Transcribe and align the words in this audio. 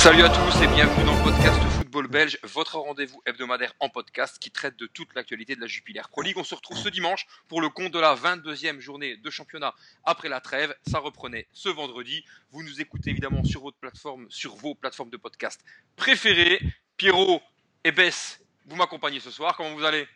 Salut 0.00 0.22
à 0.22 0.30
tous 0.30 0.62
et 0.62 0.66
bienvenue 0.66 1.04
dans 1.04 1.14
le 1.14 1.22
podcast 1.22 1.60
Football 1.76 2.08
Belge, 2.08 2.38
votre 2.44 2.78
rendez-vous 2.78 3.20
hebdomadaire 3.26 3.74
en 3.80 3.90
podcast 3.90 4.38
qui 4.38 4.50
traite 4.50 4.78
de 4.78 4.86
toute 4.86 5.14
l'actualité 5.14 5.56
de 5.56 5.60
la 5.60 5.66
Jupiler 5.66 6.00
Pro 6.10 6.22
League. 6.22 6.38
On 6.38 6.42
se 6.42 6.54
retrouve 6.54 6.78
ce 6.78 6.88
dimanche 6.88 7.26
pour 7.48 7.60
le 7.60 7.68
compte 7.68 7.92
de 7.92 7.98
la 7.98 8.14
22e 8.14 8.80
journée 8.80 9.18
de 9.18 9.28
championnat 9.28 9.74
après 10.04 10.30
la 10.30 10.40
trêve. 10.40 10.74
Ça 10.86 11.00
reprenait 11.00 11.48
ce 11.52 11.68
vendredi. 11.68 12.24
Vous 12.50 12.62
nous 12.62 12.80
écoutez 12.80 13.10
évidemment 13.10 13.44
sur 13.44 13.60
votre 13.60 13.76
plateforme, 13.76 14.26
sur 14.30 14.56
vos 14.56 14.74
plateformes 14.74 15.10
de 15.10 15.18
podcast 15.18 15.60
préférées. 15.96 16.60
Pierrot 16.96 17.42
et 17.84 17.92
Bess, 17.92 18.40
vous 18.64 18.76
m'accompagnez 18.76 19.20
ce 19.20 19.30
soir. 19.30 19.54
Comment 19.54 19.74
vous 19.74 19.84
allez? 19.84 20.08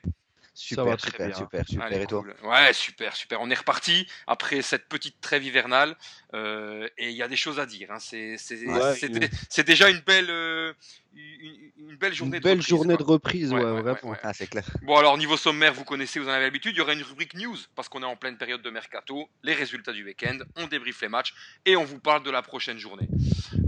Super, 0.57 1.01
super, 1.01 1.37
super, 1.37 1.67
super. 1.69 1.85
Allez, 1.85 2.03
et 2.03 2.07
toi? 2.07 2.25
Ouais, 2.45 2.73
super, 2.73 3.17
super. 3.17 3.41
On 3.41 3.51
est 3.51 3.59
reparti 3.59 4.07
après 4.29 4.63
cette 4.63 4.89
petite 4.89 5.21
trêve 5.21 5.43
hivernale 5.45 5.97
euh, 6.35 6.89
et 6.99 7.11
il 7.11 7.17
y 7.17 7.23
a 7.23 7.29
des 7.29 7.37
choses 7.37 7.59
à 7.61 7.67
dire. 7.67 7.91
Hein. 7.91 7.99
C'est 8.01 8.37
Ouais, 8.67 9.65
déjà 9.65 9.89
une 9.89 10.01
belle, 10.01 10.27
euh, 10.31 10.73
une, 11.15 11.71
une 11.91 11.97
belle 11.97 12.13
journée 12.13 12.37
Une 12.37 12.43
de 12.43 12.45
belle 12.45 12.53
reprise, 12.59 12.69
journée 12.69 12.97
quoi. 12.97 13.05
de 13.07 13.11
reprise, 13.11 13.53
Ouais, 13.53 13.63
ouais, 13.65 13.81
vraiment. 13.83 13.99
ouais. 14.13 14.19
Ah, 14.23 14.33
c'est 14.35 14.49
clair. 14.49 14.65
Bon, 14.83 14.97
alors, 14.97 15.17
niveau 15.17 15.37
sommaire, 15.37 15.73
vous 15.73 15.85
connaissez, 15.85 16.19
vous 16.19 16.29
en 16.29 16.33
avez 16.33 16.45
l'habitude. 16.45 16.75
Il 16.75 16.79
y 16.79 16.81
aura 16.81 16.93
une 16.93 17.03
rubrique 17.03 17.35
news 17.35 17.57
parce 17.77 17.89
qu'on 17.89 18.03
est 18.03 18.07
en 18.07 18.17
pleine 18.17 18.37
période 18.37 18.63
de 18.63 18.71
mercato, 18.71 19.29
les 19.43 19.55
résultats 19.55 19.93
du 19.93 20.05
week-end, 20.05 20.39
on 20.57 20.67
débriefe 20.67 21.01
les 21.03 21.09
matchs 21.09 21.35
et 21.65 21.77
on 21.77 21.85
vous 21.85 22.01
parle 22.01 22.23
de 22.25 22.31
la 22.31 22.43
prochaine 22.43 22.79
journée. 22.79 23.09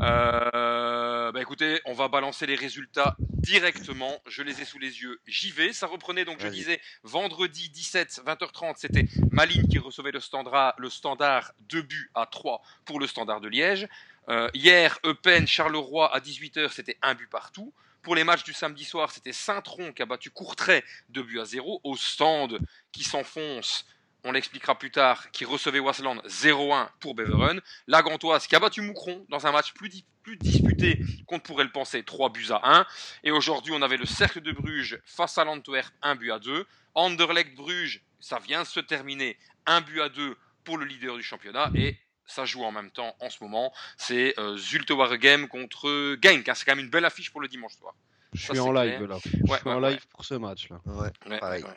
Euh, 0.03 1.33
bah 1.33 1.41
écoutez, 1.41 1.81
on 1.85 1.95
va 1.95 2.09
balancer 2.09 2.47
les 2.47 2.55
résultats 2.55 3.17
directement. 3.39 4.21
Je 4.27 4.43
les 4.43 4.61
ai 4.61 4.65
sous 4.65 4.79
les 4.79 5.01
yeux. 5.03 5.21
J'y 5.27 5.51
vais. 5.53 5.73
Ça 5.73 5.87
reprenait 5.87 6.25
donc, 6.25 6.39
je 6.41 6.49
disais, 6.49 6.81
vendredi 7.05 7.69
17, 7.71 8.23
20h30, 8.27 8.75
c'était 8.77 9.05
Malines 9.31 9.69
qui 9.69 9.79
recevait 9.79 10.11
le 10.13 10.21
standard, 10.21 10.75
le 10.79 10.91
standard 10.91 11.53
2 11.69 11.83
buts 11.83 12.11
à 12.15 12.27
3 12.27 12.56
pour 12.85 13.01
le 13.01 13.07
standard 13.07 13.41
de 13.41 13.49
Liège. 13.49 13.89
Euh, 14.29 14.49
hier, 14.55 14.99
Eupen, 15.05 15.47
Charleroi 15.47 16.13
à 16.15 16.21
18h, 16.21 16.71
c'était 16.73 16.99
un 17.03 17.15
but 17.15 17.29
partout. 17.31 17.73
Pour 18.03 18.15
les 18.15 18.25
matchs 18.25 18.45
du 18.45 18.53
samedi 18.53 18.85
soir, 18.85 19.11
c'était 19.11 19.33
Saint-Tron 19.33 19.93
qui 19.93 20.03
a 20.03 20.07
battu 20.07 20.31
Courtrai 20.31 20.85
2 21.09 21.23
buts 21.23 21.41
à 21.41 21.45
0. 21.45 21.81
Au 21.83 21.97
stand 21.97 22.59
qui 22.93 23.03
s'enfonce, 23.05 23.85
on 24.25 24.33
l'expliquera 24.33 24.77
plus 24.79 24.91
tard, 24.91 25.31
qui 25.33 25.45
recevait 25.45 25.79
Wasland 25.81 26.21
0-1 26.27 26.89
pour 27.01 27.15
Beveren. 27.15 27.61
La 27.87 28.03
Gantoise 28.03 28.47
qui 28.47 28.55
a 28.57 28.61
battu 28.61 28.81
Moucron 28.81 29.25
dans 29.29 29.47
un 29.47 29.53
match 29.53 29.73
plus, 29.75 29.89
di- 29.89 30.05
plus 30.23 30.37
disputé 30.37 31.01
qu'on 31.27 31.37
ne 31.37 31.41
pourrait 31.41 31.65
le 31.65 31.71
penser, 31.73 32.03
3 32.03 32.31
buts 32.31 32.47
à 32.51 32.61
1. 32.81 32.87
Et 33.25 33.31
aujourd'hui, 33.33 33.73
on 33.77 33.83
avait 33.83 33.97
le 33.97 34.07
Cercle 34.07 34.41
de 34.41 34.53
Bruges 34.53 35.01
face 35.05 35.39
à 35.39 35.45
l'Antwerp, 35.45 35.93
1 36.03 36.15
but 36.17 36.31
à 36.33 36.39
2. 36.39 36.67
Anderlecht 36.95 37.55
Bruges, 37.55 38.03
ça 38.21 38.39
vient 38.39 38.63
de 38.63 38.67
se 38.69 38.81
terminer, 38.81 39.37
1 39.67 39.81
but 39.83 40.01
à 40.01 40.09
2 40.09 40.37
pour 40.65 40.79
le 40.79 40.85
leader 40.87 41.17
du 41.17 41.23
championnat. 41.23 41.71
Et 41.75 41.97
ça 42.27 42.45
joue 42.45 42.65
en 42.65 42.73
même 42.73 42.91
temps 42.91 43.15
en 43.21 43.31
ce 43.31 43.43
moment. 43.43 43.73
C'est 43.97 44.39
euh, 44.39 44.57
Zulte 44.57 44.91
Waregem 44.91 45.49
contre 45.49 46.17
Genk. 46.23 46.49
hein. 46.49 46.55
C'est 46.55 46.65
quand 46.65 46.75
même 46.77 46.85
une 46.85 46.91
belle 46.91 47.05
affiche 47.05 47.31
pour 47.31 47.41
le 47.41 47.49
dimanche 47.49 47.75
soir. 47.75 47.95
Je 48.33 48.47
Ça, 48.47 48.53
suis 48.53 48.61
en 48.61 48.73
live 48.73 48.97
clair. 48.97 49.09
là. 49.09 49.15
Ouais, 49.17 49.21
je 49.25 49.57
suis 49.57 49.69
en 49.71 49.83
ouais, 49.83 49.91
live 49.93 50.07
pour 50.09 50.25
ce 50.25 50.35
match 50.35 50.69
là. 50.69 50.81
Ouais. 50.87 51.11
Ouais, 51.27 51.39
Pareil. 51.39 51.63
ouais, 51.65 51.71
ouais. 51.71 51.77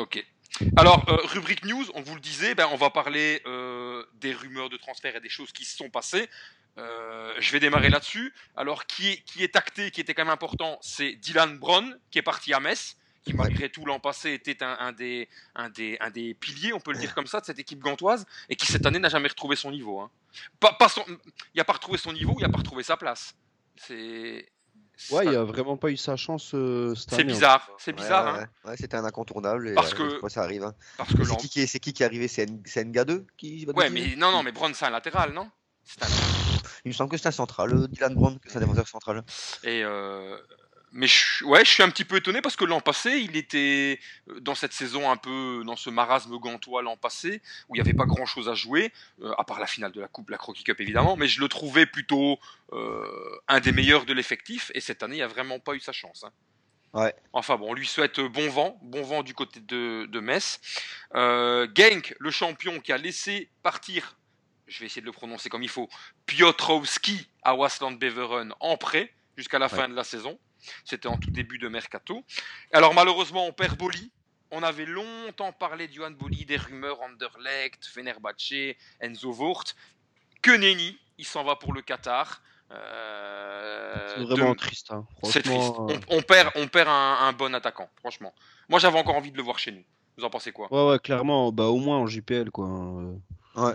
Ok. 0.00 0.24
Alors, 0.76 1.08
euh, 1.08 1.16
rubrique 1.24 1.64
news, 1.64 1.84
on 1.94 2.00
vous 2.02 2.14
le 2.14 2.20
disait, 2.20 2.54
ben, 2.54 2.68
on 2.72 2.76
va 2.76 2.90
parler 2.90 3.42
euh, 3.46 4.04
des 4.14 4.32
rumeurs 4.32 4.70
de 4.70 4.76
transfert 4.76 5.14
et 5.14 5.20
des 5.20 5.28
choses 5.28 5.52
qui 5.52 5.64
se 5.64 5.76
sont 5.76 5.88
passées. 5.90 6.28
Euh, 6.78 7.34
je 7.38 7.52
vais 7.52 7.60
démarrer 7.60 7.88
là-dessus. 7.90 8.34
Alors, 8.56 8.86
qui 8.86 9.08
est, 9.10 9.16
qui 9.22 9.42
est 9.44 9.56
acté, 9.56 9.90
qui 9.90 10.00
était 10.00 10.14
quand 10.14 10.24
même 10.24 10.32
important, 10.32 10.78
c'est 10.80 11.12
Dylan 11.14 11.58
Brown, 11.58 11.98
qui 12.10 12.18
est 12.18 12.22
parti 12.22 12.52
à 12.54 12.60
Metz, 12.60 12.96
qui 13.24 13.34
malgré 13.34 13.68
tout 13.68 13.84
l'an 13.84 14.00
passé 14.00 14.32
était 14.32 14.62
un, 14.62 14.76
un 14.80 14.92
des, 14.92 15.28
un, 15.54 15.68
des, 15.70 15.96
un 16.00 16.10
des 16.10 16.34
piliers, 16.34 16.72
on 16.72 16.80
peut 16.80 16.92
le 16.92 16.98
dire 16.98 17.14
comme 17.14 17.26
ça, 17.26 17.40
de 17.40 17.44
cette 17.46 17.58
équipe 17.58 17.80
gantoise, 17.80 18.24
et 18.48 18.56
qui 18.56 18.66
cette 18.66 18.86
année 18.86 18.98
n'a 18.98 19.08
jamais 19.08 19.28
retrouvé 19.28 19.56
son 19.56 19.70
niveau. 19.70 20.00
hein. 20.00 20.10
Pas, 20.60 20.72
pas 20.72 20.88
son- 20.88 21.04
il 21.08 21.58
n'a 21.58 21.64
pas 21.64 21.74
retrouvé 21.74 21.98
son 21.98 22.12
niveau, 22.12 22.34
il 22.38 22.42
n'a 22.42 22.48
pas 22.48 22.58
retrouvé 22.58 22.82
sa 22.82 22.96
place. 22.96 23.34
C'est. 23.76 24.48
Ouais, 25.10 25.26
il 25.26 25.32
ça- 25.32 25.40
a 25.40 25.44
vraiment 25.44 25.76
pas 25.76 25.90
eu 25.90 25.96
sa 25.96 26.16
chance 26.16 26.52
euh, 26.54 26.94
cette 26.96 27.10
C'est 27.10 27.20
année. 27.20 27.32
bizarre, 27.32 27.70
c'est 27.78 27.92
bizarre, 27.92 28.34
ouais, 28.34 28.40
hein, 28.40 28.48
ouais. 28.64 28.70
Ouais, 28.70 28.76
c'était 28.76 28.96
un 28.96 29.04
incontournable. 29.04 29.68
Et 29.68 29.74
Parce 29.74 29.94
euh, 29.94 30.18
que- 30.20 30.28
ça 30.28 30.42
arrive. 30.42 30.64
hein. 30.64 30.74
parce 30.96 31.14
que 31.14 31.22
C'est 31.22 31.36
qui, 31.36 31.48
qui 31.48 31.60
est, 31.60 31.66
c'est 31.68 31.78
qui 31.78 31.92
qui 31.92 32.02
est 32.02 32.06
arrivé? 32.06 32.26
C'est 32.26 32.42
N- 32.48 32.60
c'est 32.64 32.84
NGA2 32.84 33.24
qui 33.36 33.64
va 33.64 33.72
Ouais, 33.74 33.90
mais 33.90 34.16
non, 34.16 34.32
non, 34.32 34.42
mais 34.42 34.50
Brown, 34.52 34.74
c'est 34.74 34.86
un 34.86 34.90
latéral, 34.90 35.32
non? 35.32 35.48
C'est 35.84 36.02
un- 36.02 36.08
Il 36.84 36.88
me 36.88 36.92
semble 36.92 37.10
que 37.10 37.16
c'est 37.16 37.28
un 37.28 37.32
central, 37.32 37.72
euh, 37.72 37.86
Dylan 37.88 38.14
Brown, 38.14 38.38
que 38.40 38.50
c'est 38.50 38.56
un 38.56 38.60
défenseur 38.60 38.88
central. 38.88 39.22
Et 39.62 39.82
euh, 39.84 40.36
mais 40.92 41.06
je, 41.06 41.44
ouais, 41.44 41.64
je 41.64 41.70
suis 41.70 41.82
un 41.82 41.90
petit 41.90 42.04
peu 42.04 42.16
étonné 42.16 42.40
parce 42.40 42.56
que 42.56 42.64
l'an 42.64 42.80
passé, 42.80 43.18
il 43.18 43.36
était 43.36 44.00
euh, 44.28 44.40
dans 44.40 44.54
cette 44.54 44.72
saison 44.72 45.10
un 45.10 45.16
peu 45.16 45.62
dans 45.66 45.76
ce 45.76 45.90
marasme 45.90 46.36
gantois 46.38 46.82
l'an 46.82 46.96
passé 46.96 47.42
où 47.68 47.74
il 47.74 47.78
n'y 47.78 47.80
avait 47.80 47.96
pas 47.96 48.06
grand 48.06 48.26
chose 48.26 48.48
à 48.48 48.54
jouer, 48.54 48.92
euh, 49.22 49.32
à 49.38 49.44
part 49.44 49.60
la 49.60 49.66
finale 49.66 49.92
de 49.92 50.00
la 50.00 50.08
Coupe, 50.08 50.30
la 50.30 50.38
Croquis 50.38 50.64
Cup 50.64 50.80
évidemment, 50.80 51.16
mais 51.16 51.28
je 51.28 51.40
le 51.40 51.48
trouvais 51.48 51.86
plutôt 51.86 52.38
euh, 52.72 53.04
un 53.48 53.60
des 53.60 53.72
meilleurs 53.72 54.04
de 54.04 54.12
l'effectif 54.12 54.70
et 54.74 54.80
cette 54.80 55.02
année, 55.02 55.16
il 55.16 55.20
n'a 55.20 55.26
vraiment 55.26 55.58
pas 55.58 55.74
eu 55.74 55.80
sa 55.80 55.92
chance. 55.92 56.24
hein. 56.24 56.32
Ouais. 56.94 57.14
Enfin 57.34 57.56
bon, 57.56 57.70
on 57.70 57.74
lui 57.74 57.86
souhaite 57.86 58.18
bon 58.18 58.48
vent, 58.48 58.78
bon 58.82 59.02
vent 59.02 59.22
du 59.22 59.34
côté 59.34 59.60
de, 59.60 60.06
de 60.06 60.20
Metz. 60.20 60.58
Euh, 61.14 61.68
Genk, 61.74 62.14
le 62.18 62.30
champion 62.30 62.80
qui 62.80 62.92
a 62.92 62.96
laissé 62.96 63.50
partir, 63.62 64.16
je 64.66 64.80
vais 64.80 64.86
essayer 64.86 65.02
de 65.02 65.06
le 65.06 65.12
prononcer 65.12 65.50
comme 65.50 65.62
il 65.62 65.68
faut, 65.68 65.88
Piotrowski 66.24 67.28
à 67.42 67.54
Wasland 67.54 67.98
Beveren 67.98 68.54
en 68.60 68.78
prêt 68.78 69.12
jusqu'à 69.36 69.58
la 69.58 69.68
fin 69.68 69.88
de 69.88 69.94
la 69.94 70.02
saison. 70.04 70.38
C'était 70.84 71.08
en 71.08 71.16
tout 71.18 71.30
début 71.30 71.58
de 71.58 71.68
mercato. 71.68 72.24
Alors 72.72 72.94
malheureusement, 72.94 73.46
on 73.46 73.52
perd 73.52 73.76
Boli. 73.78 74.10
On 74.50 74.62
avait 74.62 74.86
longtemps 74.86 75.52
parlé 75.52 75.88
du 75.88 75.96
Johan 75.98 76.10
Boli, 76.12 76.44
des 76.46 76.56
rumeurs 76.56 77.00
Anderlecht, 77.02 77.84
Fenerbahce, 77.86 78.76
Enzo 79.00 79.30
Voort. 79.32 79.64
Que 80.40 80.52
nenni, 80.52 80.98
il 81.18 81.26
s'en 81.26 81.44
va 81.44 81.56
pour 81.56 81.72
le 81.74 81.82
Qatar. 81.82 82.40
Euh, 82.70 84.14
C'est 84.16 84.24
vraiment 84.24 84.52
de- 84.52 84.56
triste. 84.56 84.90
hein. 84.92 85.06
c'est 85.24 85.42
triste. 85.42 85.56
Franchement, 85.58 85.88
euh, 85.90 85.96
On, 86.10 86.18
on 86.18 86.22
perd, 86.22 86.50
on 86.54 86.66
perd 86.68 86.88
un, 86.88 87.18
un 87.22 87.32
bon 87.32 87.54
attaquant, 87.54 87.88
franchement. 87.96 88.34
Moi, 88.68 88.78
j'avais 88.78 88.98
encore 88.98 89.16
envie 89.16 89.30
de 89.32 89.36
le 89.36 89.42
voir 89.42 89.58
chez 89.58 89.72
nous. 89.72 89.84
Vous 90.16 90.24
en 90.24 90.30
pensez 90.30 90.52
quoi? 90.52 90.72
Ouais, 90.72 90.92
ouais, 90.92 90.98
clairement, 90.98 91.52
bah 91.52 91.64
au 91.66 91.76
moins 91.78 91.98
en 91.98 92.06
JPL 92.06 92.50
quoi. 92.50 92.66
euh. 92.66 93.14
Ouais. 93.56 93.74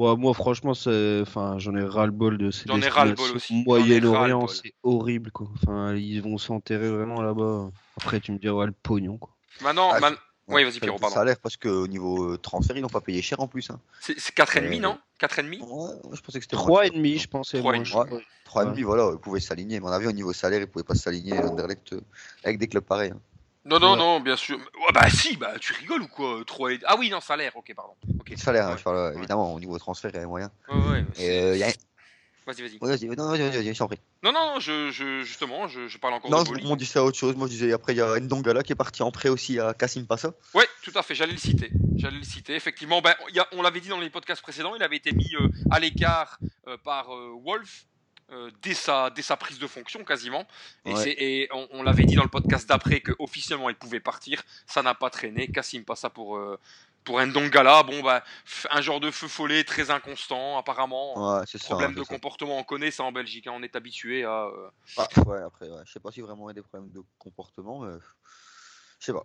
Bon, 0.00 0.16
moi 0.16 0.32
franchement, 0.32 0.72
c'est, 0.72 1.18
enfin, 1.20 1.58
j'en 1.58 1.76
ai 1.76 1.82
ras 1.84 2.06
le 2.06 2.12
bol 2.12 2.38
de 2.38 2.50
ces 2.50 2.64
J'en 2.66 2.80
ai 2.80 2.88
ras-le-bol 2.88 3.32
aussi. 3.36 3.64
Moyen-Orient, 3.66 4.38
ras-le-bol. 4.40 4.48
c'est 4.48 4.72
horrible 4.82 5.30
quoi. 5.30 5.46
Enfin, 5.56 5.94
ils 5.94 6.22
vont 6.22 6.38
s'enterrer 6.38 6.88
vraiment 6.88 7.20
là-bas. 7.20 7.68
Après, 7.98 8.18
tu 8.18 8.32
me 8.32 8.38
diras 8.38 8.54
ouais, 8.54 8.66
le 8.66 8.72
pognon 8.72 9.18
quoi. 9.18 9.36
Maintenant, 9.60 9.90
Ah, 9.92 10.00
man- 10.00 10.16
Oui, 10.48 10.64
vas-y, 10.64 10.72
c'est 10.72 10.80
Pierrot, 10.80 10.98
pardon. 10.98 11.14
salaire 11.16 11.38
parce 11.38 11.58
qu'au 11.58 11.86
niveau 11.86 12.32
euh, 12.32 12.38
transfert, 12.38 12.74
ils 12.78 12.80
n'ont 12.80 12.88
pas 12.88 13.02
payé 13.02 13.20
cher 13.20 13.40
en 13.40 13.46
plus. 13.46 13.68
Hein. 13.70 13.78
c'est 14.00 14.18
c'est 14.18 14.34
4,5, 14.34 14.78
Euh, 14.78 14.80
non? 14.80 14.98
4,5 15.18 15.60
Ouais, 15.60 15.66
ouais, 15.68 16.16
je 16.16 16.20
pensais 16.22 16.38
que 16.38 16.44
c'était 16.46 16.56
Trois 16.56 16.80
moins. 16.80 16.82
et 16.84 16.90
demi, 16.90 17.18
je 17.18 17.28
pensais. 17.28 17.58
Trois 17.58 17.72
moi, 17.74 17.82
et 17.82 17.84
je- 17.84 17.92
demi. 17.94 18.10
ouais. 18.14 18.22
3,5, 18.46 18.82
voilà, 18.84 19.10
ils 19.12 19.18
pouvaient 19.18 19.38
s'aligner. 19.38 19.80
Mais 19.80 19.86
on 19.86 19.92
a 19.92 19.98
vu 19.98 20.06
au 20.08 20.12
niveau 20.12 20.32
salaire, 20.32 20.62
ils 20.62 20.66
pouvaient 20.66 20.82
pas 20.82 20.94
s'aligner 20.94 21.34
euh, 21.38 22.00
avec 22.42 22.58
des 22.58 22.68
clubs 22.68 22.82
pareils. 22.84 23.10
hein. 23.10 23.20
Non, 23.66 23.78
non, 23.78 23.92
Ouais. 23.92 23.98
non, 23.98 24.20
bien 24.20 24.36
sûr. 24.36 24.56
Ouais, 24.58 24.92
bah 24.94 25.08
si, 25.10 25.36
bah 25.36 25.52
tu 25.60 25.74
rigoles 25.74 26.02
ou 26.02 26.08
quoi 26.08 26.40
3 26.46 26.72
et... 26.72 26.80
Ah 26.86 26.96
oui, 26.98 27.10
non, 27.10 27.20
salaire, 27.20 27.52
ok, 27.56 27.72
pardon. 27.76 27.92
Ok. 28.18 28.30
Le 28.30 28.36
salaire, 28.36 28.66
hein, 28.66 28.72
Ouais. 28.72 28.78
je 28.78 28.82
parle, 28.84 28.96
euh, 28.96 29.12
évidemment, 29.18 29.52
au 29.54 29.60
niveau 29.60 29.78
transfert, 29.78 30.10
il 30.14 30.20
y 30.20 30.22
a 30.22 30.26
moyen. 30.26 30.50
Ouais, 30.68 31.04
euh, 31.20 31.56
y 31.56 31.62
a... 31.62 31.68
Vas-y, 32.46 32.62
vas-y. 32.62 32.78
vas-y, 32.80 33.06
non, 33.16 33.28
vas-y, 33.28 33.40
vas-y, 33.42 33.56
vas-y, 33.62 33.74
je 33.74 33.78
t'en 33.78 33.86
prie. 33.86 34.00
Non, 34.24 34.32
non, 34.32 34.54
non, 34.54 34.60
je, 34.60 34.90
je- 34.90 35.22
justement, 35.22 35.68
je, 35.68 35.86
je 35.88 35.98
parle 35.98 36.14
encore 36.14 36.30
Non, 36.30 36.42
de 36.42 36.48
Boli. 36.48 36.64
on 36.66 36.74
disait 36.74 36.98
autre 36.98 37.16
chose. 37.18 37.36
Moi, 37.36 37.46
je 37.46 37.52
disais, 37.52 37.72
après, 37.72 37.92
il 37.92 37.98
y 37.98 38.00
a 38.00 38.18
Ndongala 38.18 38.62
qui 38.62 38.72
est 38.72 38.76
parti 38.76 39.02
en 39.02 39.12
prêt 39.12 39.28
aussi 39.28 39.60
à 39.60 39.74
Kassim 39.74 40.04
Passa. 40.06 40.32
Ouais, 40.54 40.66
tout 40.82 40.90
à 40.96 41.02
fait, 41.02 41.14
j'allais 41.14 41.32
le 41.34 41.38
citer. 41.38 41.70
J'allais 41.96 42.16
le 42.16 42.24
citer. 42.24 42.54
Effectivement, 42.56 43.02
ben, 43.02 43.14
y 43.34 43.38
a- 43.38 43.46
on 43.52 43.60
l'avait 43.62 43.80
dit 43.80 43.88
dans 43.90 44.00
les 44.00 44.10
podcasts 44.10 44.42
précédents, 44.42 44.74
il 44.74 44.82
avait 44.82 44.96
été 44.96 45.12
mis 45.12 45.30
euh, 45.36 45.48
à 45.70 45.78
l'écart 45.78 46.38
euh, 46.66 46.76
par 46.82 47.14
euh, 47.14 47.30
Wolf 47.44 47.84
euh, 48.32 48.50
dès, 48.62 48.74
sa, 48.74 49.10
dès 49.10 49.22
sa 49.22 49.36
prise 49.36 49.58
de 49.58 49.66
fonction 49.66 50.04
quasiment. 50.04 50.46
Et, 50.84 50.92
Ouais. 50.94 51.02
c'est- 51.02 51.16
et 51.18 51.48
on, 51.52 51.68
on 51.72 51.82
l'avait 51.82 52.04
dit 52.04 52.14
dans 52.14 52.22
le 52.22 52.28
podcast 52.28 52.68
d'après 52.68 53.00
qu'officiellement 53.00 53.68
il 53.70 53.76
pouvait 53.76 54.00
partir. 54.00 54.42
Ça 54.66 54.82
n'a 54.82 54.94
pas 54.94 55.10
traîné. 55.10 55.48
Kassim 55.48 55.82
passe 55.84 56.00
ça 56.00 56.10
pour, 56.10 56.36
euh, 56.36 56.58
pour 57.04 57.20
Ndongala. 57.20 57.82
Bon, 57.82 58.02
bah, 58.02 58.22
un 58.70 58.80
genre 58.82 59.00
de 59.00 59.10
feu 59.10 59.26
follet 59.26 59.64
très 59.64 59.90
inconstant 59.90 60.58
apparemment. 60.58 61.38
Ouais, 61.38 61.44
c'est. 61.46 61.60
Problème 61.62 61.94
de 61.94 62.04
ça. 62.04 62.12
comportement, 62.14 62.58
on 62.58 62.62
connaît 62.64 62.90
ça 62.90 63.04
en 63.04 63.12
Belgique, 63.12 63.46
hein, 63.46 63.52
on 63.54 63.62
est 63.62 63.74
habitué 63.74 64.24
à. 64.24 64.44
euh, 64.44 64.68
Ah, 64.98 65.08
ouais, 65.26 65.42
après, 65.42 65.68
ouais. 65.68 65.80
je 65.86 65.92
sais 65.92 66.00
pas 66.00 66.10
si 66.10 66.20
vraiment 66.20 66.48
il 66.48 66.52
y 66.52 66.58
a 66.58 66.60
des 66.62 66.62
problèmes 66.62 66.90
de 66.90 67.00
comportement, 67.18 67.80
mais 67.80 67.94
je 68.98 69.06
sais 69.06 69.12
pas. 69.12 69.24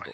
Ouais, 0.00 0.12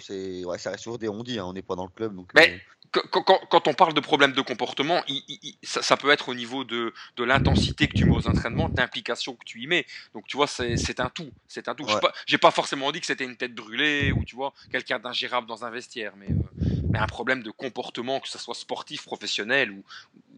c'est- 0.00 0.44
ouais, 0.44 0.58
ça 0.58 0.70
reste 0.70 0.84
toujours 0.84 0.98
des 0.98 1.08
on-dit, 1.08 1.38
hein, 1.38 1.44
on 1.46 1.52
n'est 1.52 1.62
pas 1.62 1.74
dans 1.74 1.84
le 1.84 1.90
club. 1.90 2.14
Donc, 2.14 2.30
Mais- 2.34 2.50
euh, 2.94 3.00
quand, 3.10 3.22
quand- 3.22 3.40
quand 3.50 3.68
on 3.68 3.74
parle 3.74 3.94
de 3.94 4.00
problème 4.00 4.32
de 4.32 4.40
comportement, 4.42 5.02
il- 5.08 5.24
il- 5.28 5.38
il- 5.42 5.58
ça, 5.62 5.82
ça 5.82 5.96
peut 5.96 6.10
être 6.10 6.28
au 6.28 6.34
niveau 6.34 6.62
de, 6.64 6.92
de 7.16 7.24
l'intensité 7.24 7.88
que 7.88 7.94
tu 7.94 8.04
mets 8.04 8.14
aux 8.14 8.28
entraînements, 8.28 8.68
de 8.68 8.76
l'implication 8.76 9.34
que 9.34 9.44
tu 9.44 9.60
y 9.60 9.66
mets. 9.66 9.86
Donc 10.14 10.26
tu 10.28 10.36
vois, 10.36 10.46
c'est 10.46 11.00
un 11.00 11.08
tout. 11.10 11.30
C'est 11.48 11.68
un 11.68 11.74
tout. 11.74 11.84
J'ai 11.88 11.94
Ouais. 11.94 12.00
pas- 12.00 12.12
J'ai 12.26 12.38
pas 12.38 12.50
forcément 12.50 12.92
dit 12.92 13.00
que 13.00 13.06
c'était 13.06 13.24
une 13.24 13.36
tête 13.36 13.54
brûlée 13.54 14.12
ou 14.12 14.24
tu 14.24 14.36
vois 14.36 14.52
quelqu'un 14.70 14.98
d'ingérable 14.98 15.46
dans 15.46 15.64
un 15.64 15.70
vestiaire, 15.70 16.12
mais, 16.16 16.26
euh, 16.28 16.64
mais 16.90 16.98
un 16.98 17.06
problème 17.06 17.42
de 17.42 17.50
comportement, 17.50 18.20
que 18.20 18.28
ce 18.28 18.38
soit 18.38 18.54
sportif, 18.54 19.04
professionnel 19.04 19.70
ou, 19.72 19.82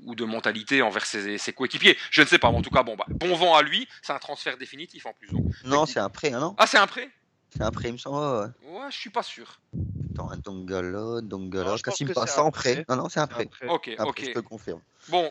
ou 0.07 0.15
de 0.15 0.25
mentalité 0.25 0.81
envers 0.81 1.07
ses, 1.07 1.39
ses 1.39 1.53
coéquipiers. 1.53 1.99
Je 2.11 2.23
ne 2.23 2.27
sais 2.27 2.39
pas. 2.39 2.51
mais 2.51 2.59
en 2.59 2.63
tout 2.63 2.71
cas, 2.71 2.83
bon, 2.83 2.95
bah, 2.97 3.07
bon 3.09 3.35
vent 3.35 3.57
à 3.57 3.63
lui. 3.63 3.89
C'est 4.03 4.13
un 4.13 4.19
transfert 4.19 4.57
définitif 4.57 5.07
en 5.07 5.13
plus. 5.13 5.29
donc. 5.29 5.45
Non, 5.65 5.87
c'est 5.87 6.01
un 6.01 6.09
prêt, 6.09 6.33
hein, 6.33 6.41
non? 6.41 6.55
Ah, 6.59 6.67
c'est 6.67 6.79
un 6.79 6.87
prêt? 6.87 7.11
C'est 7.56 7.62
un 7.62 7.71
prêt, 7.71 7.89
il 7.89 7.93
me 7.93 7.99
semble. 7.99 8.17
Ouais, 8.19 8.47
ouais. 8.69 8.81
Ouais, 8.81 8.91
je 8.91 8.97
suis 8.97 9.11
pas 9.11 9.23
sûr. 9.23 9.61
Attends, 10.12 10.31
un 10.31 10.37
Dongala, 10.39 11.21
Dongala, 11.23 11.71
Non, 11.71 11.77
je 11.77 11.83
pense 11.83 11.93
Kassim 11.95 12.06
que 12.06 12.12
c'est 12.15 12.51
prêt. 12.53 12.85
Non, 12.89 12.97
non, 12.97 13.09
c'est 13.09 13.21
un 13.21 13.27
prêt. 13.27 13.45
Après, 13.45 13.69
Ok, 13.69 13.91
Un 13.99 14.05
ok. 14.05 14.17
prêt, 14.17 14.25
je 14.27 14.33
te 14.33 14.39
confirme. 14.41 14.81
Bon, 15.09 15.31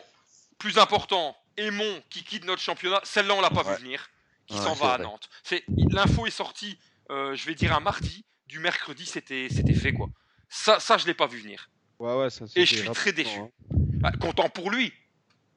plus 0.58 0.78
important, 0.78 1.36
Aimon 1.56 2.02
qui 2.10 2.24
quitte 2.24 2.44
notre 2.46 2.62
championnat, 2.62 3.00
celle-là 3.04 3.34
on 3.34 3.40
l'a 3.40 3.50
pas 3.50 3.62
Ouais. 3.64 3.76
vu 3.76 3.82
venir, 3.82 4.08
qui 4.46 4.56
s'en 4.56 4.72
va 4.74 4.94
à. 4.94 4.98
Nantes. 4.98 5.28
C'est 5.42 5.64
l'info 5.90 6.26
est 6.26 6.30
sortie, 6.30 6.78
euh, 7.10 7.34
je 7.34 7.44
vais 7.46 7.54
dire 7.54 7.74
un 7.76 7.80
mardi, 7.80 8.24
du 8.46 8.58
mercredi 8.58 9.04
c'était 9.06 9.48
c'était 9.50 9.74
fait 9.74 9.92
quoi. 9.92 10.08
Ça 10.48 10.80
ça 10.80 10.96
je 10.98 11.06
l'ai 11.06 11.14
pas 11.14 11.26
vu 11.26 11.40
venir. 11.40 11.68
Ouais, 11.98 12.14
ouais, 12.16 12.30
ça 12.30 12.44
Et 12.56 12.64
je 12.66 12.76
suis 12.76 12.90
très 12.90 13.12
déçu. 13.12 13.38
hein. 13.38 13.50
Bah, 13.70 14.12
content 14.20 14.48
pour 14.48 14.70
lui, 14.70 14.92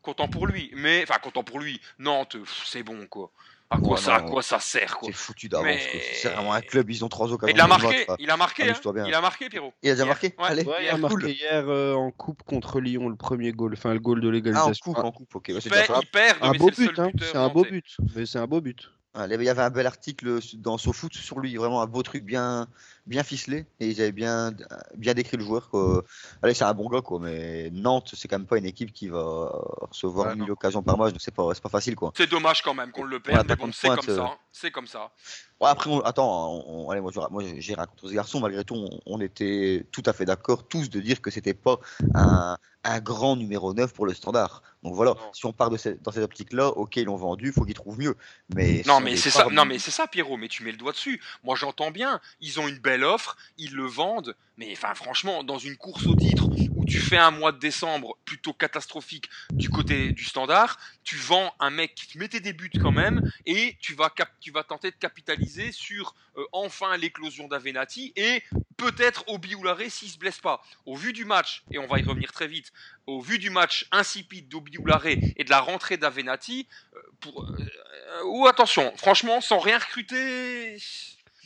content 0.01 0.27
pour 0.27 0.47
lui, 0.47 0.71
mais 0.75 1.03
enfin 1.03 1.19
content 1.19 1.43
pour 1.43 1.59
lui. 1.59 1.81
Nantes, 1.99 2.37
c'est 2.65 2.83
bon 2.83 3.07
quoi. 3.07 3.31
À 3.69 3.79
quoi 3.79 3.95
Ouais, 3.95 3.97
ça, 4.01 4.15
à 4.15 4.21
non. 4.21 4.29
quoi 4.29 4.41
ça 4.41 4.59
sert 4.61 4.97
quoi 4.97 5.07
C'est 5.09 5.13
foutu 5.13 5.49
d'avance. 5.49 5.65
Mais-. 5.65 6.01
C'est 6.13 6.29
vraiment 6.29 6.53
un 6.53 6.61
club, 6.61 6.89
ils 6.89 7.03
ont 7.03 7.09
trois 7.09 7.31
occasions. 7.33 7.53
Il 7.53 7.59
a 7.59 7.67
marqué, 7.67 8.05
il 8.19 8.29
a 8.31 8.37
marqué, 8.37 8.63
hein. 8.63 8.67
Amuse-toi 8.67 8.93
bien. 8.93 9.05
il 9.07 9.13
a 9.13 9.19
marqué 9.19 9.49
Pierrot. 9.49 9.73
Il 9.83 9.89
a 9.89 9.93
déjà 9.93 10.05
marqué 10.05 10.27
Ouais. 10.39 10.45
Allez. 10.45 10.63
Ouais, 10.63 10.75
il 10.79 10.83
Hier, 10.83 10.95
a 10.95 10.97
marqué 10.97 11.15
cool. 11.15 11.29
hier 11.29 11.65
euh, 11.69 11.93
en 11.95 12.11
coupe 12.11 12.43
contre 12.43 12.79
Lyon 12.79 13.09
le 13.09 13.17
premier 13.17 13.51
goal, 13.51 13.73
enfin 13.73 13.93
le 13.93 13.99
goal 13.99 14.21
de 14.21 14.27
Ah, 14.27 14.29
en 14.29 14.31
l'égalisation. 14.31 14.93
coupe, 14.93 15.03
en 15.03 15.11
coupe, 15.11 15.35
ok. 15.35 15.47
bah, 15.49 15.53
Il 15.57 15.61
c'est 15.61 15.69
il 15.69 16.07
perd, 16.07 16.37
un 16.41 16.51
mais 16.51 16.57
beau 16.57 16.69
but, 16.71 16.97
hein. 16.97 17.09
c'est 17.19 17.35
un 17.35 17.49
beau 17.49 17.63
but, 17.63 17.97
mais 18.15 18.25
c'est 18.25 18.39
un 18.39 18.47
beau 18.47 18.61
but. 18.61 18.89
Il 19.19 19.41
y 19.43 19.49
avait 19.49 19.61
un 19.63 19.69
bel 19.71 19.87
article 19.87 20.39
dans 20.57 20.77
SoFoot 20.77 21.13
sur 21.13 21.39
lui, 21.39 21.55
vraiment 21.55 21.81
un 21.81 21.87
beau 21.87 22.03
truc 22.03 22.23
bien, 22.23 22.67
bien 23.07 23.23
ficelé. 23.23 23.65
Et 23.79 23.87
ils 23.87 24.01
avaient 24.01 24.11
bien, 24.11 24.51
bien 24.95 25.13
décrit 25.13 25.37
le 25.37 25.43
joueur. 25.43 25.69
Quoi. 25.69 26.03
Allez, 26.43 26.53
c'est 26.53 26.63
un 26.65 26.73
bon 26.73 26.87
gars, 26.89 27.01
quoi. 27.01 27.19
Mais 27.19 27.69
Nantes, 27.71 28.11
c'est 28.15 28.27
quand 28.27 28.37
même 28.37 28.47
pas 28.47 28.57
une 28.57 28.65
équipe 28.65 28.91
qui 28.93 29.07
va 29.07 29.49
recevoir 29.89 30.27
Ouais, 30.27 30.35
1000 30.35 30.51
occasions 30.51 30.83
par 30.83 30.97
match, 30.97 31.11
donc 31.13 31.21
c'est 31.21 31.33
pas, 31.33 31.49
c'est 31.53 31.63
pas 31.63 31.69
facile, 31.69 31.95
quoi. 31.95 32.11
C'est 32.15 32.29
dommage 32.29 32.61
quand 32.61 32.73
même 32.73 32.91
qu'on 32.91 33.03
le 33.03 33.19
perde, 33.19 33.47
mais 33.49 33.55
bon, 33.55 33.63
contre 33.65 33.75
c'est 33.77 33.87
pointe, 33.87 34.05
comme 34.05 34.15
ça. 34.15 34.21
euh. 34.21 34.25
hein. 34.25 34.37
C'est 34.51 34.71
comme 34.71 34.87
ça. 34.87 35.11
Ouais, 35.59 35.69
après, 35.69 35.89
on- 35.89 36.01
attends, 36.01 36.53
on- 36.53 36.85
on- 36.85 36.89
allez, 36.91 37.01
moi, 37.01 37.11
j'ai 37.57 37.73
rien 37.73 37.85
contre 37.87 38.07
ce 38.07 38.13
garçon. 38.13 38.39
Malgré 38.39 38.63
tout, 38.63 38.87
on, 39.07 39.19
était 39.21 39.85
tout 39.91 40.03
à 40.05 40.13
fait 40.13 40.25
d'accord, 40.25 40.67
tous, 40.67 40.89
de 40.89 40.99
dire 40.99 41.19
que 41.21 41.31
c'était 41.31 41.55
pas 41.55 41.79
un, 42.13 42.57
un 42.83 42.99
grand 42.99 43.35
numéro 43.35 43.73
9 43.73 43.91
pour 43.91 44.05
le 44.05 44.13
standard. 44.13 44.61
Donc 44.83 44.93
voilà, 44.93 45.11
Non. 45.11 45.33
si 45.33 45.45
on 45.47 45.53
part 45.53 45.71
de 45.71 45.77
cette- 45.77 46.01
dans 46.03 46.11
cette 46.11 46.23
optique-là, 46.23 46.67
ok, 46.69 46.95
ils 46.97 47.05
l'ont 47.05 47.15
vendu, 47.17 47.51
faut 47.51 47.65
qu'ils 47.65 47.73
trouvent 47.73 47.99
mieux. 47.99 48.15
Mais 48.55 48.83
Non 48.85 48.97
si 48.99 49.03
mais 49.03 49.13
est 49.13 49.17
c'est 49.17 49.31
ça, 49.31 49.47
non 49.51 49.65
mais 49.65 49.79
c'est 49.79 49.91
ça 49.91 50.05
Pierrot, 50.07 50.37
mais 50.37 50.47
tu 50.47 50.63
mets 50.63 50.71
le 50.71 50.77
doigt 50.77 50.91
dessus. 50.93 51.19
Moi 51.43 51.55
j'entends 51.55 51.89
bien, 51.91 52.21
ils 52.39 52.59
ont 52.59 52.67
une 52.67 52.77
belle 52.77 53.03
offre, 53.03 53.35
ils 53.57 53.73
le 53.73 53.85
vendent, 53.85 54.35
mais 54.57 54.69
enfin 54.71 54.93
franchement 54.93 55.43
dans 55.43 55.57
une 55.57 55.75
course 55.75 56.05
au 56.05 56.15
titre 56.15 56.47
tu 56.87 56.99
fais 56.99 57.17
un 57.17 57.31
mois 57.31 57.51
de 57.51 57.59
décembre 57.59 58.17
plutôt 58.25 58.53
catastrophique 58.53 59.29
du 59.51 59.69
côté 59.69 60.11
du 60.11 60.23
standard, 60.23 60.79
tu 61.03 61.15
vends 61.15 61.53
un 61.59 61.69
mec 61.69 61.95
qui 61.95 62.17
mettait 62.17 62.39
des 62.39 62.53
buts 62.53 62.71
quand 62.81 62.91
même 62.91 63.31
et 63.45 63.77
tu 63.79 63.93
vas 63.93 64.09
cap- 64.09 64.31
tu 64.39 64.51
vas 64.51 64.63
tenter 64.63 64.91
de 64.91 64.95
capitaliser 64.95 65.71
sur 65.71 66.15
euh, 66.37 66.43
enfin 66.51 66.95
l'éclosion 66.97 67.47
d'Avenati 67.47 68.13
et 68.15 68.43
peut-être 68.77 69.23
Obi 69.27 69.55
Oulare 69.55 69.81
s'il 69.89 70.09
se 70.09 70.17
blesse 70.17 70.39
pas. 70.39 70.61
Au 70.85 70.95
vu 70.95 71.13
du 71.13 71.25
match 71.25 71.63
et 71.71 71.77
on 71.79 71.87
va 71.87 71.99
y 71.99 72.03
revenir 72.03 72.31
très 72.31 72.47
vite, 72.47 72.71
au 73.05 73.21
vu 73.21 73.39
du 73.39 73.49
match 73.49 73.87
insipide 73.91 74.47
d'Obi 74.47 74.77
Oulare 74.77 75.07
et 75.07 75.43
de 75.43 75.49
la 75.49 75.59
rentrée 75.59 75.97
d'Avenati, 75.97 76.67
euh, 76.95 76.99
pour 77.19 77.43
euh, 77.43 78.23
ou 78.25 78.47
attention, 78.47 78.93
franchement, 78.97 79.41
sans 79.41 79.59
rien 79.59 79.77
recruter. 79.77 80.77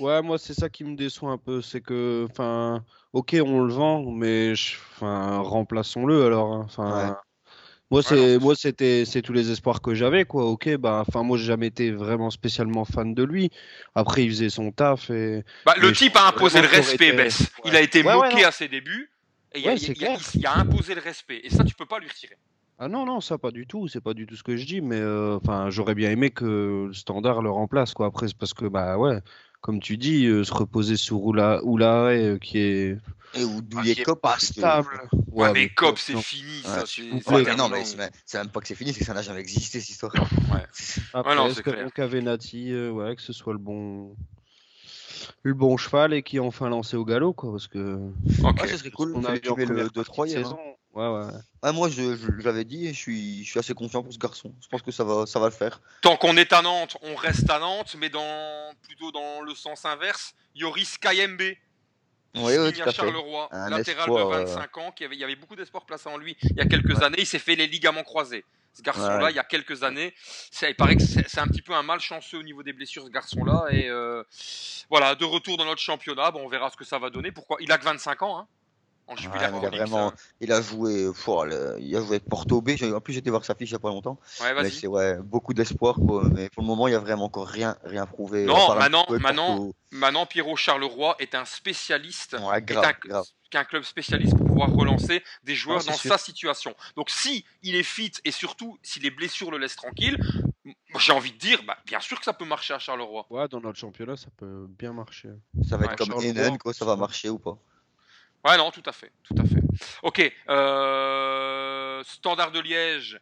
Ouais, 0.01 0.21
moi 0.21 0.37
c'est 0.37 0.53
ça 0.53 0.69
qui 0.69 0.83
me 0.83 0.95
déçoit 0.95 1.31
un 1.31 1.37
peu, 1.37 1.61
c'est 1.61 1.81
que, 1.81 2.27
enfin, 2.29 2.83
ok, 3.13 3.37
on 3.45 3.61
le 3.63 3.71
vend, 3.73 4.11
mais 4.11 4.53
remplaçons-le 4.99 6.25
alors. 6.25 6.53
hein. 6.53 6.61
Enfin, 6.65 7.07
Ouais. 7.09 7.13
moi 7.91 8.01
c'est, 8.01 8.39
moi 8.39 8.55
c'était, 8.55 9.05
c'est 9.05 9.21
tous 9.21 9.33
les 9.33 9.51
espoirs 9.51 9.81
que 9.81 9.93
j'avais, 9.93 10.25
quoi. 10.25 10.45
Ok, 10.45 10.75
bah, 10.77 11.03
enfin, 11.07 11.23
moi 11.23 11.37
j'ai 11.37 11.45
jamais 11.45 11.67
été 11.67 11.91
vraiment 11.91 12.31
spécialement 12.31 12.83
fan 12.83 13.13
de 13.13 13.23
lui. 13.23 13.51
Après, 13.95 14.23
il 14.23 14.29
faisait 14.29 14.49
son 14.49 14.71
taf 14.71 15.09
et. 15.11 15.43
Bah, 15.65 15.75
le 15.79 15.91
type 15.93 16.15
a 16.15 16.29
imposé 16.29 16.61
le 16.61 16.67
respect, 16.67 17.09
été- 17.09 17.17
Bess. 17.17 17.51
Il 17.65 17.75
a 17.75 17.81
été 17.81 18.03
Ouais, 18.03 18.13
moqué 18.15 18.43
à 18.43 18.51
ses 18.51 18.67
débuts. 18.67 19.11
Et 19.53 19.59
il, 19.59 19.67
a, 19.67 19.73
il 19.75 20.45
a 20.47 20.57
imposé 20.59 20.95
le 20.95 21.01
respect. 21.01 21.41
Et 21.43 21.49
ça, 21.49 21.63
tu 21.65 21.75
peux 21.75 21.85
pas 21.85 21.99
lui 21.99 22.07
retirer. 22.07 22.37
Ah 22.79 22.87
non, 22.87 23.05
non, 23.05 23.21
ça 23.21 23.37
pas 23.37 23.51
du 23.51 23.67
tout, 23.67 23.87
c'est 23.87 24.01
pas 24.01 24.15
du 24.15 24.25
tout 24.25 24.35
ce 24.35 24.41
que 24.41 24.55
je 24.55 24.65
dis, 24.65 24.81
mais 24.81 24.99
euh, 24.99 25.35
enfin, 25.35 25.69
j'aurais 25.69 25.93
bien 25.93 26.09
aimé 26.09 26.31
que 26.31 26.85
le 26.87 26.93
standard 26.93 27.43
le 27.43 27.51
remplace, 27.51 27.93
quoi. 27.93 28.07
Après, 28.07 28.27
c'est 28.27 28.37
parce 28.37 28.55
que, 28.55 28.65
bah 28.65 28.97
ouais, 28.97 29.19
comme 29.61 29.79
tu 29.79 29.97
dis, 29.97 30.25
euh, 30.25 30.43
se 30.43 30.53
reposer 30.53 30.97
sur 30.97 31.23
Oula, 31.23 31.63
Oulare, 31.63 32.05
euh, 32.07 32.37
qui 32.39 32.57
est 32.59 32.97
Et 33.33 33.43
où 33.43 33.57
Ah, 33.59 33.61
douiller 33.61 33.95
qui 33.95 34.01
est 34.01 34.03
Cop, 34.03 34.19
pas 34.19 34.31
parce 34.31 34.47
que- 34.47 34.53
stable. 34.53 35.01
Ouais, 35.31 35.53
mais 35.53 35.69
Cop, 35.69 35.89
Cop, 35.89 35.99
c'est 35.99 36.17
fini. 36.17 36.57
Ouais, 36.57 36.69
ça, 36.69 36.83
c'est- 36.85 37.55
non, 37.55 37.69
mais 37.69 37.83
c'est 38.25 38.37
même 38.39 38.49
pas 38.49 38.59
que 38.59 38.67
c'est 38.67 38.75
fini, 38.75 38.91
c'est 38.91 38.99
que 38.99 39.05
ça 39.05 39.13
n'a 39.13 39.21
jamais 39.21 39.39
existé 39.39 39.79
cette 39.79 39.89
histoire. 39.89 40.11
Après, 41.13 41.35
non, 41.35 41.45
est-ce 41.45 41.55
c'est 41.55 41.63
que 41.63 41.69
clair. 41.69 41.85
euh, 42.71 42.89
ouais, 42.91 43.15
que 43.15 43.21
ce 43.21 43.31
soit 43.33 43.53
le 43.53 43.59
bon, 43.59 44.15
le 45.43 45.53
bon 45.53 45.77
cheval 45.77 46.13
et 46.13 46.23
qui 46.23 46.37
est 46.37 46.39
enfin 46.41 46.67
lancé 46.69 46.97
au 46.97 47.05
galop, 47.05 47.33
quoi, 47.33 47.51
parce 47.51 47.67
que 47.67 47.97
Ok. 48.43 48.61
Ouais, 48.61 48.67
ça 48.67 48.77
serait 48.77 48.91
cool. 48.91 49.13
on 49.15 49.23
a 49.23 49.37
tuer 49.39 49.49
le 49.55 49.65
première 49.65 49.91
2-3 49.91 50.25
partie 50.25 50.33
de 50.33 50.39
hier. 50.39 50.47
hein. 50.47 50.49
saison. 50.49 50.59
Ouais, 50.93 51.07
ouais. 51.07 51.31
Ah, 51.61 51.71
moi, 51.71 51.89
je, 51.89 52.15
je, 52.17 52.31
l'avais 52.43 52.65
dit 52.65 52.89
je 52.89 52.93
suis, 52.99 53.43
je 53.45 53.49
suis 53.49 53.59
assez 53.59 53.73
confiant 53.73 54.03
pour 54.03 54.11
ce 54.11 54.17
garçon. 54.17 54.53
Je 54.61 54.67
pense 54.67 54.81
que 54.81 54.91
ça 54.91 55.03
va, 55.05 55.25
ça 55.25 55.39
va 55.39 55.45
le 55.47 55.53
faire. 55.53 55.79
Tant 56.01 56.17
qu'on 56.17 56.35
est 56.35 56.51
à 56.51 56.61
Nantes, 56.61 56.97
on 57.01 57.15
reste 57.15 57.49
à 57.49 57.59
Nantes, 57.59 57.95
mais 57.97 58.09
dans 58.09 58.73
plutôt 58.83 59.11
dans 59.11 59.41
le 59.41 59.55
sens 59.55 59.85
inverse. 59.85 60.33
Yoris 60.55 60.97
Kayembe. 60.97 61.41
Oui, 62.35 62.53
oui, 62.57 62.73
tout 62.73 62.81
à. 62.87 62.91
Charleroi, 62.91 63.47
Un 63.51 63.69
latéral 63.69 64.09
espoir, 64.09 64.29
de 64.29 64.33
euh, 64.35 64.45
25 64.45 64.77
ans, 64.77 64.91
qui 64.91 65.03
avait, 65.05 65.15
il 65.15 65.19
y 65.19 65.23
avait 65.23 65.35
beaucoup 65.35 65.55
d'espoir 65.55 65.85
placé 65.85 66.07
en 66.09 66.17
lui 66.17 66.35
il 66.43 66.55
y 66.57 66.61
a 66.61 66.65
quelques 66.65 66.97
Ouais. 66.97 67.03
années. 67.03 67.19
Il 67.19 67.25
s'est 67.25 67.39
fait 67.39 67.55
les 67.55 67.67
ligaments 67.67 68.03
croisés. 68.03 68.43
Ce 68.73 68.81
garçon-là, 68.81 69.25
Ouais. 69.25 69.31
il 69.31 69.35
y 69.35 69.39
a 69.39 69.43
quelques 69.43 69.83
années, 69.83 70.13
il 70.61 70.75
paraît 70.75 70.95
que 70.95 71.03
c'est 71.03 71.27
c'est 71.27 71.39
un 71.41 71.47
petit 71.47 71.61
peu 71.61 71.73
un 71.73 71.83
malchanceux 71.83 72.37
au 72.37 72.43
niveau 72.43 72.63
des 72.63 72.71
blessures, 72.71 73.03
ce 73.05 73.09
garçon-là. 73.09 73.65
Et 73.71 73.89
euh, 73.89 74.23
voilà, 74.89 75.15
de 75.15 75.25
retour 75.25 75.57
dans 75.57 75.65
notre 75.65 75.81
championnat, 75.81 76.31
bon, 76.31 76.45
on 76.45 76.47
verra 76.49 76.69
ce 76.69 76.77
que 76.77 76.85
ça 76.85 76.97
va 76.99 77.09
donner. 77.09 77.31
Pourquoi? 77.33 77.57
Il 77.59 77.69
a 77.71 77.77
que 77.77 77.83
25 77.83 78.21
ans, 78.23 78.39
hein, 78.39 78.47
en 79.11 79.15
Ouais, 79.15 79.21
jubilaire 79.21 79.51
mais 79.51 79.57
il 79.59 79.65
a 79.65 79.67
Horlicks, 79.67 79.81
vraiment, 79.81 80.07
hein. 80.07 80.13
il 80.39 80.51
a 80.53 80.61
joué, 80.61 81.03
le- 81.03 81.75
il 81.79 81.95
a 81.95 81.99
joué 81.99 82.07
avec 82.15 82.25
Porto 82.25 82.61
B. 82.61 82.71
En 82.93 83.01
plus, 83.01 83.13
j'étais 83.13 83.29
voir 83.29 83.43
sa 83.43 83.55
fiche 83.55 83.69
il 83.69 83.73
y 83.73 83.75
a 83.75 83.79
pas 83.79 83.89
longtemps. 83.89 84.17
Ouais, 84.39 84.53
Mais 84.61 84.69
c'est 84.69 84.87
ouais, 84.87 85.17
beaucoup 85.17 85.53
d'espoir. 85.53 85.99
Mais 86.33 86.49
pour 86.49 86.63
le 86.63 86.67
moment, 86.67 86.87
il 86.87 86.91
y 86.91 86.95
a 86.95 86.99
vraiment 86.99 87.25
encore 87.25 87.47
rien, 87.47 87.75
rien 87.83 88.05
prouvé. 88.05 88.45
Non, 88.45 88.73
maintenant- 88.75 89.05
maintenant. 89.19 89.71
Maintenant, 89.93 90.25
Pierrot 90.25 90.55
Charleroi 90.55 91.17
est 91.19 91.35
un 91.35 91.43
spécialiste 91.43 92.37
Ouais, 92.39 92.59
est 92.59 92.61
grave, 92.61 92.85
un, 92.85 93.07
grave. 93.09 93.25
qu'un 93.49 93.65
club 93.65 93.83
spécialiste 93.83 94.37
pour 94.37 94.47
pouvoir 94.47 94.69
relancer 94.71 95.21
des 95.43 95.53
joueurs 95.55 95.83
dans 95.83 95.91
sûr. 95.91 96.09
sa 96.11 96.17
situation. 96.17 96.73
Donc 96.95 97.09
si 97.09 97.43
il 97.61 97.75
est 97.75 97.83
fit 97.83 98.13
et 98.23 98.31
surtout 98.31 98.77
si 98.81 99.01
les 99.01 99.11
blessures 99.11 99.51
le 99.51 99.57
laissent 99.57 99.75
tranquille, 99.75 100.17
j'ai 100.97 101.11
envie 101.11 101.33
de 101.33 101.37
dire, 101.37 101.61
bah, 101.67 101.75
bien 101.85 101.99
sûr 101.99 102.17
que 102.19 102.23
ça 102.23 102.31
peut 102.31 102.45
marcher 102.45 102.73
à 102.73 102.79
Charleroi. 102.79 103.25
Ouais, 103.29 103.49
dans 103.49 103.59
notre 103.59 103.77
championnat, 103.77 104.15
ça 104.15 104.27
peut 104.37 104.65
bien 104.69 104.93
marcher. 104.93 105.27
Ça 105.67 105.75
va 105.75 105.87
Ouais, 105.87 105.93
être 105.93 105.97
comme 106.07 106.23
Enen, 106.23 106.57
quoi. 106.57 106.73
Ça 106.73 106.85
va 106.85 106.95
marcher 106.95 107.27
ou 107.27 107.37
pas. 107.39 107.57
Ouais, 108.43 108.57
non, 108.57 108.71
tout 108.71 108.83
à 108.85 108.91
fait, 108.91 109.11
tout 109.23 109.35
à 109.37 109.43
fait. 109.45 109.61
Ok, 110.01 110.33
euh, 110.49 112.03
Standard 112.03 112.51
de 112.51 112.59
Liège, 112.59 113.19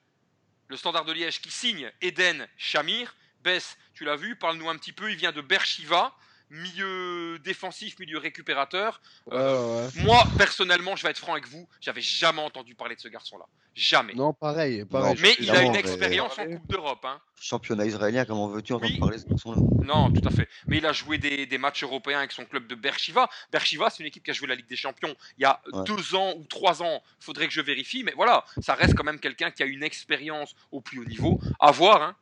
le 0.67 0.77
Standard 0.77 1.05
de 1.05 1.11
Liège 1.11 1.41
qui 1.41 1.51
signe 1.51 1.91
Eden 2.01 2.47
Chamir. 2.57 3.15
Bess, 3.41 3.77
tu 3.93 4.03
l'as 4.03 4.15
vu, 4.15 4.35
parle-nous 4.35 4.69
un 4.69 4.77
petit 4.77 4.91
peu. 4.91 5.11
Il 5.11 5.17
vient 5.17 5.31
de 5.31 5.41
Berchiva, 5.41 6.15
milieu 6.49 7.39
défensif, 7.39 7.97
milieu 7.99 8.17
récupérateur. 8.17 9.01
Ouais, 9.27 9.37
Euh, 9.37 9.87
ouais. 9.87 10.03
Moi, 10.03 10.23
personnellement, 10.37 10.95
je 10.95 11.03
vais 11.03 11.09
être 11.11 11.17
franc 11.19 11.33
avec 11.33 11.47
vous, 11.47 11.67
j'avais 11.81 12.01
jamais 12.01 12.41
entendu 12.41 12.75
parler 12.75 12.95
de 12.95 13.01
ce 13.01 13.07
garçon-là. 13.07 13.45
Jamais. 13.75 14.13
Non, 14.13 14.33
pareil, 14.33 14.83
pareil. 14.85 15.15
Non, 15.15 15.21
Mais 15.21 15.35
il 15.39 15.49
a 15.51 15.61
une 15.63 15.71
mais- 15.71 15.79
expérience 15.79 16.37
en 16.37 16.45
Coupe 16.45 16.67
d'Europe. 16.67 17.05
Hein. 17.05 17.19
Championnat 17.39 17.85
israélien, 17.85 18.25
comment 18.25 18.47
veux-tu 18.47 18.73
entendre 18.73 18.91
Oui. 18.91 18.99
parler 18.99 19.17
de 19.17 19.21
ce 19.21 19.27
garçon-là? 19.27 19.57
Non, 19.85 20.11
tout 20.11 20.27
à 20.27 20.31
fait. 20.31 20.49
Mais 20.67 20.77
il 20.77 20.85
a 20.85 20.91
joué 20.91 21.17
des, 21.17 21.45
des 21.45 21.57
matchs 21.57 21.83
européens 21.83 22.17
avec 22.19 22.31
son 22.33 22.45
club 22.45 22.67
de 22.67 22.75
Berchiva. 22.75 23.29
Berchiva, 23.51 23.89
c'est 23.89 24.01
une 24.01 24.07
équipe 24.07 24.23
qui 24.23 24.31
a 24.31 24.33
joué 24.33 24.47
la 24.47 24.55
Ligue 24.55 24.67
des 24.67 24.75
Champions 24.75 25.15
il 25.37 25.43
y 25.43 25.45
a 25.45 25.61
Ouais. 25.71 25.83
deux 25.85 26.15
ans 26.15 26.33
ou 26.35 26.43
trois 26.45 26.81
ans. 26.83 27.01
faudrait 27.19 27.47
que 27.47 27.53
je 27.53 27.61
vérifie. 27.61 28.03
Mais 28.03 28.13
voilà, 28.15 28.43
ça 28.61 28.73
reste 28.73 28.95
quand 28.95 29.03
même 29.03 29.19
quelqu'un 29.19 29.51
qui 29.51 29.63
a 29.63 29.65
une 29.65 29.83
expérience 29.83 30.53
au 30.71 30.81
plus 30.81 30.99
haut 30.99 31.05
niveau. 31.05 31.39
À 31.59 31.71
voir. 31.71 32.01
Hein. 32.01 32.15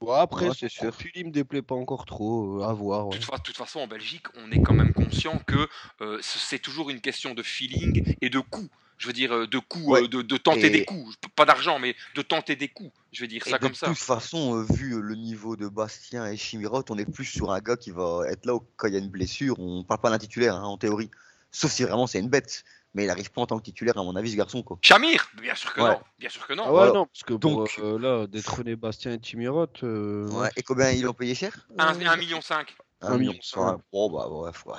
Ouais, 0.00 0.16
après, 0.16 0.48
Ouais, 0.48 0.54
c'est 0.58 0.68
sûr. 0.68 0.92
me 1.16 1.30
déplaît 1.30 1.62
pas 1.62 1.74
encore 1.74 2.04
trop. 2.04 2.60
euh, 2.60 2.64
à 2.64 2.72
voir. 2.72 3.04
De 3.08 3.14
ouais. 3.14 3.18
toute, 3.18 3.24
fa- 3.24 3.36
de 3.38 3.42
toute 3.42 3.56
façon, 3.56 3.80
en 3.80 3.86
Belgique, 3.86 4.26
on 4.36 4.50
est 4.52 4.60
quand 4.62 4.74
même 4.74 4.92
conscient 4.92 5.38
que 5.46 5.68
euh, 6.00 6.18
c'est 6.22 6.58
toujours 6.58 6.90
une 6.90 7.00
question 7.00 7.34
de 7.34 7.42
feeling 7.42 8.16
et 8.20 8.28
de 8.28 8.38
coût. 8.40 8.68
Je 8.96 9.08
veux 9.08 9.12
dire, 9.12 9.32
euh, 9.34 9.46
de 9.46 9.58
coût, 9.58 9.96
euh, 9.96 10.06
de, 10.06 10.22
de 10.22 10.36
tenter 10.36 10.66
Et- 10.66 10.70
des 10.70 10.84
coups. 10.84 11.16
Pas 11.34 11.44
d'argent, 11.44 11.78
mais 11.78 11.96
de 12.14 12.22
tenter 12.22 12.54
des 12.54 12.68
coups. 12.68 12.92
Je 13.12 13.20
vais 13.22 13.26
dire 13.28 13.42
Et 13.46 13.50
ça 13.50 13.58
de 13.58 13.62
comme 13.62 13.74
ça. 13.74 13.86
toute 13.88 13.98
façon, 13.98 14.56
euh, 14.58 14.66
vu 14.72 15.00
le 15.00 15.14
niveau 15.16 15.56
de 15.56 15.66
Bastien 15.68 16.26
et 16.26 16.36
Chimirot, 16.36 16.84
on 16.90 16.98
est 16.98 17.10
plus 17.10 17.24
sur 17.24 17.50
un 17.52 17.60
gars 17.60 17.76
qui 17.76 17.90
va 17.90 18.22
être 18.28 18.46
là 18.46 18.58
quand 18.76 18.86
il 18.88 18.94
y 18.94 18.96
a 18.96 19.00
une 19.00 19.10
blessure. 19.10 19.58
On 19.58 19.82
parle 19.84 20.00
pas 20.00 20.10
d'un 20.10 20.18
titulaire, 20.18 20.54
hein, 20.56 20.64
en 20.64 20.76
théorie. 20.78 21.10
Sauf 21.50 21.72
si 21.72 21.82
vraiment 21.82 22.06
c'est 22.06 22.20
une 22.20 22.28
bête. 22.28 22.64
Mais 22.94 23.04
il 23.04 23.10
arrive 23.10 23.30
pas 23.32 23.40
en 23.42 23.46
tant 23.46 23.58
que 23.58 23.64
titulaire, 23.64 23.98
à 23.98 24.02
mon 24.04 24.14
avis, 24.14 24.30
ce 24.30 24.36
garçon. 24.36 24.62
Quoi. 24.62 24.78
Chamir 24.80 25.28
Bien 25.40 25.54
sûr 25.56 25.72
que 25.74 25.80
Ouais. 25.80 25.90
non. 25.90 26.00
Bien 26.18 26.28
sûr 26.28 26.46
que 26.46 26.52
non. 26.54 26.62
Ah 26.64 26.68
ouais, 26.68 26.72
Voilà. 26.72 26.92
non, 26.92 27.06
parce 27.06 27.24
que 27.24 27.34
pour 27.34 27.50
Donc- 27.50 27.80
euh, 27.80 27.98
là, 27.98 28.26
détrôner 28.28 28.76
Bastien 28.76 29.12
et 29.12 29.18
Timirot. 29.18 29.66
euh, 29.82 30.28
Ouais. 30.30 30.50
Et 30.56 30.62
combien 30.62 30.90
ils 30.90 31.02
l'ont 31.02 31.12
payé 31.12 31.34
cher? 31.34 31.66
Un 31.76 31.92
1,5 31.92 32.16
million. 32.18 32.40
cinq. 32.40 32.76
Un 33.02 33.18
million, 33.18 33.32
Ouais. 33.32 33.72
Bon, 33.92 34.10
bah, 34.10 34.26
bref, 34.30 34.64
ouais. 34.66 34.74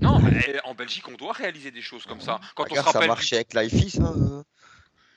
Non, 0.00 0.18
mais 0.18 0.58
en 0.64 0.74
Belgique, 0.74 1.06
on 1.08 1.12
doit 1.14 1.32
réaliser 1.32 1.70
des 1.70 1.82
choses 1.82 2.04
comme 2.06 2.20
ça. 2.20 2.40
Quand 2.56 2.64
on 2.64 2.66
se 2.66 2.70
Regarde, 2.70 2.86
ça 2.88 2.92
rappelle. 2.94 3.08
marchait 3.08 3.36
avec 3.36 3.54
l'IFIS. 3.54 4.00
Hein, 4.00 4.14
euh. 4.16 4.42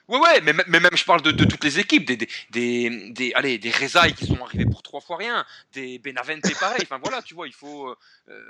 Ouais, 0.08 0.20
ouais, 0.20 0.42
mais, 0.42 0.54
mais 0.68 0.80
même 0.80 0.96
je 0.96 1.04
parle 1.04 1.22
de, 1.22 1.32
de 1.32 1.44
toutes 1.44 1.64
les 1.64 1.80
équipes, 1.80 2.06
des, 2.06 2.16
des, 2.16 2.30
des, 2.52 3.12
des- 3.12 3.34
allez, 3.34 3.58
des 3.58 3.72
Rezaï 3.72 4.14
qui 4.14 4.26
sont 4.26 4.42
arrivés 4.44 4.66
pour 4.66 4.82
trois 4.82 5.02
fois 5.02 5.18
rien, 5.18 5.46
des 5.74 6.00
Benavente 6.00 6.42
pareil. 6.60 6.82
Enfin 6.84 6.98
voilà, 7.04 7.22
tu 7.22 7.34
vois, 7.34 7.48
il 7.48 7.54
faut. 7.54 7.90
euh, 7.90 7.96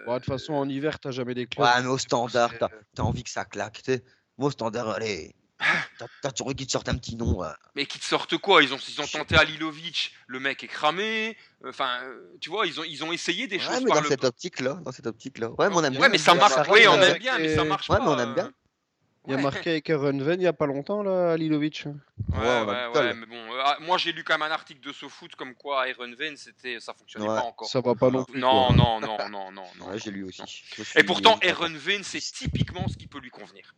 ouais, 0.08 0.14
de 0.16 0.20
toute 0.20 0.26
façon, 0.34 0.54
en 0.54 0.70
hiver, 0.70 1.00
t'as 1.00 1.12
jamais 1.12 1.34
des 1.34 1.48
clubs. 1.48 1.66
Ouais, 1.66 1.82
mais 1.82 1.88
au 1.88 1.98
standard, 1.98 2.52
c'est- 2.52 2.60
t'as 2.60 2.70
t'as 2.96 3.04
envie 3.04 3.24
que 3.24 3.30
ça 3.32 3.44
claque. 3.46 3.82
t'sais. 3.82 4.04
Moi, 4.38 4.50
au 4.50 4.52
standard, 4.52 4.90
allez, 4.90 5.34
T'as- 5.98 6.06
T'as 6.22 6.30
toujours 6.30 6.54
qu'ils 6.54 6.68
te 6.68 6.72
sortent 6.72 6.90
un 6.90 6.98
petit 6.98 7.16
nom. 7.16 7.40
ouais. 7.40 7.48
Mais 7.74 7.88
qui 7.88 7.98
te 7.98 8.06
sortent 8.06 8.38
quoi? 8.38 8.62
Ils 8.62 8.72
ont, 8.76 8.78
ils 8.88 9.02
ont 9.02 9.08
tenté 9.08 9.36
Alilovic, 9.36 10.14
le 10.28 10.40
mec 10.40 10.64
est 10.64 10.68
cramé. 10.68 11.36
Enfin, 11.66 12.02
euh, 12.04 12.36
tu 12.40 12.52
vois, 12.52 12.68
ils 12.68 12.80
ont, 12.80 12.84
ils 12.84 13.04
ont 13.04 13.12
essayé 13.12 13.48
des 13.48 13.58
Ouais, 13.58 13.64
choses 13.64 13.82
mais 13.84 13.88
par 13.90 13.98
dans 13.98 14.04
le. 14.04 14.08
cette 14.10 14.24
optique-là, 14.24 14.76
dans 14.86 14.92
cette 14.92 15.08
optique-là. 15.08 15.50
Ouais, 15.58 15.68
mais 15.70 15.76
on 15.76 15.84
aime 15.84 15.94
bien. 15.94 16.02
Ouais, 16.02 16.10
mais 16.10 16.20
ça 16.20 16.36
marche. 16.36 16.54
Oui, 16.70 16.82
on 16.88 17.02
aime 17.02 17.16
euh, 17.16 17.18
bien, 17.18 17.40
mais 17.40 17.56
ça 17.56 17.64
marche 17.64 17.90
Ouais, 17.90 17.98
pas. 17.98 18.04
mais 18.06 18.12
on 18.12 18.20
aime 18.20 18.30
euh, 18.30 18.34
bien. 18.36 18.52
Il 19.28 19.32
y 19.32 19.34
a 19.34 19.38
ouais. 19.38 19.44
marqué 19.44 19.72
avec 19.72 19.90
Erenven 19.90 20.40
il 20.40 20.44
y 20.44 20.48
a 20.48 20.54
pas 20.54 20.66
longtemps, 20.68 21.04
là, 21.04 21.36
Lilovic. 21.36 21.84
Ouais, 21.86 22.38
Ouais, 22.38 22.62
ouais, 22.64 22.88
ouais, 22.96 23.14
mais 23.14 23.26
bon, 23.26 23.36
euh, 23.36 23.62
ah, 23.62 23.78
moi 23.82 23.98
j'ai 23.98 24.14
lu 24.14 24.24
quand 24.24 24.36
même 24.38 24.50
un 24.50 24.54
article 24.54 24.80
de 24.88 24.94
SoFoot 24.94 25.36
comme 25.36 25.54
quoi 25.54 25.88
Iron 25.90 26.14
Vein, 26.18 26.36
c'était, 26.38 26.80
ça 26.80 26.94
fonctionnait 26.94 27.28
Ouais. 27.28 27.36
pas 27.36 27.44
encore. 27.46 27.68
Ça 27.68 27.82
va 27.82 27.94
pas 27.94 28.10
non 28.10 28.24
plus. 28.24 28.40
Non, 28.40 28.72
non, 28.74 29.02
non, 29.02 29.18
non, 29.30 29.52
non, 29.52 29.66
non. 29.78 29.86
Ouais, 29.88 30.00
j'ai 30.00 30.12
lu 30.12 30.24
aussi. 30.24 30.42
non. 30.42 30.86
Et 30.96 31.04
pourtant, 31.04 31.38
Aaron 31.44 31.74
Vein, 31.76 32.04
c'est 32.04 32.22
typiquement 32.22 32.88
ce 32.88 32.96
qui 32.96 33.08
peut 33.08 33.20
lui 33.20 33.30
convenir. 33.30 33.76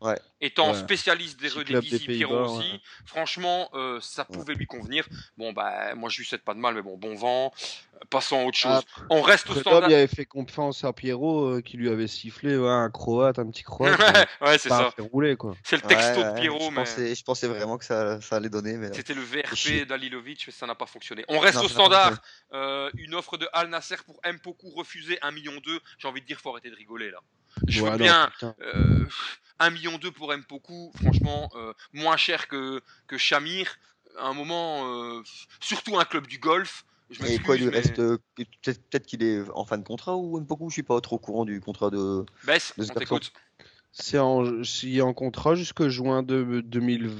Ouais. 0.00 0.18
Étant 0.42 0.72
Ouais. 0.72 0.78
spécialiste 0.78 1.40
des 1.40 1.48
redévisits, 1.48 2.06
Pierrot 2.06 2.58
aussi, 2.58 2.72
ouais. 2.72 2.80
franchement, 3.06 3.70
euh, 3.72 3.98
ça 4.02 4.26
pouvait 4.26 4.54
lui 4.54 4.66
convenir. 4.66 5.08
Bon, 5.38 5.54
bah, 5.54 5.94
moi 5.94 6.10
je 6.10 6.18
lui 6.18 6.26
souhaite 6.26 6.44
pas 6.44 6.52
de 6.52 6.58
mal, 6.58 6.74
mais 6.74 6.82
bon, 6.82 6.98
bon 6.98 7.14
vent. 7.14 7.52
Euh, 7.94 7.98
Passons 8.10 8.40
à 8.40 8.44
autre 8.44 8.58
chose. 8.58 8.82
Ah, 8.96 9.02
On 9.08 9.22
reste 9.22 9.48
au 9.48 9.54
standard. 9.54 9.88
Il 9.88 9.94
avait 9.94 10.06
fait 10.06 10.26
confiance 10.26 10.84
à 10.84 10.92
Pierrot 10.92 11.46
euh, 11.46 11.60
qui 11.62 11.78
lui 11.78 11.88
avait 11.88 12.08
sifflé 12.08 12.58
ouais, 12.58 12.68
un 12.68 12.90
croate, 12.90 13.38
un 13.38 13.50
petit 13.50 13.62
croate. 13.62 13.98
ouais, 14.42 14.58
c'est 14.58 14.68
ça 14.68 14.92
rouler 14.98 15.36
quoi. 15.36 15.56
C'est 15.64 15.76
le 15.76 15.88
ouais, 15.88 15.94
texto 15.94 16.22
de 16.22 16.28
ouais, 16.28 16.40
Pierrot, 16.40 16.60
je 16.60 16.68
mais 16.68 16.74
pensais, 16.76 17.14
je 17.14 17.24
pensais 17.24 17.48
vraiment 17.48 17.78
que 17.78 17.86
ça, 17.86 18.20
ça 18.20 18.36
allait 18.36 18.50
donner. 18.50 18.74
Mais... 18.74 18.92
c'était 18.92 19.14
le. 19.14 19.22
VRP 19.22 19.86
d'Alilovic, 19.88 20.44
mais 20.46 20.52
ça 20.52 20.66
n'a 20.66 20.74
pas 20.74 20.86
fonctionné. 20.86 21.24
On 21.28 21.38
reste 21.38 21.56
Non, 21.56 21.64
au 21.64 21.68
standard. 21.68 22.20
Euh, 22.52 22.90
une 22.98 23.14
offre 23.14 23.38
de 23.38 23.48
Al 23.54 23.68
Nasser 23.70 23.96
pour 24.04 24.20
Mpoku 24.24 24.68
refusée, 24.70 25.18
1 25.22 25.30
million 25.30 25.54
2. 25.64 25.80
J'ai 25.98 26.06
envie 26.06 26.20
de 26.20 26.26
dire, 26.26 26.38
faut 26.38 26.50
arrêter 26.50 26.70
de 26.70 26.76
rigoler 26.76 27.10
là. 27.10 27.18
Je 27.66 27.84
veux 27.84 27.96
bien, 27.96 28.30
euh, 28.42 29.06
1 29.58 29.70
million 29.70 29.98
2 29.98 30.10
pour 30.10 30.36
Mpoku, 30.36 30.92
franchement, 31.02 31.50
euh, 31.54 31.72
moins 31.92 32.16
cher 32.16 32.48
que, 32.48 32.82
que 33.06 33.18
Shamir. 33.18 33.78
À 34.18 34.28
un 34.28 34.32
moment, 34.34 34.86
euh, 34.86 35.22
surtout 35.60 35.98
un 35.98 36.04
club 36.04 36.26
du 36.26 36.38
golf. 36.38 36.84
Je 37.10 37.24
Et 37.24 37.38
quoi, 37.38 37.56
il 37.56 37.62
lui 37.62 37.70
reste. 37.70 37.98
euh, 37.98 38.18
Peut-être 38.62 39.06
qu'il 39.06 39.22
est 39.22 39.42
en 39.54 39.64
fin 39.64 39.78
de 39.78 39.84
contrat 39.84 40.16
ou 40.16 40.40
beaucoup 40.40 40.68
Je 40.70 40.74
suis 40.74 40.82
pas 40.82 41.00
trop 41.00 41.16
au 41.16 41.18
courant 41.18 41.44
du 41.44 41.60
contrat 41.60 41.90
de. 41.90 42.24
Bess, 42.44 42.72
de 42.76 42.84
on 42.84 42.94
t'écoute. 42.94 43.32
C'est 43.92 44.18
en, 44.18 44.44
est 44.62 45.00
en 45.00 45.14
contrat 45.14 45.54
jusque 45.54 45.88
juin 45.88 46.22
de 46.22 46.60
2000 46.60 47.10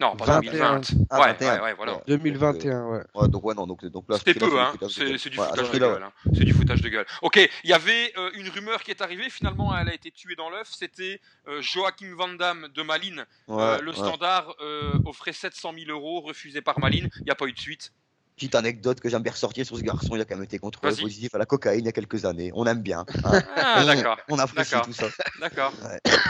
Non, 0.00 0.16
pas 0.16 0.24
21. 0.24 0.80
2020. 0.80 1.04
Ah, 1.10 1.20
ouais, 1.20 1.26
21. 1.32 1.54
ouais, 1.56 1.60
ouais, 1.62 1.74
voilà. 1.74 1.94
Ouais. 1.96 2.02
2021, 2.06 2.86
ouais. 2.86 3.00
Ouais, 3.14 3.28
donc 3.28 3.44
ouais, 3.44 3.54
non, 3.54 3.66
donc, 3.66 3.84
donc 3.84 4.04
là, 4.08 4.16
C'était 4.16 4.34
peu, 4.34 4.58
hein. 4.58 4.72
C'est 4.88 5.28
du 5.28 5.36
foutage 5.36 5.70
de 5.70 5.78
gueule. 5.78 6.02
hein. 6.02 6.12
C'est 6.32 6.44
du 6.44 6.54
foutage 6.54 6.80
de 6.80 6.88
gueule. 6.88 7.06
Ok, 7.22 7.36
il 7.64 7.70
y 7.70 7.72
avait 7.74 8.12
euh, 8.16 8.30
une 8.34 8.48
rumeur 8.48 8.82
qui 8.82 8.90
est 8.92 9.02
arrivée. 9.02 9.28
Finalement, 9.28 9.76
elle 9.76 9.88
a 9.90 9.94
été 9.94 10.10
tuée 10.10 10.36
dans 10.36 10.48
l'œuf. 10.48 10.68
C'était 10.70 11.20
euh, 11.48 11.60
Joachim 11.60 12.14
Van 12.16 12.28
Damme 12.28 12.68
de 12.74 12.82
Malines. 12.82 13.26
ouais. 13.48 13.62
Euh, 13.62 13.78
le 13.80 13.90
ouais. 13.90 13.96
standard 13.96 14.54
euh, 14.60 14.92
offrait 15.04 15.32
700 15.34 15.72
000 15.86 15.90
euros, 15.90 16.20
refusé 16.22 16.62
par 16.62 16.78
Malines. 16.80 17.10
Il 17.18 17.24
n'y 17.24 17.30
a 17.30 17.34
pas 17.34 17.46
eu 17.46 17.52
de 17.52 17.58
suite. 17.60 17.92
Petite 18.40 18.54
anecdote 18.54 19.00
que 19.00 19.10
j'aime 19.10 19.22
bien 19.22 19.32
ressortir 19.32 19.66
sur 19.66 19.76
ce 19.76 19.82
garçon, 19.82 20.14
il 20.16 20.20
a 20.22 20.24
quand 20.24 20.34
même 20.34 20.44
été 20.44 20.58
contrôlé 20.58 20.96
positif 20.96 21.34
à 21.34 21.38
la 21.38 21.44
cocaïne 21.44 21.80
il 21.80 21.84
y 21.84 21.88
a 21.90 21.92
quelques 21.92 22.24
années. 22.24 22.50
On 22.54 22.64
aime 22.64 22.80
bien. 22.80 23.04
hein. 23.22 23.42
Ah, 23.54 23.82
on, 23.82 23.84
d'accord. 23.86 24.16
on 24.30 24.38
apprécie 24.38 24.76
tout 24.82 24.94
ça. 24.94 25.08
D'accord. 25.42 25.74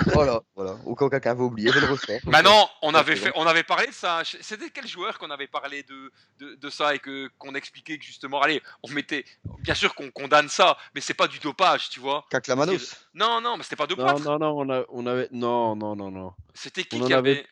Voilà, 0.07 0.41
voilà. 0.57 0.75
Au 0.87 0.97
cas 0.97 1.05
où 1.05 1.09
quelqu'un 1.09 1.35
veut 1.35 1.45
oublier, 1.45 1.71
je 1.73 1.79
le 1.79 1.87
refais. 1.87 2.21
Maintenant, 2.27 2.69
on 2.83 2.89
Ok, 2.89 2.97
avait, 2.97 3.15
fait, 3.15 3.31
on 3.37 3.47
avait 3.47 3.63
parlé 3.63 3.87
de 3.87 3.93
ça. 3.93 4.23
C'était 4.41 4.71
quel 4.71 4.89
joueur 4.89 5.21
qu'on 5.21 5.31
avait 5.31 5.47
parlé 5.47 5.85
de, 5.85 6.11
de, 6.41 6.57
de 6.57 6.69
ça 6.69 6.97
et 6.97 6.99
que 6.99 7.31
qu'on 7.39 7.55
expliquait 7.55 7.97
que 7.97 8.05
justement, 8.05 8.41
allez, 8.41 8.61
on 8.83 8.91
mettait. 8.91 9.25
Bien 9.61 9.75
sûr 9.75 9.95
qu'on 9.95 10.11
condamne 10.11 10.49
ça, 10.49 10.77
mais 10.97 11.01
c'est 11.01 11.15
pas 11.15 11.29
du 11.29 11.39
dopage, 11.39 11.91
tu 11.91 12.01
vois. 12.01 12.25
Caclamanos. 12.29 12.97
Non, 13.15 13.41
non, 13.41 13.57
mais 13.57 13.63
c'était 13.63 13.77
pas 13.77 13.87
de 13.87 13.95
Non, 13.95 14.19
non, 14.19 14.37
non, 14.41 14.55
on, 14.59 14.69
a, 14.69 14.83
on 14.89 15.07
avait. 15.07 15.29
Non, 15.31 15.77
non, 15.77 15.95
non, 15.95 16.11
non. 16.11 16.33
C'était 16.55 16.83
qui 16.83 17.01
On 17.01 17.07
qui 17.07 17.15
avait 17.15 17.31
avait. 17.31 17.47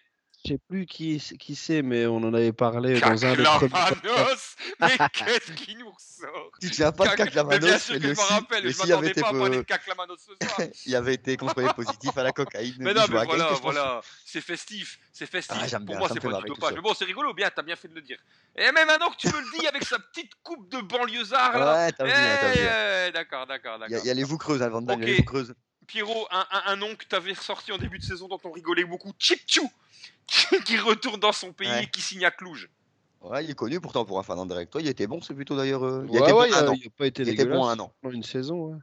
Je 0.44 0.52
sais 0.52 0.58
plus 0.68 0.86
qui, 0.86 1.18
qui 1.38 1.56
c'est, 1.56 1.82
mais 1.82 2.06
on 2.06 2.18
en 2.18 2.32
avait 2.32 2.52
parlé 2.52 3.00
dans 3.00 3.26
un 3.26 3.34
des. 3.34 3.42
Caclamanos 3.42 4.54
Mais 4.80 4.96
qu'est-ce 5.12 5.52
qui 5.52 5.74
nous 5.74 5.90
ressort? 5.90 6.50
Tu 6.60 6.68
souviens 6.68 6.92
pas 6.92 7.08
de 7.08 7.10
Cac- 7.16 7.18
Mais 7.18 7.58
bien 7.58 7.72
Caclamanos 7.72 7.82
sûr 7.82 7.94
que 7.96 8.02
je 8.02 8.08
me 8.08 8.20
rappelle, 8.20 8.62
je 8.70 8.80
avait 8.82 8.90
m'attendais 8.90 9.14
pas 9.14 9.28
à 9.28 9.32
parler 9.32 9.56
de 9.58 9.62
Caclamanos 9.62 10.18
ce 10.20 10.46
soir. 10.46 10.60
il 10.86 10.94
avait 10.96 11.14
été 11.14 11.36
contrôlé 11.36 11.68
positif 11.74 12.16
à 12.16 12.22
la 12.22 12.30
cocaïne. 12.30 12.76
Mais 12.78 12.94
non, 12.94 13.02
mais 13.10 13.24
voilà, 13.24 13.52
voilà, 13.62 14.00
c'est 14.24 14.40
festif, 14.40 15.00
c'est 15.12 15.26
festif. 15.26 15.56
Ah, 15.60 15.66
Pour 15.78 15.86
bien, 15.86 15.98
moi, 15.98 16.08
c'est 16.12 16.20
pas 16.20 16.32
du 16.40 16.44
dopage. 16.46 16.74
Mais 16.74 16.80
bon, 16.82 16.94
c'est 16.94 17.04
rigolo, 17.04 17.34
bien, 17.34 17.50
t'as 17.54 17.62
bien 17.62 17.74
fait 17.76 17.88
de 17.88 17.94
le 17.94 18.02
dire. 18.02 18.18
Et 18.56 18.70
même 18.70 18.86
maintenant 18.86 19.10
que 19.10 19.16
tu 19.16 19.26
me 19.26 19.40
le 19.40 19.58
dis 19.58 19.66
avec 19.66 19.84
sa 19.84 19.98
petite 19.98 20.32
coupe 20.44 20.68
de 20.70 20.80
banlieusard 20.80 21.58
là. 21.58 21.74
Ouais, 21.86 21.92
t'as 21.92 22.04
vu, 22.04 22.12
t'as 22.12 22.54
Eh, 22.54 23.06
vu. 23.08 23.12
D'accord, 23.12 23.46
d'accord, 23.46 23.78
d'accord. 23.80 23.98
il 24.04 24.06
y 24.06 24.10
a 24.10 24.14
les 24.14 24.24
vous 24.24 24.38
creuses, 24.38 24.62
hein, 24.62 24.68
Van 24.68 24.82
Damme, 24.82 25.02
il 25.02 25.08
y 25.08 25.10
a 25.10 25.14
les 25.14 25.18
vous 25.18 25.24
creuses. 25.24 25.54
Pierrot, 25.88 26.28
un, 26.30 26.46
un, 26.52 26.62
un 26.66 26.76
nom 26.76 26.94
que 26.94 27.04
t'avais 27.06 27.32
ressorti 27.32 27.72
en 27.72 27.78
début 27.78 27.98
de 27.98 28.04
saison 28.04 28.28
dont 28.28 28.38
on 28.44 28.52
rigolait 28.52 28.84
beaucoup, 28.84 29.10
Chipchou, 29.18 29.68
qui, 30.26 30.46
qui 30.64 30.78
retourne 30.78 31.18
dans 31.18 31.32
son 31.32 31.52
pays 31.52 31.68
Ouais. 31.68 31.84
et 31.84 31.86
qui 31.88 32.00
signe 32.00 32.24
à 32.24 32.30
Cluj. 32.30 32.68
Ouais, 33.22 33.44
il 33.44 33.50
est 33.50 33.54
connu 33.54 33.80
pourtant 33.80 34.04
pour 34.04 34.20
un 34.20 34.22
fan 34.22 34.38
avec 34.52 34.70
toi. 34.70 34.80
Il 34.80 34.86
était 34.86 35.08
bon, 35.08 35.20
c'est 35.20 35.34
plutôt 35.34 35.56
d'ailleurs. 35.56 35.82
euh, 35.84 36.04
Il 36.06 36.10
Ouais, 36.12 36.20
était 36.20 36.32
bon 36.32 36.40
ouais, 36.42 36.48
il 36.50 36.54
un 36.54 36.66
a, 36.66 36.70
an. 36.70 36.74
il 36.74 36.86
a 36.86 36.90
pas 36.96 37.06
été 37.06 37.22
Il 37.22 37.30
était 37.30 37.44
bon 37.46 37.66
un 37.66 37.78
an. 37.80 37.92
Une 38.04 38.22
saison, 38.22 38.76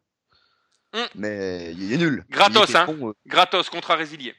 ouais. 0.94 1.06
Mais 1.16 1.72
il 1.74 1.94
est 1.94 1.98
nul. 1.98 2.26
Gratos, 2.30 2.74
hein. 2.76 2.86
bon, 2.86 3.10
euh, 3.10 3.14
Gratos, 3.26 3.70
contrat 3.70 3.96
résilié. 3.96 4.36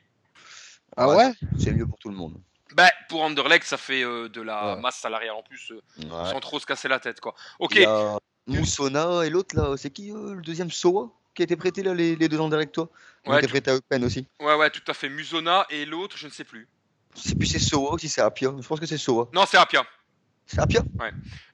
Ah 0.96 1.08
Ouais, 1.08 1.16
ouais? 1.16 1.32
C'est 1.58 1.72
mieux 1.72 1.86
pour 1.86 1.98
tout 1.98 2.08
le 2.10 2.16
monde. 2.16 2.34
Ben, 2.74 2.90
pour 3.08 3.22
Anderlecht, 3.22 3.64
ça 3.66 3.76
fait 3.76 4.02
euh, 4.02 4.28
de 4.28 4.40
la 4.42 4.74
Ouais. 4.74 4.80
masse 4.80 4.96
salariale 4.96 5.34
en 5.36 5.42
plus, 5.42 5.70
euh, 5.72 5.80
Ouais. 5.98 6.30
sans 6.30 6.40
trop 6.40 6.58
se 6.58 6.66
casser 6.66 6.88
la 6.88 6.98
tête, 6.98 7.20
quoi. 7.20 7.34
Ok, 7.58 7.76
Il 7.76 7.82
y 7.82 7.84
a 7.84 8.18
Moussona 8.48 9.24
et 9.24 9.30
l'autre 9.30 9.54
là, 9.56 9.76
c'est 9.76 9.90
qui 9.90 10.10
euh, 10.12 10.34
le 10.34 10.42
deuxième 10.42 10.70
Soa? 10.70 11.10
Qui 11.36 11.42
a 11.42 11.44
été 11.44 11.54
prêté 11.56 11.82
là 11.82 11.94
les, 11.94 12.16
les 12.16 12.28
deux 12.28 12.40
ans 12.40 12.50
avec 12.50 12.72
toi? 12.72 12.88
Ouais, 13.26 13.36
a 13.36 13.38
été 13.38 13.48
prêté 13.48 13.70
à 13.70 13.74
Eupen 13.76 14.02
aussi. 14.04 14.26
ouais, 14.40 14.54
ouais, 14.54 14.70
tout 14.70 14.82
à 14.88 14.94
fait. 14.94 15.08
Musona 15.08 15.66
et 15.70 15.84
l'autre, 15.84 16.16
je 16.16 16.26
ne 16.26 16.32
sais 16.32 16.44
plus. 16.44 16.66
Je 17.16 17.20
sais 17.20 17.34
plus 17.34 17.46
si 17.46 17.52
c'est 17.54 17.58
Soa 17.70 17.94
ou 17.94 17.98
si 17.98 18.08
c'est 18.08 18.20
Apia. 18.20 18.52
Je 18.60 18.66
pense 18.66 18.80
que 18.80 18.86
c'est 18.86 18.98
Soa. 18.98 19.28
Non, 19.32 19.44
c'est 19.46 19.56
Apia. 19.56 19.84
C'est 20.48 20.60
Apia 20.60 20.80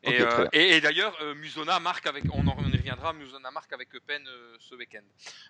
Et, 0.02 0.20
euh, 0.20 0.26
bien. 0.36 0.48
et, 0.52 0.76
et 0.76 0.80
d'ailleurs, 0.82 1.16
euh, 1.22 1.34
Musona 1.34 1.80
marque 1.80 2.06
avec, 2.06 2.24
on, 2.32 2.46
en, 2.46 2.54
on 2.58 2.68
y 2.68 2.76
reviendra, 2.76 3.14
Musona 3.14 3.50
marque 3.50 3.72
avec 3.72 3.94
Eupen 3.94 4.22
euh, 4.28 4.56
ce 4.60 4.74
week-end. 4.74 5.00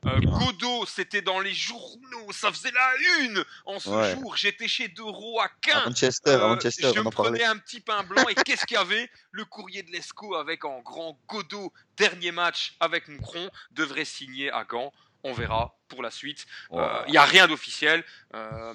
Euh, 0.06 0.20
Godot, 0.20 0.86
c'était 0.86 1.22
dans 1.22 1.40
les 1.40 1.52
journaux, 1.52 2.30
ça 2.30 2.52
faisait 2.52 2.70
la 2.70 3.24
une 3.24 3.44
en 3.66 3.80
ce 3.80 3.88
Ouais. 3.90 4.14
jour. 4.14 4.36
J'étais 4.36 4.68
chez 4.68 4.86
Deuro 4.88 5.40
à 5.40 5.46
À 5.46 5.48
Quin. 5.60 5.84
Manchester, 5.86 6.30
à 6.30 6.44
Euh, 6.44 6.48
Manchester, 6.48 6.92
je 6.94 7.00
on 7.00 7.02
me 7.02 7.08
en 7.08 7.10
parlait. 7.10 7.30
prenais 7.32 7.44
un 7.44 7.58
petit 7.58 7.80
pain 7.80 8.04
blanc 8.04 8.24
et 8.28 8.34
qu'est-ce 8.36 8.64
qu'il 8.64 8.76
y 8.76 8.80
avait? 8.80 9.10
Le 9.32 9.44
courrier 9.44 9.82
de 9.82 9.90
l'ESCO 9.90 10.36
avec 10.36 10.64
en 10.64 10.80
grand 10.80 11.18
Godot, 11.28 11.72
dernier 11.96 12.30
match 12.30 12.76
avec 12.78 13.08
Moucron, 13.08 13.50
devrait 13.72 14.04
signer 14.04 14.52
à 14.52 14.62
Gand. 14.64 14.92
On 15.24 15.32
verra 15.32 15.76
pour 15.88 16.02
la 16.02 16.10
suite. 16.12 16.46
Il 16.70 16.78
Ouais. 16.78 17.10
n'y 17.10 17.16
a 17.16 17.24
rien 17.24 17.48
d'officiel. 17.48 18.04
Euh, 18.34 18.72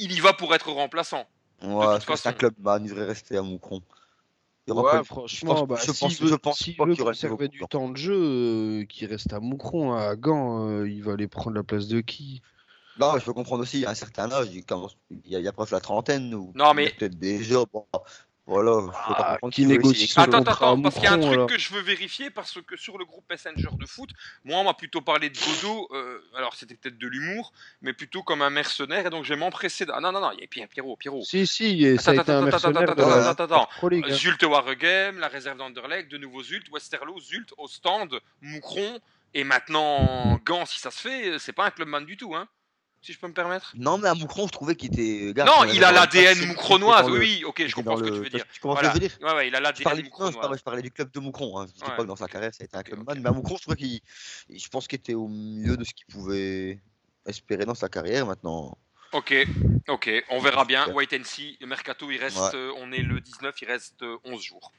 il 0.00 0.12
y 0.12 0.20
va 0.20 0.32
pour 0.32 0.54
être 0.54 0.70
remplaçant. 0.70 1.28
Ouais, 1.60 1.98
c'est 2.16 2.26
un 2.28 2.32
club 2.32 2.54
man, 2.58 2.82
il 2.84 2.90
devrait 2.90 3.06
rester 3.06 3.36
à 3.36 3.42
Moucron. 3.42 3.82
Il 4.68 4.74
Ouais, 4.74 5.02
franchement, 5.04 5.28
je 5.28 5.44
pense- 5.60 5.68
bah, 5.68 5.76
je 5.82 5.92
pense- 5.92 6.20
veut, 6.20 6.28
je 6.28 6.34
pense 6.34 6.58
s'il 6.58 6.76
pas 6.76 6.84
veut 6.84 6.92
qu'il 6.92 6.98
y 7.00 7.02
aura 7.02 7.12
conserver 7.12 7.46
beaucoup 7.46 7.52
du 7.52 7.58
de 7.60 7.66
temps 7.66 7.88
de 7.88 7.96
jeu, 7.96 8.14
euh, 8.14 8.84
qu'il 8.84 9.08
reste 9.08 9.32
à 9.32 9.40
Moucron, 9.40 9.94
à 9.94 10.14
Gand, 10.14 10.68
euh, 10.68 10.88
il 10.88 11.02
va 11.02 11.12
aller 11.12 11.26
prendre 11.26 11.56
la 11.56 11.62
place 11.62 11.88
de 11.88 12.00
qui? 12.02 12.42
Non, 12.98 13.18
je 13.18 13.24
peux 13.24 13.32
comprendre 13.32 13.62
aussi, 13.62 13.86
à 13.86 13.90
un 13.90 13.94
certain 13.94 14.30
âge, 14.30 14.48
il, 14.52 14.64
commence, 14.64 14.96
il, 15.10 15.30
y 15.30 15.36
a, 15.36 15.38
il 15.38 15.44
y 15.44 15.48
a 15.48 15.52
presque 15.52 15.70
la 15.72 15.80
trentaine. 15.80 16.34
Ou 16.34 16.52
Non, 16.54 16.74
mais- 16.74 16.82
il 16.82 16.86
y 16.86 16.90
a 16.90 16.94
Peut-être 16.96 17.18
déjà. 17.18 17.64
Bon, 17.72 17.86
voilà, 18.48 18.80
peux 18.80 18.88
pas 18.90 19.16
Ah, 19.18 19.32
comprendre 19.34 19.54
qui 19.54 19.66
négocie 19.66 20.12
Attends, 20.16 20.38
attends, 20.38 20.80
parce 20.80 20.94
qu'il 20.94 21.04
y 21.04 21.06
a 21.06 21.12
un 21.12 21.20
truc 21.20 21.32
alors. 21.34 21.46
que 21.48 21.58
je 21.58 21.72
veux 21.74 21.82
vérifier, 21.82 22.30
parce 22.30 22.58
que 22.66 22.76
sur 22.76 22.96
le 22.96 23.04
groupe 23.04 23.24
Messenger 23.30 23.68
de 23.78 23.86
foot, 23.86 24.08
moi, 24.44 24.58
on 24.58 24.64
m'a 24.64 24.72
plutôt 24.74 25.02
parlé 25.02 25.28
de 25.28 25.38
Godot, 25.38 25.86
euh, 25.92 26.18
alors 26.34 26.54
c'était 26.54 26.74
peut-être 26.74 26.96
de 26.98 27.06
l'humour, 27.06 27.52
mais 27.82 27.92
plutôt 27.92 28.22
comme 28.22 28.40
un 28.42 28.50
mercenaire, 28.50 29.06
et 29.06 29.10
donc 29.10 29.24
je 29.24 29.34
vais 29.34 29.38
m'empresser. 29.38 29.84
Ah 29.92 30.00
non, 30.00 30.12
non, 30.12 30.20
non, 30.20 30.30
il 30.32 30.40
y 30.40 30.44
a 30.44 30.46
Pierre, 30.46 30.66
Pierrot, 30.68 30.96
Pierrot. 30.96 31.22
Si, 31.22 31.46
si, 31.46 31.98
ça 31.98 32.12
a 32.12 32.14
été 32.14 32.32
un 32.32 32.40
mercenaire 32.40 32.82
attends, 32.82 32.94
de 32.94 33.02
attends, 33.02 33.28
attends, 33.28 33.44
attends. 33.44 33.68
Pro 33.76 33.88
League, 33.90 34.06
hein. 34.08 34.14
Zulte 34.14 34.44
Waregem, 34.44 35.18
la 35.18 35.28
réserve 35.28 35.58
d'Anderlecht, 35.58 36.10
de 36.10 36.16
nouveau 36.16 36.42
Zult, 36.42 36.66
Westerlo, 36.72 37.20
Zult, 37.20 37.52
Ostende, 37.58 38.20
Moucron, 38.40 38.98
et 39.34 39.44
maintenant 39.44 40.40
Gand, 40.46 40.64
si 40.64 40.80
ça 40.80 40.90
se 40.90 41.00
fait, 41.06 41.38
c'est 41.38 41.52
pas 41.52 41.66
un 41.66 41.70
clubman 41.70 42.00
du 42.06 42.16
tout, 42.16 42.34
hein, 42.34 42.48
si 43.00 43.12
je 43.12 43.18
peux 43.18 43.28
me 43.28 43.32
permettre. 43.32 43.72
Non, 43.76 43.96
mais 43.98 44.08
à 44.08 44.14
Moucron, 44.14 44.46
je 44.46 44.52
trouvais 44.52 44.74
qu'il 44.74 44.92
était. 44.92 45.32
gars, 45.32 45.44
non, 45.44 45.64
il 45.64 45.82
a 45.84 45.92
l'ADN 45.92 46.46
moucronoise, 46.46 47.08
oui, 47.10 47.42
ok, 47.44 47.66
je 47.66 47.74
comprends 47.74 47.96
ce 47.96 48.02
que 48.02 48.08
tu 48.08 48.14
veux 48.20 48.28
dire. 48.28 48.44
Tu 48.52 48.60
comprends 48.60 48.74
Voilà. 48.74 48.92
ce 48.92 48.98
que 48.98 49.04
je 49.04 49.10
veux 49.10 49.18
dire 49.18 49.26
Ouais, 49.28 49.34
ouais, 49.36 49.48
il 49.48 49.54
a 49.54 49.60
l'ADN 49.60 49.84
parlais, 49.84 50.02
non, 50.02 50.04
je, 50.04 50.10
moucronoise. 50.10 50.36
parlais, 50.36 50.58
je 50.58 50.62
parlais 50.64 50.82
du 50.82 50.90
club 50.90 51.10
de 51.12 51.20
Moucron. 51.20 51.58
Hein. 51.60 51.66
Je 51.68 51.72
dis 51.74 51.82
Ouais. 51.82 51.96
pas 51.96 52.02
que 52.02 52.08
dans 52.08 52.16
sa 52.16 52.26
carrière, 52.28 52.52
ça 52.54 52.62
a 52.62 52.64
été 52.64 52.76
un 52.76 52.82
club 52.82 53.00
ok. 53.00 53.06
man. 53.06 53.20
Mais 53.22 53.28
à 53.28 53.32
Moucron, 53.32 53.56
je 53.56 53.62
trouvais 53.62 53.76
qu'il. 53.76 54.00
Je 54.50 54.68
pense 54.68 54.88
qu'il 54.88 54.98
était 54.98 55.14
au 55.14 55.28
milieu 55.28 55.76
de 55.76 55.84
ce 55.84 55.94
qu'il 55.94 56.06
pouvait 56.06 56.80
espérer 57.26 57.64
dans 57.64 57.74
sa 57.74 57.88
carrière 57.88 58.26
maintenant. 58.26 58.76
Ok, 59.12 59.32
ok, 59.88 60.10
on 60.28 60.38
verra 60.38 60.66
bien. 60.66 60.86
Wait 60.92 61.08
and 61.18 61.24
see. 61.24 61.56
Le 61.62 61.66
mercato, 61.66 62.10
il 62.10 62.18
reste, 62.18 62.36
Ouais. 62.36 62.50
euh, 62.56 62.72
on 62.76 62.92
est 62.92 63.00
le 63.00 63.22
19, 63.22 63.54
il 63.62 63.66
reste 63.66 64.02
euh, 64.02 64.18
11 64.24 64.42
jours. 64.42 64.70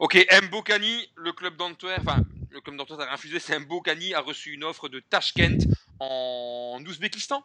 Ok, 0.00 0.18
Mbokani, 0.42 1.08
le 1.16 1.32
club 1.32 1.56
d'Antwerp, 1.56 2.00
enfin, 2.06 2.22
le 2.50 2.60
club 2.60 2.76
d'Antwerp 2.76 3.00
a 3.00 3.10
refusé, 3.12 3.38
c'est 3.38 3.58
Mbokani 3.58 4.12
a 4.12 4.20
reçu 4.20 4.52
une 4.52 4.64
offre 4.64 4.90
de 4.90 5.00
Tashkent 5.00 5.56
en 5.98 6.78
Ouzbékistan. 6.86 7.42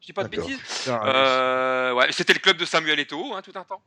Je 0.00 0.06
dis 0.06 0.12
pas 0.12 0.24
de 0.24 0.28
bêtises. 0.28 0.58
Euh, 0.88 1.92
ouais, 1.92 2.10
c'était 2.12 2.32
le 2.32 2.38
club 2.38 2.56
de 2.56 2.64
Samuel 2.64 2.98
Eto'o, 3.00 3.34
hein, 3.34 3.42
tout 3.42 3.52
un 3.54 3.64
temps. 3.64 3.82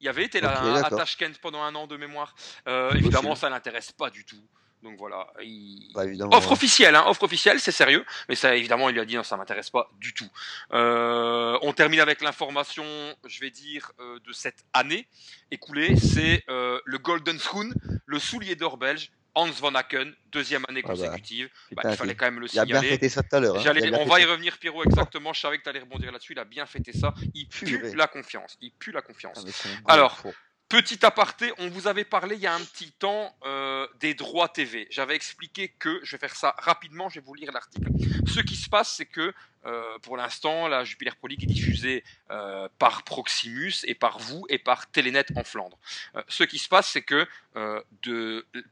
Il 0.00 0.08
avait 0.08 0.24
été 0.24 0.40
là 0.40 0.62
hein, 0.62 0.74
à 0.76 0.82
d'accord. 0.82 0.98
Tashkent 1.00 1.38
pendant 1.42 1.62
un 1.62 1.74
an 1.74 1.86
de 1.86 1.96
mémoire. 1.96 2.34
Euh, 2.66 2.90
évidemment, 2.92 3.30
Possible. 3.30 3.36
ça 3.36 3.50
l'intéresse 3.50 3.92
pas 3.92 4.08
du 4.08 4.24
tout. 4.24 4.40
Donc 4.82 4.96
voilà. 4.96 5.26
il- 5.42 5.90
Bah, 5.94 6.06
évidemment. 6.06 6.34
Offre 6.34 6.52
officielle, 6.52 6.96
hein, 6.96 7.04
offre 7.06 7.24
officielle, 7.24 7.60
c'est 7.60 7.70
sérieux. 7.72 8.06
Mais 8.30 8.34
ça, 8.34 8.56
évidemment, 8.56 8.88
il 8.88 8.94
lui 8.94 9.00
a 9.02 9.04
dit 9.04 9.16
non, 9.16 9.22
ça 9.22 9.36
m'intéresse 9.36 9.68
pas 9.68 9.90
du 9.98 10.14
tout. 10.14 10.28
Euh, 10.72 11.58
on 11.60 11.74
termine 11.74 12.00
avec 12.00 12.22
l'information, 12.22 12.84
je 13.26 13.40
vais 13.40 13.50
dire, 13.50 13.92
euh, 14.00 14.18
de 14.26 14.32
cette 14.32 14.64
année 14.72 15.06
écoulée. 15.50 15.96
C'est 15.96 16.44
euh, 16.48 16.80
le 16.86 16.96
Golden 16.96 17.38
Schoen, 17.38 17.74
le 18.06 18.18
soulier 18.18 18.56
d'or 18.56 18.78
belge, 18.78 19.10
Hans 19.34 19.50
van 19.50 19.74
Aken, 19.74 20.14
deuxième 20.32 20.64
année 20.68 20.82
Ah 20.84 20.88
bah, 20.88 20.94
consécutive. 20.94 21.48
Bah, 21.72 21.82
il 21.90 21.96
fallait 21.96 22.14
quand 22.14 22.26
même 22.26 22.40
le 22.40 22.46
Il 22.52 22.58
a 22.58 22.64
bien 22.64 22.76
signaler. 22.76 22.88
fêté 22.96 23.08
ça 23.08 23.22
tout 23.22 23.36
à 23.36 23.40
l'heure. 23.40 23.56
hein. 23.56 23.92
On 24.00 24.04
va 24.06 24.20
y 24.20 24.24
revenir, 24.24 24.58
Pierrot, 24.58 24.84
exactement. 24.84 25.32
Je 25.32 25.40
savais 25.40 25.58
que 25.58 25.62
tu 25.62 25.68
allais 25.68 25.80
rebondir 25.80 26.10
là-dessus. 26.12 26.32
Il 26.32 26.38
a 26.38 26.44
bien 26.44 26.66
fêté 26.66 26.92
ça. 26.92 27.14
Il 27.34 27.46
pue 27.48 27.64
Purée. 27.66 27.94
la 27.94 28.06
confiance. 28.06 28.56
Il 28.60 28.72
pue 28.72 28.92
la 28.92 29.02
confiance. 29.02 29.44
Ah, 29.86 29.92
Alors, 29.94 30.18
faux. 30.18 30.34
Petit 30.68 31.04
aparté, 31.04 31.52
on 31.58 31.68
vous 31.68 31.88
avait 31.88 32.04
parlé 32.04 32.36
il 32.36 32.42
y 32.42 32.46
a 32.46 32.54
un 32.54 32.60
petit 32.60 32.92
temps 32.92 33.36
euh, 33.44 33.88
des 33.98 34.14
droits 34.14 34.48
TV. 34.48 34.86
J'avais 34.90 35.16
expliqué 35.16 35.74
que, 35.80 35.98
je 36.04 36.12
vais 36.12 36.18
faire 36.20 36.36
ça 36.36 36.54
rapidement, 36.58 37.08
je 37.08 37.16
vais 37.18 37.26
vous 37.26 37.34
lire 37.34 37.50
l'article. 37.50 37.88
Ce 38.28 38.38
qui 38.38 38.54
se 38.54 38.68
passe, 38.70 38.94
c'est 38.94 39.06
que 39.06 39.34
euh, 39.66 39.98
pour 40.02 40.16
l'instant, 40.16 40.68
la 40.68 40.84
Jupiler 40.84 41.12
Pro 41.18 41.28
League 41.28 41.42
est 41.42 41.46
diffusée 41.46 42.04
euh, 42.30 42.68
par 42.78 43.02
Proximus 43.02 43.74
et 43.84 43.94
par 43.94 44.18
vous 44.18 44.44
et 44.48 44.58
par 44.58 44.90
Telenet 44.90 45.26
en 45.36 45.44
Flandre. 45.44 45.78
Euh, 46.16 46.22
ce 46.28 46.44
qui 46.44 46.58
se 46.58 46.68
passe, 46.68 46.88
c'est 46.90 47.02
que 47.02 47.26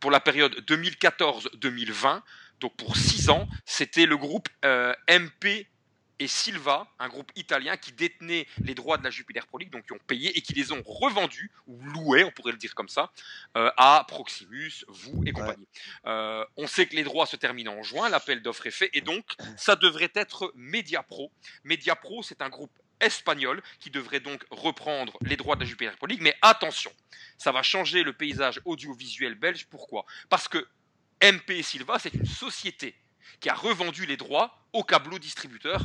pour 0.00 0.11
la 0.11 0.21
période 0.21 0.54
2014-2020, 0.66 2.23
donc 2.61 2.76
pour 2.76 2.97
6 2.97 3.30
ans, 3.30 3.49
c'était 3.64 4.07
le 4.07 4.16
groupe 4.16 4.49
MP 5.09 5.66
et 6.21 6.29
Silva, 6.29 6.89
un 6.99 7.09
groupe 7.09 7.31
italien 7.37 7.77
qui 7.77 7.93
détenait 7.93 8.47
les 8.63 8.75
droits 8.75 8.99
de 8.99 9.05
la 9.05 9.11
Jupiler 9.11 9.41
Pro 9.47 9.59
League, 9.59 9.71
donc 9.71 9.87
qui 9.87 9.93
ont 9.93 10.01
payé 10.07 10.37
et 10.37 10.43
qui 10.43 10.53
les 10.55 10.73
ont 10.73 10.83
revendus, 10.85 11.51
ou 11.67 11.81
loués, 11.83 12.25
on 12.25 12.31
pourrait 12.31 12.53
le 12.53 12.59
dire 12.59 12.75
comme 12.75 12.89
ça, 12.89 13.13
euh, 13.57 13.71
à 13.77 14.05
Proximus, 14.09 14.85
vous 14.89 15.23
et 15.27 15.33
compagnie. 15.33 15.69
Euh, 16.07 16.45
on 16.57 16.67
sait 16.67 16.87
que 16.87 16.97
les 16.97 17.05
droits 17.05 17.27
se 17.27 17.37
terminent 17.37 17.73
en 17.73 17.83
juin, 17.83 18.09
l'appel 18.09 18.43
d'offres 18.43 18.67
est 18.67 18.73
fait, 18.73 18.91
et 18.93 19.01
donc 19.01 19.25
ça 19.57 19.77
devrait 19.77 20.13
être 20.15 20.53
Mediapro. 20.57 21.31
Mediapro, 21.65 22.23
c'est 22.23 22.43
un 22.43 22.49
groupe 22.49 22.77
espagnol 23.01 23.63
qui 23.79 23.91
devrait 23.91 24.21
donc 24.21 24.45
reprendre 24.51 25.17
les 25.23 25.37
droits 25.37 25.55
de 25.55 25.61
la 25.61 25.67
Jupiler 25.67 25.93
Pro 25.97 26.07
League, 26.07 26.23
mais 26.23 26.35
attention, 26.43 26.93
ça 27.37 27.53
va 27.53 27.63
changer 27.63 28.03
le 28.03 28.13
paysage 28.13 28.61
audiovisuel 28.65 29.37
belge. 29.37 29.67
Pourquoi? 29.71 30.05
Parce 30.29 30.49
que 30.49 30.67
MP 31.23 31.63
Silva, 31.63 31.99
c'est 31.99 32.15
une 32.15 32.27
société 32.27 32.97
qui 33.41 33.49
a 33.49 33.55
revendu 33.55 34.07
les 34.07 34.17
droits 34.17 34.59
aux 34.73 34.83
câbleaux 34.83 35.19
distributeurs 35.19 35.85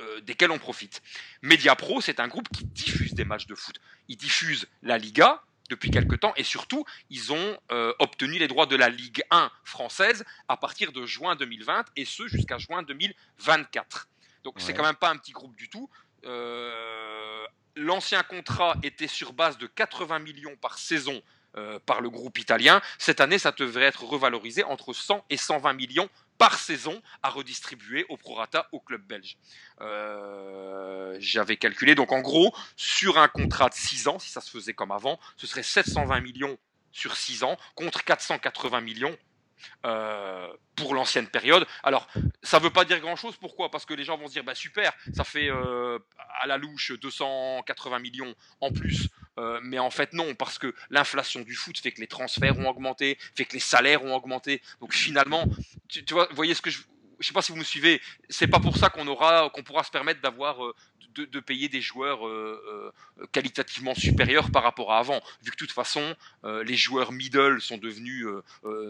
euh, 0.00 0.20
desquels 0.20 0.50
on 0.50 0.58
profite. 0.58 1.02
Mediapro, 1.42 2.00
c'est 2.00 2.20
un 2.20 2.28
groupe 2.28 2.48
qui 2.50 2.64
diffuse 2.64 3.14
des 3.14 3.24
matchs 3.24 3.46
de 3.46 3.54
foot. 3.54 3.76
Ils 4.08 4.16
diffusent 4.16 4.66
la 4.82 4.98
Liga 4.98 5.42
depuis 5.70 5.90
quelque 5.90 6.14
temps 6.16 6.32
et 6.36 6.44
surtout, 6.44 6.84
ils 7.10 7.32
ont 7.32 7.58
euh, 7.72 7.92
obtenu 7.98 8.38
les 8.38 8.48
droits 8.48 8.66
de 8.66 8.76
la 8.76 8.88
Ligue 8.88 9.22
1 9.30 9.50
française 9.64 10.24
à 10.48 10.56
partir 10.56 10.92
de 10.92 11.04
juin 11.06 11.36
2020 11.36 11.84
et 11.96 12.04
ce 12.04 12.26
jusqu'à 12.26 12.56
juin 12.58 12.82
2024. 12.82 14.08
Donc 14.44 14.54
c'est 14.58 14.68
Ouais. 14.68 14.74
quand 14.74 14.82
même 14.84 14.94
pas 14.96 15.10
un 15.10 15.16
petit 15.16 15.32
groupe 15.32 15.56
du 15.56 15.68
tout. 15.68 15.90
Euh, 16.24 17.44
L'ancien 17.76 18.22
contrat 18.24 18.76
était 18.82 19.06
sur 19.06 19.32
base 19.32 19.56
de 19.56 19.66
80 19.68 20.18
millions 20.18 20.56
par 20.56 20.78
saison 20.78 21.22
par 21.86 22.00
le 22.00 22.08
groupe 22.10 22.38
italien. 22.38 22.80
Cette 22.98 23.20
année, 23.20 23.38
ça 23.38 23.50
devrait 23.52 23.84
être 23.86 24.04
revalorisé 24.04 24.62
entre 24.64 24.92
100 24.92 25.24
et 25.30 25.36
120 25.36 25.72
millions 25.72 26.08
par 26.38 26.58
saison 26.58 27.02
à 27.22 27.30
redistribuer 27.30 28.06
au 28.08 28.16
prorata 28.16 28.68
au 28.72 28.80
club 28.80 29.02
belge. 29.02 29.36
Euh, 29.80 31.16
J'avais 31.20 31.56
calculé, 31.56 31.94
donc 31.94 32.12
en 32.12 32.20
gros, 32.20 32.54
sur 32.76 33.18
un 33.18 33.28
contrat 33.28 33.68
de 33.68 33.74
6 33.74 34.08
ans, 34.08 34.18
si 34.18 34.30
ça 34.30 34.40
se 34.40 34.50
faisait 34.50 34.74
comme 34.74 34.92
avant, 34.92 35.18
ce 35.36 35.46
serait 35.46 35.62
720 35.62 36.20
millions 36.20 36.56
sur 36.92 37.16
6 37.16 37.42
ans 37.42 37.56
contre 37.74 38.04
480 38.04 38.80
millions 38.80 39.16
euh, 39.84 40.48
pour 40.76 40.94
l'ancienne 40.94 41.26
période. 41.28 41.66
Alors, 41.82 42.08
ça 42.42 42.58
ne 42.58 42.64
veut 42.64 42.70
pas 42.70 42.84
dire 42.84 43.00
grand-chose. 43.00 43.36
Pourquoi? 43.36 43.70
Parce 43.70 43.84
que 43.84 43.94
les 43.94 44.04
gens 44.04 44.16
vont 44.16 44.28
se 44.28 44.32
dire, 44.32 44.44
bah 44.44 44.54
super, 44.54 44.92
ça 45.12 45.24
fait 45.24 45.50
euh, 45.50 45.98
à 46.40 46.46
la 46.46 46.56
louche 46.56 46.92
280 46.92 47.98
millions 47.98 48.34
en 48.60 48.70
plus. 48.72 49.08
Euh, 49.38 49.60
mais 49.62 49.78
en 49.78 49.90
fait, 49.90 50.12
non, 50.12 50.34
parce 50.34 50.58
que 50.58 50.74
l'inflation 50.90 51.42
du 51.42 51.54
foot 51.54 51.78
fait 51.78 51.92
que 51.92 52.00
les 52.00 52.06
transferts 52.06 52.58
ont 52.58 52.68
augmenté, 52.68 53.18
fait 53.36 53.44
que 53.44 53.54
les 53.54 53.60
salaires 53.60 54.04
ont 54.04 54.14
augmenté. 54.14 54.60
Donc 54.80 54.92
finalement, 54.92 55.44
tu, 55.88 56.02
vois, 56.10 56.28
voyez 56.32 56.54
ce 56.54 56.62
que 56.62 56.70
je... 56.70 56.80
Je 57.20 57.26
sais 57.26 57.32
pas 57.32 57.42
si 57.42 57.52
vous 57.52 57.58
me 57.58 57.64
suivez. 57.64 58.00
C'est 58.28 58.46
pas 58.46 58.60
pour 58.60 58.76
ça 58.76 58.90
qu'on 58.90 59.06
aura, 59.08 59.50
qu'on 59.50 59.62
pourra 59.62 59.82
se 59.84 59.90
permettre 59.90 60.20
d'avoir, 60.20 60.64
euh, 60.64 60.74
de, 61.14 61.24
de 61.24 61.40
payer 61.40 61.68
des 61.68 61.80
joueurs 61.80 62.26
euh, 62.26 62.92
euh, 63.18 63.26
qualitativement 63.32 63.94
supérieurs 63.94 64.50
par 64.50 64.62
rapport 64.62 64.92
à 64.92 64.98
avant. 64.98 65.20
Vu 65.42 65.50
que 65.50 65.56
de 65.56 65.58
toute 65.58 65.72
façon, 65.72 66.14
les 66.44 66.76
joueurs 66.76 67.10
middle 67.12 67.60
sont 67.60 67.78
devenus 67.78 68.26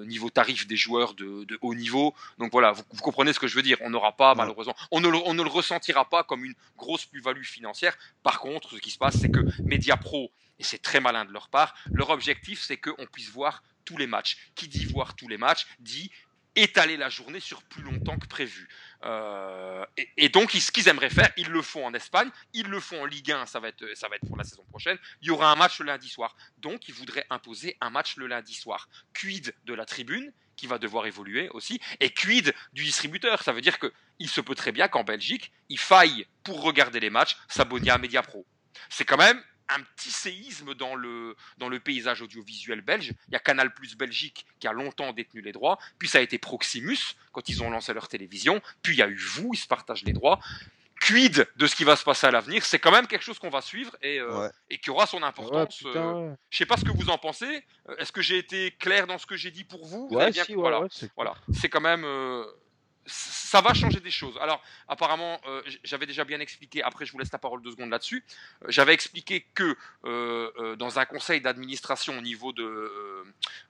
niveau 0.06 0.28
tarif 0.30 0.66
des 0.66 0.76
joueurs 0.76 1.14
de, 1.14 1.44
de 1.44 1.58
haut 1.62 1.74
niveau. 1.74 2.14
Donc 2.38 2.52
voilà, 2.52 2.72
vous, 2.72 2.82
vous 2.90 3.02
comprenez 3.02 3.32
ce 3.32 3.40
que 3.40 3.46
je 3.46 3.54
veux 3.54 3.62
dire. 3.62 3.78
On 3.80 3.90
n'aura 3.90 4.12
pas, 4.16 4.34
malheureusement, 4.34 4.74
on 4.90 5.00
ne, 5.00 5.08
le- 5.08 5.18
on 5.24 5.34
ne 5.34 5.42
le 5.42 5.48
ressentira 5.48 6.08
pas 6.08 6.22
comme 6.22 6.44
une 6.44 6.54
grosse 6.76 7.06
plus-value 7.06 7.44
financière. 7.44 7.96
Par 8.22 8.40
contre, 8.40 8.70
ce 8.74 8.76
qui 8.80 8.90
se 8.90 8.98
passe, 8.98 9.16
c'est 9.18 9.30
que 9.30 9.40
Mediapro, 9.62 10.30
et 10.58 10.64
c'est 10.64 10.82
très 10.82 11.00
malin 11.00 11.24
de 11.24 11.32
leur 11.32 11.48
part, 11.48 11.74
leur 11.92 12.10
objectif, 12.10 12.60
c'est 12.62 12.76
qu'on 12.76 13.06
puisse 13.06 13.30
voir 13.30 13.62
tous 13.84 13.96
les 13.96 14.06
matchs. 14.06 14.36
Qui 14.54 14.68
dit 14.68 14.84
voir 14.84 15.14
tous 15.14 15.28
les 15.28 15.38
matchs 15.38 15.66
dit 15.78 16.10
étaler 16.56 16.96
la 16.96 17.08
journée 17.08 17.40
sur 17.40 17.62
plus 17.62 17.82
longtemps 17.82 18.18
que 18.18 18.26
prévu. 18.26 18.68
Euh, 19.04 19.84
et, 20.16 20.28
donc, 20.28 20.52
ce 20.52 20.72
qu'ils 20.72 20.88
aimeraient 20.88 21.10
faire, 21.10 21.30
ils 21.36 21.48
le 21.48 21.62
font 21.62 21.86
en 21.86 21.94
Espagne, 21.94 22.30
ils 22.52 22.66
le 22.66 22.80
font 22.80 23.02
en 23.02 23.04
Ligue 23.04 23.32
1, 23.32 23.46
ça 23.46 23.60
va, 23.60 23.68
être, 23.68 23.84
ça 23.94 24.08
va 24.08 24.16
être 24.16 24.26
pour 24.26 24.36
la 24.36 24.44
saison 24.44 24.64
prochaine. 24.64 24.98
Il 25.22 25.28
y 25.28 25.30
aura 25.30 25.50
un 25.50 25.56
match 25.56 25.78
le 25.78 25.86
lundi 25.86 26.08
soir. 26.08 26.36
Donc, 26.58 26.88
ils 26.88 26.94
voudraient 26.94 27.26
imposer 27.30 27.76
un 27.80 27.90
match 27.90 28.16
le 28.16 28.26
lundi 28.26 28.54
soir. 28.54 28.88
Quid 29.14 29.54
de 29.64 29.74
la 29.74 29.84
tribune 29.84 30.32
qui 30.56 30.66
va 30.66 30.78
devoir 30.78 31.06
évoluer 31.06 31.48
aussi, 31.50 31.80
et 32.00 32.10
quid 32.10 32.52
du 32.72 32.82
distributeur? 32.82 33.42
Ça 33.44 33.52
veut 33.52 33.60
dire 33.60 33.78
que 33.78 33.92
il 34.18 34.28
se 34.28 34.40
peut 34.40 34.56
très 34.56 34.72
bien 34.72 34.88
qu'en 34.88 35.04
Belgique, 35.04 35.52
il 35.68 35.78
faille, 35.78 36.26
pour 36.42 36.62
regarder 36.62 36.98
les 36.98 37.10
matchs, 37.10 37.36
s'abonner 37.48 37.90
à 37.90 37.98
Mediapro. 37.98 38.44
C'est 38.88 39.04
quand 39.04 39.16
même 39.16 39.40
un 39.70 39.80
petit 39.96 40.10
séisme 40.10 40.74
dans 40.74 40.94
le, 40.94 41.36
dans 41.58 41.68
le 41.68 41.78
paysage 41.80 42.22
audiovisuel 42.22 42.80
belge. 42.80 43.12
Il 43.28 43.32
y 43.32 43.36
a 43.36 43.40
Canal 43.40 43.72
Plus 43.74 43.96
Belgique 43.96 44.46
qui 44.60 44.66
a 44.66 44.72
longtemps 44.72 45.12
détenu 45.12 45.40
les 45.40 45.52
droits, 45.52 45.78
puis 45.98 46.08
ça 46.08 46.18
a 46.18 46.20
été 46.20 46.38
Proximus 46.38 46.98
quand 47.32 47.48
ils 47.48 47.62
ont 47.62 47.70
lancé 47.70 47.92
leur 47.92 48.08
télévision, 48.08 48.60
puis 48.82 48.94
il 48.94 48.98
y 48.98 49.02
a 49.02 49.08
eu 49.08 49.16
vous, 49.16 49.50
ils 49.52 49.58
se 49.58 49.66
partagent 49.66 50.04
les 50.04 50.12
droits. 50.12 50.40
Quid 51.00 51.46
de 51.54 51.66
ce 51.68 51.76
qui 51.76 51.84
va 51.84 51.94
se 51.94 52.02
passer 52.02 52.26
à 52.26 52.32
l'avenir? 52.32 52.64
C'est 52.64 52.80
quand 52.80 52.90
même 52.90 53.06
quelque 53.06 53.22
chose 53.22 53.38
qu'on 53.38 53.50
va 53.50 53.60
suivre 53.60 53.96
et, 54.02 54.18
euh, 54.18 54.40
Ouais. 54.40 54.50
et 54.68 54.78
qui 54.78 54.90
aura 54.90 55.06
son 55.06 55.22
importance. 55.22 55.80
euh, 55.86 56.12
ouais. 56.30 56.34
je 56.50 56.58
sais 56.58 56.66
pas 56.66 56.76
ce 56.76 56.84
que 56.84 56.90
vous 56.90 57.08
en 57.08 57.18
pensez. 57.18 57.64
Euh, 57.88 57.96
Est-ce 57.98 58.10
que 58.10 58.20
j'ai 58.20 58.36
été 58.38 58.72
clair 58.72 59.06
dans 59.06 59.16
ce 59.16 59.24
que 59.24 59.36
j'ai 59.36 59.52
dit 59.52 59.62
pour 59.62 59.84
vous? 59.86 60.08
Vous 60.08 60.16
Ouais, 60.16 60.32
bien- 60.32 60.42
si, 60.44 60.56
ouais, 60.56 60.60
voilà. 60.60 60.80
c'est 60.90 61.08
Voilà, 61.14 61.34
quand 61.70 61.80
même. 61.80 62.04
euh, 62.04 62.44
ça 63.08 63.60
va 63.60 63.74
changer 63.74 64.00
des 64.00 64.10
choses. 64.10 64.38
Alors, 64.40 64.62
apparemment, 64.86 65.40
euh, 65.46 65.62
j'avais 65.82 66.06
déjà 66.06 66.24
bien 66.24 66.38
expliqué, 66.40 66.82
après 66.82 67.06
je 67.06 67.12
vous 67.12 67.18
laisse 67.18 67.32
la 67.32 67.38
parole 67.38 67.62
deux 67.62 67.72
secondes 67.72 67.90
là-dessus, 67.90 68.22
Euh, 68.62 68.66
j'avais 68.68 68.94
expliqué 68.94 69.46
que 69.54 69.76
euh, 70.04 70.76
dans 70.76 70.98
un 70.98 71.04
conseil 71.06 71.40
d'administration 71.40 72.16
au 72.18 72.20
niveau 72.20 72.52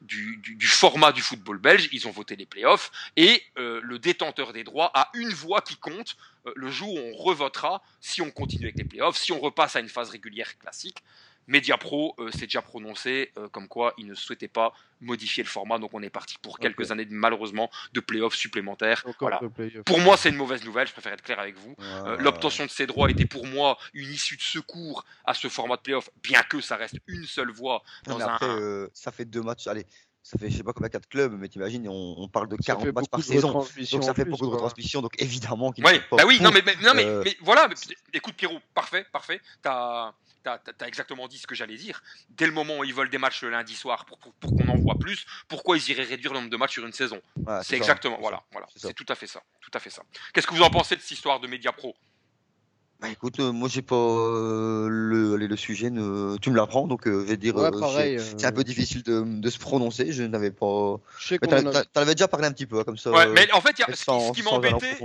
du, 0.00 0.36
du- 0.36 0.66
format 0.66 1.12
du 1.12 1.22
football 1.22 1.58
belge, 1.58 1.88
ils 1.92 2.06
ont 2.06 2.10
voté 2.10 2.36
les 2.36 2.46
playoffs, 2.46 2.90
et 3.16 3.42
le 3.56 3.98
détenteur 3.98 4.52
des 4.52 4.64
droits 4.64 4.90
a 4.94 5.10
une 5.14 5.32
voix 5.32 5.60
qui 5.62 5.76
compte 5.76 6.16
le 6.54 6.70
jour 6.70 6.94
où 6.94 6.98
on 6.98 7.12
revotera 7.16 7.82
si 8.00 8.22
on 8.22 8.30
continue 8.30 8.64
avec 8.64 8.76
les 8.76 8.84
playoffs, 8.84 9.16
si 9.16 9.32
on 9.32 9.40
repasse 9.40 9.76
à 9.76 9.80
une 9.80 9.88
phase 9.88 10.10
régulière 10.10 10.58
classique. 10.58 11.02
Mediapro 11.48 12.14
euh, 12.18 12.30
s'est 12.30 12.42
déjà 12.46 12.62
prononcé 12.62 13.32
euh, 13.36 13.48
comme 13.48 13.66
quoi 13.68 13.94
il 13.98 14.06
ne 14.06 14.14
souhaitait 14.14 14.48
pas 14.48 14.72
modifier 15.00 15.42
le 15.42 15.48
format, 15.48 15.78
donc 15.78 15.90
on 15.94 16.02
est 16.02 16.10
parti 16.10 16.36
pour 16.42 16.58
quelques 16.58 16.90
années 16.92 17.06
malheureusement 17.10 17.70
de 17.92 18.00
playoffs 18.00 18.34
supplémentaires. 18.34 19.04
Voilà. 19.18 19.40
de. 19.40 19.82
Pour 19.82 20.00
moi, 20.00 20.16
c'est 20.16 20.28
une 20.28 20.36
mauvaise 20.36 20.64
nouvelle, 20.64 20.86
je 20.86 20.92
préfère 20.92 21.12
être 21.12 21.22
clair 21.22 21.38
avec 21.40 21.56
vous. 21.56 21.74
Euh. 21.80 22.16
L'obtention 22.18 22.64
de 22.66 22.70
ces 22.70 22.86
droits 22.86 23.10
était 23.10 23.26
pour 23.26 23.46
moi 23.46 23.78
une 23.94 24.10
issue 24.12 24.36
de 24.36 24.42
secours 24.42 25.04
à 25.24 25.34
ce 25.34 25.48
format 25.48 25.76
de 25.76 25.82
playoff, 25.82 26.10
bien 26.22 26.42
que 26.42 26.60
ça 26.60 26.76
reste 26.76 26.96
une 27.06 27.24
seule 27.24 27.50
voix 27.50 27.82
dans 28.06 28.20
après, 28.20 28.46
un. 28.46 28.58
euh, 28.60 28.88
ça 28.92 29.10
fait 29.10 29.24
deux 29.24 29.42
matchs. 29.42 29.66
Allez, 29.68 29.86
ça 30.22 30.36
fait 30.38 30.50
je 30.50 30.56
sais 30.58 30.62
pas 30.62 30.72
combien 30.74 30.90
quatre 30.90 31.08
clubs, 31.08 31.32
mais 31.38 31.48
t'imagines, 31.48 31.88
on, 31.88 32.14
on 32.18 32.28
parle 32.28 32.48
de 32.48 32.56
Ça 32.56 32.74
40 32.74 32.84
fait 32.84 32.92
matchs 32.92 33.08
par 33.08 33.22
saison. 33.22 33.52
Donc 33.52 34.04
ça 34.04 34.12
fait 34.14 34.24
plus, 34.24 34.32
beaucoup 34.32 34.46
de 34.46 34.50
retransmissions, 34.50 35.00
donc 35.00 35.12
évidemment 35.22 35.72
qu'il 35.72 35.86
Oui, 35.86 36.00
bah 36.10 36.24
oui, 36.26 36.38
non 36.42 36.50
mais, 36.52 36.62
mais- 36.66 36.76
non, 36.82 36.92
mais, 36.94 37.04
euh, 37.06 37.22
mais 37.24 37.36
voilà, 37.40 37.68
mais, 37.68 37.74
écoute 38.12 38.34
Pierrot, 38.34 38.58
parfait, 38.74 39.06
parfait, 39.12 39.40
t'as 39.62 40.12
as, 40.46 40.60
exactement 40.86 41.28
dit 41.28 41.38
ce 41.38 41.46
que 41.46 41.54
j'allais 41.54 41.76
dire. 41.76 42.02
Dès 42.28 42.46
le 42.46 42.52
moment 42.52 42.78
où 42.78 42.84
ils 42.84 42.94
veulent 42.94 43.10
des 43.10 43.18
matchs 43.18 43.42
le 43.42 43.50
lundi 43.50 43.74
soir 43.74 44.04
pour, 44.04 44.18
pour, 44.18 44.32
pour 44.34 44.56
qu'on 44.56 44.68
en 44.68 44.76
voit 44.76 44.98
plus, 44.98 45.26
pourquoi 45.48 45.76
ils 45.76 45.90
iraient 45.90 46.04
réduire 46.04 46.32
le 46.32 46.40
nombre 46.40 46.50
de 46.50 46.56
matchs 46.56 46.74
sur 46.74 46.86
une 46.86 46.92
saison? 46.92 47.20
C'est 47.62 47.76
exactement, 47.76 48.18
voilà, 48.20 48.42
voilà, 48.52 48.66
c'est 48.76 48.94
tout 48.94 49.06
à 49.08 49.14
fait 49.14 49.26
ça, 49.26 49.42
tout 49.60 49.70
à 49.74 49.80
fait 49.80 49.90
ça. 49.90 50.02
Qu'est-ce 50.32 50.46
que 50.46 50.54
vous 50.54 50.62
en 50.62 50.70
pensez 50.70 50.96
de 50.96 51.00
cette 51.00 51.10
histoire 51.10 51.40
de 51.40 51.46
Media 51.46 51.72
Pro? 51.72 51.96
Bah 53.00 53.08
écoute, 53.08 53.38
euh, 53.38 53.52
moi 53.52 53.68
j'ai 53.68 53.80
pas 53.82 53.94
euh, 53.94 54.88
le, 54.90 55.34
allez, 55.34 55.46
le 55.46 55.56
sujet, 55.56 55.88
ne... 55.88 56.36
tu 56.38 56.50
me 56.50 56.56
l'apprends, 56.56 56.88
donc 56.88 57.06
euh, 57.06 57.20
je 57.20 57.26
vais 57.26 57.36
dire, 57.36 57.54
Ouais, 57.54 57.66
euh, 57.66 57.70
c'est- 57.72 57.78
pareil. 57.78 58.18
c'est 58.18 58.44
un 58.44 58.50
peu 58.50 58.64
difficile 58.64 59.04
de, 59.04 59.22
de 59.24 59.50
se 59.50 59.58
prononcer, 59.60 60.10
je 60.10 60.24
n'avais 60.24 60.50
pas... 60.50 60.96
Je 61.20 61.28
sais 61.28 61.38
Mais 61.40 61.46
qu'on 61.46 61.62
t'en 61.62 61.78
a- 61.78 61.84
avais 62.00 62.16
déjà 62.16 62.26
parlé 62.26 62.48
un 62.48 62.52
petit 62.52 62.66
peu, 62.66 62.80
hein, 62.80 62.82
comme 62.84 62.96
ça, 62.98 63.12
Ouais, 63.12 63.24
euh, 63.28 63.32
mais 63.36 63.48
en 63.52 63.60
fait, 63.60 63.78
y 63.78 63.82
a- 63.84 63.86
ce 63.86 63.92
qui, 63.92 64.02
sans, 64.02 64.34
ce 64.34 64.42
m'embêtait, 64.42 64.98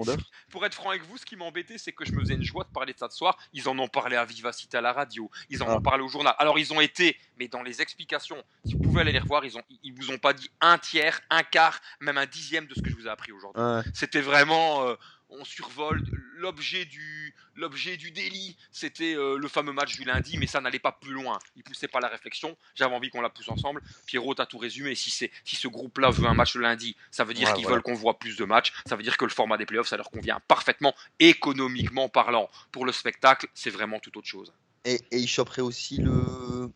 pour 0.50 0.66
être 0.66 0.74
franc 0.74 0.90
avec 0.90 1.04
vous, 1.08 1.18
ce 1.20 1.26
qui 1.26 1.36
m'embêtait, 1.36 1.78
c'est 1.78 1.92
que 1.92 2.04
je 2.04 2.14
me 2.14 2.22
faisais 2.22 2.34
une 2.34 2.42
joie 2.44 2.64
de 2.64 2.70
parler 2.74 2.94
de 2.94 2.98
ça 2.98 3.10
ce 3.12 3.18
soir. 3.18 3.38
Ils 3.54 3.70
en 3.70 3.78
ont 3.78 3.88
parlé 3.88 4.16
à 4.16 4.26
Vivacité 4.26 4.76
à 4.78 4.82
la 4.82 4.92
radio, 4.92 5.30
ils 5.52 5.62
en 5.62 5.68
Ah. 5.70 5.76
ont 5.78 5.82
parlé 5.82 6.04
au 6.04 6.08
journal. 6.08 6.34
Alors, 6.40 6.58
ils 6.58 6.74
ont 6.74 6.82
été, 6.82 7.16
mais 7.40 7.48
dans 7.48 7.62
les 7.62 7.80
explications, 7.84 8.38
si 8.66 8.74
vous 8.74 8.80
pouvez 8.80 9.02
aller 9.02 9.12
les 9.12 9.20
revoir, 9.20 9.46
ils, 9.46 9.56
ont, 9.56 9.62
ils 9.84 9.94
vous 9.94 10.10
ont 10.10 10.18
pas 10.18 10.34
dit 10.34 10.50
un 10.62 10.80
tiers, 10.80 11.22
un 11.30 11.44
quart, 11.44 11.80
même 12.02 12.18
un 12.18 12.26
dixième 12.26 12.66
de 12.66 12.74
ce 12.74 12.82
que 12.82 12.90
je 12.90 12.96
vous 12.96 13.06
ai 13.06 13.10
appris 13.12 13.32
aujourd'hui. 13.32 13.62
Ouais. 13.62 13.82
C'était 13.94 14.22
vraiment, 14.22 14.88
euh, 14.88 14.96
on 15.40 15.46
survole 15.46 16.04
l'objet 16.38 16.86
du, 16.86 17.34
l'objet 17.56 17.98
du 17.98 18.12
délit. 18.12 18.58
C'était 18.72 19.16
euh, 19.16 19.38
le 19.38 19.48
fameux 19.48 19.74
match 19.74 19.96
du 19.98 20.04
lundi, 20.04 20.38
mais 20.38 20.48
ça 20.48 20.62
n'allait 20.62 20.80
pas 20.80 20.92
plus 20.92 21.14
loin. 21.14 21.40
Ils 21.56 21.64
poussaient 21.64 21.88
pas 21.88 22.00
la 22.00 22.08
réflexion. 22.08 22.56
J'avais 22.76 22.96
envie 22.96 23.10
qu'on 23.10 23.22
la 23.22 23.30
pousse 23.30 23.50
ensemble. 23.50 23.82
Pierrot, 24.06 24.36
t'as 24.36 24.46
tout 24.46 24.58
résumé. 24.58 24.96
Si 24.96 25.10
c'est, 25.10 25.32
si 25.44 25.56
ce 25.56 25.68
groupe-là 25.68 26.10
veut 26.10 26.28
un 26.28 26.34
match 26.34 26.56
le 26.56 26.62
lundi, 26.62 26.96
ça 27.12 27.24
veut 27.24 27.34
dire 27.34 27.48
Ouais, 27.50 27.54
qu'ils 27.56 27.64
voilà. 27.64 27.76
veulent 27.76 27.84
qu'on 27.84 27.94
voit 27.94 28.20
plus 28.20 28.38
de 28.38 28.46
matchs. 28.46 28.74
Ça 28.86 28.96
veut 28.96 29.04
dire 29.04 29.18
que 29.18 29.26
le 29.26 29.32
format 29.32 29.58
des 29.58 29.66
playoffs, 29.66 29.88
ça 29.88 29.98
leur 29.98 30.12
convient 30.12 30.40
parfaitement, 30.48 30.94
économiquement 31.20 32.10
parlant. 32.10 32.50
Pour 32.72 32.86
le 32.86 32.92
spectacle, 32.92 33.48
c'est 33.54 33.70
vraiment 33.70 34.00
tout 34.00 34.18
autre 34.18 34.28
chose. 34.28 34.54
Et, 34.86 34.96
et 35.12 35.18
il 35.18 35.28
choperait 35.28 35.62
aussi 35.62 35.98
le... 35.98 36.70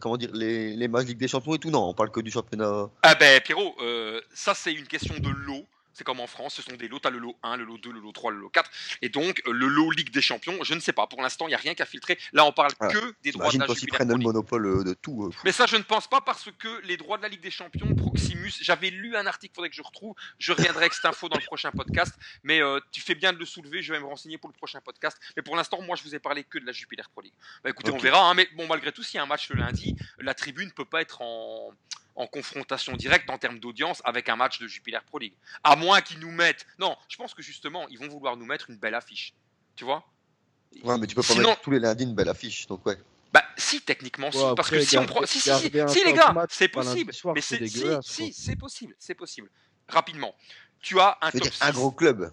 Comment 0.00 0.16
dire, 0.16 0.30
les, 0.32 0.74
les 0.74 0.88
matchs 0.88 1.06
Ligue 1.06 1.18
des 1.18 1.28
Champions 1.28 1.54
et 1.54 1.58
tout, 1.58 1.70
non, 1.70 1.88
on 1.88 1.94
parle 1.94 2.10
que 2.10 2.20
du 2.20 2.30
championnat... 2.30 2.90
Ah 3.02 3.14
ben 3.14 3.40
Pierrot, 3.40 3.76
euh, 3.80 4.20
ça 4.34 4.52
c'est 4.52 4.72
une 4.72 4.86
question 4.88 5.14
de 5.18 5.28
lot. 5.28 5.64
C'est 5.96 6.04
comme 6.04 6.20
en 6.20 6.26
France, 6.26 6.56
ce 6.56 6.62
sont 6.62 6.76
des 6.76 6.88
lots, 6.88 7.00
tu 7.00 7.08
as 7.08 7.10
le 7.10 7.18
lot 7.18 7.38
1, 7.42 7.56
le 7.56 7.64
lot 7.64 7.78
2, 7.78 7.90
le 7.90 8.00
lot 8.00 8.12
3, 8.12 8.30
le 8.30 8.36
lot 8.38 8.50
4. 8.50 8.70
Et 9.00 9.08
donc, 9.08 9.40
euh, 9.46 9.52
le 9.52 9.66
lot 9.66 9.90
Ligue 9.92 10.10
des 10.10 10.20
Champions, 10.20 10.62
je 10.62 10.74
ne 10.74 10.80
sais 10.80 10.92
pas. 10.92 11.06
Pour 11.06 11.22
l'instant, 11.22 11.46
il 11.46 11.50
n'y 11.52 11.54
a 11.54 11.58
rien 11.58 11.74
qu'à 11.74 11.86
filtrer. 11.86 12.18
Là, 12.34 12.44
on 12.44 12.52
parle 12.52 12.74
que 12.74 13.14
des 13.22 13.32
droits 13.32 13.50
de 13.50 13.58
la 13.58 13.66
Jupiler 13.80 13.92
prennent 13.92 14.08
le 14.10 14.18
monopole 14.18 14.66
euh, 14.66 14.84
de 14.84 14.92
tout. 14.92 15.24
euh. 15.24 15.30
Mais 15.46 15.52
ça, 15.52 15.64
je 15.64 15.76
ne 15.76 15.82
pense 15.82 16.06
pas 16.06 16.20
parce 16.20 16.50
que 16.58 16.82
les 16.84 16.98
droits 16.98 17.16
de 17.16 17.22
la 17.22 17.28
Ligue 17.28 17.40
des 17.40 17.50
Champions, 17.50 17.94
Proximus, 17.94 18.52
j'avais 18.60 18.90
lu 18.90 19.16
un 19.16 19.26
article, 19.26 19.52
il 19.52 19.56
faudrait 19.56 19.70
que 19.70 19.76
je 19.76 19.80
retrouve. 19.82 20.14
Je 20.38 20.52
reviendrai 20.52 20.82
avec 20.82 20.92
cette 20.92 21.06
info 21.06 21.30
dans 21.30 21.38
le 21.38 21.44
prochain 21.46 21.70
podcast. 21.70 22.14
Mais 22.42 22.60
euh, 22.62 22.78
tu 22.92 23.00
fais 23.00 23.14
bien 23.14 23.32
de 23.32 23.38
le 23.38 23.46
soulever, 23.46 23.80
je 23.80 23.94
vais 23.94 23.98
me 24.00 24.04
renseigner 24.06 24.36
pour 24.36 24.50
le 24.50 24.54
prochain 24.54 24.82
podcast. 24.82 25.18
Mais 25.34 25.42
pour 25.42 25.56
l'instant, 25.56 25.80
moi, 25.80 25.96
je 25.96 26.02
vous 26.02 26.14
ai 26.14 26.18
parlé 26.18 26.44
que 26.44 26.58
de 26.58 26.66
la 26.66 26.72
Jupiler 26.72 27.04
Pro 27.10 27.22
League. 27.22 27.32
Bah 27.64 27.70
écoutez, 27.70 27.90
on 27.90 27.96
verra. 27.96 28.28
hein, 28.28 28.34
mais 28.34 28.46
bon, 28.54 28.66
malgré 28.66 28.92
tout, 28.92 29.02
s'il 29.02 29.16
y 29.16 29.20
a 29.20 29.22
un 29.22 29.26
match 29.26 29.48
le 29.48 29.56
lundi, 29.56 29.96
la 30.18 30.34
tribune 30.34 30.66
ne 30.66 30.72
peut 30.72 30.84
pas 30.84 31.00
être 31.00 31.22
en, 31.22 31.72
en 32.16 32.26
confrontation 32.26 32.96
directe 32.96 33.28
en 33.30 33.38
termes 33.38 33.58
d'audience 33.60 34.00
avec 34.04 34.28
un 34.28 34.36
match 34.36 34.58
de 34.58 34.66
Jupiler 34.66 34.98
Pro 35.06 35.18
League. 35.18 35.34
À 35.62 35.76
moins 35.76 36.00
qu'ils 36.00 36.18
nous 36.18 36.32
mettent. 36.32 36.66
Non, 36.78 36.96
je 37.08 37.16
pense 37.16 37.34
que 37.34 37.42
justement, 37.42 37.86
ils 37.88 37.98
vont 37.98 38.08
vouloir 38.08 38.36
nous 38.36 38.46
mettre 38.46 38.70
une 38.70 38.78
belle 38.78 38.94
affiche. 38.94 39.34
Tu 39.76 39.84
vois? 39.84 40.04
Ouais, 40.82 40.98
mais 40.98 41.06
tu 41.06 41.14
peux 41.14 41.22
pas 41.22 41.34
Sinon- 41.34 41.50
mettre 41.50 41.60
tous 41.60 41.70
les 41.70 41.78
lundis 41.78 42.04
une 42.04 42.14
belle 42.14 42.28
affiche, 42.28 42.66
donc 42.66 42.84
ouais. 42.86 42.96
Bah 43.32 43.44
si 43.58 43.80
techniquement 43.82 44.30
si 44.30 44.38
Ouais, 44.38 44.54
parce 44.56 44.70
que 44.70 44.80
si 44.80 44.96
on 44.96 45.04
prend 45.04 45.26
si 45.26 45.40
si 45.40 45.50
si, 45.50 46.04
les 46.04 46.12
gars 46.12 46.34
c'est 46.48 46.68
possible 46.68 47.12
soir, 47.12 47.34
mais 47.34 47.40
c'est 47.42 47.66
si 47.66 47.84
si 48.02 48.32
c'est 48.32 48.56
possible 48.56 48.94
c'est 48.98 49.14
possible 49.14 49.50
rapidement 49.88 50.34
tu 50.80 50.98
as 51.00 51.18
un 51.20 51.30
top 51.32 51.48
un 51.60 51.66
6. 51.66 51.72
gros 51.72 51.90
club. 51.90 52.32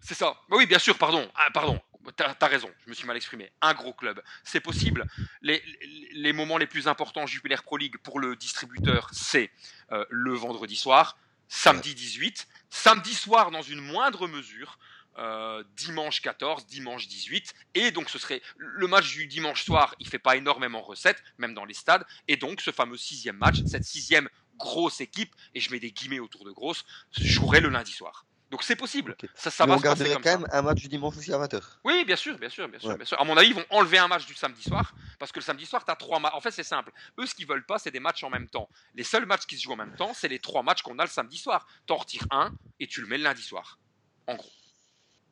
c'est 0.00 0.14
ça 0.14 0.34
Bah 0.48 0.56
oui 0.56 0.66
bien 0.66 0.78
sûr 0.78 0.96
pardon 0.98 1.30
ah, 1.34 1.46
pardon 1.52 1.78
T'as 2.16 2.34
as 2.40 2.46
raison, 2.46 2.70
je 2.84 2.90
me 2.90 2.94
suis 2.94 3.06
mal 3.06 3.16
exprimé. 3.16 3.52
Un 3.60 3.74
gros 3.74 3.92
club, 3.92 4.22
c'est 4.44 4.60
possible. 4.60 5.06
Les 5.42 6.32
moments 6.32 6.58
les 6.58 6.66
plus 6.66 6.88
importants 6.88 7.26
Jupiler 7.26 7.56
Pro 7.62 7.76
League 7.76 7.96
pour 8.02 8.20
le 8.20 8.36
distributeur, 8.36 9.08
c'est 9.12 9.50
euh, 9.92 10.04
le 10.08 10.32
vendredi 10.34 10.76
soir, 10.76 11.18
samedi 11.48 11.94
18, 11.94 12.48
samedi 12.70 13.14
soir 13.14 13.50
dans 13.50 13.62
une 13.62 13.80
moindre 13.80 14.28
mesure, 14.28 14.78
euh, 15.18 15.64
dimanche 15.76 16.22
14, 16.22 16.66
dimanche 16.66 17.08
18, 17.08 17.54
et 17.74 17.90
donc 17.90 18.08
ce 18.08 18.18
serait 18.18 18.40
le 18.56 18.86
match 18.86 19.10
du 19.12 19.26
dimanche 19.26 19.64
soir, 19.64 19.94
il 19.98 20.08
fait 20.08 20.20
pas 20.20 20.36
énormément 20.36 20.80
recette, 20.80 21.22
même 21.36 21.52
dans 21.52 21.64
les 21.64 21.74
stades, 21.74 22.06
et 22.28 22.36
donc 22.36 22.60
ce 22.60 22.70
fameux 22.70 22.96
sixième 22.96 23.36
match, 23.36 23.56
cette 23.66 23.84
sixième 23.84 24.28
grosse 24.56 25.00
équipe, 25.00 25.34
et 25.54 25.60
je 25.60 25.70
mets 25.72 25.80
des 25.80 25.90
guillemets 25.90 26.20
autour 26.20 26.44
de 26.44 26.52
grosse, 26.52 26.84
jouerait 27.10 27.60
le 27.60 27.68
lundi 27.68 27.92
soir. 27.92 28.24
Donc 28.50 28.64
c'est 28.64 28.74
possible, 28.74 29.12
Ok. 29.12 29.30
ça, 29.34 29.48
ça 29.50 29.64
Mais 29.64 29.70
va 29.70 29.76
on 29.76 29.78
se 29.78 29.82
quand 29.84 29.96
ça. 30.22 30.36
même 30.36 30.46
un 30.50 30.62
match 30.62 30.80
du 30.80 30.88
dimanche 30.88 31.16
aussi 31.16 31.32
à 31.32 31.38
20h. 31.38 31.60
Oui, 31.84 32.04
bien 32.04 32.16
sûr, 32.16 32.36
bien 32.36 32.48
sûr, 32.48 32.68
bien 32.68 32.80
sûr, 32.80 32.88
Ouais. 32.90 32.96
bien 32.96 33.04
sûr. 33.04 33.20
À 33.20 33.24
mon 33.24 33.36
avis, 33.36 33.50
ils 33.50 33.54
vont 33.54 33.64
enlever 33.70 33.98
un 33.98 34.08
match 34.08 34.26
du 34.26 34.34
samedi 34.34 34.62
soir 34.62 34.92
parce 35.20 35.30
que 35.30 35.38
le 35.38 35.44
samedi 35.44 35.66
soir, 35.66 35.84
tu 35.84 35.90
as 35.92 35.94
trois 35.96 36.18
matchs. 36.18 36.32
En 36.34 36.40
fait, 36.40 36.50
c'est 36.50 36.64
simple. 36.64 36.90
Eux, 37.20 37.26
ce 37.26 37.34
qu'ils 37.36 37.46
veulent 37.46 37.64
pas, 37.64 37.78
c'est 37.78 37.92
des 37.92 38.00
matchs 38.00 38.24
en 38.24 38.30
même 38.30 38.48
temps. 38.48 38.68
Les 38.96 39.04
seuls 39.04 39.24
matchs 39.24 39.46
qui 39.46 39.56
se 39.56 39.62
jouent 39.62 39.72
en 39.74 39.76
même 39.76 39.94
temps, 39.94 40.12
c'est 40.14 40.26
les 40.28 40.40
trois 40.40 40.64
matchs 40.64 40.82
qu'on 40.82 40.98
a 40.98 41.04
le 41.04 41.10
samedi 41.10 41.38
soir. 41.38 41.68
T'en 41.86 41.96
retires 41.96 42.26
un 42.32 42.52
et 42.80 42.88
tu 42.88 43.00
le 43.00 43.06
mets 43.06 43.18
le 43.18 43.24
lundi 43.24 43.42
soir. 43.42 43.78
En 44.26 44.34
gros. 44.34 44.50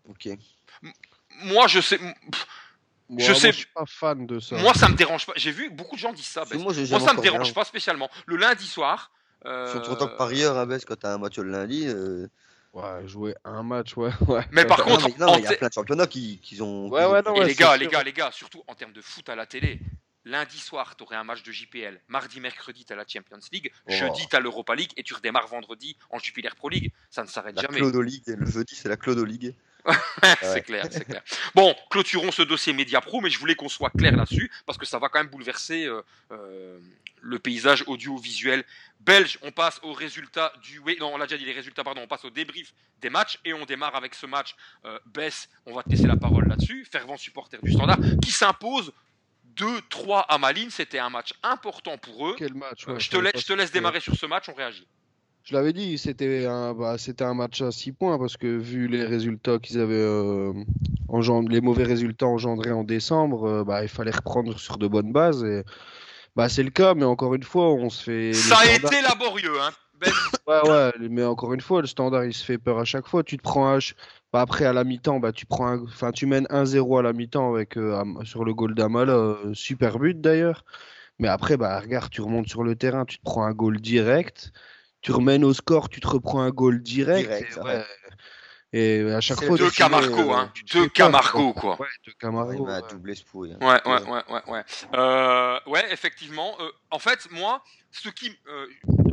Ok. 0.08 0.28
Moi, 1.42 1.66
je 1.66 1.80
sais. 1.80 1.98
pff, 1.98 2.46
Moi, 3.08 3.24
Je 3.24 3.32
moi, 3.32 3.40
sais- 3.40 3.52
suis 3.52 3.66
pas 3.74 3.84
fan 3.86 4.26
de 4.26 4.38
ça. 4.38 4.56
Moi, 4.58 4.74
ça 4.74 4.88
me 4.88 4.94
dérange 4.94 5.26
pas. 5.26 5.32
J'ai 5.36 5.50
vu 5.50 5.70
beaucoup 5.70 5.96
de 5.96 6.00
gens 6.00 6.12
disent 6.12 6.26
ça. 6.26 6.44
Bess. 6.44 6.54
moi, 6.62 6.72
Moi, 6.74 7.00
ça 7.00 7.14
me 7.14 7.20
dérange 7.22 7.46
rien. 7.46 7.52
pas 7.54 7.64
spécialement. 7.64 8.08
Le 8.26 8.36
lundi 8.36 8.66
soir. 8.66 9.10
euh, 9.46 9.70
Surtout 9.72 9.92
en 9.92 9.96
tant 9.96 10.08
que 10.08 10.16
parieur 10.16 10.56
à 10.58 10.66
baisse 10.66 10.84
quand 10.84 10.96
t'as 10.96 11.14
un 11.14 11.18
match 11.18 11.36
le 11.38 11.50
lundi. 11.50 11.84
euh, 11.86 12.26
Ouais, 12.78 13.08
jouer 13.08 13.34
un 13.44 13.62
match, 13.62 13.96
ouais. 13.96 14.10
ouais. 14.28 14.44
Mais 14.52 14.64
par 14.64 14.78
non, 14.80 14.84
contre, 14.96 15.08
mais- 15.08 15.14
non, 15.18 15.26
en 15.28 15.36
mais 15.36 15.42
il 15.42 15.44
y 15.44 15.48
a 15.48 15.56
plein 15.56 15.68
de 15.68 15.72
championnats 15.72 16.06
qui, 16.06 16.38
qui 16.40 16.60
ont. 16.62 16.88
Ouais, 16.88 17.02
qui- 17.04 17.10
ouais, 17.10 17.22
non, 17.22 17.34
Et 17.34 17.40
ouais, 17.40 17.46
les 17.46 17.54
gars, 17.54 17.72
sûr. 17.72 17.76
les 17.80 17.86
gars, 17.88 18.02
les 18.02 18.12
gars, 18.12 18.30
surtout 18.32 18.62
en 18.66 18.74
termes 18.74 18.92
de 18.92 19.00
foot 19.00 19.28
à 19.28 19.34
la 19.36 19.46
télé. 19.46 19.80
Lundi 20.24 20.58
soir, 20.58 20.94
tu 20.94 21.04
aurais 21.04 21.16
un 21.16 21.24
match 21.24 21.42
de 21.42 21.50
JPL. 21.50 22.02
Mardi, 22.08 22.38
mercredi, 22.40 22.84
tu 22.84 22.92
as 22.92 22.96
la 22.96 23.04
Champions 23.06 23.38
League. 23.50 23.72
Oh. 23.86 23.92
Jeudi, 23.92 24.26
tu 24.28 24.36
as 24.36 24.40
l'Europa 24.40 24.74
League. 24.74 24.92
Et 24.98 25.02
tu 25.02 25.14
redémarres 25.14 25.46
vendredi 25.46 25.96
en 26.10 26.18
Jupiler 26.18 26.50
Pro 26.54 26.68
League. 26.68 26.92
Ça 27.08 27.22
ne 27.22 27.28
s'arrête 27.28 27.56
La 27.56 27.62
jamais. 27.62 27.78
Clodo 27.78 28.02
League. 28.02 28.24
Le 28.26 28.44
jeudi, 28.44 28.74
c'est 28.74 28.90
la 28.90 28.98
Clodo 28.98 29.24
League. 29.24 29.54
C'est 30.42 30.48
Ouais. 30.54 30.60
clair, 30.62 30.86
c'est 30.90 31.04
clair. 31.04 31.22
Bon, 31.54 31.74
clôturons 31.90 32.32
ce 32.32 32.42
dossier 32.42 32.72
Média 32.72 33.00
Pro, 33.00 33.20
mais 33.20 33.30
je 33.30 33.38
voulais 33.38 33.54
qu'on 33.54 33.68
soit 33.68 33.90
clair 33.90 34.16
là-dessus, 34.16 34.50
parce 34.66 34.78
que 34.78 34.86
ça 34.86 34.98
va 34.98 35.08
quand 35.08 35.18
même 35.20 35.28
bouleverser 35.28 35.86
euh, 35.86 36.02
euh, 36.32 36.78
le 37.20 37.38
paysage 37.38 37.84
audiovisuel 37.86 38.64
belge. 39.00 39.38
On 39.42 39.50
passe 39.52 39.80
aux 39.82 39.92
résultats 39.92 40.52
du... 40.62 40.78
Oui, 40.80 40.96
non, 41.00 41.14
on 41.14 41.16
l'a 41.16 41.26
déjà 41.26 41.38
dit, 41.38 41.44
les 41.44 41.52
résultats, 41.52 41.84
pardon, 41.84 42.02
on 42.02 42.06
passe 42.08 42.24
au 42.24 42.30
débrief 42.30 42.72
des 43.00 43.10
matchs, 43.10 43.38
et 43.44 43.52
on 43.54 43.64
démarre 43.64 43.94
avec 43.94 44.14
ce 44.14 44.26
match. 44.26 44.54
Euh, 44.84 44.98
Bess, 45.06 45.48
on 45.66 45.74
va 45.74 45.82
te 45.82 45.88
laisser 45.90 46.06
la 46.06 46.16
parole 46.16 46.48
là-dessus, 46.48 46.84
fervent 46.90 47.16
supporter 47.16 47.58
du 47.62 47.72
Standard, 47.72 47.98
qui 48.22 48.30
s'impose 48.30 48.92
2-3 49.56 50.24
à 50.28 50.38
Malines. 50.38 50.70
C'était 50.70 50.98
un 50.98 51.10
match 51.10 51.32
important 51.42 51.98
pour 51.98 52.28
eux. 52.28 52.34
Quel 52.38 52.54
match, 52.54 52.86
Euh, 52.86 52.92
ouais, 52.94 53.00
je, 53.00 53.10
te 53.10 53.16
je 53.38 53.46
te 53.46 53.52
laisse 53.52 53.68
que- 53.70 53.74
démarrer 53.74 54.00
sur 54.00 54.14
ce 54.14 54.26
match, 54.26 54.48
on 54.48 54.54
réagit. 54.54 54.86
Je 55.48 55.54
l'avais 55.54 55.72
dit, 55.72 55.96
c'était 55.96 56.44
un, 56.44 56.74
bah, 56.74 56.98
c'était 56.98 57.24
un 57.24 57.32
match 57.32 57.62
à 57.62 57.70
6 57.70 57.92
points 57.92 58.18
parce 58.18 58.36
que 58.36 58.46
vu 58.46 58.86
les 58.86 59.02
résultats 59.06 59.58
qu'ils 59.58 59.80
avaient, 59.80 59.94
euh, 59.94 60.52
les 61.48 61.62
mauvais 61.62 61.84
résultats 61.84 62.26
engendrés 62.26 62.70
en 62.72 62.84
décembre, 62.84 63.44
euh, 63.48 63.64
bah, 63.64 63.82
il 63.82 63.88
fallait 63.88 64.10
reprendre 64.10 64.58
sur 64.58 64.76
de 64.76 64.86
bonnes 64.86 65.10
bases. 65.10 65.42
Et, 65.44 65.64
bah, 66.36 66.50
c'est 66.50 66.62
le 66.62 66.68
cas, 66.68 66.92
mais 66.92 67.06
encore 67.06 67.34
une 67.34 67.44
fois, 67.44 67.72
on 67.72 67.88
se 67.88 68.02
fait. 68.02 68.34
Ça 68.34 68.56
a 68.58 68.64
standard- 68.64 68.92
été 68.92 69.00
laborieux, 69.02 69.58
hein. 69.58 69.70
Bess, 69.98 70.12
Ouais, 70.46 70.68
ouais, 70.68 70.92
mais 71.08 71.24
encore 71.24 71.54
une 71.54 71.62
fois, 71.62 71.80
le 71.80 71.86
standard 71.86 72.26
il 72.26 72.34
se 72.34 72.44
fait 72.44 72.58
peur 72.58 72.78
à 72.78 72.84
chaque 72.84 73.08
fois. 73.08 73.22
Tu 73.24 73.38
te 73.38 73.42
prends 73.42 73.74
un. 73.74 73.78
Bah, 74.34 74.42
après, 74.42 74.66
à 74.66 74.74
la 74.74 74.84
mi-temps, 74.84 75.18
bah, 75.18 75.32
tu 75.32 75.46
prends 75.46 75.66
un- 75.68 75.82
enfin, 75.82 76.12
tu 76.12 76.26
mènes 76.26 76.46
1-0 76.50 76.98
à 76.98 77.02
la 77.02 77.14
mi-temps 77.14 77.54
avec, 77.54 77.78
euh, 77.78 78.04
sur 78.24 78.44
le 78.44 78.52
goal 78.52 78.74
d'Amala, 78.74 79.14
euh, 79.14 79.54
super 79.54 79.98
but 79.98 80.20
d'ailleurs. 80.20 80.66
Mais 81.18 81.28
après, 81.28 81.56
bah, 81.56 81.80
regarde, 81.80 82.10
tu 82.10 82.20
remontes 82.20 82.48
sur 82.48 82.62
le 82.64 82.76
terrain, 82.76 83.06
tu 83.06 83.16
te 83.16 83.22
prends 83.24 83.44
un 83.44 83.52
goal 83.52 83.80
direct. 83.80 84.52
Tu 85.00 85.12
remènes 85.12 85.44
au 85.44 85.54
score, 85.54 85.88
tu 85.88 86.00
te 86.00 86.06
reprends 86.08 86.40
un 86.42 86.50
goal 86.50 86.82
direct. 86.82 87.28
Direct, 87.28 87.50
et, 87.50 87.54
ça, 87.54 87.62
ouais. 87.62 87.84
Et 88.72 89.00
à 89.12 89.20
chaque 89.22 89.42
fois, 89.42 89.56
deux 89.56 89.70
tu 89.70 89.76
te 89.76 89.82
mets, 89.82 89.88
Camargo, 89.90 90.30
euh, 90.32 90.36
hein. 90.36 90.50
tu 90.54 90.64
te 90.64 90.76
Deux 90.76 90.88
Camargo, 90.88 91.54
quoi. 91.54 91.80
Ouais, 91.80 91.86
deux 92.04 92.10
Ouais, 92.10 92.16
Camargo. 92.20 92.66
mais 92.66 92.72
un 92.72 92.80
ouais. 92.82 92.88
double 92.90 93.10
espouille. 93.12 93.52
hein. 93.54 93.58
Ouais, 93.62 93.80
ouais, 93.90 94.02
ouais, 94.02 94.22
ouais, 94.28 94.42
ouais. 94.52 94.64
Euh, 94.94 95.58
ouais, 95.66 95.90
effectivement. 95.92 96.54
euh, 96.60 96.70
en 96.90 96.98
fait, 96.98 97.28
moi, 97.30 97.62
ce 97.92 98.10
qui, 98.10 98.36
euh, 98.46 98.66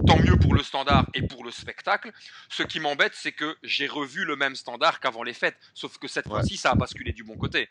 tant 0.07 0.17
mieux 0.19 0.35
pour 0.37 0.53
le 0.55 0.61
standard 0.63 1.05
et 1.13 1.21
pour 1.21 1.45
le 1.45 1.51
spectacle, 1.51 2.11
ce 2.49 2.63
qui 2.63 2.81
m'embête, 2.81 3.13
c'est 3.15 3.31
que 3.31 3.55
j'ai 3.63 3.87
revu 3.87 4.25
le 4.25 4.35
même 4.35 4.55
standard 4.55 4.99
qu'avant 4.99 5.23
les 5.23 5.33
fêtes. 5.33 5.55
Sauf 5.73 5.97
que 5.99 6.09
cette 6.09 6.25
Ouais. 6.25 6.31
fois-ci, 6.33 6.57
ça 6.57 6.71
a 6.71 6.75
basculé 6.75 7.13
du 7.13 7.23
bon 7.23 7.37
côté. 7.37 7.69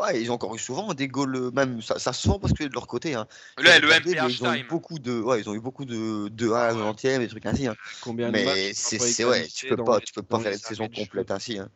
Ouais, 0.00 0.20
ils 0.22 0.30
ont 0.30 0.34
encore 0.34 0.54
eu 0.54 0.58
souvent 0.58 0.94
des 0.94 1.08
goals, 1.08 1.34
euh, 1.34 1.50
même 1.50 1.82
ça, 1.82 1.98
ça 1.98 2.12
se 2.12 2.22
sent 2.28 2.38
parce 2.40 2.52
que 2.52 2.64
de 2.64 2.72
leur 2.72 2.86
côté. 2.86 3.14
Hein. 3.14 3.26
Le, 3.58 3.70
Sur 3.70 3.80
le 3.82 3.92
MPH 3.92 4.30
ils 4.30 4.44
ont 4.44 4.52
eu 4.52 4.58
time. 4.58 4.66
beaucoup 4.68 4.98
de, 4.98 5.20
ouais, 5.20 5.40
ils 5.40 5.48
ont 5.50 5.54
eu 5.54 5.60
beaucoup 5.60 5.84
de, 5.84 6.28
de 6.28 6.50
1 6.50 6.54
à 6.54 6.66
la 6.68 6.74
90e, 6.74 7.18
des 7.18 7.28
trucs 7.28 7.46
ainsi. 7.46 7.66
Hein. 7.66 7.74
Combien 8.02 8.28
de 8.28 8.32
matchs 8.32 8.44
Mais 8.44 8.72
c'est, 8.74 9.24
ouais, 9.24 9.46
tu 9.48 9.66
peux 9.66 9.76
dans 9.76 9.84
pas, 9.84 9.98
les- 9.98 10.04
tu 10.04 10.12
peux 10.12 10.22
pas 10.22 10.38
faire 10.38 10.52
une 10.52 10.58
saison 10.58 10.88
complète 10.88 11.30
ainsi. 11.32 11.58
Hein. 11.58 11.68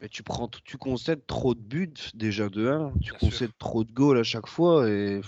Mais 0.00 0.08
tu 0.08 0.22
prends, 0.22 0.48
tu 0.64 0.76
concèdes 0.76 1.24
trop 1.26 1.54
de 1.54 1.60
buts 1.60 1.94
déjà 2.14 2.48
de 2.48 2.68
1, 2.68 2.92
tu 3.00 3.10
Bien 3.12 3.18
concèdes 3.20 3.56
trop 3.58 3.84
de 3.84 3.92
goals 3.92 4.18
à 4.18 4.24
chaque 4.24 4.48
fois 4.48 4.88
et 4.88 5.20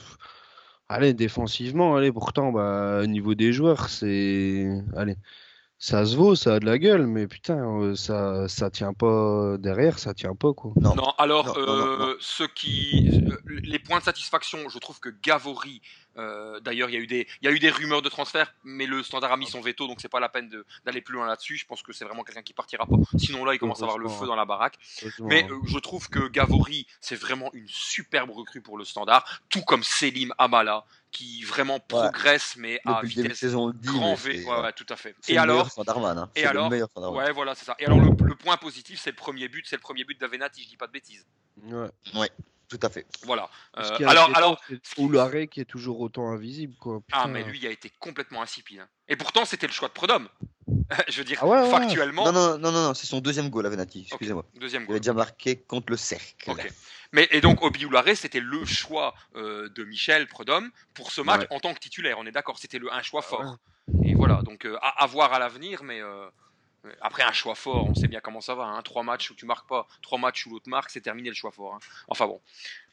allez 0.89 1.15
défensivement, 1.15 1.97
allez 1.97 2.13
pourtant 2.13 2.53
bah 2.53 3.01
au 3.03 3.07
niveau 3.07 3.35
des 3.35 3.53
joueurs 3.53 3.89
c'est 3.89 4.69
allez 4.97 5.17
ça 5.79 6.07
se 6.07 6.17
vaut, 6.17 6.35
ça 6.35 6.55
a 6.55 6.61
de 6.61 6.67
la 6.67 6.79
gueule 6.79 7.07
mais 7.07 7.27
putain 7.27 7.59
euh, 7.81 7.95
ça 7.95 8.49
ça 8.49 8.71
tient 8.71 8.93
pas 8.95 9.57
derrière, 9.59 9.99
ça 9.99 10.15
tient 10.15 10.35
pas 10.35 10.53
quoi. 10.53 10.73
Non, 10.77 10.95
alors, 11.19 11.59
Non, 11.59 11.67
non, 11.67 11.77
non, 11.77 12.05
euh, 12.07 12.17
ce 12.21 12.45
qui, 12.45 13.11
euh, 13.29 13.37
les 13.47 13.79
points 13.79 13.99
de 13.99 14.05
satisfaction, 14.05 14.69
je 14.69 14.79
trouve 14.79 15.01
que 15.01 15.09
Gavory 15.09 15.83
Euh, 16.17 16.61
D'ailleurs, 16.61 16.89
il 16.91 16.95
y 16.95 16.97
a 16.97 17.01
eu 17.01 17.07
des, 17.07 17.27
il 17.43 17.45
y 17.45 17.49
a 17.49 17.51
eu 17.53 17.59
des 17.59 17.71
rumeurs 17.71 18.03
de 18.03 18.09
transfert, 18.09 18.55
mais 18.65 18.87
le 18.87 19.03
Standard 19.03 19.33
a 19.33 19.37
mis 19.37 19.47
son 19.47 19.61
veto, 19.61 19.87
donc 19.87 20.01
c'est 20.01 20.09
pas 20.09 20.21
la 20.21 20.29
peine 20.29 20.51
d'aller 20.85 21.01
plus 21.01 21.15
loin 21.15 21.27
là-dessus. 21.27 21.57
Je 21.57 21.67
pense 21.67 21.83
que 21.83 21.93
c'est 21.93 22.05
vraiment 22.05 22.23
quelqu'un 22.23 22.43
qui 22.43 22.53
partira 22.55 22.87
pas. 22.87 22.97
Sinon 23.19 23.45
là, 23.45 23.55
il 23.55 23.59
commence 23.59 23.81
à 23.81 23.85
avoir 23.85 23.99
le 23.99 24.09
feu 24.09 24.27
dans 24.27 24.37
la 24.37 24.45
baraque. 24.45 24.79
Mais 25.21 25.45
euh, 25.51 25.59
je 25.67 25.79
trouve 25.79 26.09
que 26.09 26.29
Gavori, 26.29 26.87
c'est 27.01 27.17
vraiment 27.17 27.51
une 27.53 27.69
superbe 27.69 28.31
recrue 28.31 28.61
pour 28.61 28.79
le 28.79 28.85
Standard, 28.85 29.25
tout 29.49 29.63
comme 29.63 29.83
Selim 29.83 30.33
Amala, 30.39 30.85
qui 31.11 31.43
vraiment 31.45 31.79
progresse, 31.81 32.57
mais 32.57 32.81
à 32.85 33.01
Depuis 33.03 33.23
vitesse 33.23 33.39
saison, 33.39 33.71
dit. 33.71 33.87
grand 33.89 34.15
V. 34.15 34.39
c'est- 34.43 34.49
Ouais, 34.49 34.61
ouais, 34.61 34.73
tout 34.73 34.87
à 34.89 34.97
fait. 34.97 35.15
Et 35.29 35.35
le 35.35 35.39
alors, 35.41 35.67
hein. 36.23 36.31
et 36.35 36.45
alors 36.45 36.69
ouais, 37.13 37.33
voilà, 37.33 37.55
c'est 37.55 37.65
ça. 37.65 37.77
Et 37.79 37.87
alors, 37.87 38.01
le, 38.01 38.11
le 38.25 38.35
point 38.35 38.57
positif, 38.57 39.01
c'est 39.01 39.11
le 39.11 39.17
premier 39.17 39.49
but, 39.49 39.65
c'est 39.69 39.77
le 39.77 39.81
premier 39.83 40.05
but 40.05 40.19
d'Avenatti, 40.21 40.63
je 40.65 40.69
dis 40.69 40.77
pas 40.77 40.87
de 40.89 40.93
bêtises. 40.93 41.25
Ouais. 42.15 42.31
Tout 42.69 42.81
à 42.83 42.89
fait. 42.91 43.07
Voilà. 43.25 43.49
Euh, 43.79 43.97
qui 43.97 44.03
est 44.03 44.07
alors, 44.07 44.31
alors, 44.37 44.61
Oularé 44.99 45.49
qui 45.49 45.61
est 45.61 45.65
toujours 45.65 46.01
autant 46.01 46.29
invisible, 46.31 46.75
quoi. 46.81 47.01
ah, 47.13 47.27
mais 47.29 47.43
lui, 47.45 47.59
il 47.59 47.67
a 47.67 47.71
été 47.71 47.91
complètement 48.01 48.43
insipide. 48.43 48.81
hein. 48.81 48.89
Et 49.09 49.17
pourtant, 49.17 49.45
c'était 49.45 49.67
le 49.67 49.73
choix 49.73 49.89
de 49.89 49.93
Prodome. 49.93 50.29
je 51.09 51.19
veux 51.19 51.25
dire, 51.25 51.39
Ah 51.43 51.47
ouais, 51.47 51.61
ouais. 51.61 51.71
factuellement, 51.71 52.25
Non, 52.25 52.33
non, 52.33 52.59
non, 52.59 52.73
non, 52.73 52.83
non, 52.89 52.95
c'est 52.95 53.07
son 53.07 53.21
deuxième 53.21 53.51
goal, 53.51 53.67
Avenatti. 53.67 54.07
Excusez-moi. 54.09 54.45
deuxième 54.55 54.83
Il 54.83 54.87
goal. 54.87 54.95
avait 54.95 55.01
déjà 55.01 55.13
marqué 55.13 55.57
contre 55.57 55.91
le 55.91 55.97
cercle. 55.97 56.35
Ok. 56.51 56.67
Mais 57.13 57.29
et 57.31 57.41
donc 57.41 57.63
Obi 57.63 57.85
Oulare, 57.85 58.17
c'était 58.17 58.41
le 58.41 58.65
choix 58.65 59.15
euh, 59.37 59.69
de 59.69 59.85
Michel 59.85 60.27
Prudhomme 60.27 60.71
pour 60.95 61.13
ce 61.13 61.21
match 61.21 61.43
Ouais. 61.43 61.47
en 61.51 61.61
tant 61.61 61.73
que 61.75 61.79
titulaire. 61.79 62.17
On 62.19 62.27
est 62.27 62.33
d'accord, 62.33 62.59
c'était 62.59 62.79
le 62.79 62.93
un 62.93 63.03
choix 63.03 63.21
Ah 63.25 63.29
fort. 63.29 63.57
Et 64.03 64.15
voilà, 64.15 64.41
donc 64.43 64.65
euh, 64.65 64.77
à, 64.83 65.05
à 65.05 65.07
voir 65.07 65.33
à 65.33 65.39
l'avenir, 65.39 65.85
mais 65.85 66.01
euh, 66.01 66.27
après 67.01 67.23
un 67.23 67.33
choix 67.33 67.55
fort, 67.55 67.87
on 67.89 67.95
sait 67.95 68.09
bien 68.09 68.21
comment 68.21 68.41
ça 68.41 68.55
va. 68.55 68.65
Hein. 68.65 68.83
Trois 68.83 69.03
matchs 69.03 69.31
où 69.31 69.35
tu 69.35 69.47
marques 69.47 69.69
pas, 69.69 69.87
trois 70.03 70.19
matchs 70.19 70.47
où 70.47 70.51
l'autre 70.51 70.69
marque, 70.69 70.91
c'est 70.91 71.01
terminé 71.01 71.29
le 71.29 71.35
choix 71.35 71.51
fort. 71.51 71.75
hein. 71.75 71.79
Enfin 72.09 72.27
bon. 72.27 72.41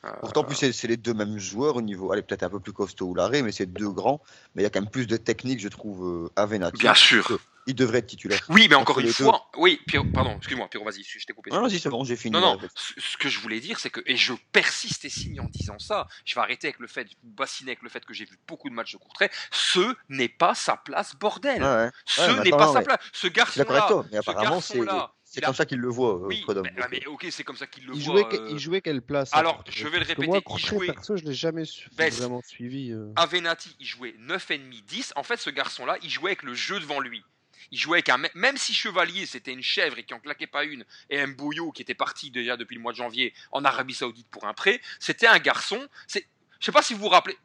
Euh, 0.04 0.12
Pourtant, 0.22 0.44
plus, 0.44 0.56
c'est 0.72 0.88
les 0.88 0.98
deux 0.98 1.14
mêmes 1.14 1.38
joueurs 1.38 1.76
au 1.76 1.82
niveau. 1.82 2.12
Allez, 2.12 2.22
peut-être 2.24 2.44
un 2.44 2.50
peu 2.50 2.60
plus 2.60 2.74
costaud 2.74 3.08
ou 3.08 3.16
l'arrêt, 3.16 3.42
mais 3.44 3.52
c'est 3.52 3.68
deux 3.68 3.90
grands. 3.90 4.22
Mais 4.56 4.62
il 4.62 4.64
y 4.64 4.68
a 4.68 4.70
quand 4.70 4.82
même 4.82 4.90
plus 4.90 5.06
de 5.08 5.18
technique, 5.18 5.60
je 5.60 5.68
trouve, 5.68 6.06
euh, 6.26 6.30
à 6.36 6.46
Venati. 6.46 6.80
bien 6.80 6.94
sûr. 6.96 7.40
Il 7.68 7.76
devrait 7.76 8.00
être 8.00 8.08
titulaire. 8.08 8.40
Oui, 8.50 8.68
mais 8.70 8.76
encore 8.76 8.98
Entre 8.98 9.06
une 9.06 9.14
fois, 9.14 9.50
oui. 9.58 9.80
Pierrot, 9.88 10.06
pardon, 10.14 10.36
excuse-moi, 10.38 10.68
Pierrot, 10.70 10.86
vas-y, 10.86 11.04
je 11.04 11.26
t'ai 11.26 11.34
coupé. 11.34 11.52
Non, 11.52 11.62
vas-y, 11.62 11.80
c'est 11.80 11.90
bon, 11.90 12.04
j'ai 12.04 12.16
fini. 12.16 12.34
Non, 12.34 12.42
non, 12.42 12.60
ce 12.98 13.18
que 13.18 13.30
je 13.30 13.40
voulais 13.40 13.60
dire, 13.60 13.80
c'est 13.80 13.90
que, 13.90 14.02
et 14.06 14.16
je 14.18 14.34
persiste 14.52 15.06
et 15.06 15.10
signe 15.10 15.40
en 15.40 15.46
disant 15.50 15.78
ça, 15.80 16.08
je 16.26 16.34
vais 16.36 16.42
arrêter 16.42 16.68
avec 16.68 16.80
le 16.80 16.88
fait, 16.88 17.04
vous 17.24 17.30
bassiner 17.32 17.72
avec 17.72 17.84
le 17.84 17.90
fait 17.90 18.04
que 18.06 18.14
j'ai 18.14 18.26
vu 18.26 18.38
beaucoup 18.48 18.70
de 18.70 18.74
matchs 18.76 18.94
de 18.94 18.98
Courtrai, 18.98 19.30
ce 19.52 19.96
n'est 20.10 20.30
pas 20.30 20.56
sa 20.56 20.78
place, 20.78 21.16
bordel. 21.16 21.62
Ouais, 21.62 21.68
ouais. 21.86 21.90
Ce 22.06 22.22
Ouais, 22.22 22.44
n'est 22.44 22.50
pas 22.50 22.66
non, 22.68 22.74
sa 22.74 22.82
place. 22.82 23.00
Ce 23.14 23.28
garçon-là, 23.28 23.86
toi, 23.88 24.06
mais 24.12 24.18
ce 24.22 24.30
apparemment, 24.30 24.62
c'est 24.62 24.78
garçon-là, 24.80 25.14
c'est 25.24 25.42
comme 25.42 25.56
ça 25.56 25.66
qu'il 25.66 25.78
le 25.80 25.88
voit, 25.88 26.16
euh, 26.16 26.26
oui, 26.28 26.44
mais, 26.50 26.72
mais 26.92 27.06
ok, 27.06 27.28
c'est 27.32 27.44
comme 27.46 27.56
ça 27.56 27.66
qu'il 27.68 27.86
le 27.86 27.96
Il 27.96 28.04
voit. 28.04 28.22
jouait, 28.22 28.40
euh, 28.40 28.50
il 28.52 28.60
jouait 28.60 28.82
quelle 28.82 29.02
place 29.02 29.30
alors, 29.34 29.56
Courtrai 29.58 29.74
je 29.76 29.88
vais 29.88 30.00
le 30.00 30.06
répéter, 30.06 30.28
Moi, 30.28 30.38
il 30.40 30.44
Courtrai, 30.44 30.68
jouait- 30.78 30.88
perso, 30.88 31.16
je 31.16 31.24
l'ai 31.24 31.34
jamais 31.34 31.64
su- 31.66 31.90
Best. 31.96 32.18
vraiment 32.20 32.42
suivi. 32.46 32.92
euh. 32.92 33.14
Avenatti, 33.16 33.76
il 33.80 33.86
jouait 33.86 34.14
9,5-10. 34.20 35.14
En 35.16 35.24
fait, 35.24 35.38
ce 35.38 35.50
garçon-là, 35.50 35.98
il 36.04 36.10
jouait 36.10 36.32
avec 36.32 36.44
le 36.44 36.54
jeu 36.54 36.80
devant 36.80 37.00
lui. 37.00 37.24
Il 37.70 37.78
jouait 37.80 37.98
avec 37.98 38.10
un. 38.10 38.18
me- 38.18 38.30
Même 38.34 38.58
si 38.58 38.74
Chevalier, 38.74 39.26
c'était 39.26 39.54
une 39.54 39.62
chèvre 39.62 40.00
et 40.00 40.04
qui 40.04 40.14
en 40.14 40.20
claquait 40.20 40.48
pas 40.48 40.64
une, 40.64 40.84
et 41.10 41.26
Mboyo, 41.26 41.72
qui 41.72 41.82
était 41.82 41.94
parti 41.94 42.32
déjà 42.32 42.58
depuis 42.58 42.76
le 42.76 42.82
mois 42.82 42.92
de 42.94 42.98
janvier 42.98 43.34
en 43.52 43.64
Arabie 43.66 43.94
Saoudite 43.94 44.28
pour 44.30 44.46
un 44.48 44.54
prêt, 44.54 44.82
c'était 45.00 45.28
un 45.28 45.40
garçon. 45.40 45.88
C'est, 46.08 46.28
Je 46.60 46.66
sais 46.66 46.72
pas 46.72 46.82
si 46.82 46.94
vous 46.94 47.02
vous 47.02 47.10
rappelez, 47.10 47.38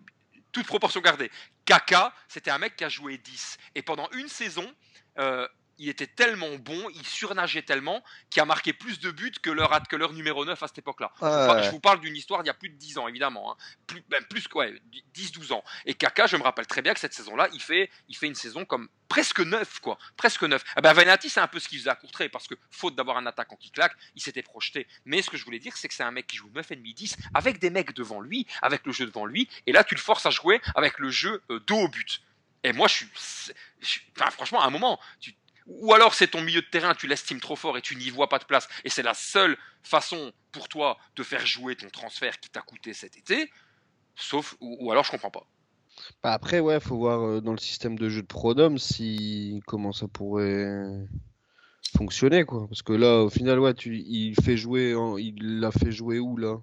toute 0.52 0.66
proportion 0.66 1.00
gardée. 1.00 1.31
Kaka, 1.66 2.14
c'était 2.29 2.50
un 2.50 2.59
mec 2.59 2.76
qui 2.76 2.85
a 2.85 2.88
joué 2.88 3.18
10. 3.18 3.59
Et 3.74 3.83
pendant 3.83 4.09
une 4.12 4.29
saison, 4.29 4.72
euh, 5.18 5.46
il 5.78 5.88
était 5.88 6.06
tellement 6.06 6.54
bon, 6.56 6.88
il 6.94 7.06
surnageait 7.06 7.62
tellement, 7.62 8.02
qu'il 8.30 8.40
a 8.42 8.44
marqué 8.44 8.72
plus 8.72 8.98
de 9.00 9.10
buts 9.10 9.32
que 9.42 9.50
leur, 9.50 9.70
que 9.88 9.96
leur 9.96 10.12
numéro 10.12 10.44
9 10.44 10.62
à 10.62 10.68
cette 10.68 10.78
époque-là. 10.78 11.12
Je 11.20 11.24
vous 11.26 11.30
par- 11.46 11.56
Ouais. 11.56 11.62
Je 11.64 11.70
vous 11.70 11.80
parle 11.80 12.00
d'une 12.00 12.16
histoire 12.16 12.42
d'il 12.42 12.48
y 12.48 12.50
a 12.50 12.54
plus 12.54 12.68
de 12.70 12.76
10 12.76 12.98
ans, 12.98 13.08
évidemment. 13.08 13.52
hein. 13.52 13.56
Plus, 13.86 14.02
ben, 14.08 14.22
plus 14.24 14.48
que 14.48 14.58
ouais, 14.58 14.80
10-12 15.14 15.52
ans. 15.52 15.62
Et 15.84 15.94
Kaka, 15.94 16.26
je 16.26 16.36
me 16.36 16.42
rappelle 16.42 16.66
très 16.66 16.82
bien 16.82 16.94
que 16.94 17.00
cette 17.00 17.12
saison-là, 17.14 17.48
il 17.52 17.60
fait, 17.60 17.90
il 18.08 18.16
fait 18.16 18.26
une 18.26 18.34
saison 18.34 18.64
comme 18.64 18.88
presque 19.08 19.40
neuf, 19.40 19.78
quoi. 19.80 19.98
Presque 20.16 20.42
neuf. 20.42 20.64
Eh 20.76 20.80
ben, 20.80 20.92
Venati, 20.92 21.28
c'est 21.30 21.40
un 21.40 21.46
peu 21.48 21.58
ce 21.60 21.68
qu'il 21.68 21.78
faisait 21.78 21.90
à 21.90 21.94
Courtrai, 21.94 22.28
parce 22.28 22.46
que 22.48 22.54
faute 22.70 22.96
d'avoir 22.96 23.16
un 23.18 23.26
attaquant 23.26 23.56
qui 23.56 23.70
claque, 23.70 23.94
il 24.14 24.22
s'était 24.22 24.42
projeté. 24.42 24.86
Mais 25.04 25.22
ce 25.22 25.30
que 25.30 25.36
je 25.36 25.44
voulais 25.44 25.58
dire, 25.58 25.76
c'est 25.76 25.88
que 25.88 25.94
c'est 25.94 26.02
un 26.02 26.10
mec 26.10 26.26
qui 26.26 26.36
joue 26.36 26.50
9,5-10 26.54 27.16
avec 27.34 27.58
des 27.58 27.70
mecs 27.70 27.92
devant 27.94 28.20
lui, 28.20 28.46
avec 28.62 28.84
le 28.86 28.92
jeu 28.92 29.06
devant 29.06 29.26
lui, 29.26 29.48
et 29.66 29.72
là, 29.72 29.84
tu 29.84 29.94
le 29.94 30.00
forces 30.00 30.26
à 30.26 30.30
jouer 30.30 30.60
avec 30.74 30.98
le 30.98 31.10
jeu 31.10 31.42
euh, 31.50 31.60
dos 31.60 31.76
au 31.78 31.88
but. 31.88 32.22
Et 32.64 32.72
moi, 32.72 32.88
je 32.88 32.94
suis. 32.94 33.08
je 33.80 33.86
suis- 33.86 34.00
enfin, 34.18 34.30
franchement, 34.30 34.60
à 34.62 34.66
un 34.66 34.70
moment, 34.70 34.98
tu, 35.20 35.34
ou 35.66 35.92
alors 35.92 36.14
c'est 36.14 36.29
ton 36.29 36.42
milieu 36.42 36.61
de 36.61 36.66
terrain, 36.66 36.94
tu 36.94 37.07
l'estimes 37.07 37.40
trop 37.40 37.57
fort 37.57 37.76
et 37.76 37.83
tu 37.83 37.96
n'y 37.96 38.11
vois 38.11 38.29
pas 38.29 38.38
de 38.38 38.44
place. 38.44 38.68
Et 38.85 38.90
c'est 38.90 39.02
la 39.02 39.14
seule 39.14 39.57
façon 39.83 40.33
pour 40.52 40.68
toi 40.68 40.98
de 41.16 41.22
faire 41.22 41.44
jouer 41.44 41.76
ton 41.76 41.88
transfert 41.88 42.38
qui 42.40 42.50
t'a 42.50 42.61
coûté 42.61 42.94
cet 42.94 43.16
été. 43.16 43.50
Sauf, 44.14 44.57
ou, 44.61 44.90
alors 44.90 45.05
je 45.05 45.11
comprends 45.11 45.31
pas. 45.31 45.46
Bah, 46.22 46.33
après, 46.33 46.61
ouais, 46.61 46.81
faut 46.81 46.96
voir 46.96 47.22
euh, 47.22 47.40
dans 47.40 47.52
le 47.52 47.59
système 47.59 47.98
de 47.98 48.09
jeu 48.09 48.22
de 48.22 48.26
Prodome 48.26 48.79
si 48.79 49.62
comment 49.66 49.92
ça 49.92 50.09
pourrait 50.09 50.66
fonctionner, 51.96 52.44
quoi. 52.44 52.66
Parce 52.68 52.83
que 52.83 52.92
là, 52.92 53.22
au 53.22 53.31
final, 53.31 53.59
ouais, 53.59 53.74
tu, 53.74 53.98
il 53.98 54.35
fait 54.42 54.57
jouer, 54.57 54.94
il 55.18 55.61
l'a 55.61 55.70
fait 55.70 55.92
jouer 55.92 56.18
où 56.18 56.37
là? 56.37 56.59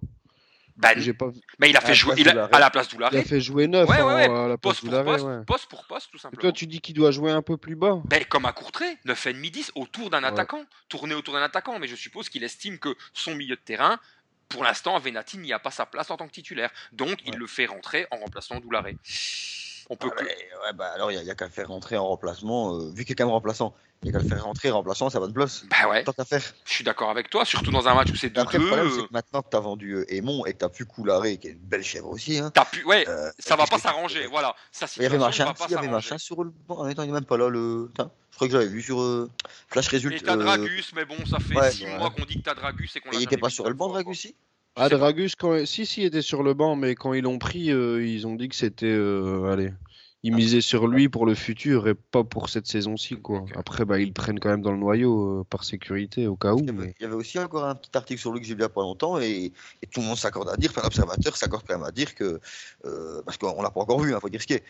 Ben, 0.76 1.14
pas, 1.14 1.28
mais 1.60 1.70
il 1.70 1.78
a 1.78 1.82
fait 1.82 1.94
jouer 1.94 2.16
il 2.18 2.28
a- 2.28 2.32
d'Oularé. 2.32 2.50
à 2.54 2.60
la 2.60 2.70
place 2.72 2.88
il 2.88 2.90
a 2.90 2.94
d'Oularé. 2.94 3.24
fait 3.24 3.40
jouer 3.40 3.68
neuf 3.68 3.88
Ouais, 3.88 3.98
ouais, 3.98 4.02
en- 4.04 4.16
ouais. 4.16 4.24
à 4.46 4.48
la 4.48 4.58
place 4.58 4.60
Poste 4.60 4.80
pour 4.82 4.90
d'Oularé, 4.90 5.06
poste, 5.18 5.46
poste 5.46 5.66
pour 5.70 5.86
poste, 5.86 6.12
tout 6.12 6.18
Et 6.18 6.20
simplement. 6.20 6.42
toi, 6.42 6.52
tu 6.52 6.66
dis 6.68 6.82
qu'il 6.82 6.96
doit 6.96 7.12
jouer 7.12 7.32
un 7.32 7.42
peu 7.44 7.58
plus 7.58 7.76
bas. 7.76 8.02
Ben, 8.06 8.24
comme 8.26 8.46
à 8.46 8.54
Courtrai, 8.54 8.98
9,5-10 9.06 9.72
autour 9.76 10.10
d'un 10.10 10.24
attaquant, 10.24 10.66
tourner 10.90 11.14
autour 11.16 11.36
d'un 11.36 11.44
attaquant. 11.44 11.78
Mais 11.80 11.88
je 11.88 11.96
suppose 11.96 12.28
qu'il 12.30 12.44
estime 12.44 12.80
que 12.80 12.96
son 13.14 13.36
milieu 13.36 13.56
de 13.56 13.62
terrain, 13.62 14.00
pour 14.50 14.64
l'instant, 14.64 14.98
Venati 15.00 15.38
n'y 15.38 15.54
a 15.54 15.60
pas 15.60 15.72
sa 15.72 15.86
place 15.86 16.10
en 16.12 16.18
tant 16.18 16.28
que 16.28 16.34
titulaire. 16.34 16.72
Donc, 16.92 17.20
il 17.26 17.36
le 17.36 17.48
fait 17.48 17.66
rentrer 17.66 18.06
en 18.12 18.18
remplaçant 18.18 18.60
d'Oularé. 18.60 18.98
On 19.94 19.96
peut 19.96 20.12
Ah, 20.18 20.24
ouais, 20.24 20.74
bah, 20.74 20.92
alors, 20.96 21.12
il 21.12 21.22
n'y 21.24 21.30
a, 21.30 21.36
qu'à 21.36 21.46
le 21.46 21.52
faire 21.52 21.68
rentrer 21.68 21.98
en 21.98 22.08
remplacement. 22.08 22.76
euh, 22.76 22.92
vu 22.94 23.06
qu'il 23.06 23.14
est 23.14 23.16
quand 23.16 23.26
même 23.26 23.32
remplaçant, 23.34 23.74
il 24.02 24.10
n'y 24.10 24.16
a 24.16 24.18
qu'à 24.20 24.24
le 24.24 24.30
faire 24.30 24.44
rentrer 24.44 24.70
remplaçant 24.72 25.08
à 25.08 25.10
sa 25.12 25.20
bonne 25.20 25.34
place. 25.34 25.64
Ben 25.70 25.90
ouais, 25.90 26.04
Tant 26.04 26.14
qu'à 26.14 26.26
faire. 26.26 26.42
je 26.66 26.74
suis 26.74 26.84
d'accord 26.84 27.10
avec 27.10 27.30
toi, 27.30 27.46
surtout 27.46 27.72
dans 27.72 27.88
un 27.88 27.94
match 27.96 28.12
où 28.12 28.16
c'est 28.16 28.36
Et 28.36 28.40
Après, 28.40 28.58
le 28.58 28.64
2-2. 28.66 28.68
problème, 28.68 28.88
euh, 28.88 28.96
c'est 28.96 29.08
que 29.08 29.14
maintenant 29.14 29.42
que 29.42 29.50
tu 29.50 29.58
as 29.58 29.60
vendu 29.60 29.94
euh, 29.94 30.14
Aimon 30.14 30.46
et 30.46 30.54
que 30.54 30.60
tu 30.60 30.66
as 30.66 30.70
pu 30.70 30.86
Coularé, 30.86 31.38
qui 31.38 31.48
est 31.48 31.52
une 31.52 31.60
belle 31.60 31.84
chèvre 31.84 32.10
aussi, 32.10 32.40
hein, 32.40 32.52
T'as 32.54 32.66
pu, 32.66 32.84
ouais, 32.86 33.08
euh, 33.08 33.32
ça 33.40 33.56
va 33.56 33.66
pas 33.66 33.78
s'arranger, 33.80 34.26
voilà. 34.28 34.56
Il 34.98 35.04
y 35.04 35.06
avait 35.06 35.18
machin, 35.18 35.54
il 35.68 35.72
y 35.72 35.76
avait 35.76 35.88
machin 35.88 36.18
sur 36.18 36.44
le 36.44 36.50
banc. 36.68 36.80
En 36.80 36.86
même 36.86 36.96
temps, 36.96 37.04
il 37.04 37.08
n'est 37.08 37.14
même 37.14 37.26
pas 37.26 37.38
là. 37.38 37.50
Le... 37.50 37.90
Je 37.98 38.36
crois 38.38 38.48
que 38.48 38.54
j'avais 38.54 38.66
vu 38.68 38.82
sur 38.82 39.00
euh, 39.00 39.30
Flash 39.68 39.94
Et 39.94 39.98
Result. 39.98 40.24
t'as 40.24 40.34
euh, 40.34 40.38
Dragus, 40.44 40.92
mais 40.96 41.06
bon, 41.06 41.24
ça 41.28 41.38
fait 41.40 41.56
ouais, 41.56 41.72
6 41.72 41.84
ouais. 41.84 41.98
mois 42.00 42.10
qu'on 42.10 42.26
dit 42.26 42.38
que 42.40 42.44
t'as 42.44 42.56
Dragus 42.56 42.96
et 42.96 43.00
qu'on 43.00 43.10
et 43.10 43.14
l'a 43.14 43.18
il 43.20 43.22
n'était 43.22 43.38
pas 43.38 43.52
sur 43.52 43.68
le 43.68 43.76
banc. 43.76 43.90
Dragus, 43.90 44.20
si? 44.20 44.36
Ah. 44.76 44.90
Dragus, 44.90 45.36
quand... 45.36 45.66
si, 45.66 45.86
si, 45.86 46.02
il 46.02 46.06
était 46.06 46.22
sur 46.22 46.42
le 46.44 46.54
banc, 46.54 46.76
mais 46.76 46.96
quand 46.96 47.14
ils 47.14 47.24
l'ont 47.24 47.38
pris, 47.40 47.72
euh, 47.72 48.06
ils 48.06 48.26
ont 48.26 48.36
dit 48.36 48.50
que 48.50 48.56
c'était. 48.56 48.86
euh, 48.88 49.52
allez. 49.52 49.72
Ils 50.26 50.34
Ah. 50.34 50.38
misaient 50.38 50.62
sur 50.62 50.88
lui 50.88 51.10
pour 51.10 51.26
le 51.26 51.36
futur 51.36 51.88
et 51.90 51.94
pas 51.96 52.24
pour 52.24 52.48
cette 52.50 52.66
saison-ci, 52.66 53.18
quoi. 53.18 53.44
Après, 53.56 53.84
bah, 53.84 54.00
ils 54.00 54.08
le 54.08 54.14
prennent 54.14 54.40
quand 54.40 54.50
même 54.50 54.62
dans 54.62 54.72
le 54.72 54.78
noyau 54.78 55.42
euh, 55.42 55.44
par 55.50 55.66
sécurité, 55.66 56.28
au 56.28 56.38
cas 56.38 56.54
où. 56.54 56.60
Il 56.60 56.66
y, 56.68 56.70
avait, 56.70 56.86
mais- 56.88 56.96
il 57.00 57.04
y 57.04 57.06
avait 57.06 57.14
aussi 57.16 57.38
encore 57.40 57.66
un 57.66 57.76
petit 57.76 57.92
article 57.94 58.20
sur 58.22 58.32
lui 58.32 58.40
que 58.40 58.46
j'ai 58.48 58.54
lu 58.54 58.60
il 58.60 58.64
y 58.64 58.66
a 58.66 58.70
pas 58.70 58.82
longtemps 58.82 59.20
et, 59.20 59.52
et 59.82 59.88
tout 59.92 60.00
le 60.00 60.08
monde 60.08 60.18
s'accorde 60.18 60.48
à 60.50 60.56
dire, 60.56 60.70
enfin 60.72 60.82
l'observateur 60.84 61.36
s'accorde 61.36 61.64
quand 61.68 61.76
même 61.78 61.84
à 61.86 61.92
dire 61.92 62.16
que, 62.16 62.40
parce 63.26 63.38
qu'on 63.38 63.62
l'a 63.62 63.70
pas 63.70 63.82
encore 63.82 64.00
vu, 64.00 64.14
il 64.14 64.20
faut 64.20 64.30
dire 64.30 64.42
ce 64.42 64.48
qu'il 64.48 64.62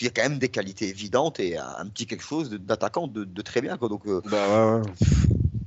y 0.00 0.06
a 0.06 0.10
quand 0.10 0.22
même 0.22 0.38
des 0.38 0.48
qualités 0.48 0.88
évidentes 0.88 1.38
et 1.38 1.58
un, 1.58 1.66
un 1.78 1.86
petit 1.88 2.06
quelque 2.06 2.24
chose 2.24 2.48
d'attaquant 2.50 3.06
de, 3.08 3.24
de 3.24 3.42
très 3.42 3.60
bien. 3.60 3.76
Quoi. 3.76 3.90
Donc 3.90 4.06
Bah 4.06 4.80
ouais, 4.80 4.80
ouais. 4.80 4.88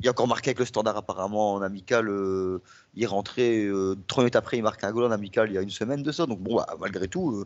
Il 0.06 0.08
a 0.08 0.12
encore 0.12 0.28
marqué 0.28 0.52
avec 0.52 0.60
le 0.60 0.65
standard 0.65 0.96
apparemment 0.98 1.54
en 1.56 1.63
amical, 1.63 2.08
euh, 2.08 2.62
il 2.94 3.02
est 3.02 3.08
rentré, 3.08 3.65
euh, 3.65 3.96
trois 4.08 4.22
minutes 4.24 4.36
après 4.36 4.58
il 4.58 4.62
marque 4.62 4.84
un 4.84 4.91
goal 4.91 5.06
en 5.06 5.12
amical 5.12 5.50
il 5.50 5.56
y 5.56 5.58
a 5.58 5.62
une 5.63 5.72
semaine 5.72 6.04
de 6.04 6.12
ça, 6.12 6.28
donc 6.28 6.39
bon 6.41 6.58
bah, 6.58 6.68
malgré 6.80 7.08
tout, 7.08 7.32
euh, 7.32 7.46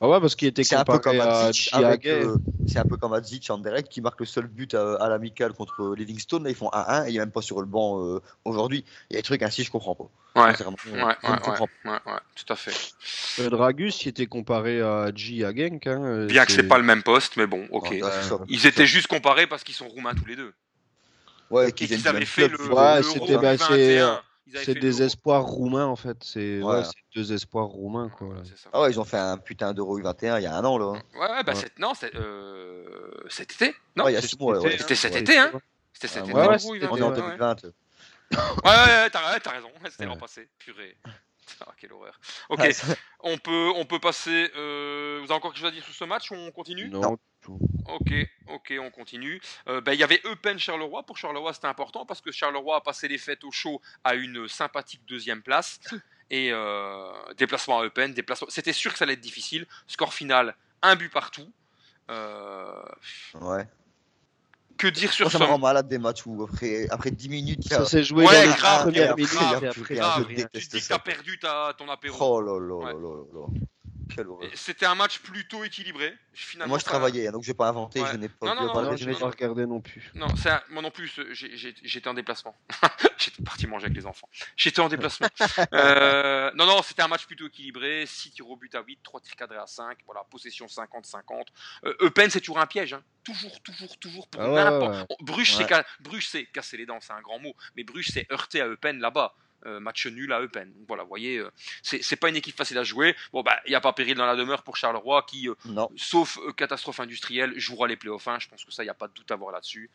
Ah 0.00 0.08
ouais, 0.08 0.20
parce 0.20 0.36
qu'il 0.36 0.46
était 0.46 0.62
c'est 0.62 0.76
un 0.76 0.84
peu 0.84 1.00
comme 1.00 1.20
Chiagé. 1.52 2.00
euh, 2.06 2.36
c'est 2.68 2.78
un 2.78 2.84
peu 2.84 2.96
comme 2.96 3.10
Madzic 3.10 3.50
en 3.50 3.58
direct 3.58 3.88
qui 3.88 4.00
marque 4.00 4.20
le 4.20 4.26
seul 4.26 4.46
but 4.46 4.74
à, 4.74 4.94
à 4.94 5.08
l'amical 5.08 5.54
contre 5.54 5.96
Livingstone, 5.96 6.44
là 6.44 6.50
ils 6.50 6.54
font 6.56 6.70
1-1 6.72 7.06
et 7.06 7.10
il 7.10 7.16
est 7.16 7.18
même 7.18 7.32
pas 7.32 7.42
sur 7.42 7.58
le 7.60 7.66
banc 7.66 8.00
euh, 8.06 8.20
aujourd'hui. 8.44 8.84
Il 9.10 9.14
y 9.14 9.16
a 9.16 9.18
des 9.18 9.24
trucs 9.24 9.42
ainsi 9.42 9.64
je 9.64 9.70
comprends 9.72 9.96
pas. 9.96 10.04
Ouais, 10.36 10.42
ouais, 10.42 10.54
je 10.56 10.64
ouais, 10.64 10.76
ne 11.32 11.40
comprends 11.40 11.68
ouais, 11.84 11.90
ouais, 11.90 12.12
ouais, 12.12 12.20
tout 12.36 12.50
à 12.52 12.54
fait. 12.54 13.50
Dragus, 13.50 14.04
il 14.04 14.08
était 14.10 14.26
comparé 14.26 14.80
à 14.80 15.10
G 15.12 15.44
à 15.44 15.52
Genk. 15.52 15.86
Hein, 15.88 16.26
Bien 16.26 16.46
que 16.46 16.52
c'est 16.52 16.62
pas 16.68 16.78
le 16.78 16.84
même 16.84 17.02
poste, 17.02 17.36
mais 17.36 17.48
bon, 17.48 17.66
ok. 17.72 17.98
pas. 17.98 18.38
Ils 18.48 18.66
étaient 18.68 18.86
juste 18.86 19.08
comparés 19.08 19.48
parce 19.48 19.64
qu'ils 19.64 19.74
sont 19.74 19.88
roumains 19.88 20.14
tous 20.14 20.26
les 20.26 20.36
deux. 20.36 20.54
Ouais, 21.52 21.72
qu'ils 21.72 21.88
du 22.02 22.08
avaient 22.08 22.24
fait 22.24 22.48
le, 22.48 22.56
Ouais, 22.72 23.00
Euro 23.00 23.02
c'était- 23.02 23.36
bah, 23.38 23.56
2021. 23.56 24.22
c'est- 24.64 24.74
des 24.74 25.02
espoirs 25.02 25.42
roumains, 25.44 25.86
en 25.86 25.96
fait. 25.96 26.16
C'est 26.22 26.56
ouais, 26.56 26.60
Voilà. 26.60 26.88
deux 27.14 27.32
espoirs 27.32 27.66
roumains, 27.66 28.08
quoi. 28.08 28.28
ça. 28.56 28.70
Ah 28.72 28.82
ouais, 28.82 28.90
ils 28.90 28.98
ont 28.98 29.04
fait 29.04 29.18
un 29.18 29.36
putain 29.38 29.72
d'Euro 29.72 29.98
U21 29.98 30.38
il 30.38 30.42
y 30.44 30.46
a 30.46 30.54
un 30.56 30.64
an 30.64 30.78
là. 30.78 30.86
Ouais, 30.86 30.98
ouais, 31.20 31.42
bah 31.44 31.52
Ouais. 31.52 31.54
c'est- 31.54 31.78
non, 31.78 31.92
c'est 31.94 32.14
euh, 32.16 33.10
cet 33.28 33.52
été. 33.52 33.74
Non, 33.96 34.04
Ouais, 34.04 34.12
il 34.12 34.14
y 34.14 34.18
a 34.18 34.20
c'est 34.20 34.28
six 34.28 34.38
mois, 34.38 34.54
cet 34.56 34.64
ouais. 34.64 34.70
été, 34.74 34.82
C'était 34.82 34.94
cet 34.94 35.12
Ouais, 35.14 35.20
été, 35.20 35.38
hein 35.38 35.52
c'était 35.92 36.08
cet 36.08 36.22
Ah, 36.24 36.30
été. 36.30 36.34
ouais, 36.34 36.48
ouais, 36.48 36.58
c'était- 36.58 36.70
On 36.70 36.74
est 36.96 37.00
U21, 37.00 37.02
en 37.04 37.10
ouais. 37.10 37.16
2020. 37.16 37.62
Ouais, 37.64 38.38
ouais, 38.64 38.70
ouais, 38.74 39.10
t'as 39.10 39.32
ouais, 39.34 39.40
t'as 39.40 39.50
raison. 39.50 39.68
C'était 39.90 40.06
l'an 40.06 40.14
Ouais. 40.14 40.18
passé. 40.18 40.48
Purée. 40.58 40.96
Ah, 41.60 41.72
quelle 41.78 41.92
horreur. 41.92 42.18
Ok, 42.48 42.60
Ah, 42.64 42.94
on 43.20 43.36
peut, 43.36 43.70
on 43.76 43.84
peut 43.84 43.98
passer. 43.98 44.50
euh, 44.56 45.18
vous 45.20 45.24
avez 45.26 45.34
encore 45.34 45.52
quelque 45.52 45.60
chose 45.60 45.68
à 45.68 45.72
dire 45.72 45.84
sur 45.84 45.92
ce 45.92 46.04
match 46.04 46.30
ou 46.30 46.34
on 46.34 46.50
continue? 46.50 46.88
Non. 46.88 47.18
Ok, 47.88 48.12
ok, 48.48 48.74
on 48.80 48.90
continue. 48.90 49.40
Euh, 49.68 49.80
ben, 49.80 49.92
Il 49.92 50.00
y 50.00 50.04
avait 50.04 50.20
Eupen 50.24 50.58
Charleroi. 50.58 51.02
Pour 51.04 51.16
Charleroi, 51.18 51.52
c'était 51.52 51.66
important 51.66 52.06
parce 52.06 52.20
que 52.20 52.30
Charleroi 52.30 52.76
a 52.76 52.80
passé 52.80 53.08
les 53.08 53.18
fêtes 53.18 53.44
au 53.44 53.50
chaud 53.50 53.80
à 54.04 54.14
une 54.14 54.48
sympathique 54.48 55.02
deuxième 55.06 55.42
place. 55.42 55.80
Et 56.30 56.50
euh, 56.50 57.12
déplacement 57.36 57.80
à 57.80 57.84
Eupen, 57.84 58.14
déplacement. 58.14 58.48
C'était 58.50 58.72
sûr 58.72 58.92
que 58.92 58.98
ça 58.98 59.04
allait 59.04 59.12
être 59.14 59.20
difficile. 59.20 59.66
Score 59.86 60.14
final, 60.14 60.54
un 60.80 60.96
but 60.96 61.10
partout. 61.10 61.50
Euh, 62.10 62.82
Ouais. 63.40 63.66
que 64.78 64.86
dire 64.86 65.12
sur 65.12 65.26
Moi, 65.26 65.30
ça 65.30 65.38
me 65.38 65.44
rend 65.44 65.58
malade 65.58 65.88
des 65.88 65.98
matchs 65.98 66.24
où 66.26 66.42
après, 66.42 66.88
après 66.90 67.10
10 67.10 67.28
minutes, 67.28 67.68
Ça 67.68 67.84
s'est 67.84 68.02
joué 68.02 68.24
Ouais, 68.26 68.34
dans 68.46 68.50
les 68.50 68.56
grave, 68.56 68.82
premières 68.82 69.16
minutes 69.16 69.32
après, 69.34 69.72
Tu 70.54 70.66
te 70.68 70.76
dis 70.76 70.80
que 70.82 70.88
t'as 70.88 70.98
perdu 70.98 71.38
ta, 71.38 71.74
ton 71.76 71.88
apéro. 71.90 72.16
Oh 72.20 72.40
là 72.40 72.58
là 72.58 72.92
là 72.92 73.24
là 73.34 73.46
C'était 74.54 74.86
un 74.86 74.94
match 74.94 75.18
plutôt 75.20 75.64
équilibré. 75.64 76.16
Finalement, 76.34 76.70
Moi, 76.70 76.78
je 76.78 76.84
ça- 76.84 76.90
travaillais, 76.90 77.28
hein, 77.28 77.32
donc 77.32 77.42
je 77.42 77.50
n'ai 77.50 77.54
pas 77.54 77.68
inventé, 77.68 78.00
Ouais. 78.00 78.08
je 78.12 78.16
n'ai 78.16 78.28
pas 78.28 78.46
Non, 78.46 78.54
non, 78.54 78.74
non, 78.74 78.96
je 78.96 79.04
regardé 79.24 79.66
non 79.66 79.80
plus. 79.80 80.10
Non, 80.14 80.26
un- 80.50 80.62
moi 80.70 80.82
non 80.82 80.90
plus, 80.90 81.12
j'étais 81.32 82.08
en 82.08 82.14
déplacement. 82.14 82.56
j'étais 83.18 83.42
parti 83.42 83.66
manger 83.66 83.86
avec 83.86 83.96
les 83.96 84.06
enfants. 84.06 84.28
J'étais 84.56 84.80
en 84.80 84.88
déplacement. 84.88 85.28
Euh, 85.74 86.50
non, 86.54 86.66
non, 86.66 86.82
c'était 86.82 87.02
un 87.02 87.08
match 87.08 87.26
plutôt 87.26 87.46
équilibré. 87.46 88.04
6 88.06 88.30
tirs 88.32 88.48
au 88.48 88.56
but 88.56 88.74
à 88.74 88.82
8, 88.82 88.98
3 89.02 89.20
tirs 89.20 89.36
cadrés 89.36 89.58
à 89.58 89.66
5. 89.66 89.98
Voilà, 90.06 90.24
possession 90.30 90.66
50-50. 90.66 91.48
Euh, 91.84 91.94
Eupen, 92.00 92.30
c'est 92.30 92.40
toujours 92.40 92.58
un 92.58 92.66
piège. 92.66 92.92
hein. 92.94 93.02
Toujours, 93.24 93.60
toujours, 93.62 93.98
toujours 93.98 94.28
pour 94.28 94.40
Ah 94.40 94.48
ouais, 94.50 94.64
n'importe. 94.64 94.94
ouais. 94.96 95.06
Oh, 95.10 95.16
Bruges, 95.20 95.52
c'est 95.54 95.62
Ouais. 95.64 95.68
ca- 95.68 95.84
casser 96.52 96.76
les 96.76 96.86
dents, 96.86 96.98
c'est 97.00 97.12
un 97.12 97.20
grand 97.20 97.38
mot. 97.38 97.54
Mais 97.76 97.84
Bruges, 97.84 98.08
c'est 98.12 98.30
heurté 98.32 98.60
à 98.60 98.68
Eupen 98.68 98.98
là-bas. 99.00 99.34
Euh, 99.64 99.78
match 99.78 100.06
nul 100.06 100.32
à 100.32 100.40
Eupen. 100.40 100.72
Voilà, 100.88 101.04
vous 101.04 101.08
voyez, 101.08 101.38
euh, 101.38 101.48
c'est 101.82 102.16
pas 102.16 102.28
une 102.28 102.34
équipe 102.34 102.56
facile 102.56 102.78
à 102.78 102.82
jouer. 102.82 103.14
Bon, 103.32 103.42
bah, 103.42 103.60
il 103.66 103.70
n'y 103.70 103.76
a 103.76 103.80
pas 103.80 103.92
péril 103.92 104.16
dans 104.16 104.26
la 104.26 104.34
demeure 104.34 104.64
pour 104.64 104.76
Charleroi 104.76 105.22
qui, 105.22 105.48
euh, 105.48 105.54
sauf 105.96 106.38
catastrophe 106.56 106.98
industrielle, 106.98 107.56
jouera 107.58 107.86
les 107.86 107.96
playoffs 107.96 108.26
1. 108.26 108.40
Je 108.40 108.48
pense 108.48 108.64
que 108.64 108.72
ça, 108.72 108.82
il 108.82 108.86
n'y 108.86 108.90
a 108.90 108.94
pas 108.94 109.06
de 109.06 109.12
doute 109.12 109.30
à 109.30 109.36
voir 109.36 109.52
là-dessus. 109.52 109.88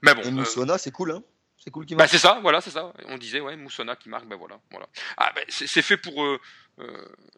Mais 0.00 0.14
bon. 0.14 0.22
Et 0.22 0.30
Moussona, 0.30 0.78
c'est 0.78 0.92
cool, 0.92 1.12
hein 1.12 1.22
C'est 1.58 1.70
cool 1.70 1.84
qu'il 1.84 1.96
bah, 1.96 2.04
marque. 2.04 2.12
c'est 2.12 2.18
ça, 2.18 2.38
voilà, 2.40 2.62
c'est 2.62 2.70
ça. 2.70 2.94
On 3.06 3.18
disait, 3.18 3.40
ouais, 3.40 3.54
Moussona 3.56 3.96
qui 3.96 4.08
marque, 4.08 4.26
ben 4.26 4.36
voilà. 4.36 4.58
voilà. 4.70 4.86
Ah, 5.18 5.30
ben, 5.34 5.44
c'est 5.48 5.82
fait 5.82 5.98
pour. 5.98 6.24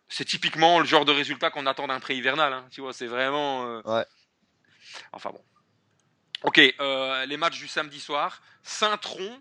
c'est 0.09 0.24
typiquement 0.24 0.78
le 0.78 0.87
genre 0.87 1.04
de 1.04 1.12
résultat 1.12 1.50
qu'on 1.50 1.66
attend 1.66 1.88
d'un 1.88 1.98
pré-hivernal. 1.98 2.52
hein, 2.52 2.66
tu 2.70 2.83
vois, 2.83 2.92
c'est 2.92 3.07
vraiment. 3.09 3.80
Ouais. 3.80 4.07
Enfin 5.12 5.30
bon. 5.30 5.42
Ok, 6.44 6.59
les 6.59 7.37
matchs 7.37 7.59
du 7.59 7.66
samedi 7.66 7.98
soir. 7.98 8.40
Saint-Tron. 8.62 9.40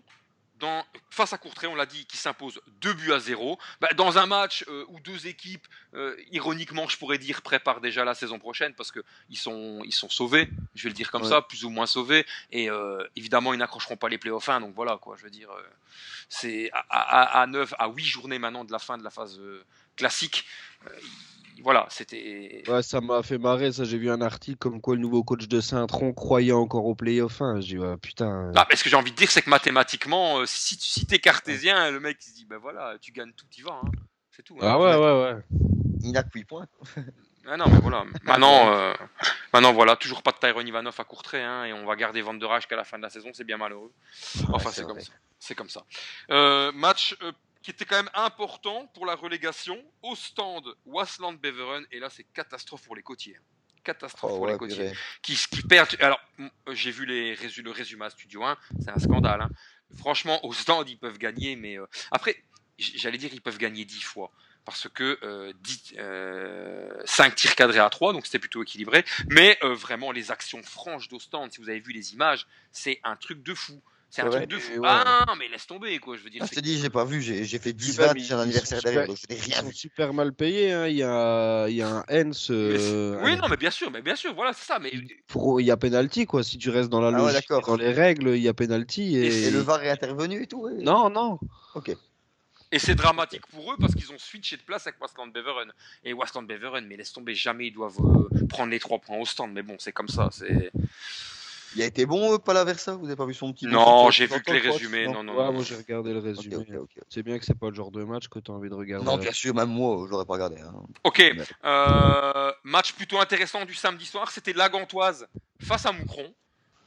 Dans, 0.60 0.84
face 1.10 1.32
à 1.32 1.38
Courtrai, 1.38 1.66
on 1.66 1.74
l'a 1.74 1.84
dit, 1.86 2.06
qui 2.06 2.16
s'impose 2.16 2.60
2 2.80 2.92
buts 2.94 3.12
à 3.12 3.18
0. 3.18 3.58
Bah, 3.80 3.88
dans 3.96 4.18
un 4.18 4.26
match 4.26 4.64
euh, 4.68 4.84
où 4.88 5.00
deux 5.00 5.26
équipes, 5.26 5.66
euh, 5.94 6.16
ironiquement, 6.30 6.88
je 6.88 6.96
pourrais 6.96 7.18
dire, 7.18 7.42
préparent 7.42 7.80
déjà 7.80 8.04
la 8.04 8.14
saison 8.14 8.38
prochaine 8.38 8.72
parce 8.74 8.92
qu'ils 8.92 9.36
sont, 9.38 9.82
ils 9.84 9.92
sont 9.92 10.08
sauvés, 10.08 10.48
je 10.76 10.84
vais 10.84 10.90
le 10.90 10.94
dire 10.94 11.10
comme 11.10 11.22
Ouais. 11.22 11.28
ça, 11.28 11.42
plus 11.42 11.64
ou 11.64 11.70
moins 11.70 11.86
sauvés. 11.86 12.24
Et 12.52 12.70
euh, 12.70 13.04
évidemment, 13.16 13.52
ils 13.52 13.58
n'accrocheront 13.58 13.96
pas 13.96 14.08
les 14.08 14.18
playoffs 14.18 14.48
1. 14.48 14.60
Donc 14.60 14.74
voilà, 14.74 14.96
quoi, 14.98 15.16
je 15.18 15.24
veux 15.24 15.30
dire, 15.30 15.50
c'est 16.28 16.70
à, 16.72 16.84
à, 16.88 17.40
à 17.42 17.46
9, 17.46 17.74
à 17.78 17.88
8 17.88 18.04
journées 18.04 18.38
maintenant 18.38 18.64
de 18.64 18.70
la 18.72 18.78
fin 18.78 18.96
de 18.96 19.02
la 19.02 19.10
phase 19.10 19.40
classique. 19.96 20.46
Il- 21.56 21.62
voilà, 21.62 21.86
c'était. 21.90 22.62
Ouais, 22.68 22.82
ça 22.82 23.00
m'a 23.00 23.22
fait 23.22 23.38
marrer, 23.38 23.72
ça. 23.72 23.84
J'ai 23.84 23.98
vu 23.98 24.10
un 24.10 24.20
article 24.20 24.58
comme 24.58 24.80
quoi 24.80 24.94
le 24.94 25.00
nouveau 25.00 25.22
coach 25.24 25.46
de 25.48 25.60
Saint-Tron 25.60 26.12
croyait 26.12 26.52
encore 26.52 26.86
au 26.86 26.94
playoff 26.94 27.40
1. 27.42 27.60
Je 27.60 27.66
dis, 27.66 27.78
ouais, 27.78 27.96
putain. 27.96 28.52
Ah, 28.56 28.66
mais 28.68 28.76
ce 28.76 28.84
que 28.84 28.90
j'ai 28.90 28.96
envie 28.96 29.10
de 29.12 29.16
dire, 29.16 29.30
c'est 29.30 29.42
que 29.42 29.50
mathématiquement, 29.50 30.38
euh, 30.40 30.46
si, 30.46 30.76
tu- 30.76 30.86
si 30.86 31.06
t'es 31.06 31.18
cartésien, 31.18 31.90
le 31.90 32.00
mec 32.00 32.18
il 32.20 32.30
se 32.30 32.34
dit, 32.34 32.44
ben 32.46 32.58
voilà, 32.58 32.96
tu 33.00 33.12
gagnes 33.12 33.32
tout, 33.32 33.46
tu 33.50 33.62
vas. 33.62 33.80
hein. 33.84 33.90
C'est 34.30 34.42
tout. 34.42 34.54
hein. 34.60 34.64
Ah 34.64 34.78
ouais, 34.78 34.94
ouais, 34.96 35.22
ouais. 35.22 35.42
Il 36.02 36.12
n'a 36.12 36.22
que 36.22 36.30
8 36.34 36.44
points. 36.44 36.66
Ah 37.46 37.58
non, 37.58 37.66
mais 37.68 37.78
voilà. 37.78 38.04
Maintenant, 38.22 38.72
euh, 38.72 38.94
maintenant, 39.52 39.74
voilà, 39.74 39.96
toujours 39.96 40.22
pas 40.22 40.30
de 40.32 40.38
Tyrone 40.38 40.66
Ivanov 40.66 40.94
à 40.98 41.04
Courtrai, 41.04 41.42
hein, 41.42 41.64
et 41.66 41.74
on 41.74 41.84
va 41.84 41.94
garder 41.94 42.22
Van 42.22 42.32
der 42.32 42.48
Rage 42.48 42.66
qu'à 42.66 42.74
la 42.74 42.84
fin 42.84 42.96
de 42.96 43.02
la 43.02 43.10
saison, 43.10 43.28
c'est 43.34 43.44
bien 43.44 43.58
malheureux. 43.58 43.92
Enfin, 44.50 44.70
c'est 44.70 44.80
c'est 44.80 44.86
comme 44.86 44.98
ça. 45.00 45.12
C'est 45.38 45.54
comme 45.54 45.68
ça. 45.68 45.84
Euh, 46.30 46.72
match 46.72 47.14
euh, 47.22 47.32
qui 47.64 47.70
était 47.70 47.86
quand 47.86 47.96
même 47.96 48.10
important 48.12 48.86
pour 48.94 49.06
la 49.06 49.14
relégation. 49.16 49.82
Au 50.02 50.14
stand, 50.14 50.64
Wasland 50.84 51.40
Beveren, 51.40 51.84
et 51.90 51.98
là, 51.98 52.10
c'est 52.10 52.24
catastrophe 52.24 52.82
pour 52.84 52.94
les 52.94 53.02
côtiers. 53.02 53.38
Catastrophe 53.82 54.32
Oh, 54.32 54.36
pour 54.36 54.44
ouais, 54.44 54.52
les 54.52 54.58
côtiers. 54.58 54.92
Qui, 55.22 55.34
qui 55.34 55.62
perdent. 55.62 55.96
Alors, 56.00 56.20
j'ai 56.72 56.90
vu 56.90 57.06
les 57.06 57.34
le 57.34 57.70
résumé 57.70 58.04
à 58.04 58.10
Studio 58.10 58.44
1, 58.44 58.56
c'est 58.80 58.90
un 58.90 58.98
scandale. 58.98 59.40
hein. 59.40 59.50
Franchement, 59.96 60.44
au 60.44 60.52
stand, 60.52 60.88
ils 60.90 60.98
peuvent 60.98 61.16
gagner, 61.18 61.56
mais 61.56 61.78
euh, 61.78 61.86
après, 62.10 62.36
j'allais 62.78 63.18
dire, 63.18 63.30
ils 63.32 63.40
peuvent 63.42 63.58
gagner 63.58 63.84
10 63.86 64.02
fois. 64.02 64.30
Parce 64.66 64.88
que 64.88 65.18
euh, 65.22 65.52
5 67.06 67.34
tirs 67.34 67.54
cadrés 67.54 67.78
à 67.80 67.88
3, 67.90 68.12
donc 68.12 68.26
c'était 68.26 68.38
plutôt 68.38 68.62
équilibré. 68.62 69.04
Mais 69.30 69.58
euh, 69.62 69.74
vraiment, 69.74 70.12
les 70.12 70.30
actions 70.30 70.62
franches 70.62 71.08
d'Ostende, 71.08 71.52
si 71.52 71.60
vous 71.60 71.68
avez 71.70 71.80
vu 71.80 71.92
les 71.92 72.12
images, 72.12 72.46
c'est 72.72 73.00
un 73.04 73.16
truc 73.16 73.42
de 73.42 73.54
fou. 73.54 73.82
C'est 74.14 74.22
un 74.22 74.30
truc 74.30 74.46
de 74.48 74.58
fou. 74.58 74.72
Et 74.74 74.78
ouais. 74.78 74.88
Ah 74.88 75.24
non, 75.26 75.34
mais 75.36 75.48
laisse 75.48 75.66
tomber, 75.66 75.98
quoi. 75.98 76.16
Je 76.16 76.22
veux 76.22 76.30
dire, 76.30 76.40
Ah, 76.44 76.46
je 76.48 76.54
te 76.54 76.60
dis, 76.60 76.78
j'ai 76.78 76.88
pas 76.90 77.04
vu, 77.04 77.20
j'ai 77.20 77.44
j'ai 77.44 77.58
fait 77.58 77.74
Puis 77.74 77.86
10 77.86 77.98
même, 77.98 78.08
20 78.10 78.14
ils- 78.16 78.24
j'ai 78.24 78.34
un 78.34 78.36
ils 78.38 78.40
anniversaire 78.42 78.78
sont 78.80 78.84
derrière, 78.84 79.06
donc 79.08 79.16
je 79.16 79.34
n'ai 79.34 79.40
Ils 79.40 79.44
rien 79.52 79.60
sont 79.62 79.66
vu. 79.68 79.74
super 79.74 80.14
mal 80.14 80.32
payés. 80.32 80.72
hein. 80.72 80.86
Il 80.86 80.96
y 80.96 81.02
a, 81.02 81.66
il 81.68 81.74
y 81.74 81.82
a 81.82 81.88
un 81.88 82.04
Hens. 82.08 82.48
Euh, 82.50 83.20
oui, 83.24 83.36
non, 83.36 83.48
mais 83.48 83.56
bien 83.56 83.72
sûr, 83.72 83.90
mais 83.90 84.02
bien 84.02 84.14
sûr, 84.14 84.32
voilà, 84.34 84.52
c'est 84.52 84.66
ça. 84.66 84.78
Mais 84.78 84.92
pour- 85.26 85.60
Il 85.60 85.66
y 85.66 85.70
a 85.72 85.76
penalty, 85.76 86.26
quoi. 86.26 86.44
Si 86.44 86.58
tu 86.58 86.70
restes 86.70 86.90
dans 86.90 87.00
la 87.00 87.08
Ah 87.08 87.10
logique, 87.32 87.48
dans 87.48 87.76
les 87.76 87.92
règles, 87.92 88.28
il 88.36 88.42
y 88.42 88.48
a 88.48 88.54
penalty. 88.54 89.16
Et... 89.16 89.46
Et 89.46 89.50
le 89.50 89.58
VAR 89.60 89.82
est 89.82 89.90
intervenu 89.90 90.42
et 90.42 90.46
tout 90.46 90.60
ouais. 90.62 90.74
Non, 90.82 91.10
non. 91.10 91.40
Ok. 91.74 91.90
Et 92.72 92.78
c'est 92.78 92.94
dramatique 92.94 93.46
pour 93.48 93.72
eux 93.72 93.76
parce 93.78 93.94
qu'ils 93.94 94.10
ont 94.12 94.18
switché 94.18 94.56
de 94.56 94.62
place 94.62 94.86
avec 94.86 95.00
Westland 95.00 95.28
Beveren. 95.32 95.72
Et 96.04 96.12
Westland 96.12 96.42
Beveren, 96.46 96.84
mais 96.86 96.96
laisse 96.96 97.12
tomber, 97.12 97.34
jamais 97.34 97.66
ils 97.68 97.72
doivent 97.72 97.98
euh, 98.00 98.46
prendre 98.48 98.70
les 98.70 98.80
trois 98.80 98.98
points 99.00 99.18
au 99.18 99.24
stand. 99.26 99.52
Mais 99.52 99.62
bon, 99.62 99.76
c'est 99.78 99.92
comme 99.92 100.08
ça. 100.08 100.28
C'est... 100.32 100.70
Il 101.76 101.82
a 101.82 101.86
été 101.86 102.06
bon, 102.06 102.34
euh, 102.34 102.38
Palaversa 102.38 102.94
Vous 102.96 103.06
avez 103.06 103.16
pas 103.16 103.26
vu 103.26 103.34
son 103.34 103.52
petit 103.52 103.66
Non, 103.66 104.10
j'ai 104.10 104.26
vu 104.26 104.40
que 104.42 104.52
les 104.52 104.58
résumés. 104.60 105.06
Non, 105.06 105.22
non, 105.22 105.36
Ouais, 105.36 105.44
non. 105.46 105.52
moi 105.54 105.62
j'ai 105.64 105.76
regardé 105.76 106.12
le 106.12 106.20
résumé. 106.20 106.56
C'est 107.08 107.22
bien 107.22 107.38
que 107.38 107.44
c'est 107.44 107.58
pas 107.58 107.68
le 107.68 107.74
genre 107.74 107.90
de 107.90 108.04
match 108.04 108.28
que 108.28 108.38
tu 108.38 108.50
as 108.50 108.54
envie 108.54 108.68
de 108.68 108.74
regarder. 108.74 109.04
Non, 109.04 109.16
bien 109.18 109.32
sûr, 109.32 109.54
même 109.54 109.68
moi, 109.68 110.04
je 110.06 110.10
l'aurais 110.10 110.24
pas 110.26 110.34
regardé. 110.34 110.60
hein. 110.60 110.72
Ok, 111.04 111.22
euh, 111.64 112.52
match 112.62 112.92
plutôt 112.92 113.18
intéressant 113.18 113.64
du 113.64 113.74
samedi 113.74 114.06
soir, 114.06 114.30
c'était 114.30 114.52
la 114.52 114.68
Gantoise 114.68 115.26
face 115.60 115.86
à 115.86 115.92
Moucron. 115.92 116.32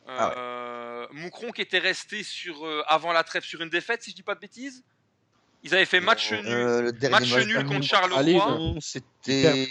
Euh, 0.09 1.05
Moucron 1.11 1.51
qui 1.51 1.61
était 1.61 1.79
resté 1.79 2.23
sur, 2.23 2.65
euh, 2.65 2.81
avant 2.87 3.11
la 3.11 3.23
trêve 3.23 3.43
sur 3.43 3.61
une 3.61 3.69
défaite, 3.69 4.03
si 4.03 4.11
je 4.11 4.15
dis 4.15 4.23
pas 4.23 4.35
de 4.35 4.39
bêtises. 4.39 4.83
Ils 5.63 5.73
avaient 5.73 5.85
fait 5.85 5.99
match 5.99 6.31
nul. 6.31 6.45
Euh, 6.45 6.81
le 6.83 6.91
dernier 6.93 7.19
Match 7.19 7.45
nul 7.45 7.65
contre 7.65 7.81
Charleroi. 7.83 8.75
C'était. 8.79 9.67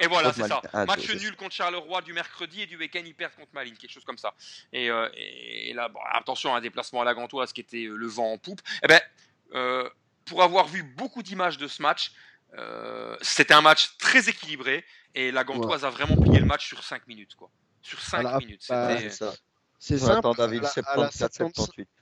Et 0.00 0.06
voilà, 0.08 0.32
c'est 0.32 0.46
ça. 0.46 0.62
Ah, 0.72 0.86
Match 0.86 1.08
nul 1.10 1.36
contre 1.36 1.54
Charleroi 1.54 2.02
du 2.02 2.12
mercredi 2.12 2.62
et 2.62 2.66
du 2.66 2.76
week-end, 2.76 3.02
ils 3.04 3.14
perdent 3.14 3.34
contre 3.34 3.50
Malines, 3.52 3.76
quelque 3.76 3.90
chose 3.92 4.04
comme 4.04 4.16
ça. 4.18 4.32
Et, 4.72 4.90
euh, 4.90 5.08
et 5.14 5.72
là, 5.74 5.88
bon, 5.88 5.98
attention, 6.12 6.54
un 6.54 6.60
déplacement 6.60 7.02
à 7.02 7.04
la 7.04 7.14
Gantoise 7.14 7.52
qui 7.52 7.60
était 7.60 7.84
euh, 7.84 7.96
le 7.96 8.06
vent 8.06 8.32
en 8.32 8.38
poupe. 8.38 8.60
Eh 8.82 8.86
ben, 8.86 9.00
euh, 9.54 9.88
pour 10.24 10.42
avoir 10.42 10.66
vu 10.68 10.82
beaucoup 10.82 11.22
d'images 11.22 11.58
de 11.58 11.66
ce 11.66 11.82
match, 11.82 12.12
euh, 12.56 13.16
c'était 13.20 13.54
un 13.54 13.60
match 13.60 13.96
très 13.98 14.28
équilibré 14.28 14.84
et 15.14 15.30
la 15.32 15.42
Gantoise 15.44 15.84
a 15.84 15.90
vraiment 15.90 16.16
plié 16.16 16.38
le 16.38 16.46
match 16.46 16.66
sur 16.68 16.82
5 16.82 17.06
minutes. 17.08 17.34
Quoi. 17.34 17.50
Sur 17.82 18.00
5 18.00 18.22
Voilà, 18.22 18.38
minutes. 18.38 18.64
bah, 18.68 18.86
Ouais, 18.86 18.96
C'était- 18.98 19.10
c'est 19.10 19.16
ça. 19.16 19.34
C'est 19.80 19.98
simple. 19.98 20.28
David, 20.36 20.64
à 20.64 20.96
la- 20.96 21.10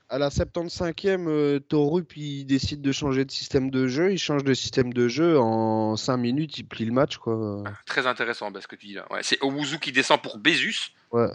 à 0.08 0.18
la 0.18 0.30
74, 0.30 0.70
70 0.70 0.70
78. 0.70 1.06
À 1.08 1.08
la 1.08 1.20
75e, 1.20 1.28
euh, 1.28 1.58
Torup 1.60 2.16
il 2.16 2.44
décide 2.44 2.82
de 2.82 2.92
changer 2.92 3.24
de 3.24 3.30
système 3.30 3.70
de 3.70 3.86
jeu. 3.86 4.12
Il 4.12 4.18
change 4.18 4.44
de 4.44 4.54
système 4.54 4.92
de 4.92 5.08
jeu 5.08 5.38
en 5.38 5.96
5 5.96 6.16
minutes, 6.16 6.58
il 6.58 6.66
plie 6.66 6.84
le 6.84 6.92
match 6.92 7.16
quoi. 7.16 7.64
Très 7.86 8.06
intéressant 8.06 8.50
ben, 8.50 8.60
ce 8.60 8.68
que 8.68 8.76
tu 8.76 8.86
dis 8.86 8.94
là. 8.94 9.06
Ouais, 9.10 9.22
c'est 9.22 9.42
Owuzu 9.42 9.78
qui 9.78 9.92
descend 9.92 10.20
pour 10.20 10.38
Bézus. 10.38 10.92
Ouais. 11.10 11.28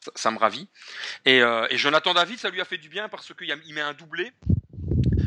Ça, 0.00 0.10
ça 0.16 0.30
me 0.30 0.38
ravit. 0.38 0.68
Et, 1.24 1.42
euh, 1.42 1.66
et 1.70 1.76
Jonathan 1.76 2.12
David, 2.12 2.38
ça 2.38 2.50
lui 2.50 2.60
a 2.60 2.64
fait 2.64 2.78
du 2.78 2.88
bien 2.88 3.08
parce 3.08 3.32
qu'il 3.32 3.74
met 3.74 3.80
un 3.80 3.94
doublé. 3.94 4.32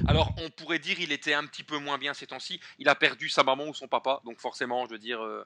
Alors, 0.07 0.33
on 0.37 0.49
pourrait 0.49 0.79
dire 0.79 0.99
il 0.99 1.11
était 1.11 1.33
un 1.33 1.45
petit 1.45 1.63
peu 1.63 1.77
moins 1.77 1.97
bien 1.97 2.13
ces 2.13 2.27
temps-ci. 2.27 2.59
Il 2.79 2.89
a 2.89 2.95
perdu 2.95 3.29
sa 3.29 3.43
maman 3.43 3.67
ou 3.67 3.73
son 3.73 3.87
papa, 3.87 4.21
donc 4.25 4.39
forcément, 4.39 4.85
je 4.85 4.91
veux 4.91 4.99
dire, 4.99 5.23
euh, 5.23 5.45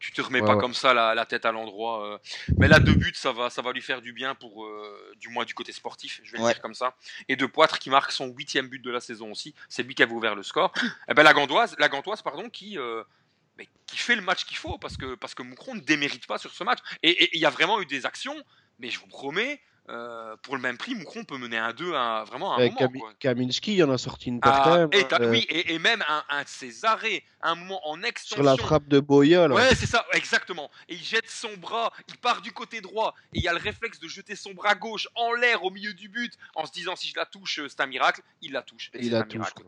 tu 0.00 0.12
te 0.12 0.20
remets 0.20 0.40
Ouais, 0.40 0.46
pas 0.46 0.54
ouais. 0.54 0.60
comme 0.60 0.74
ça 0.74 0.92
la, 0.92 1.14
la 1.14 1.24
tête 1.26 1.44
à 1.46 1.52
l'endroit. 1.52 2.04
euh. 2.06 2.18
Mais 2.58 2.68
là, 2.68 2.78
deux 2.80 2.94
buts, 2.94 3.12
ça 3.14 3.32
va, 3.32 3.48
ça 3.50 3.62
va 3.62 3.72
lui 3.72 3.80
faire 3.82 4.02
du 4.02 4.12
bien 4.12 4.34
pour, 4.34 4.64
euh, 4.64 5.12
du 5.18 5.28
moins 5.28 5.44
du 5.44 5.54
côté 5.54 5.72
sportif, 5.72 6.20
je 6.22 6.32
vais 6.32 6.38
Ouais. 6.38 6.48
le 6.48 6.52
dire 6.54 6.62
comme 6.62 6.74
ça. 6.74 6.94
Et 7.28 7.36
de 7.36 7.46
Poitre 7.46 7.78
qui 7.78 7.88
marque 7.90 8.12
son 8.12 8.26
huitième 8.26 8.68
but 8.68 8.80
de 8.82 8.90
la 8.90 9.00
saison 9.00 9.30
aussi. 9.32 9.54
C'est 9.68 9.82
lui 9.82 9.94
qui 9.94 10.02
avait 10.02 10.12
ouvert 10.12 10.34
le 10.34 10.42
score. 10.42 10.72
Et 11.08 11.14
ben 11.14 11.22
la 11.22 11.32
Gantoise, 11.32 11.74
la 11.78 11.88
Gantoise, 11.88 12.22
pardon, 12.22 12.50
qui 12.50 12.78
euh, 12.78 13.02
mais 13.58 13.68
qui 13.86 13.96
fait 13.96 14.16
le 14.16 14.22
match 14.22 14.44
qu'il 14.44 14.56
faut 14.58 14.76
parce 14.76 14.96
que 14.98 15.14
parce 15.14 15.34
que 15.34 15.42
Moucron 15.42 15.74
ne 15.76 15.80
démérite 15.80 16.26
pas 16.26 16.36
sur 16.38 16.52
ce 16.52 16.62
match. 16.64 16.80
Et 17.02 17.24
et 17.24 17.30
il 17.36 17.40
y 17.40 17.46
a 17.46 17.50
vraiment 17.50 17.80
eu 17.80 17.86
des 17.86 18.04
actions, 18.04 18.36
mais 18.78 18.90
je 18.90 18.98
vous 19.00 19.06
promets, 19.06 19.60
euh, 19.88 20.36
pour 20.42 20.56
le 20.56 20.62
même 20.62 20.76
prix, 20.76 20.94
Moucron 20.96 21.24
peut 21.24 21.38
mener 21.38 21.58
un 21.58 21.72
2 21.72 21.94
à 21.94 22.24
vraiment 22.24 22.52
un 22.54 22.56
Avec 22.58 22.72
moment. 22.72 22.86
Kami- 22.88 22.98
quoi. 23.00 23.12
Kaminski, 23.20 23.82
en 23.84 23.90
a 23.90 23.98
sorti 23.98 24.28
une 24.30 24.40
Ah, 24.42 24.50
par 24.50 24.64
thème, 24.64 24.88
et, 24.92 25.06
euh, 25.14 25.30
oui, 25.30 25.46
et, 25.48 25.74
et 25.74 25.78
même 25.78 26.02
un, 26.08 26.24
un 26.28 26.42
de 26.42 26.48
ses 26.48 26.84
arrêts, 26.84 27.22
un 27.40 27.54
moment 27.54 27.80
en 27.88 28.02
extension. 28.02 28.36
sur 28.36 28.42
la 28.44 28.56
frappe 28.56 28.88
de 28.88 28.98
Boya. 28.98 29.46
là. 29.48 29.54
Ouais, 29.54 29.74
c'est 29.76 29.86
ça, 29.86 30.04
exactement. 30.12 30.70
Et 30.88 30.94
il 30.94 31.02
jette 31.04 31.30
son 31.30 31.54
bras, 31.56 31.92
il 32.08 32.16
part 32.18 32.42
du 32.42 32.50
côté 32.52 32.80
droit, 32.80 33.14
et 33.32 33.38
il 33.38 33.42
y 33.44 33.48
a 33.48 33.52
le 33.52 33.60
réflexe 33.60 34.00
de 34.00 34.08
jeter 34.08 34.34
son 34.34 34.54
bras 34.54 34.74
gauche 34.74 35.06
en 35.14 35.32
l'air 35.34 35.62
au 35.62 35.70
milieu 35.70 35.94
du 35.94 36.08
but, 36.08 36.32
en 36.56 36.66
se 36.66 36.72
disant 36.72 36.96
si 36.96 37.06
je 37.08 37.14
la 37.16 37.26
touche, 37.26 37.60
euh, 37.60 37.68
c'est 37.68 37.80
un 37.80 37.86
miracle. 37.86 38.22
Il 38.42 38.52
la 38.52 38.62
touche. 38.62 38.90
et 38.94 39.04
Il 39.04 39.12
la 39.12 39.20
un 39.20 39.22
touche, 39.22 39.34
miracle. 39.34 39.62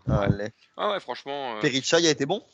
Ah 0.77 0.91
ouais, 0.91 1.01
franchement. 1.01 1.57
euh, 1.57 1.61
Pericha, 1.61 2.01
il 2.01 2.07
a 2.07 2.11
été 2.11 2.27
bon? 2.27 2.45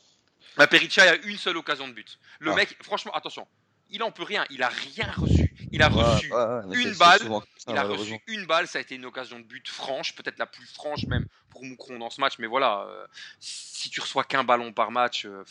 Bah, 0.57 0.67
Perica 0.67 1.01
a 1.03 1.15
une 1.15 1.37
seule 1.37 1.57
occasion 1.57 1.87
de 1.87 1.93
but. 1.93 2.17
Le 2.39 2.51
Ah. 2.51 2.55
mec, 2.55 2.77
franchement, 2.81 3.11
attention, 3.13 3.47
il 3.95 4.03
en 4.03 4.11
peut 4.11 4.23
rien, 4.23 4.45
il 4.49 4.61
a 4.61 4.67
rien 4.69 5.09
reçu. 5.17 5.53
Il 5.71 5.81
a 5.81 5.87
reçu 5.87 6.31
Ouais, 6.31 6.37
ouais, 6.37 6.61
mais 6.67 6.81
une 6.83 6.93
balle, 6.95 7.19
ça, 7.19 7.71
il 7.71 7.77
a 7.77 7.83
reçu 7.83 8.19
une 8.27 8.45
balle, 8.45 8.67
ça 8.67 8.77
a 8.77 8.81
été 8.81 8.95
une 8.95 9.05
occasion 9.05 9.39
de 9.39 9.43
but 9.45 9.67
franche, 9.67 10.15
peut-être 10.15 10.37
la 10.37 10.45
plus 10.45 10.65
franche 10.67 11.05
même 11.07 11.25
pour 11.49 11.63
Moucron 11.63 11.97
dans 11.97 12.09
ce 12.09 12.19
match, 12.21 12.33
mais 12.39 12.47
voilà, 12.47 12.85
euh, 12.89 13.05
si 13.39 13.89
tu 13.89 14.01
reçois 14.01 14.23
qu'un 14.25 14.43
ballon 14.43 14.73
par 14.73 14.91
match, 14.91 15.25
euh, 15.25 15.43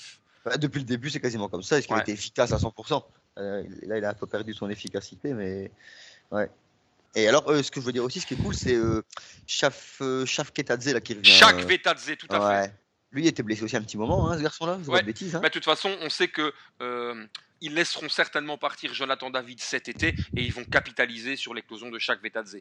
Bah, 0.45 0.57
depuis 0.59 0.79
le 0.81 0.85
début, 0.85 1.09
c'est 1.11 1.21
quasiment 1.21 1.49
comme 1.49 1.63
ça. 1.63 1.79
Est-ce 1.79 1.87
qu'il 1.87 1.95
Ouais. 1.95 2.01
a 2.01 2.03
été 2.03 2.13
efficace 2.13 2.53
à 2.53 2.59
100% 2.59 3.03
Euh, 3.39 3.65
Là, 3.83 3.99
il 3.99 4.05
a 4.05 4.11
un 4.11 4.15
peu 4.15 4.27
perdu 4.27 4.53
son 4.55 4.69
efficacité, 4.71 5.33
mais 5.33 5.71
ouais. 6.31 6.49
Et 7.17 7.27
alors, 7.29 7.49
euh, 7.51 7.63
ce 7.63 7.71
que 7.71 7.81
je 7.81 7.87
veux 7.87 7.93
dire 7.93 8.05
aussi, 8.05 8.21
ce 8.21 8.27
qui 8.27 8.35
est 8.35 8.37
cool, 8.37 8.55
c'est 8.55 8.75
euh, 8.75 9.03
Chaf, 9.47 9.99
euh, 10.03 10.27
Chaf 10.27 10.53
Ketadze, 10.53 10.93
là, 10.93 11.01
qui 11.01 11.15
revient. 11.15 11.31
chaque 11.31 11.61
euh, 11.63 11.65
Vetadze, 11.67 12.13
tout 12.19 12.27
à 12.31 12.65
fait. 12.67 12.75
Lui, 13.13 13.23
il 13.23 13.27
était 13.29 13.43
blessé 13.45 13.63
aussi 13.63 13.77
un 13.77 13.83
petit 13.83 13.97
moment, 13.97 14.29
hein, 14.31 14.37
ce 14.37 14.43
garçon-là. 14.43 14.79
Ouais. 14.89 15.01
de 15.01 15.07
bêtises. 15.07 15.35
Hein. 15.37 15.41
Bah, 15.41 15.49
de 15.49 15.53
toute 15.55 15.65
façon, 15.65 15.97
on 16.03 16.11
sait 16.11 16.29
que 16.29 16.53
ils 17.61 17.75
laisseront 17.75 18.09
certainement 18.09 18.59
partir 18.59 18.93
Jonathan 18.95 19.31
David 19.31 19.61
cet 19.61 19.89
été 19.89 20.09
et 20.37 20.43
ils 20.43 20.53
vont 20.53 20.65
capitaliser 20.65 21.37
sur 21.37 21.55
l'éclosion 21.55 21.91
de 21.91 21.99
chaque 21.99 22.23
Vetadze, 22.23 22.57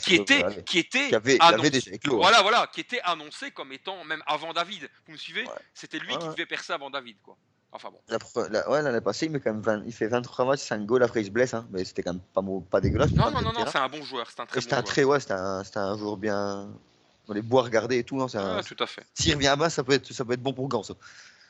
qui, 0.00 0.14
était, 0.14 0.42
aller. 0.42 0.62
qui 0.64 0.78
était 0.78 1.08
Qui 1.08 1.14
avait, 1.14 1.36
il 1.36 1.42
annoncé- 1.42 1.54
avait 1.60 1.70
déjà 1.70 1.90
éclos. 1.92 2.14
hein. 2.16 2.18
Voilà, 2.22 2.42
voilà, 2.42 2.66
qui 2.72 2.80
était 2.80 3.00
annoncé 3.04 3.50
comme 3.50 3.72
étant 3.72 4.04
même 4.04 4.22
avant 4.26 4.52
David. 4.52 4.88
Vous 5.06 5.12
me 5.12 5.16
suivez 5.18 5.42
Ouais. 5.44 5.48
C'était 5.74 5.98
lui 5.98 6.12
Ouais, 6.12 6.18
qui 6.18 6.26
ouais. 6.26 6.32
devait 6.32 6.46
percer 6.46 6.72
avant 6.72 6.90
David, 6.90 7.16
quoi. 7.22 7.36
Enfin 7.74 7.88
bon. 7.90 8.00
La 8.08 8.18
la- 8.50 8.68
ouais, 8.70 8.82
l'année 8.82 9.00
passée, 9.00 9.26
il, 9.26 9.32
met 9.32 9.40
quand 9.40 9.52
même 9.52 9.62
20 9.62 9.82
il 9.86 9.92
fait 9.94 10.06
23 10.06 10.44
matchs, 10.44 10.60
5 10.60 10.84
goals, 10.84 11.02
après 11.02 11.22
il 11.22 11.26
se 11.26 11.30
blesse, 11.30 11.54
hein. 11.54 11.66
mais 11.70 11.84
c'était 11.84 12.02
quand 12.02 12.12
même 12.12 12.22
pas, 12.34 12.42
pas 12.70 12.80
dégueulasse. 12.82 13.12
Non, 13.12 13.30
non, 13.30 13.40
non, 13.40 13.52
non, 13.52 13.64
c'est 13.66 13.78
un 13.78 13.88
bon 13.88 14.02
joueur, 14.04 14.30
c'est 14.30 14.40
un 14.40 14.46
très 14.46 14.60
C'était 14.60 14.74
bon 14.74 14.76
un 14.76 14.80
joueur. 14.80 14.92
très, 14.92 15.04
ouais, 15.04 15.20
c'était 15.20 15.32
un, 15.32 15.62
un 15.76 15.96
joueur 15.98 16.16
bien. 16.18 16.68
On 17.28 17.32
les 17.32 17.40
bois 17.40 17.62
regarder 17.62 17.98
et 17.98 18.04
tout. 18.04 18.18
c'est 18.28 18.36
un- 18.36 18.60
tout 18.62 18.76
à 18.78 18.86
fait. 18.86 19.06
S'il 19.14 19.34
revient 19.34 19.54
bas, 19.58 19.70
ça 19.70 19.82
peut 19.84 19.92
être, 19.92 20.12
ça 20.12 20.24
peut 20.24 20.32
être 20.34 20.42
bon 20.42 20.52
pour 20.52 20.68
Gant, 20.68 20.82
ça. 20.82 20.92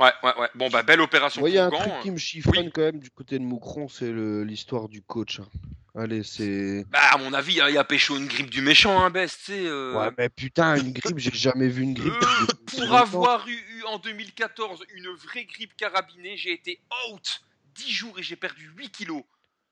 Ouais, 0.01 0.11
ouais, 0.23 0.33
ouais. 0.41 0.49
Bon, 0.55 0.69
bah, 0.69 0.83
belle 0.83 1.01
opération 1.01 1.47
il 1.47 1.55
y 1.55 1.59
a 1.59 1.67
un 1.67 1.71
truc 1.71 1.87
Gant. 1.89 2.01
qui 2.03 2.11
me 2.11 2.17
chiffonne 2.19 2.55
Oui. 2.67 2.71
quand 2.75 2.81
même 2.83 2.99
du 2.99 3.11
côté 3.11 3.39
de 3.39 3.45
Moucron, 3.45 3.89
c'est 3.89 4.11
l'histoire 4.13 4.89
du 4.89 5.03
coach. 5.03 5.41
hein. 5.41 5.47
Allez, 5.95 6.23
c'est. 6.23 6.85
Bah, 6.91 7.01
à 7.13 7.19
mon 7.19 7.33
avis, 7.35 7.53
il 7.53 7.75
y 7.75 7.79
a 7.79 7.85
pécho 7.85 8.17
une 8.17 8.27
grippe 8.27 8.49
du 8.51 8.63
méchant, 8.63 9.05
hein, 9.05 9.11
Best, 9.11 9.41
tu 9.45 9.53
sais. 9.53 9.67
euh, 9.67 9.95
Ouais, 9.95 10.11
mais 10.17 10.29
putain, 10.31 10.77
une 10.77 10.93
grippe, 10.93 11.19
j'ai 11.19 11.31
jamais 11.33 11.69
vu 11.69 11.83
une 11.83 11.93
grippe. 11.95 12.13
Euh, 12.15 12.47
pour 12.67 12.95
avoir 12.95 13.47
eu, 13.47 13.53
eu 13.53 13.83
en 13.85 13.99
2014 13.99 14.85
une 14.95 15.09
vraie 15.11 15.45
grippe 15.45 15.77
carabinée, 15.77 16.37
j'ai 16.39 16.53
été 16.53 16.81
out 17.11 17.43
10 17.75 17.93
jours 17.93 18.19
et 18.19 18.23
j'ai 18.23 18.37
perdu 18.37 18.71
8 18.77 18.89
kilos. 18.91 19.23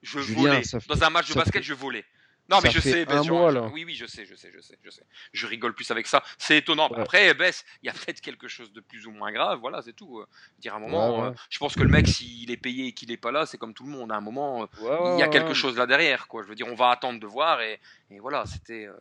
Je 0.03 0.21
Julien, 0.21 0.41
volais. 0.43 0.63
fait- 0.65 0.87
Dans 0.89 1.03
un 1.03 1.11
match 1.11 1.29
de 1.29 1.33
ça 1.33 1.41
basket, 1.41 1.63
fait- 1.63 1.69
je 1.69 1.75
volais. 1.75 2.05
Non, 2.51 2.59
mais 2.63 2.71
je 2.71 2.81
fait 2.81 2.91
sais, 2.91 3.05
Bess, 3.05 3.25
je-. 3.25 3.73
Oui, 3.73 3.85
oui, 3.85 3.95
je 3.95 4.07
sais, 4.07 4.27
je 4.27 4.35
sais, 4.35 4.51
je 4.53 4.61
sais, 4.61 4.77
je 4.83 4.91
sais. 4.91 5.05
Je 5.33 5.47
rigole 5.47 5.73
plus 5.75 5.91
avec 5.91 6.07
ça. 6.07 6.23
C'est 6.37 6.59
étonnant. 6.59 6.89
Ouais. 6.91 7.01
Après, 7.01 7.33
Bess, 7.35 7.65
il 7.83 7.87
y 7.87 7.89
a 7.89 7.93
peut-être 7.93 8.21
quelque 8.21 8.49
chose 8.49 8.73
de 8.73 8.81
plus 8.81 9.07
ou 9.07 9.13
moins 9.13 9.31
grave. 9.33 9.59
Voilà, 9.61 9.83
c'est 9.83 9.93
tout. 9.93 10.19
euh. 10.19 10.27
Dire 10.59 10.75
à 10.75 10.77
un 10.79 10.81
moment, 10.81 11.17
Ouais, 11.17 11.23
ouais. 11.23 11.29
euh, 11.29 11.35
je 11.49 11.59
pense 11.59 11.75
que 11.77 11.83
le 11.83 11.89
mec, 11.89 12.09
s'il 12.09 12.51
est 12.51 12.57
payé 12.57 12.89
et 12.89 12.93
qu'il 12.93 13.09
n'est 13.11 13.17
pas 13.17 13.31
là, 13.31 13.47
c'est 13.47 13.57
comme 13.59 13.73
tout 13.73 13.85
le 13.85 13.91
monde. 13.91 14.11
À 14.13 14.17
un 14.17 14.21
moment, 14.21 14.63
euh, 14.63 14.67
Ouais, 14.83 15.15
il 15.15 15.21
y 15.21 15.23
a 15.23 15.27
ouais, 15.27 15.31
quelque 15.31 15.55
chose 15.55 15.77
là 15.77 15.87
derrière, 15.87 16.27
quoi. 16.29 16.43
Je 16.43 16.49
veux 16.49 16.55
dire, 16.57 16.67
on 16.67 16.75
va 16.75 16.91
attendre 16.91 17.21
de 17.21 17.27
voir 17.27 17.61
et, 17.61 17.79
et 18.11 18.19
voilà, 18.19 18.45
c'était. 18.47 18.87
euh, 18.87 18.95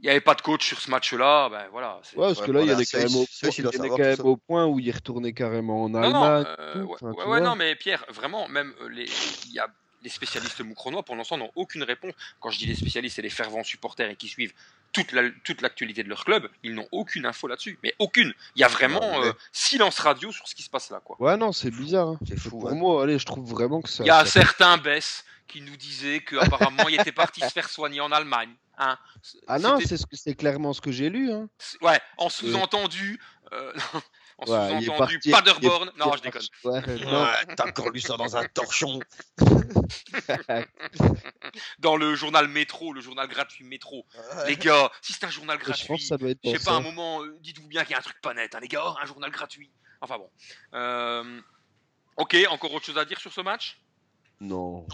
Il 0.00 0.04
n'y 0.04 0.10
avait 0.10 0.20
pas 0.20 0.36
de 0.36 0.42
coach 0.42 0.64
sur 0.64 0.78
ce 0.80 0.88
match-là, 0.92 1.48
ben 1.48 1.66
voilà. 1.72 1.96
Ouais, 2.14 2.28
parce 2.28 2.38
Ouais, 2.40 2.46
que 2.46 2.52
là, 2.52 2.60
il 2.62 2.68
y 2.70 2.72
en 2.74 2.78
est 2.78 2.88
quand 2.92 2.98
même 2.98 3.16
au, 3.16 3.26
ça, 3.28 3.48
il 3.48 3.62
doit 3.64 3.72
il 3.74 3.78
y 3.78 3.80
en 3.80 3.84
est 3.84 3.88
savoir 3.88 3.88
quand 3.90 3.96
tout 3.96 4.02
même 4.02 4.16
ça. 4.16 4.24
au 4.24 4.36
point 4.36 4.64
où 4.66 4.78
il 4.78 4.90
retournait 4.92 5.32
carrément 5.32 5.82
en 5.84 5.88
Non, 5.88 5.98
Allemagne. 6.02 6.44
non, 6.44 6.54
euh, 6.60 6.72
tout, 6.72 6.78
ouais, 6.88 6.96
enfin, 7.02 7.28
ouais, 7.30 7.40
non, 7.40 7.56
mais 7.56 7.74
Pierre, 7.74 8.04
vraiment, 8.10 8.46
même 8.46 8.72
les, 8.90 9.06
il 9.46 9.52
y 9.54 9.58
a 9.58 9.66
les 10.02 10.10
spécialistes 10.10 10.60
moucronois 10.60 11.02
pour 11.02 11.16
l'instant 11.16 11.36
n'ont 11.36 11.50
aucune 11.56 11.82
réponse. 11.82 12.12
Quand 12.40 12.50
je 12.50 12.58
dis 12.58 12.66
les 12.66 12.74
spécialistes, 12.74 13.16
c'est 13.16 13.22
les 13.22 13.30
fervents 13.30 13.64
supporters 13.64 14.08
et 14.10 14.16
qui 14.16 14.28
suivent 14.28 14.52
toute 14.92 15.12
la- 15.12 15.30
toute 15.44 15.60
l'actualité 15.60 16.02
de 16.02 16.08
leur 16.08 16.24
club. 16.24 16.48
Ils 16.62 16.74
n'ont 16.74 16.88
aucune 16.92 17.26
info 17.26 17.46
là-dessus, 17.48 17.78
mais 17.82 17.94
aucune. 17.98 18.32
Il 18.56 18.60
y 18.60 18.64
a 18.64 18.68
vraiment 18.68 19.22
euh, 19.22 19.32
silence 19.52 19.98
radio 19.98 20.32
sur 20.32 20.46
ce 20.48 20.54
qui 20.54 20.62
se 20.62 20.70
passe 20.70 20.90
là, 20.90 21.00
quoi. 21.04 21.16
Ouais, 21.20 21.36
non, 21.36 21.52
c'est 21.52 21.70
bizarre. 21.70 22.08
hein. 22.08 22.18
C'est 22.26 22.38
fou. 22.38 22.50
Pour 22.50 22.64
ouais. 22.64 22.74
moi, 22.74 23.02
allez, 23.02 23.18
je 23.18 23.26
trouve 23.26 23.48
vraiment 23.48 23.82
que 23.82 23.88
ça. 23.90 24.04
Il 24.04 24.06
y 24.06 24.10
a 24.10 24.24
ça- 24.24 24.40
certains 24.42 24.76
Bess 24.78 25.24
qui 25.46 25.60
nous 25.62 25.76
disaient 25.76 26.20
qu'apparemment 26.20 26.88
il 26.88 27.00
était 27.00 27.12
parti 27.12 27.40
se 27.40 27.48
faire 27.50 27.68
soigner 27.68 28.00
en 28.00 28.12
Allemagne. 28.12 28.50
Hein. 28.78 28.96
Ah 29.48 29.58
non, 29.58 29.76
C'était- 29.78 29.88
c'est 29.88 29.96
ce 29.96 30.06
que- 30.06 30.16
c'est 30.16 30.34
clairement 30.34 30.72
ce 30.72 30.80
que 30.80 30.92
j'ai 30.92 31.10
lu. 31.10 31.32
Hein. 31.32 31.48
ouais, 31.82 32.00
en 32.16 32.28
sous-entendu, 32.28 33.18
euh, 33.52 33.72
en 34.38 34.46
Ouais, 34.46 34.80
sous-entendu, 34.82 35.18
Paderborn. 35.30 35.90
Non, 35.98 36.12
je 36.16 36.22
déconne. 36.22 36.42
Ouais, 36.64 37.54
t'as 37.56 37.68
encore 37.68 37.90
lu 37.90 38.00
ça 38.00 38.16
dans 38.16 38.36
un 38.36 38.44
torchon. 38.46 39.00
Dans 41.78 41.96
le 41.96 42.14
journal 42.14 42.46
Métro, 42.48 42.92
le 42.92 43.00
journal 43.00 43.26
gratuit 43.28 43.64
Métro. 43.64 44.06
Les 44.46 44.56
gars, 44.56 44.90
si 45.02 45.12
c'est 45.12 45.24
un 45.24 45.30
journal 45.30 45.58
gratuit, 45.58 45.96
je 45.98 46.50
sais 46.50 46.64
pas, 46.64 46.72
un 46.72 46.80
moment, 46.80 47.22
euh, 47.22 47.36
dites-vous 47.40 47.66
bien 47.68 47.82
qu'il 47.84 47.92
y 47.92 47.94
a 47.94 47.98
un 47.98 48.02
truc 48.02 48.20
pas 48.20 48.34
net, 48.34 48.54
hein, 48.54 48.60
les 48.60 48.68
gars, 48.68 48.94
un 49.00 49.06
journal 49.06 49.30
gratuit. 49.30 49.70
Enfin 50.00 50.18
bon. 50.18 50.30
Euh, 50.74 51.40
Ok, 52.16 52.36
encore 52.50 52.74
autre 52.74 52.84
chose 52.86 52.98
à 52.98 53.04
dire 53.04 53.20
sur 53.20 53.32
ce 53.32 53.40
match? 53.40 53.80
Non. 54.40 54.86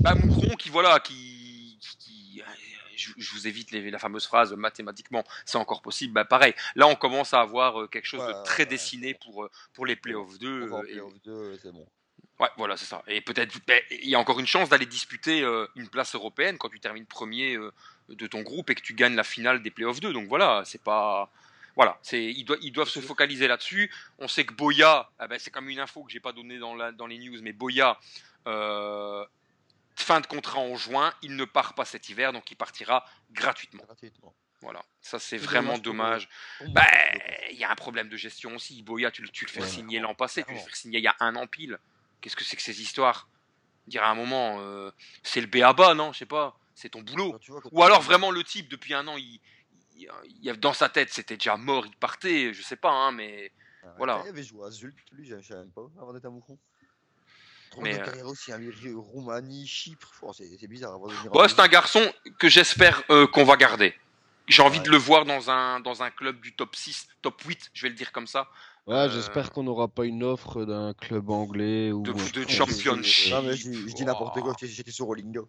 Bah, 0.00 0.14
Moucron 0.14 0.56
qui, 0.56 0.68
voilà, 0.68 1.00
qui. 1.00 1.78
qui- 1.80 1.96
qui- 1.98 2.42
euh, 2.42 2.44
je, 2.96 3.10
je 3.16 3.32
vous 3.32 3.46
évite 3.46 3.70
les- 3.70 3.90
la 3.90 3.98
fameuse 3.98 4.26
phrase 4.26 4.52
mathématiquement, 4.54 5.24
c'est 5.44 5.58
encore 5.58 5.82
possible. 5.82 6.12
Bah, 6.14 6.24
pareil, 6.24 6.54
là, 6.74 6.86
on 6.86 6.94
commence 6.96 7.34
à 7.34 7.40
avoir 7.40 7.82
euh, 7.82 7.86
quelque 7.88 8.06
chose 8.06 8.20
Ouais, 8.22 8.32
de 8.34 8.42
très 8.44 8.62
ouais, 8.64 8.68
dessiné 8.68 9.14
pour, 9.14 9.44
euh, 9.44 9.50
pour 9.74 9.86
les 9.86 9.96
playoffs 9.96 10.38
2. 10.38 10.62
On 10.64 10.66
va 10.66 10.76
en 10.76 10.80
euh, 10.80 10.82
et- 10.84 10.92
playoff 10.92 11.12
2, 11.24 11.58
c'est 11.62 11.72
bon. 11.72 11.86
Ouais, 12.38 12.48
voilà, 12.58 12.76
c'est 12.76 12.84
ça. 12.84 13.02
Et 13.06 13.22
peut-être, 13.22 13.58
il 13.90 14.10
y 14.10 14.14
a 14.14 14.18
encore 14.18 14.38
une 14.40 14.46
chance 14.46 14.68
d'aller 14.68 14.84
disputer 14.84 15.40
euh, 15.42 15.66
une 15.74 15.88
place 15.88 16.14
européenne 16.14 16.58
quand 16.58 16.68
tu 16.68 16.80
termines 16.80 17.06
premier 17.06 17.54
euh, 17.54 17.72
de 18.10 18.26
ton 18.26 18.42
groupe 18.42 18.68
et 18.68 18.74
que 18.74 18.82
tu 18.82 18.92
gagnes 18.92 19.14
la 19.16 19.24
finale 19.24 19.62
des 19.62 19.70
playoffs 19.70 20.00
2. 20.00 20.12
Donc 20.12 20.28
voilà, 20.28 20.62
c'est 20.66 20.82
pas. 20.82 21.30
Voilà, 21.76 21.98
ils, 22.12 22.44
doivent, 22.44 22.58
ils 22.62 22.72
doivent 22.72 22.88
se 22.88 23.00
focaliser 23.00 23.48
là-dessus. 23.48 23.90
On 24.18 24.28
sait 24.28 24.44
que 24.44 24.54
Boya, 24.54 25.10
ah 25.18 25.28
ben, 25.28 25.38
c'est 25.38 25.50
comme 25.50 25.68
une 25.68 25.78
info 25.78 26.02
que 26.04 26.10
j'ai 26.12 26.20
pas 26.20 26.32
donnée 26.32 26.58
dans, 26.58 26.74
dans 26.92 27.06
les 27.06 27.18
news, 27.18 27.38
mais 27.42 27.52
Boya, 27.52 27.98
euh, 28.46 29.24
fin 29.96 30.20
de 30.20 30.26
contrat 30.26 30.58
en 30.60 30.76
juin, 30.76 31.12
il 31.22 31.36
ne 31.36 31.44
part 31.44 31.74
pas 31.74 31.84
cet 31.84 32.08
hiver, 32.08 32.32
donc 32.32 32.50
il 32.50 32.56
partira 32.56 33.04
gratuitement. 33.30 33.82
Gratuitement. 33.84 34.34
Voilà, 34.62 34.82
ça 35.00 35.18
c'est 35.18 35.36
vraiment 35.36 35.78
dommage 35.78 36.28
dommage. 36.60 37.48
il 37.50 37.56
y 37.58 37.64
a 37.64 37.70
un 37.70 37.74
problème 37.74 38.08
de 38.08 38.16
gestion 38.16 38.54
aussi. 38.56 38.82
Boya, 38.82 39.10
tu, 39.10 39.22
le- 39.22 39.28
tu 39.28 39.44
le 39.44 39.50
fais 39.50 39.60
Ouais, 39.60 39.66
signer 39.66 40.00
l'an 40.00 40.14
passé, 40.14 40.44
tu 40.44 40.52
le 40.52 40.58
fais 40.58 40.74
signer 40.74 40.98
il 40.98 41.04
y 41.04 41.08
a 41.08 41.16
un 41.20 41.36
an 41.36 41.46
pile. 41.46 41.78
Qu'est-ce 42.20 42.36
que 42.36 42.44
c'est 42.44 42.56
que 42.56 42.62
ces 42.62 42.80
histoires? 42.80 43.28
Dire 43.86 44.02
à 44.02 44.10
un 44.10 44.14
moment, 44.14 44.60
euh, 44.60 44.90
c'est 45.22 45.40
le 45.40 45.46
béaba, 45.46 45.94
non? 45.94 46.12
Je 46.12 46.18
sais 46.18 46.26
pas. 46.26 46.58
C'est 46.74 46.88
ton 46.88 47.02
boulot. 47.02 47.38
Vois, 47.48 47.60
quand 47.60 47.68
Ou 47.72 47.82
alors 47.82 48.00
vraiment 48.02 48.30
le 48.30 48.42
type, 48.42 48.68
depuis 48.68 48.94
un 48.94 49.06
an, 49.06 49.16
il, 49.16 49.40
il, 49.94 50.10
il- 50.42 50.52
dans 50.54 50.72
sa 50.72 50.88
tête, 50.88 51.12
c'était 51.12 51.36
déjà 51.36 51.56
mort, 51.56 51.86
il 51.86 51.96
partait. 51.96 52.52
Je 52.52 52.62
sais 52.62 52.76
pas, 52.76 52.90
hein, 52.90 53.12
mais 53.12 53.52
Ah, 53.82 53.94
voilà. 53.98 54.22
Il 54.24 54.28
avait 54.30 54.42
joué 54.42 54.66
à 54.66 54.70
Zult, 54.70 54.96
lui, 55.12 55.30
même 55.30 55.70
pas, 55.70 55.86
avant 56.00 56.12
d'être 56.12 56.24
à 56.24 56.30
Moucron. 56.30 56.58
Mais, 57.80 57.98
euh, 58.00 58.04
hein, 58.52 58.58
lui, 58.58 58.92
Roumanie, 58.94 59.66
Chypre, 59.66 60.10
oh, 60.22 60.32
c'est 60.32 60.48
c'est 60.58 60.66
bizarre 60.66 60.94
en 60.96 60.98
Bon, 61.32 61.48
c'est 61.48 61.60
un 61.60 61.68
garçon 61.68 62.02
que 62.38 62.48
j'espère 62.48 63.02
euh, 63.10 63.26
qu'on 63.26 63.44
va 63.44 63.56
garder. 63.56 63.94
J'ai 64.48 64.62
envie 64.62 64.78
Ouais. 64.78 64.84
de 64.84 64.90
le 64.90 64.96
voir 64.96 65.24
dans 65.24 65.50
un, 65.50 65.80
dans 65.80 66.02
un 66.04 66.10
club 66.10 66.40
du 66.40 66.52
top 66.54 66.76
6, 66.76 67.08
top 67.20 67.42
8, 67.42 67.70
je 67.74 67.82
vais 67.82 67.88
le 67.88 67.96
dire 67.96 68.12
comme 68.12 68.28
ça. 68.28 68.46
Ouais, 68.86 68.94
Euh, 68.94 69.10
j'espère 69.10 69.50
qu'on 69.50 69.64
n'aura 69.64 69.88
pas 69.88 70.04
une 70.04 70.22
offre 70.22 70.64
d'un 70.64 70.94
club 70.94 71.28
anglais 71.30 71.90
ou. 71.90 72.02
De- 72.02 72.12
un 72.12 72.44
de 72.44 72.48
championship. 72.48 73.32
Non, 73.32 73.42
mais 73.42 73.56
je, 73.56 73.68
dis- 73.68 73.88
je 73.90 73.94
dis 73.96 74.04
n'importe 74.04 74.38
quoi, 74.40 74.54
j'étais 74.62 74.92
sur 74.92 75.06
Rollingo. 75.06 75.48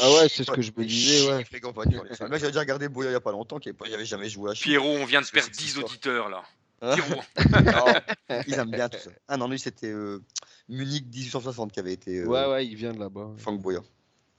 Ah 0.00 0.10
ouais, 0.12 0.28
c'est 0.30 0.44
ce 0.44 0.50
que 0.50 0.62
je 0.62 0.72
me 0.74 0.84
disais, 0.86 1.28
ouais. 1.30 1.44
Moi, 1.62 2.38
j'avais 2.38 2.46
déjà 2.46 2.60
regardé 2.60 2.88
Boya 2.88 3.10
il 3.10 3.12
y 3.12 3.16
a 3.16 3.20
pas 3.20 3.32
longtemps, 3.32 3.58
qui 3.58 3.68
avait 3.68 4.06
jamais 4.06 4.30
joué 4.30 4.50
à 4.52 4.54
Chypre. 4.54 4.64
Pierrot, 4.70 4.96
on 4.96 5.04
vient 5.04 5.20
de 5.20 5.26
perdre 5.26 5.50
c'est 5.52 5.58
10 5.60 5.66
histoire. 5.66 5.84
auditeurs 5.84 6.28
là. 6.30 6.42
Non, 6.82 7.84
Ils 8.46 8.54
aiment 8.54 8.70
bien 8.70 8.88
tout 8.88 8.98
ça. 8.98 9.10
Ah 9.26 9.36
non, 9.36 9.48
lui, 9.48 9.58
c'était 9.58 9.88
euh, 9.90 10.22
Munich 10.68 11.04
1860 11.12 11.72
qui 11.72 11.80
avait 11.80 11.92
été 11.92 12.18
euh, 12.18 12.26
Ouais, 12.26 12.46
ouais, 12.46 12.66
il 12.66 12.74
vient 12.76 12.92
de 12.92 13.00
là-bas. 13.00 13.30
Franck 13.38 13.60
Boya. 13.60 13.80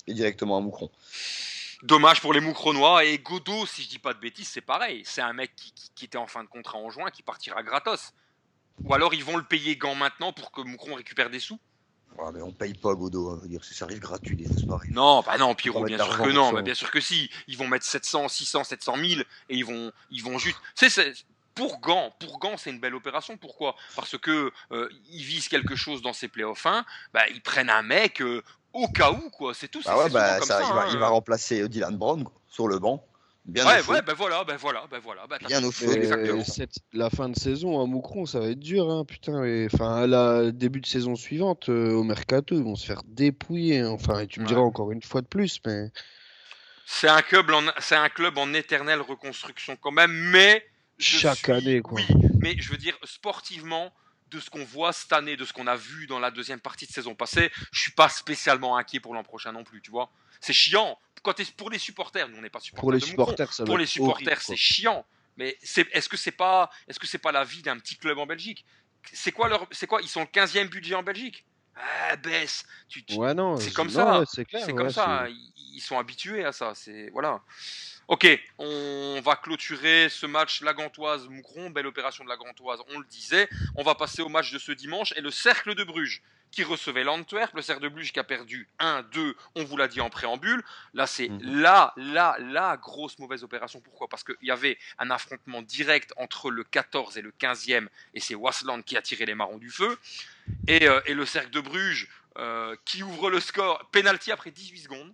Et 0.08 0.14
directement 0.14 0.58
à 0.58 0.62
Moucron. 0.62 0.90
Dommage 1.84 2.22
pour 2.22 2.34
les 2.34 2.40
Moucronois. 2.42 3.06
Et 3.06 3.18
Godot, 3.20 3.66
si 3.66 3.84
je 3.84 3.90
dis 3.90 4.00
pas 4.00 4.14
de 4.14 4.20
bêtises, 4.20 4.48
c'est 4.48 4.62
pareil. 4.62 5.02
C'est 5.06 5.22
un 5.22 5.34
mec 5.34 5.52
qui, 5.56 5.72
qui- 5.74 5.90
qui 5.96 6.06
était 6.06 6.18
en 6.18 6.28
fin 6.28 6.44
de 6.44 6.50
contrat 6.50 6.78
en 6.78 6.90
juin 6.90 7.10
qui 7.12 7.24
partira 7.24 7.62
gratos. 7.64 8.14
Ou 8.84 8.94
alors 8.94 9.14
ils 9.14 9.24
vont 9.24 9.36
le 9.38 9.44
payer 9.44 9.76
gant 9.76 9.96
maintenant 9.96 10.32
pour 10.34 10.52
que 10.52 10.62
Moucron 10.62 10.96
récupère 10.96 11.30
des 11.30 11.40
sous 11.40 11.60
Ouais, 12.18 12.32
mais 12.34 12.42
on 12.42 12.52
paye 12.52 12.74
pas 12.74 12.96
Godot, 12.96 13.30
hein, 13.30 13.42
dire, 13.46 13.64
ça 13.64 13.86
arrive 13.86 14.00
gratuit, 14.00 14.36
les 14.36 14.46
fausses 14.48 14.66
pareilles. 14.66 14.92
Non, 14.92 15.22
bah 15.22 15.38
non, 15.38 15.50
On 15.50 15.56
Pierrot, 15.56 15.84
bien 15.86 15.98
sûr 16.04 16.18
que 16.18 16.30
non. 16.32 16.52
Mais 16.54 16.64
bien 16.64 16.74
sûr 16.74 16.90
que 16.90 17.00
si. 17.00 17.30
Ils 17.48 17.56
vont 17.58 17.68
mettre 17.68 17.86
700, 17.86 18.28
600, 18.30 18.64
700 18.64 18.96
000 18.96 19.22
et 19.22 19.26
ils 19.50 19.64
vont, 19.64 19.92
ils 20.10 20.24
vont 20.24 20.38
juste. 20.40 20.58
C'est, 20.76 20.90
c'est- 20.90 21.14
pour 21.60 21.80
Gant, 21.80 22.14
pour 22.20 22.40
Gant, 22.40 22.58
c'est 22.58 22.70
une 22.70 22.80
belle 22.80 22.96
opération. 22.96 23.38
Pourquoi? 23.38 23.76
Parce 23.96 24.18
que 24.18 24.52
euh, 24.72 24.90
ils 25.12 25.24
visent 25.24 25.48
quelque 25.48 25.76
chose 25.76 26.02
dans 26.02 26.14
ces 26.14 26.28
playoffs 26.28 26.66
1. 26.66 26.86
Bah, 27.14 27.22
ils 27.30 27.42
prennent 27.42 27.70
un 27.70 27.82
mec 27.84 28.22
euh, 28.22 28.42
au 28.74 28.88
cas 28.88 29.12
où, 29.12 29.30
quoi. 29.30 29.54
C'est 29.54 29.68
tout. 29.68 29.82
Bah 29.86 29.98
ouais, 30.04 30.10
bah, 30.10 30.40
comme 30.40 30.48
ça, 30.48 30.60
ça, 30.62 30.68
il, 30.68 30.74
va, 30.74 30.82
hein. 30.84 30.90
il 30.94 30.98
va 30.98 31.10
remplacer 31.10 31.62
euh, 31.62 31.68
Dylan 31.68 31.98
Brown 31.98 32.24
quoi, 32.24 32.34
sur 32.48 32.68
le 32.68 32.80
banc. 32.80 33.06
Bien 33.46 33.66
Ouais, 33.66 33.82
au 33.88 33.92
ouais, 33.94 34.02
ben 34.04 34.14
voilà, 34.14 34.44
ben 34.44 34.58
voilà, 34.58 34.86
ben 34.92 35.00
voilà. 35.00 35.26
Bien 35.48 35.64
au 35.64 35.72
exactement. 35.72 36.44
cette- 36.44 36.78
la 36.94 37.10
fin 37.10 37.30
de 37.30 37.38
saison 37.40 37.82
à 37.82 37.86
Moucron, 37.88 38.26
ça 38.28 38.40
va 38.42 38.48
être 38.50 38.60
dur, 38.60 38.90
hein, 38.92 39.06
putain. 39.06 39.42
Enfin, 39.74 40.06
la 40.08 40.52
début 40.52 40.82
de 40.82 40.86
saison 40.86 41.16
suivante, 41.16 41.68
euh, 41.70 41.94
au 41.94 42.04
mercato, 42.04 42.54
ils 42.56 42.64
vont 42.64 42.76
se 42.76 42.86
faire 42.86 43.02
dépouiller. 43.06 43.80
hein. 43.80 43.90
Enfin, 43.92 44.20
et 44.20 44.28
tu 44.28 44.40
me 44.40 44.46
Ouais. 44.46 44.50
diras 44.50 44.62
encore 44.62 44.92
une 44.92 45.02
fois 45.02 45.22
de 45.22 45.28
plus, 45.28 45.60
mais 45.66 45.90
C'est 46.86 47.08
un 47.08 47.22
club 47.22 47.50
en, 47.52 47.62
c'est 47.80 47.96
un 47.96 48.10
club 48.10 48.38
en 48.38 48.54
éternelle 48.54 49.02
reconstruction 49.02 49.76
quand 49.78 49.92
même, 49.92 50.12
mais 50.12 50.64
je 51.00 51.18
Chaque 51.20 51.38
suis- 51.38 51.52
année, 51.52 51.82
quoi. 51.82 52.00
Oui, 52.00 52.06
mais 52.42 52.56
je 52.60 52.70
veux 52.70 52.78
dire 52.78 52.98
sportivement, 53.04 53.94
de 54.30 54.40
ce 54.40 54.50
qu'on 54.52 54.64
voit 54.64 54.94
cette 54.94 55.12
année, 55.12 55.36
de 55.38 55.44
ce 55.46 55.54
qu'on 55.54 55.66
a 55.66 55.76
vu 55.76 56.06
dans 56.06 56.20
la 56.20 56.30
deuxième 56.30 56.60
partie 56.60 56.86
de 56.86 56.92
saison 56.92 57.16
passée, 57.16 57.52
je 57.72 57.82
suis 57.82 57.92
pas 57.94 58.10
spécialement 58.10 58.78
inquiet 58.78 59.00
pour 59.00 59.16
l'an 59.16 59.24
prochain 59.24 59.52
non 59.52 59.64
plus, 59.64 59.82
tu 59.82 59.90
vois. 59.90 60.12
C'est 60.40 60.54
chiant. 60.54 61.00
Quand 61.24 61.34
t'es- 61.34 61.46
pour 61.58 61.70
les 61.72 61.80
supporters, 61.80 62.30
nous 62.30 62.38
on 62.38 62.42
n'est 62.42 62.50
pas 62.52 62.60
supporters 62.60 62.82
Pour 62.82 62.92
les 62.92 63.00
de 63.00 63.06
supporters, 63.06 63.52
ça 63.52 63.66
Pour 63.66 63.78
les 63.80 63.88
supporters, 63.88 64.40
c'est 64.42 64.56
chiant. 64.56 65.04
Mais 65.38 65.58
est-ce 65.64 66.10
que 66.10 66.16
c'est 66.18 66.32
pas, 66.32 66.70
est-ce 66.88 67.00
que 67.00 67.08
c'est 67.08 67.18
pas 67.18 67.32
la 67.32 67.44
vie 67.44 67.62
d'un 67.64 67.78
petit 67.80 67.96
club 67.98 68.20
en 68.20 68.28
Belgique? 68.28 68.66
C'est 69.14 69.32
quoi 69.32 69.50
leur, 69.50 69.66
c'est 69.72 69.88
quoi 69.88 70.02
Ils 70.02 70.08
sont 70.10 70.20
le 70.22 70.28
15e 70.28 70.68
budget 70.68 70.94
en 70.96 71.04
Belgique? 71.04 71.44
Ah, 71.76 72.16
baisse. 72.18 72.66
Tu, 72.90 73.04
tu- 73.06 73.16
Ouais, 73.16 73.34
non, 73.34 73.58
c'est 73.58 73.74
comme 73.74 73.88
non, 73.88 73.94
ça. 73.94 74.24
c'est 74.32 74.46
ouais, 74.54 74.74
comme 74.74 74.90
ça. 74.90 75.28
Ils, 75.30 75.54
ils 75.78 75.82
sont 75.82 75.98
habitués 75.98 76.44
à 76.46 76.52
ça. 76.52 76.74
C'est 76.76 77.10
voilà. 77.12 77.42
Ok, 78.10 78.26
on 78.58 79.22
va 79.24 79.36
clôturer 79.36 80.10
ce 80.10 80.26
match 80.26 80.62
La 80.62 80.74
Gantoise 80.74 81.28
Moucron, 81.28 81.70
belle 81.70 81.86
opération 81.86 82.24
de 82.24 82.30
La 82.30 82.38
Gantoise, 82.38 82.80
on 82.90 82.98
le 82.98 83.06
disait. 83.06 83.48
On 83.76 83.84
va 83.84 83.94
passer 83.94 84.24
au 84.24 84.30
match 84.30 84.52
de 84.52 84.58
ce 84.58 84.72
dimanche 84.72 85.14
et 85.16 85.22
le 85.22 85.30
Cercle 85.30 85.76
de 85.76 85.84
Bruges 85.84 86.24
qui 86.50 86.64
recevait 86.64 87.04
l'Antwerp, 87.04 87.54
le 87.54 87.62
Cercle 87.62 87.84
de 87.84 87.90
Bruges 87.90 88.12
qui 88.12 88.20
a 88.20 88.24
perdu 88.24 88.68
1-2, 88.80 89.36
on 89.54 89.64
vous 89.64 89.78
l'a 89.78 89.88
dit 89.88 90.02
en 90.02 90.10
préambule. 90.10 90.64
Là, 90.96 91.06
c'est 91.06 91.30
Mhm. 91.30 91.62
la, 91.62 91.94
la, 91.98 92.36
la 92.40 92.78
grosse 92.78 93.20
mauvaise 93.20 93.44
opération. 93.44 93.80
Pourquoi? 93.80 94.08
Parce 94.08 94.24
qu'il 94.24 94.36
y 94.42 94.50
avait 94.50 94.80
un 94.98 95.12
affrontement 95.12 95.62
direct 95.62 96.12
entre 96.18 96.50
le 96.50 96.64
14 96.64 97.16
et 97.20 97.22
le 97.22 97.32
15e, 97.38 97.90
et 98.16 98.20
c'est 98.20 98.34
Wasland 98.34 98.82
qui 98.84 98.98
a 98.98 99.04
tiré 99.04 99.28
les 99.28 99.36
marrons 99.36 99.60
du 99.60 99.70
feu. 99.70 100.00
Et, 100.66 100.88
euh, 100.88 101.00
et 101.06 101.14
le 101.14 101.28
Cercle 101.28 101.52
de 101.52 101.60
Bruges 101.62 102.08
euh, 102.40 102.76
qui 102.86 103.04
ouvre 103.04 103.30
le 103.30 103.40
score, 103.40 103.88
penalty 103.92 104.32
après 104.32 104.50
18 104.50 104.80
secondes. 104.80 105.14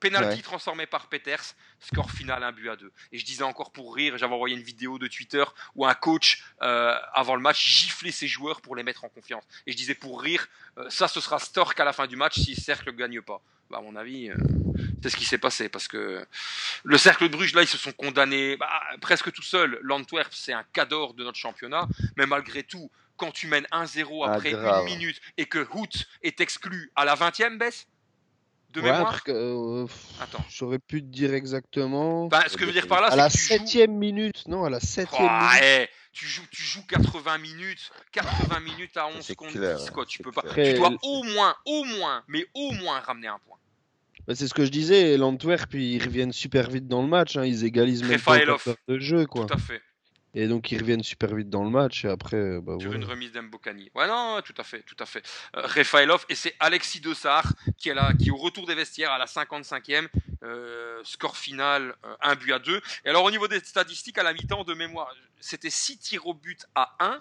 Penalty 0.00 0.36
Ouais. 0.36 0.42
transformé 0.42 0.86
par 0.86 1.08
Peters, 1.08 1.54
score 1.80 2.10
final 2.10 2.42
un 2.42 2.52
but 2.52 2.68
à 2.68 2.76
deux. 2.76 2.92
Et 3.12 3.18
je 3.18 3.24
disais 3.24 3.42
encore 3.44 3.72
pour 3.72 3.94
rire, 3.94 4.18
j'avais 4.18 4.34
envoyé 4.34 4.54
une 4.56 4.62
vidéo 4.62 4.98
de 4.98 5.06
Twitter 5.06 5.44
où 5.74 5.86
un 5.86 5.94
coach, 5.94 6.44
euh, 6.62 6.94
avant 7.14 7.34
le 7.34 7.42
match, 7.42 7.66
giflait 7.66 8.10
ses 8.12 8.28
joueurs 8.28 8.60
pour 8.60 8.76
les 8.76 8.82
mettre 8.82 9.04
en 9.04 9.08
confiance. 9.08 9.44
Et 9.66 9.72
je 9.72 9.76
disais 9.76 9.94
pour 9.94 10.20
rire, 10.20 10.46
euh, 10.78 10.88
ça 10.90 11.08
ce 11.08 11.20
sera 11.20 11.38
Stork 11.38 11.78
à 11.80 11.84
la 11.84 11.92
fin 11.92 12.06
du 12.06 12.16
match 12.16 12.38
si 12.38 12.54
Cercle 12.54 12.92
ne 12.92 12.96
gagne 12.96 13.20
pas. 13.22 13.40
Bah, 13.70 13.78
à 13.78 13.80
mon 13.80 13.96
avis, 13.96 14.30
euh, 14.30 14.36
c'est 15.02 15.10
ce 15.10 15.16
qui 15.16 15.24
s'est 15.24 15.38
passé 15.38 15.68
parce 15.68 15.88
que 15.88 16.24
le 16.84 16.98
Cercle 16.98 17.28
de 17.28 17.36
Bruges, 17.36 17.54
là, 17.54 17.62
ils 17.62 17.68
se 17.68 17.78
sont 17.78 17.92
condamnés 17.92 18.56
bah, 18.56 18.68
presque 19.00 19.32
tout 19.32 19.42
seuls. 19.42 19.78
L'Antwerp, 19.82 20.32
c'est 20.32 20.52
un 20.52 20.64
cador 20.72 21.14
de 21.14 21.24
notre 21.24 21.38
championnat, 21.38 21.88
mais 22.16 22.26
malgré 22.26 22.62
tout, 22.62 22.90
quand 23.16 23.32
tu 23.32 23.46
mènes 23.46 23.66
1-0 23.72 24.24
Ah, 24.24 24.34
après 24.34 24.50
une 24.52 24.84
minute 24.84 25.20
et 25.38 25.46
que 25.46 25.66
Hoot 25.72 26.06
est 26.22 26.40
exclu 26.40 26.92
à 26.94 27.04
la 27.04 27.16
20e 27.16 27.56
baisse 27.58 27.88
de 28.76 28.82
Ouais, 28.82 28.92
mémoire. 28.92 29.20
euh, 29.28 29.86
Attends. 30.20 30.44
J'aurais 30.50 30.78
pu 30.78 31.00
te 31.00 31.06
dire 31.06 31.34
exactement. 31.34 32.26
Bah, 32.28 32.44
ce 32.46 32.56
que 32.56 32.60
je 32.62 32.66
veux 32.66 32.72
dire 32.72 32.86
par 32.86 33.00
là, 33.00 33.08
à 33.08 33.10
c'est 33.10 33.16
la 33.16 33.28
que 33.28 33.32
tu 33.32 33.38
joues. 33.38 33.48
septième 33.48 33.92
minute, 33.96 34.46
non, 34.48 34.64
à 34.64 34.70
la 34.70 34.80
septième 34.80 35.26
Oh, 35.26 35.38
minute. 35.40 35.62
eh, 35.62 35.88
tu 36.12 36.26
joues, 36.26 36.46
tu 36.50 36.62
joues 36.62 36.86
80 36.88 37.38
minutes, 37.38 37.90
80 38.12 38.60
minutes 38.60 38.96
à 38.96 39.06
11 39.08 39.22
c'est 39.22 39.34
contre 39.34 39.52
clair, 39.52 39.76
10, 39.78 39.90
quoi. 39.90 40.06
Tu 40.06 40.20
peux 40.20 40.32
pas. 40.32 40.42
Tu 40.54 40.74
dois 40.74 40.92
au 41.02 41.22
moins, 41.24 41.56
au 41.64 41.84
moins, 41.84 42.22
mais 42.28 42.46
au 42.54 42.72
moins 42.72 43.00
ramener 43.00 43.28
un 43.28 43.38
point. 43.38 43.56
Bah, 44.26 44.34
c'est 44.34 44.48
ce 44.48 44.54
que 44.54 44.64
je 44.64 44.70
disais, 44.70 45.16
l'Antwerp, 45.16 45.72
ils 45.74 46.02
reviennent 46.02 46.32
super 46.32 46.68
vite 46.68 46.88
dans 46.88 47.02
le 47.02 47.08
match, 47.08 47.36
hein, 47.36 47.44
ils 47.44 47.64
égalisent 47.64 48.02
même 48.02 48.20
pas 48.20 48.40
de 48.88 48.98
jeu, 48.98 49.26
quoi. 49.26 49.46
Tout 49.46 49.54
à 49.54 49.58
fait. 49.58 49.80
Et 50.36 50.48
donc 50.48 50.70
ils 50.70 50.78
reviennent 50.78 51.02
super 51.02 51.34
vite 51.34 51.48
dans 51.48 51.64
le 51.64 51.70
match, 51.70 52.04
et 52.04 52.08
après, 52.08 52.36
euh, 52.36 52.60
bah, 52.60 52.76
Sur 52.78 52.92
une 52.92 53.04
remise 53.04 53.32
d'Mbokani. 53.32 53.90
Ouais, 53.94 54.06
non, 54.06 54.38
tout 54.44 54.54
à 54.58 54.64
fait, 54.64 54.82
tout 54.82 54.96
à 54.98 55.06
fait. 55.06 55.26
Euh, 55.56 55.66
et 56.28 56.34
c'est 56.34 56.54
Alexis 56.60 57.00
Dessart 57.00 57.50
qui 57.78 57.88
est 57.88 57.94
là, 57.94 58.12
qui 58.18 58.28
est 58.28 58.30
au 58.30 58.36
retour 58.36 58.66
des 58.66 58.74
vestiaires 58.74 59.10
à 59.10 59.18
la 59.18 59.24
55e. 59.24 60.08
euh, 60.42 61.00
score 61.04 61.38
final, 61.38 61.94
euh, 62.04 62.14
1 62.20 62.34
but 62.36 62.52
à 62.52 62.58
2. 62.58 62.82
Et 63.04 63.08
alors, 63.08 63.24
au 63.24 63.30
niveau 63.30 63.48
des 63.48 63.60
statistiques, 63.60 64.18
à 64.18 64.22
la 64.22 64.34
mi-temps 64.34 64.64
de 64.64 64.74
mémoire, 64.74 65.10
c'était 65.40 65.70
6 65.70 65.98
tirs 65.98 66.26
au 66.26 66.34
but 66.34 66.66
à 66.74 66.94
1. 67.00 67.20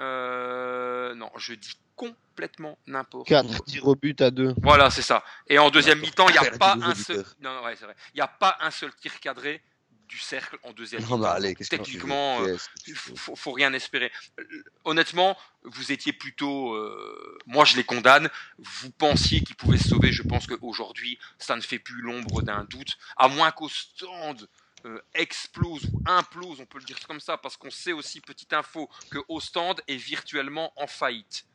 Euh, 0.00 1.14
non, 1.14 1.30
je 1.36 1.54
dis 1.54 1.78
complètement 1.94 2.76
n'importe 2.88 3.28
quoi. 3.28 3.42
4 3.42 3.64
tirs 3.64 3.86
au 3.86 3.94
but 3.94 4.20
à 4.20 4.32
2. 4.32 4.54
Voilà, 4.60 4.90
c'est 4.90 5.02
ça. 5.02 5.22
Et 5.46 5.58
en 5.60 5.70
deuxième 5.70 6.00
mi-temps, 6.00 6.28
il 6.28 6.32
n'y 6.32 6.46
a 6.46 6.50
pas 6.58 6.76
un 6.82 6.94
seul. 6.96 7.24
Non, 7.40 7.54
non, 7.54 7.64
ouais, 7.64 7.76
c'est 7.76 7.84
vrai. 7.84 7.94
Il 8.12 8.16
n'y 8.16 8.22
a 8.22 8.28
pas 8.28 8.58
un 8.60 8.72
seul 8.72 8.92
tir 8.96 9.20
cadré 9.20 9.62
du 10.08 10.18
cercle 10.18 10.58
en 10.62 10.72
deuxième 10.72 11.02
Non, 11.04 11.22
allez, 11.22 11.54
veux 11.58 11.66
Techniquement, 11.66 12.42
euh, 12.42 12.56
il 12.86 12.94
veux 12.94 13.16
faut, 13.16 13.36
faut 13.36 13.52
rien 13.52 13.72
espérer. 13.72 14.12
Euh, 14.38 14.64
Honnêtement, 14.84 15.36
vous 15.62 15.92
étiez 15.92 16.12
plutôt. 16.12 16.74
euh, 16.74 17.38
moi, 17.46 17.64
je 17.64 17.76
les 17.76 17.84
condamne. 17.84 18.28
Vous 18.58 18.90
pensiez 18.90 19.42
qu'ils 19.42 19.56
pouvaient 19.56 19.78
se 19.78 19.88
sauver. 19.88 20.12
Je 20.12 20.22
pense 20.22 20.46
qu'aujourd'hui, 20.46 21.18
ça 21.38 21.56
ne 21.56 21.60
fait 21.60 21.78
plus 21.78 22.00
l'ombre 22.02 22.42
d'un 22.42 22.64
doute. 22.64 22.96
À 23.16 23.28
moins 23.28 23.50
qu'au 23.50 23.68
stand 23.68 24.48
euh, 24.86 25.00
explose 25.14 25.84
ou 25.92 26.02
implose, 26.06 26.60
on 26.60 26.66
peut 26.66 26.78
le 26.78 26.84
dire 26.84 26.98
comme 27.06 27.20
ça, 27.20 27.38
parce 27.38 27.56
qu'on 27.56 27.70
sait 27.70 27.92
aussi, 27.92 28.20
petite 28.20 28.52
info, 28.52 28.90
que 29.10 29.18
au 29.28 29.40
stand 29.40 29.80
est 29.88 29.96
virtuellement 29.96 30.72
en 30.76 30.86
faillite. 30.86 31.46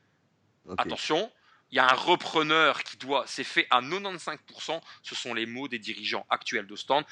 Attention, 0.78 1.32
il 1.72 1.76
y 1.76 1.80
a 1.80 1.86
un 1.86 1.96
repreneur 1.96 2.84
qui 2.84 2.98
doit, 2.98 3.26
c'est 3.28 3.44
fait 3.44 3.68
à 3.70 3.82
95%, 3.82 4.82
ce 5.04 5.16
sont 5.16 5.34
les 5.34 5.46
mots 5.46 5.68
des 5.68 5.80
dirigeants 5.80 6.26
actuels 6.30 6.68
de 6.68 6.76
stand. 6.76 7.06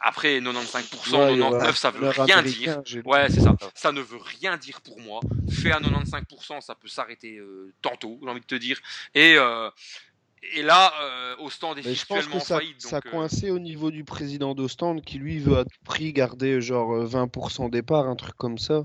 Après 0.00 0.38
95%, 0.40 1.16
Ouais, 1.16 1.32
il 1.34 1.38
y 1.38 1.40
aura 1.42 1.50
99, 1.52 1.76
ça 1.76 1.90
veut 1.90 2.08
rien 2.10 2.42
dire. 2.42 2.82
Ouais, 3.06 3.28
c'est 3.30 3.40
ça. 3.40 3.56
Ça 3.74 3.92
ne 3.92 4.00
veut 4.00 4.18
rien 4.40 4.56
dire 4.56 4.80
pour 4.82 5.00
moi. 5.00 5.20
Fait 5.50 5.70
à 5.72 5.80
95%, 5.80 6.60
ça 6.60 6.74
peut 6.74 6.88
s'arrêter 6.88 7.38
euh, 7.38 7.72
tantôt, 7.80 8.18
j'ai 8.22 8.28
envie 8.28 8.40
de 8.40 8.46
te 8.46 8.54
dire. 8.54 8.78
Et, 9.14 9.36
euh, 9.38 9.70
et 10.52 10.62
là, 10.62 10.92
euh, 11.00 11.36
au 11.38 11.48
stand 11.48 11.78
est 11.78 11.86
Mais 11.86 11.94
je 11.94 12.04
pense 12.04 12.18
virtuellement 12.18 12.40
que 12.40 12.46
ça, 12.46 12.58
faillite. 12.58 12.82
ça 12.82 12.96
donc, 13.00 13.06
euh, 13.06 13.10
coincé 13.12 13.50
au 13.50 13.58
niveau 13.58 13.90
du 13.90 14.04
président 14.04 14.54
d'Ostende 14.54 15.02
qui 15.02 15.18
lui 15.18 15.38
veut 15.38 15.56
à 15.58 15.64
tout 15.64 15.78
prix 15.84 16.12
garder 16.12 16.60
genre 16.60 16.92
euh, 16.94 17.06
20% 17.06 17.70
départ, 17.70 18.06
un 18.08 18.16
truc 18.16 18.36
comme 18.36 18.58
ça. 18.58 18.84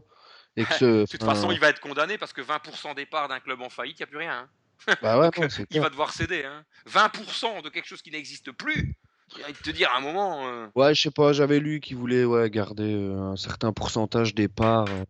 Et 0.55 0.63
que 0.63 0.73
ce- 0.79 0.85
de 1.01 1.05
toute 1.05 1.23
façon, 1.23 1.51
il 1.51 1.59
va 1.59 1.67
être 1.69 1.81
condamné 1.81 2.17
parce 2.17 2.31
que 2.31 2.41
20% 2.41 2.95
départ 2.95 3.27
d'un 3.27 3.41
club 3.41 3.61
en 3.61 3.69
faillite, 3.69 3.99
il 3.99 4.03
n'y 4.03 4.05
a 4.05 4.07
plus 4.07 4.17
rien. 4.19 4.47
hein. 4.87 4.95
bah 5.01 5.17
ouais, 5.19 5.25
donc, 5.35 5.37
non, 5.39 5.49
c'est 5.49 5.63
Il 5.63 5.67
clair. 5.67 5.83
va 5.83 5.89
devoir 5.89 6.13
céder. 6.13 6.45
Hein. 6.45 6.63
20% 6.89 7.61
de 7.61 7.67
quelque 7.69 7.87
chose 7.87 8.01
qui 8.01 8.11
n'existe 8.11 8.51
plus. 8.53 8.95
Envie 9.43 9.53
de 9.53 9.57
te 9.59 9.69
dire 9.71 9.89
à 9.93 9.97
un 9.97 10.01
moment. 10.01 10.47
euh, 10.47 10.67
Ouais, 10.75 10.93
je 10.95 11.01
sais 11.01 11.11
pas, 11.11 11.33
j'avais 11.33 11.59
lu 11.59 11.79
qu'il 11.79 11.97
voulait 11.97 12.25
ouais, 12.25 12.49
garder 12.49 12.93
euh, 12.95 13.31
un 13.31 13.35
certain 13.35 13.71
pourcentage 13.73 14.33
départ. 14.35 14.91
euh. 14.93 15.03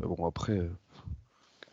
Mais 0.00 0.06
Bon, 0.08 0.26
après, 0.28 0.58
euh, 0.58 0.70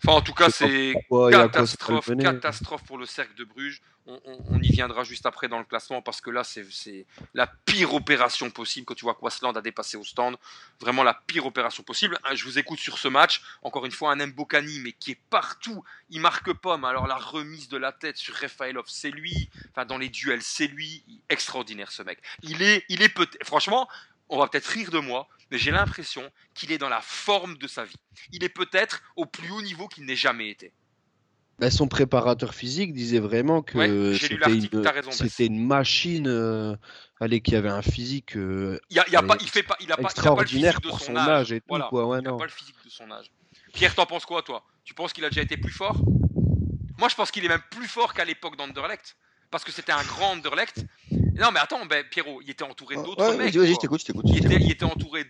Enfin, 0.08 0.18
en 0.18 0.22
tout 0.22 0.34
cas, 0.34 0.50
c'est 0.50 0.94
catastrophe, 1.32 2.06
catastrophe 2.24 2.84
pour 2.86 2.98
le 2.98 3.06
cercle 3.06 3.36
de 3.36 3.44
Bruges. 3.44 3.82
On, 4.08 4.20
on- 4.26 4.38
on 4.52 4.62
y 4.62 4.70
viendra 4.70 5.04
juste 5.04 5.26
après 5.26 5.48
dans 5.48 5.58
le 5.58 5.66
classement 5.66 6.02
parce 6.04 6.22
que 6.22 6.30
là, 6.30 6.44
c'est 6.44 6.64
la 7.34 7.48
pire 7.48 7.94
opération 7.96 8.52
possible. 8.52 8.86
Quand 8.86 8.94
tu 8.94 9.04
vois 9.04 9.16
qu'Wasland 9.16 9.54
a 9.58 9.62
dépassé 9.62 9.98
au 9.98 10.04
stand, 10.04 10.38
vraiment 10.80 11.02
la 11.04 11.16
pire 11.26 11.48
opération 11.48 11.82
possible. 11.82 12.20
Hein, 12.24 12.36
Je 12.36 12.44
vous 12.46 12.60
écoute 12.60 12.78
sur 12.80 13.00
ce 13.00 13.08
match. 13.08 13.42
Encore 13.64 13.86
une 13.86 13.92
fois, 13.92 14.12
un 14.12 14.26
Mbokani, 14.28 14.80
mais 14.80 14.92
qui 14.92 15.12
est 15.12 15.20
partout. 15.32 15.84
Il 16.12 16.22
marque 16.22 16.54
pas, 16.54 16.78
mais 16.78 16.88
alors 16.88 17.08
la 17.08 17.16
remise 17.18 17.68
de 17.68 17.78
la 17.78 17.92
tête 17.92 18.18
sur 18.18 18.36
Refaelov, 18.36 18.86
c'est 18.88 19.10
lui. 19.12 19.50
Enfin, 19.72 19.86
dans 19.86 19.98
les 19.98 20.10
duels, 20.10 20.44
c'est 20.44 20.68
lui. 20.68 21.04
Extraordinaire 21.30 21.92
ce 21.92 22.04
mec. 22.04 22.20
Il 22.44 22.62
est, 22.62 22.86
il 22.90 23.02
est 23.02 23.10
peut 23.10 23.28
franchement, 23.44 23.88
on 24.30 24.38
va 24.40 24.48
peut-être 24.48 24.68
rire 24.68 24.92
de 24.92 25.00
moi, 25.00 25.28
mais 25.52 25.58
j'ai 25.58 25.72
l'impression 25.72 26.30
qu'il 26.54 26.72
est 26.72 26.78
dans 26.78 26.90
la 26.90 27.02
forme 27.02 27.58
de 27.58 27.68
sa 27.68 27.84
vie. 27.86 27.96
Il 28.32 28.44
est 28.44 28.50
peut-être 28.50 29.02
au 29.16 29.26
plus 29.26 29.52
haut 29.52 29.62
niveau 29.62 29.88
qu'il 29.88 30.06
n'ait 30.06 30.16
jamais 30.16 30.50
été. 30.50 30.74
Bah, 31.58 31.72
son 31.72 31.88
préparateur 31.88 32.54
physique 32.54 32.92
disait 32.94 33.20
vraiment 33.20 33.62
que 33.62 33.78
Ouais, 33.78 34.18
c'était 35.18 35.46
une, 35.46 35.66
machine, 35.66 36.28
euh, 36.28 36.76
allez, 37.22 37.40
qui 37.40 37.56
avait 37.56 37.70
un 37.70 37.82
physique 37.82 38.36
euh, 38.36 38.78
Il, 38.90 38.98
y 38.98 39.00
a, 39.00 39.06
il 39.08 39.14
y 39.14 39.16
a 39.16 39.20
Allez, 39.20 39.28
pas, 39.30 39.38
il 39.40 39.50
fait 39.50 39.64
pas, 39.64 39.78
il 39.80 39.90
a 39.92 39.96
pas, 39.96 40.02
il 40.02 40.06
a 40.06 40.10
pas 40.10 40.10
le 40.10 40.12
extraordinaire 40.12 40.82
de 40.82 40.90
pour 40.90 41.00
son, 41.00 41.06
son 41.08 41.16
âge. 41.16 41.30
âge 41.30 41.52
et 41.54 41.62
tout, 41.62 41.68
Voilà. 41.70 41.86
quoi. 41.90 42.08
Ouais, 42.08 42.20
il 42.22 42.28
a 42.28 42.32
non. 42.32 42.38
pas 42.38 42.44
le 42.46 42.52
physique 42.52 42.76
de 42.84 42.90
son 42.90 43.10
âge. 43.10 43.32
Pierre, 43.74 43.96
t'en 43.96 44.06
penses 44.06 44.26
quoi, 44.26 44.42
toi? 44.42 44.66
Tu 44.84 44.94
penses 44.94 45.14
qu'il 45.14 45.24
a 45.24 45.30
déjà 45.30 45.44
été 45.44 45.56
plus 45.56 45.72
fort? 45.72 45.98
Moi, 46.98 47.08
je 47.08 47.16
pense 47.16 47.32
qu'il 47.32 47.46
est 47.46 47.50
même 47.50 47.64
plus 47.72 47.88
fort 47.88 48.14
qu'à 48.14 48.26
l'époque 48.26 48.58
d'Anderlecht. 48.58 49.16
Parce 49.50 49.64
que 49.64 49.72
c'était 49.72 49.92
un 49.94 50.04
grand 50.04 50.32
Anderlecht. 50.32 50.86
Non, 51.36 51.52
mais 51.52 51.60
attends, 51.60 51.86
ben, 51.86 52.04
Pierrot, 52.10 52.42
il 52.42 52.50
était 52.50 52.64
entouré 52.64 52.96
d'autres 52.96 53.30
Ouais, 53.32 53.38
mecs. 53.38 53.56
vas-y, 53.56 53.74
je 53.74 53.80
t'écoute, 53.80 54.02
je 54.02 54.06
t'écoute. 54.06 54.26
il 54.28 54.38
était, 54.38 54.48
t'écoute. 54.50 54.66
il 54.66 54.72
était 54.72 54.86
entouré, 54.86 55.26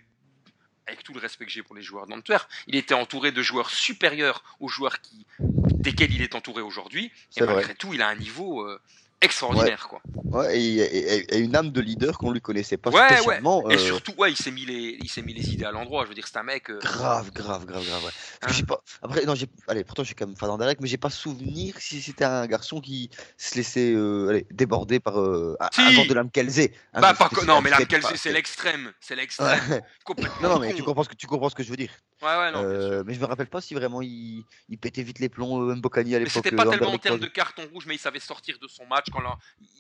avec 0.88 1.03
tout 1.03 1.14
le 1.14 1.20
respect 1.20 1.45
que 1.45 1.51
j'ai 1.51 1.64
pour 1.64 1.76
les 1.76 1.82
joueurs 1.82 2.06
d'Antwerp, 2.08 2.47
il 2.68 2.76
était 2.76 2.93
entouré 2.93 3.32
de 3.32 3.41
joueurs 3.41 3.70
supérieurs 3.70 4.43
aux 4.60 4.68
joueurs 4.68 5.01
qui, 5.01 5.26
desquels 5.39 6.14
il 6.14 6.22
est 6.22 6.36
entouré 6.36 6.62
aujourd'hui. 6.62 7.12
Et 7.38 7.43
vrai. 7.43 7.56
malgré 7.56 7.76
tout, 7.76 7.93
il 7.93 8.01
a 8.01 8.08
un 8.08 8.16
niveau 8.16 8.62
euh, 8.62 8.80
extraordinaire. 9.26 9.88
Quoi. 9.89 10.01
Ouais, 10.23 10.59
et, 10.59 10.76
et- 10.78 11.13
et- 11.15 11.36
et 11.36 11.39
une 11.39 11.55
âme 11.55 11.71
de 11.71 11.82
leader 11.82 12.17
qu'on 12.17 12.32
lui 12.32 12.41
connaissait 12.41 12.78
pas 12.78 12.89
Ouais, 12.89 13.01
ouais. 13.01 13.15
spécialement. 13.17 13.69
Et 13.69 13.76
euh, 13.76 13.78
surtout, 13.78 14.13
ouais, 14.17 14.32
il 14.32 14.38
s'est 14.38 14.51
mis 14.51 14.65
les, 14.65 14.97
il 15.01 15.09
s'est 15.09 15.21
mis 15.21 15.34
les 15.34 15.49
idées 15.53 15.65
à 15.65 15.71
l'endroit. 15.71 16.03
Je 16.03 16.09
veux 16.09 16.15
dire, 16.15 16.28
c'est 16.28 16.38
un 16.38 16.43
mec. 16.43 16.69
euh, 16.69 16.80
Grave, 16.80 17.32
grave, 17.32 17.65
grave, 17.65 17.86
grave. 17.86 18.03
Ouais. 18.05 18.11
Hein. 18.41 18.47
j'ai 18.51 18.63
pas... 18.63 18.82
Après, 19.01 19.26
non, 19.26 19.36
j'ai... 19.36 19.47
Allez, 19.67 19.84
pourtant, 19.84 20.03
je 20.03 20.07
suis 20.07 20.15
quand 20.15 20.28
même 20.28 20.36
fan 20.36 20.49
d'Anderlecht, 20.49 20.82
mais 20.82 20.88
j'ai 20.88 20.97
pas 20.97 21.09
souvenir 21.09 21.76
si 21.80 22.01
c'était 22.01 22.26
un 22.26 22.45
garçon 22.47 22.80
qui 22.82 23.09
se 23.38 23.55
laissait 23.55 23.93
euh, 23.93 24.30
allez, 24.30 24.45
déborder 24.51 24.99
par 24.99 25.17
un, 25.17 25.55
Si. 25.73 25.93
genre 25.93 26.05
de 26.07 26.13
l'âme 26.13 26.32
Kelzé. 26.32 26.73
Un 26.93 27.01
Bah, 27.01 27.13
que- 27.13 27.45
non, 27.45 27.61
mais 27.61 27.69
c'était 27.71 27.82
la 27.82 27.86
Kelzé, 27.88 28.09
pas- 28.09 28.17
c'est 28.17 28.32
l'extrême. 28.34 28.91
C'est 28.99 29.15
l'extrême. 29.15 29.59
Ouais. 29.69 29.82
Non, 30.41 30.49
non, 30.49 30.59
mais 30.59 30.73
tu 30.73 30.84
comprends, 30.84 31.03
ce 31.03 31.09
que, 31.09 31.15
tu 31.15 31.28
comprends 31.28 31.49
ce 31.49 31.55
que 31.55 31.63
je 31.63 31.69
veux 31.69 31.76
dire. 31.78 31.89
Ouais, 32.21 32.28
ouais, 32.30 32.51
non, 32.51 32.61
bien 32.61 32.80
sûr. 32.89 33.03
mais 33.05 33.13
je 33.13 33.19
me 33.19 33.26
rappelle 33.26 33.47
pas 33.47 33.59
si 33.61 33.73
vraiment 33.73 34.01
il, 34.01 34.43
il 34.69 34.78
pétait 34.78 35.03
vite 35.03 35.19
les 35.19 35.30
plombs, 35.30 35.76
Mbokani 35.76 36.15
à 36.15 36.19
l'époque. 36.19 36.32
c'était 36.34 36.55
pas 36.55 36.65
tellement 36.65 36.91
en 36.93 36.97
termes 36.97 37.19
de 37.19 37.28
carton 37.28 37.63
rouge, 37.73 37.86
mais 37.88 37.95
il 37.95 37.99
savait 37.99 38.19
sortir 38.19 38.57
de 38.61 38.67
son 38.67 38.86
match. 38.86 39.05
La- 39.22 39.38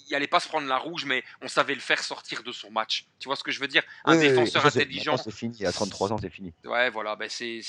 il 0.07 0.13
allait 0.15 0.27
pas 0.27 0.39
se 0.39 0.47
prendre 0.47 0.67
la 0.67 0.77
rouge, 0.77 1.05
mais 1.05 1.23
on 1.41 1.47
savait 1.47 1.73
le 1.73 1.81
faire 1.81 2.03
sortir 2.03 2.43
de 2.43 2.51
son 2.51 2.69
match. 2.69 3.07
Tu 3.19 3.27
vois 3.27 3.35
ce 3.35 3.43
que 3.43 3.51
je 3.51 3.59
veux 3.59 3.67
dire? 3.67 3.81
Un 4.05 4.11
Oui, 4.13 4.17
oui, 4.19 4.27
oui, 4.27 4.29
défenseur 4.35 4.65
intelligent. 4.65 5.17
C'est 5.17 5.31
fini, 5.31 5.65
à 5.65 5.71
33 5.71 6.13
ans, 6.13 6.17
c'est 6.19 6.29
fini. 6.29 6.53
Ouais, 6.63 6.89
voilà, 6.91 7.15
ben 7.15 7.27
c'est 7.29 7.61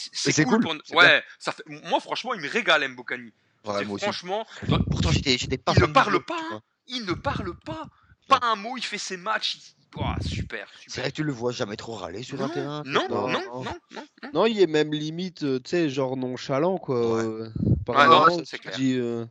cool. 0.45 0.61
cool, 0.61 0.61
pour- 0.63 0.97
Ouais, 0.97 1.25
ça 1.39 1.53
fait... 1.53 1.63
moi 1.89 1.99
franchement, 2.01 2.35
il 2.35 2.41
me 2.43 2.49
régale 2.49 2.87
Mbokani. 2.89 3.33
Ouais, 3.65 3.85
franchement, 3.99 4.47
Pourtant, 4.91 5.11
j'étais 5.11 5.39
j'étais 5.39 5.59
pas 5.59 5.73
il 5.75 5.81
ne 5.83 5.87
parle 5.87 6.23
pas, 6.25 6.39
hein. 6.53 6.61
il 6.89 7.05
ne 7.05 7.15
parle 7.15 7.55
pas, 7.65 7.89
pas 8.29 8.39
un 8.43 8.55
mot. 8.55 8.77
Il 8.77 8.85
fait 8.85 8.99
ses 8.99 9.17
matchs. 9.17 9.57
il- 9.57 9.77
Ouah, 9.99 10.15
super, 10.21 10.69
C'est 10.75 10.91
super. 10.91 11.03
vrai 11.05 11.11
que 11.11 11.17
tu 11.17 11.23
le 11.23 11.33
vois 11.33 11.53
jamais 11.53 11.77
trop 11.77 11.95
râler 11.95 12.23
sur 12.23 12.39
un 12.43 12.49
Non, 12.49 12.53
terrain. 12.53 12.83
non, 12.85 13.09
Non. 13.09 13.29
non, 13.29 13.29
non, 13.29 13.65
non, 13.65 13.77
non. 13.93 14.05
Non, 14.35 14.45
il 14.47 14.61
est 14.61 14.67
même 14.67 14.93
limite, 14.93 15.43
euh, 15.43 15.59
tu 15.59 15.71
sais, 15.71 15.89
genre 15.89 16.19
nonchalant, 16.19 16.77
quoi. 16.77 17.25
Ouais. 17.25 17.49
par 17.87 17.97
Ouais, 17.97 18.07
non, 18.07 18.21
moment, 18.27 18.39
ça, 18.39 18.43
c'est 18.45 18.59
tu 18.59 18.63
clair. 18.65 18.77
dis, 18.77 18.93
euh, 18.99 19.25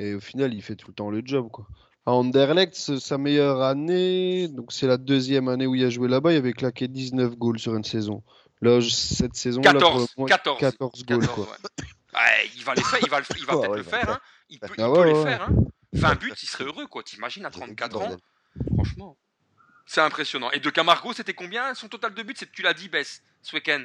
Et 0.00 0.14
au 0.14 0.20
final, 0.20 0.54
il 0.54 0.62
fait 0.62 0.76
tout 0.76 0.88
le 0.88 0.94
temps 0.94 1.10
le 1.10 1.20
job, 1.22 1.50
quoi. 1.50 1.66
À 2.06 2.12
Anderlecht, 2.12 2.74
sa 2.74 3.18
meilleure 3.18 3.60
année, 3.60 4.48
donc 4.48 4.72
c'est 4.72 4.86
la 4.86 4.96
deuxième 4.96 5.48
année 5.48 5.66
où 5.66 5.74
il 5.74 5.84
a 5.84 5.90
joué 5.90 6.08
là-bas, 6.08 6.32
il 6.32 6.36
avait 6.38 6.54
claqué 6.54 6.88
19 6.88 7.36
goals 7.36 7.58
sur 7.58 7.76
une 7.76 7.84
saison. 7.84 8.22
Là, 8.62 8.80
cette 8.80 9.36
saison, 9.36 9.60
là, 9.60 9.72
pour 9.74 9.80
le 9.80 9.86
14, 9.86 10.16
moment, 10.16 10.26
14, 10.26 10.58
14 10.58 11.04
goals, 11.04 11.20
14, 11.20 11.34
quoi. 11.34 11.44
ouais. 11.44 11.86
Ouais, 12.14 12.50
il 12.56 12.64
va 12.64 12.74
les 12.74 12.82
faire, 12.82 12.98
il 13.02 13.10
va, 13.10 13.20
il 13.20 13.24
peut-être 13.46 13.70
ouais, 13.70 13.76
le 13.76 13.82
faire. 13.82 14.10
Hein. 14.10 14.20
Il 14.48 14.58
peut, 14.58 14.68
Ah 14.70 14.74
il 14.78 14.84
ouais, 14.86 15.02
peut 15.02 15.18
les 15.18 15.22
faire. 15.22 15.42
Hein. 15.42 15.54
Il 15.92 16.00
20 16.00 16.08
va 16.08 16.14
le 16.14 16.20
buts, 16.20 16.32
il 16.42 16.48
serait 16.48 16.64
heureux, 16.64 16.86
quoi. 16.86 17.02
T'imagines 17.02 17.44
à 17.44 17.50
J'ai 17.50 17.60
dit, 17.60 17.66
34 17.66 18.00
ans. 18.00 18.16
Franchement. 18.74 19.16
C'est 19.84 20.00
impressionnant. 20.00 20.50
Et 20.52 20.60
de 20.60 20.70
Camargo, 20.70 21.12
c'était 21.12 21.34
combien 21.34 21.74
Son 21.74 21.88
total 21.88 22.14
de 22.14 22.22
buts, 22.22 22.34
c'est 22.36 22.50
tu 22.50 22.62
l'as 22.62 22.74
dit, 22.74 22.88
Bess, 22.88 23.22
ce 23.42 23.54
week-end. 23.56 23.84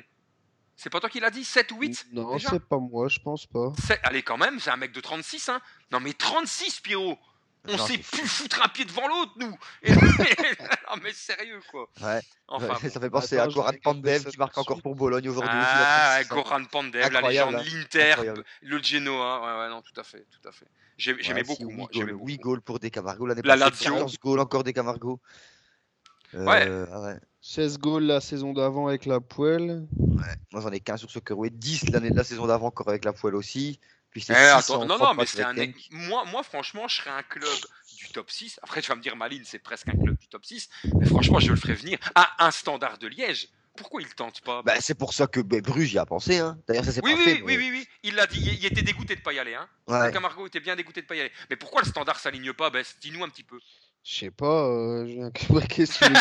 C'est 0.77 0.89
pas 0.89 0.99
toi 0.99 1.09
qui 1.09 1.19
l'as 1.19 1.29
dit 1.31 1.45
7 1.45 1.71
ou 1.71 1.79
8 1.79 2.07
Non, 2.11 2.37
c'est 2.37 2.59
pas 2.63 2.77
moi, 2.79 3.07
je 3.07 3.19
pense 3.19 3.45
pas. 3.45 3.71
C'est- 3.85 3.99
Allez, 4.03 4.23
quand 4.23 4.37
même, 4.37 4.59
c'est 4.59 4.69
un 4.71 4.77
mec 4.77 4.91
de 4.91 4.99
36. 4.99 5.47
Hein. 5.49 5.61
Non, 5.91 5.99
mais 5.99 6.13
36, 6.13 6.81
Pierrot 6.81 7.17
On 7.67 7.77
c'est 7.79 7.97
plus 7.97 8.27
foutre 8.27 8.61
un 8.63 8.67
pied 8.67 8.85
devant 8.85 9.07
l'autre, 9.07 9.31
nous 9.37 9.57
Et- 9.81 9.91
Non, 9.95 10.97
mais 11.01 11.11
sérieux, 11.13 11.59
quoi. 11.71 11.87
Ouais. 12.01 12.19
Enfin, 12.47 12.67
Ouais, 12.67 12.73
bon. 12.83 12.89
ça 12.89 12.99
fait 12.99 13.09
penser 13.09 13.37
Attends, 13.39 13.49
à 13.49 13.53
Goran 13.53 13.71
Pandev 13.83 14.25
qui 14.25 14.37
marque 14.37 14.55
encore 14.57 14.81
pour 14.83 14.93
Bologne 14.95 15.27
aujourd'hui. 15.29 15.49
Ah, 15.51 16.11
à 16.13 16.17
ouais, 16.19 16.25
36 16.25 16.31
ans. 16.31 16.43
Goran 16.43 16.65
Pandev, 16.65 17.11
la 17.11 17.21
légende, 17.21 17.55
hein. 17.55 17.63
l'Inter, 17.65 18.11
Incroyable. 18.11 18.43
le 18.61 18.83
Genoa. 18.83 19.39
Ouais, 19.41 19.61
ouais, 19.63 19.69
non, 19.69 19.81
tout 19.81 19.99
à 19.99 20.03
fait, 20.03 20.27
tout 20.29 20.47
à 20.47 20.51
fait. 20.51 20.67
J'ai- 20.97 21.15
J'aimais 21.23 21.39
Ouais, 21.41 21.47
beaucoup, 21.47 21.69
si, 21.69 21.75
moi. 21.75 21.87
huit 21.87 21.93
J'aimais 21.93 22.05
goals, 22.11 22.17
beaucoup. 22.19 22.27
8 22.27 22.37
goals 22.37 22.61
pour 22.61 22.79
Des 22.79 22.91
Camargo 22.91 23.25
l'année 23.25 23.41
La 23.43 23.57
passée. 23.57 23.85
Lazio. 23.85 23.93
14 23.93 24.17
goals 24.19 24.39
encore 24.41 24.63
Des 24.63 24.73
Camargo. 24.73 25.19
Euh, 25.23 25.54
Ouais. 26.35 26.85
ah 26.91 27.01
ouais. 27.01 27.19
16 27.41 27.77
goals 27.77 28.03
la 28.03 28.21
saison 28.21 28.53
d'avant 28.53 28.87
avec 28.87 29.05
la 29.05 29.19
poêle. 29.19 29.85
Moi 30.51 30.61
j'en 30.61 30.71
ai 30.71 30.79
15 30.79 30.99
sur 30.99 31.11
Soccerway, 31.11 31.49
10 31.51 31.89
l'année 31.89 32.09
de 32.09 32.15
la 32.15 32.23
saison 32.23 32.47
d'avant 32.47 32.67
encore 32.67 32.89
avec 32.89 33.05
la 33.05 33.13
poêle 33.13 33.35
aussi. 33.35 33.79
Puis 34.15 34.25
Eh, 34.29 34.33
attends, 34.33 34.85
non, 34.85 34.97
non, 34.97 35.13
mais 35.13 35.25
c'est 35.25 35.43
un. 35.43 35.53
Moi, 35.91 36.23
moi, 36.31 36.41
franchement, 36.41 36.87
je 36.87 36.95
serais 36.95 37.09
un 37.09 37.21
club 37.21 37.49
du 37.97 38.07
top 38.13 38.31
6. 38.31 38.61
Après, 38.63 38.81
tu 38.81 38.87
vas 38.87 38.95
me 38.95 39.01
dire, 39.01 39.17
Malines, 39.17 39.43
c'est 39.43 39.59
presque 39.59 39.89
un 39.89 39.91
club 39.91 40.17
du 40.17 40.29
top 40.29 40.45
6. 40.45 40.69
Mais 41.01 41.05
franchement, 41.05 41.39
je 41.39 41.49
le 41.51 41.57
ferais 41.57 41.73
venir 41.73 41.99
à 42.15 42.45
un 42.45 42.51
standard 42.51 42.97
de 42.97 43.07
Liège. 43.07 43.49
Pourquoi 43.75 44.01
il 44.01 44.07
tente 44.15 44.39
pas? 44.39 44.61
Bah, 44.63 44.75
c'est 44.79 44.95
pour 44.95 45.13
ça 45.13 45.27
que 45.27 45.41
bah, 45.41 45.59
Bruges 45.59 45.91
y 45.91 45.97
a 45.97 46.05
pensé. 46.05 46.39
Hein. 46.39 46.57
D'ailleurs, 46.65 46.85
ça 46.85 46.93
s'est 46.93 47.01
oui, 47.03 47.11
pas 47.11 47.17
oui, 47.17 47.23
fait. 47.25 47.41
oui, 47.41 47.57
oui, 47.57 47.57
oui, 47.57 47.69
oui, 47.73 47.87
il 48.03 48.15
l'a 48.15 48.25
dit. 48.25 48.39
Il, 48.39 48.53
il 48.53 48.65
était 48.65 48.83
dégoûté 48.83 49.17
de 49.17 49.21
pas 49.21 49.33
y 49.33 49.39
aller. 49.39 49.53
Hein. 49.53 49.67
Ouais. 49.87 50.13
Camargo 50.13 50.47
était 50.47 50.61
bien 50.61 50.77
dégoûté 50.77 51.01
de 51.01 51.07
pas 51.07 51.15
y 51.15 51.19
aller. 51.19 51.31
Mais 51.49 51.57
pourquoi 51.57 51.81
le 51.81 51.87
standard 51.89 52.17
s'aligne 52.17 52.53
pas? 52.53 52.69
Bess 52.69 52.95
Dis-nous 53.01 53.21
un 53.21 53.27
petit 53.27 53.43
peu. 53.43 53.59
Je 54.07 54.19
sais 54.19 54.29
pas, 54.31 54.67
euh, 54.67 55.29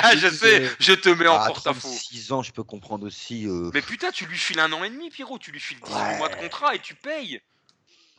Ah, 0.03 0.17
je 0.17 0.29
sais, 0.29 0.63
je 0.81 0.95
te 0.95 1.11
mets 1.11 1.29
en 1.29 1.35
À 1.39 1.47
porte-à-faux. 1.49 1.89
36 1.89 2.33
ans, 2.33 2.43
je 2.43 2.51
peux 2.51 2.63
comprendre 2.63 3.07
aussi. 3.07 3.47
euh, 3.47 3.71
Mais 3.75 3.83
putain, 3.83 4.11
tu 4.11 4.25
lui 4.25 4.39
files 4.39 4.59
un 4.59 4.73
an 4.73 4.83
et 4.85 4.89
demi, 4.91 5.11
Pierrot. 5.11 5.39
Tu 5.39 5.51
lui 5.53 5.61
files 5.61 5.77
18 5.85 5.95
Ouais. 5.95 6.17
mois 6.17 6.31
de 6.31 6.35
contrat 6.37 6.75
et 6.75 6.79
tu 6.79 6.95
payes. 6.95 7.41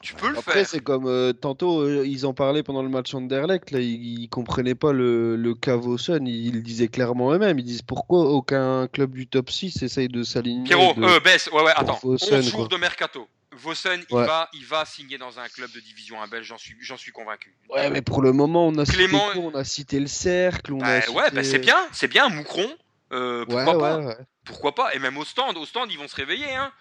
Tu 0.03 0.13
peux 0.13 0.29
le 0.29 0.37
Après, 0.37 0.53
faire. 0.53 0.67
c'est 0.67 0.81
comme 0.81 1.07
euh, 1.07 1.33
tantôt, 1.33 1.79
euh, 1.81 2.05
ils 2.05 2.27
en 2.27 2.33
parlaient 2.35 2.61
pendant 2.61 2.83
le 2.83 2.89
match 2.89 3.15
Anderlecht, 3.15 3.71
là, 3.71 3.79
ils, 3.79 4.19
ils 4.19 4.29
comprenaient 4.29 4.75
pas 4.75 4.93
le, 4.93 5.35
le 5.35 5.55
Cavoson, 5.55 6.19
ils, 6.23 6.45
ils 6.47 6.53
le 6.53 6.61
disaient 6.61 6.89
clairement 6.89 7.33
eux-mêmes, 7.33 7.57
ils 7.57 7.65
disent 7.65 7.81
pourquoi 7.81 8.19
aucun 8.29 8.87
club 8.87 9.15
du 9.15 9.25
top 9.25 9.49
6 9.49 9.81
essaye 9.81 10.09
de 10.09 10.21
s'aligner. 10.21 10.65
Pierrot, 10.65 10.93
de- 10.93 11.01
euh, 11.05 11.19
Bess, 11.21 11.49
ouais, 11.51 11.63
ouais, 11.63 11.71
attends. 11.75 11.99
Vossen, 12.03 12.37
11 12.37 12.49
jours 12.51 12.67
quoi. 12.67 12.77
de 12.77 12.81
mercato. 12.81 13.27
Vossen, 13.57 14.03
il, 14.09 14.15
va, 14.15 14.49
il 14.53 14.65
va 14.65 14.85
signer 14.85 15.17
dans 15.17 15.39
un 15.39 15.47
club 15.49 15.71
de 15.71 15.79
division 15.79 16.21
1 16.21 16.27
belge, 16.27 16.45
j'en 16.47 16.57
suis, 16.57 16.75
j'en 16.81 16.97
suis 16.97 17.11
convaincu. 17.11 17.55
Ouais, 17.69 17.89
mais 17.89 18.01
pour 18.01 18.21
le 18.21 18.31
moment, 18.31 18.67
on 18.67 18.77
a 18.77 18.85
Clément- 18.85 19.27
cité 19.29 19.39
quoi 19.41 19.51
On 19.51 19.55
a 19.55 19.63
cité 19.63 19.99
le 19.99 20.07
cercle, 20.07 20.73
on 20.73 20.77
Bah, 20.77 20.87
a 20.87 21.09
ouais, 21.09 21.31
bah, 21.31 21.41
cité- 21.41 21.43
c'est 21.43 21.59
bien, 21.59 21.77
c'est 21.91 22.07
bien, 22.07 22.29
Moucron. 22.29 22.67
euh, 23.11 23.45
Ouais, 23.45 23.45
pourquoi 23.65 23.77
pas 23.77 23.97
ouais, 23.97 24.05
ouais. 24.07 24.17
Pourquoi 24.45 24.75
pas 24.75 24.93
Et 24.95 24.99
même 24.99 25.17
au 25.17 25.25
stand, 25.25 25.57
au 25.57 25.65
stand, 25.65 25.91
ils 25.91 25.97
vont 25.97 26.07
se 26.07 26.15
réveiller. 26.15 26.53
Hein. 26.53 26.71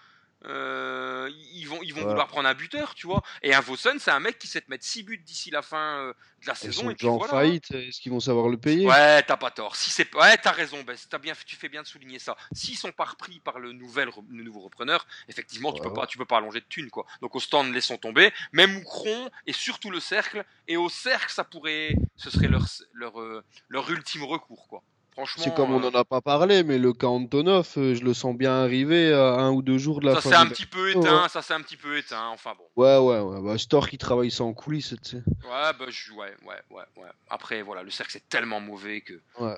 Euh, 0.45 1.31
ils 1.53 1.65
vont, 1.65 1.79
ils 1.81 1.93
vont 1.93 2.01
Ouais. 2.01 2.07
vouloir 2.09 2.27
prendre 2.27 2.47
un 2.47 2.53
buteur, 2.53 2.93
tu 2.93 3.07
vois. 3.07 3.23
Et 3.41 3.53
un 3.55 3.61
Vossen, 3.61 3.97
c'est 3.99 4.11
un 4.11 4.19
mec 4.19 4.37
qui 4.37 4.47
sait 4.47 4.61
te 4.61 4.69
mettre 4.69 4.85
6 4.85 5.01
buts 5.03 5.17
d'ici 5.17 5.49
la 5.49 5.61
fin 5.63 5.97
euh, 5.99 6.13
de 6.41 6.47
la 6.47 6.53
Ils 6.53 6.57
saison. 6.57 6.81
sont 6.83 6.89
Et 6.91 6.95
puis 6.95 7.07
en 7.07 7.17
voilà. 7.17 7.31
faillite, 7.33 7.71
est-ce 7.71 7.99
qu'ils 7.99 8.11
vont 8.11 8.19
savoir 8.19 8.49
le 8.49 8.57
payer? 8.57 8.85
Ouais, 8.85 9.23
t'as 9.23 9.37
pas 9.37 9.49
tort. 9.49 9.75
Si 9.75 9.89
c'est, 9.89 10.13
ouais, 10.15 10.37
t'as 10.37 10.51
raison, 10.51 10.83
Bess. 10.83 11.07
Bien, 11.21 11.33
tu 11.45 11.55
fais 11.55 11.69
bien 11.69 11.81
de 11.81 11.87
souligner 11.87 12.19
ça. 12.19 12.35
S'ils 12.53 12.77
sont 12.77 12.91
pas 12.91 13.05
repris 13.05 13.39
par 13.39 13.57
le 13.59 13.71
nouvel, 13.71 14.09
le 14.29 14.43
nouveau 14.43 14.59
repreneur, 14.61 15.07
effectivement, 15.29 15.71
tu 15.73 15.81
peux 15.81 15.93
pas, 15.93 16.05
tu 16.05 16.17
peux 16.17 16.25
pas 16.25 16.37
allonger 16.37 16.59
de 16.59 16.65
thunes, 16.65 16.91
quoi. 16.91 17.05
Donc 17.21 17.35
au 17.35 17.39
stand, 17.39 17.73
laissons 17.73 17.97
tomber. 17.97 18.31
Même 18.51 18.73
Moucron 18.73 19.29
et 19.47 19.53
surtout 19.53 19.89
le 19.89 19.99
cercle. 19.99 20.45
Et 20.67 20.77
au 20.77 20.89
cercle, 20.89 21.31
ça 21.31 21.43
pourrait, 21.43 21.95
ce 22.17 22.29
serait 22.29 22.47
leur, 22.49 22.65
leur, 22.93 23.19
euh, 23.19 23.43
leur 23.69 23.89
ultime 23.89 24.23
recours, 24.23 24.67
quoi. 24.67 24.83
Franchement. 25.15 25.43
C'est 25.45 25.55
comme 25.55 25.71
on 25.73 25.81
euh, 25.81 25.89
en 25.89 25.95
a 25.95 26.03
pas 26.03 26.19
parlé, 26.19 26.63
mais 26.63 26.77
le 26.77 26.91
cas 26.91 27.07
Antonov, 27.07 27.69
euh, 27.77 27.95
je 27.95 28.03
le 28.03 28.13
sens 28.13 28.35
bien 28.35 28.51
arriver 28.51 29.13
à 29.13 29.35
un 29.35 29.51
ou 29.51 29.61
deux 29.61 29.77
jours 29.77 30.01
de 30.01 30.07
la 30.07 30.15
ça 30.15 30.21
fin. 30.21 30.29
s'est 30.29 30.35
un 30.35 30.47
petit 30.47 30.65
peu 30.65 30.83
Ouais. 30.93 30.99
éteint, 30.99 31.27
ça 31.29 31.41
s'est 31.41 31.53
un 31.53 31.61
petit 31.61 31.77
peu 31.77 31.97
éteint. 31.97 32.27
Enfin 32.27 32.51
bon. 32.57 32.65
Ouais, 32.75 32.97
ouais, 32.97 33.19
ouais. 33.21 33.41
Bah, 33.41 33.57
Stork, 33.57 33.93
il 33.93 33.97
travaille 33.97 34.29
ça 34.29 34.43
en 34.43 34.53
coulisses, 34.53 34.93
tu 35.03 35.11
sais. 35.11 35.23
Ouais, 35.45 35.71
bah, 35.79 35.85
je- 35.87 36.11
ouais, 36.11 36.33
ouais, 36.45 36.55
ouais, 36.69 36.83
ouais. 36.97 37.09
Après, 37.29 37.61
voilà, 37.61 37.81
le 37.81 37.91
cercle 37.91 38.11
c'est 38.11 38.27
tellement 38.27 38.59
mauvais 38.59 38.99
que. 39.01 39.13
Ouais. 39.39 39.55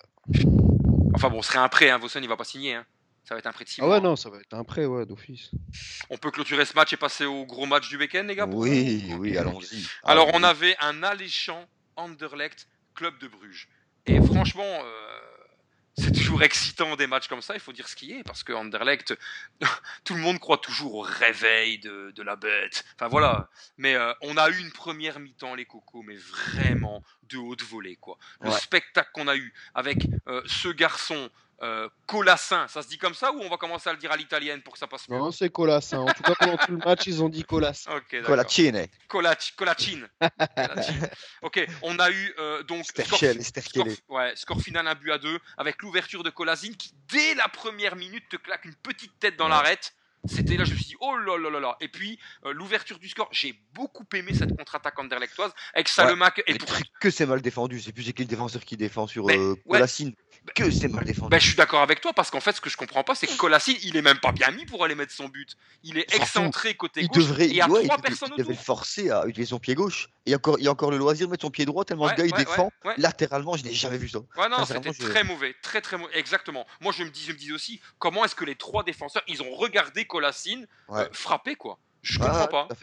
Enfin 1.15 1.29
bon, 1.29 1.41
ce 1.41 1.47
serait 1.49 1.59
un 1.59 1.69
prêt, 1.69 1.89
hein. 1.89 1.97
Vossen, 1.97 2.23
il 2.23 2.29
va 2.29 2.37
pas 2.37 2.43
signer, 2.43 2.75
hein. 2.75 2.85
Ça 3.23 3.33
va 3.35 3.39
être 3.39 3.47
un 3.47 3.51
prêt 3.51 3.65
de 3.65 3.69
6 3.69 3.81
Ah 3.83 3.87
ouais, 3.89 3.99
non, 3.99 4.15
ça 4.15 4.29
va 4.29 4.37
être 4.37 4.53
un 4.53 4.63
prêt, 4.63 4.85
ouais, 4.85 5.05
d'office. 5.05 5.51
On 6.09 6.17
peut 6.17 6.31
clôturer 6.31 6.63
ce 6.63 6.73
match 6.75 6.93
et 6.93 6.97
passer 6.97 7.25
au 7.25 7.45
gros 7.45 7.65
match 7.65 7.89
du 7.89 7.97
week-end, 7.97 8.23
les 8.25 8.35
gars? 8.35 8.45
Oui, 8.49 9.03
oui, 9.19 9.37
allons-y. 9.37 9.85
Alors, 10.03 10.29
on 10.33 10.43
avait 10.43 10.77
un 10.79 11.03
alléchant 11.03 11.65
Anderlecht, 11.97 12.67
club 12.95 13.17
de 13.19 13.27
Bruges. 13.27 13.67
Et 14.05 14.21
franchement, 14.21 14.63
euh, 14.63 15.19
c'est 15.97 16.11
toujours 16.11 16.43
excitant 16.43 16.95
des 16.95 17.07
matchs 17.07 17.27
comme 17.27 17.41
ça, 17.41 17.55
il 17.55 17.59
faut 17.59 17.73
dire 17.73 17.87
ce 17.87 17.95
qui 17.95 18.11
est, 18.13 18.23
parce 18.23 18.43
que 18.43 18.53
Anderlecht, 18.53 19.17
tout 20.03 20.13
le 20.13 20.21
monde 20.21 20.39
croit 20.39 20.59
toujours 20.59 20.95
au 20.95 21.01
réveil 21.01 21.79
de, 21.79 22.11
de 22.15 22.23
la 22.23 22.35
bête. 22.35 22.85
Enfin 22.95 23.07
voilà. 23.07 23.49
Mais 23.77 23.95
euh, 23.95 24.13
on 24.21 24.37
a 24.37 24.49
eu 24.49 24.57
une 24.59 24.71
première 24.71 25.19
mi-temps, 25.19 25.55
les 25.55 25.65
cocos, 25.65 26.03
mais 26.03 26.15
vraiment 26.15 27.03
de 27.23 27.37
haute 27.37 27.63
volée, 27.63 27.95
quoi. 27.95 28.17
Le 28.41 28.49
Ouais. 28.49 28.59
spectacle 28.59 29.09
qu'on 29.13 29.27
a 29.27 29.35
eu 29.35 29.53
avec 29.73 30.07
euh, 30.27 30.41
ce 30.45 30.69
garçon. 30.69 31.29
Euh, 31.63 31.89
Colassin, 32.05 32.67
ça 32.67 32.83
se 32.83 32.87
dit 32.87 32.99
comme 32.99 33.15
ça 33.15 33.31
ou 33.31 33.39
on 33.41 33.49
va 33.49 33.57
commencer 33.57 33.89
à 33.89 33.93
le 33.93 33.97
dire 33.97 34.11
à 34.11 34.15
l'italienne 34.17 34.61
pour 34.61 34.73
que 34.73 34.79
ça 34.79 34.85
passe 34.85 35.09
mieux 35.09 35.17
Non, 35.17 35.31
c'est 35.31 35.49
Colassin. 35.49 35.99
En 36.01 36.13
tout 36.13 36.21
cas, 36.21 36.35
pendant 36.39 36.57
tout 36.57 36.71
le 36.71 36.77
match, 36.77 37.07
ils 37.07 37.23
ont 37.23 37.29
dit 37.29 37.43
Colassin. 37.43 37.95
Ok, 37.95 38.03
d'accord. 38.11 38.27
Colacine, 38.27 38.87
Colac- 39.09 39.55
Colacine. 39.55 40.07
Colacine. 40.55 41.09
ok, 41.41 41.67
on 41.81 41.97
a 41.97 42.11
eu 42.11 42.33
euh, 42.37 42.61
donc 42.63 42.85
score, 42.85 43.05
score- 43.07 43.87
ouais, 44.09 44.35
score 44.35 44.61
final 44.61 44.87
un 44.87 44.93
but 44.95 45.11
à 45.11 45.17
deux 45.17 45.39
avec 45.57 45.81
l'ouverture 45.81 46.21
de 46.23 46.29
Colasine 46.29 46.75
qui 46.75 46.93
dès 47.11 47.33
la 47.33 47.47
première 47.47 47.95
minute 47.95 48.29
te 48.29 48.35
claque 48.37 48.65
une 48.65 48.75
petite 48.75 49.17
tête 49.19 49.35
dans 49.35 49.45
Ouais. 49.45 49.51
l'arête. 49.51 49.93
C'était 50.27 50.57
là, 50.57 50.63
je 50.65 50.71
me 50.71 50.75
suis 50.75 50.85
dit, 50.85 50.95
oh 50.99 51.15
là 51.17 51.37
là 51.37 51.49
là 51.49 51.59
là. 51.59 51.77
Et 51.81 51.87
puis, 51.87 52.19
euh, 52.45 52.53
l'ouverture 52.53 52.99
du 52.99 53.09
score, 53.09 53.27
j'ai 53.31 53.59
beaucoup 53.73 54.05
aimé 54.13 54.33
cette 54.33 54.55
contre-attaque 54.55 54.97
anderlechtoise 54.99 55.51
avec 55.73 55.87
Salemack. 55.87 56.39
Et 56.47 56.53
Mais 56.53 56.57
pour... 56.59 56.69
que 56.99 57.09
c'est 57.09 57.25
mal 57.25 57.41
défendu. 57.41 57.79
C'est 57.81 57.91
plus 57.91 58.05
le 58.05 58.25
défenseur 58.25 58.63
qui 58.63 58.77
défend 58.77 59.07
sur 59.07 59.25
Mais, 59.25 59.37
euh, 59.37 59.51
ouais. 59.65 59.77
Colacine. 59.77 60.13
Que 60.55 60.71
c'est 60.71 60.87
mal 60.87 61.03
défendu. 61.03 61.29
Ben, 61.29 61.39
je 61.39 61.47
suis 61.47 61.55
d'accord 61.57 61.81
avec 61.81 61.99
toi 61.99 62.13
parce 62.13 62.29
qu'en 62.31 62.39
fait, 62.39 62.53
ce 62.53 62.61
que 62.61 62.69
je 62.69 62.77
comprends 62.77 63.03
pas, 63.03 63.15
c'est 63.15 63.27
que 63.27 63.35
Colasine, 63.35 63.75
il 63.83 63.97
est 63.97 64.01
même 64.01 64.19
pas 64.19 64.31
bien 64.31 64.49
mis 64.51 64.65
pour 64.65 64.83
aller 64.85 64.95
mettre 64.95 65.11
son 65.11 65.27
but. 65.27 65.55
Il 65.83 65.97
est 65.97 66.13
excentré 66.15 66.73
côté 66.75 67.01
il 67.01 67.07
gauche. 67.09 67.17
devrait, 67.25 67.45
et 67.45 67.49
il 67.49 67.55
y 67.55 67.61
a 67.61 67.67
ouais, 67.69 67.83
trois 67.83 67.97
il, 67.97 68.01
personnes 68.01 68.29
il 68.31 68.37
devait 68.37 68.49
autour. 68.51 68.59
le 68.61 68.63
forcer 68.65 69.09
à 69.09 69.25
utiliser 69.25 69.49
son 69.49 69.59
pied 69.59 69.75
gauche. 69.75 70.07
Et 70.25 70.29
il 70.29 70.31
y 70.31 70.33
a 70.33 70.37
encore, 70.37 70.57
il 70.59 70.63
y 70.65 70.67
a 70.67 70.71
encore 70.71 70.91
le 70.91 70.97
loisir 70.97 71.27
de 71.27 71.31
mettre 71.31 71.41
son 71.41 71.49
pied 71.51 71.65
droit 71.65 71.83
tellement 71.85 72.05
Ouais, 72.05 72.11
ce 72.11 72.15
gars 72.15 72.25
il 72.25 72.31
ouais, 72.33 72.45
défend 72.45 72.65
ouais, 72.85 72.91
ouais. 72.91 72.93
latéralement. 72.97 73.57
Je 73.57 73.63
n'ai 73.65 73.73
jamais 73.73 73.97
vu 73.97 74.07
ça. 74.07 74.19
Ouais, 74.37 74.47
non, 74.49 74.65
c'était 74.65 74.93
je- 74.93 75.05
très 75.07 75.23
mauvais, 75.25 75.53
très 75.61 75.81
très 75.81 75.97
mauvais. 75.97 76.17
Exactement. 76.17 76.65
Moi, 76.81 76.93
je 76.97 77.03
me 77.03 77.09
dis, 77.09 77.23
je 77.25 77.33
me 77.33 77.37
dis 77.37 77.51
aussi, 77.51 77.81
comment 77.99 78.23
est-ce 78.23 78.35
que 78.35 78.45
les 78.45 78.55
trois 78.55 78.83
défenseurs, 78.83 79.23
ils 79.27 79.41
ont 79.41 79.51
regardé 79.53 80.05
Colasine 80.21 80.67
Ouais. 80.89 81.01
euh, 81.01 81.07
frapper 81.13 81.55
quoi 81.55 81.77
Je 82.01 82.19
Ah, 82.21 82.25
comprends 82.47 82.47
pas. 82.67 82.75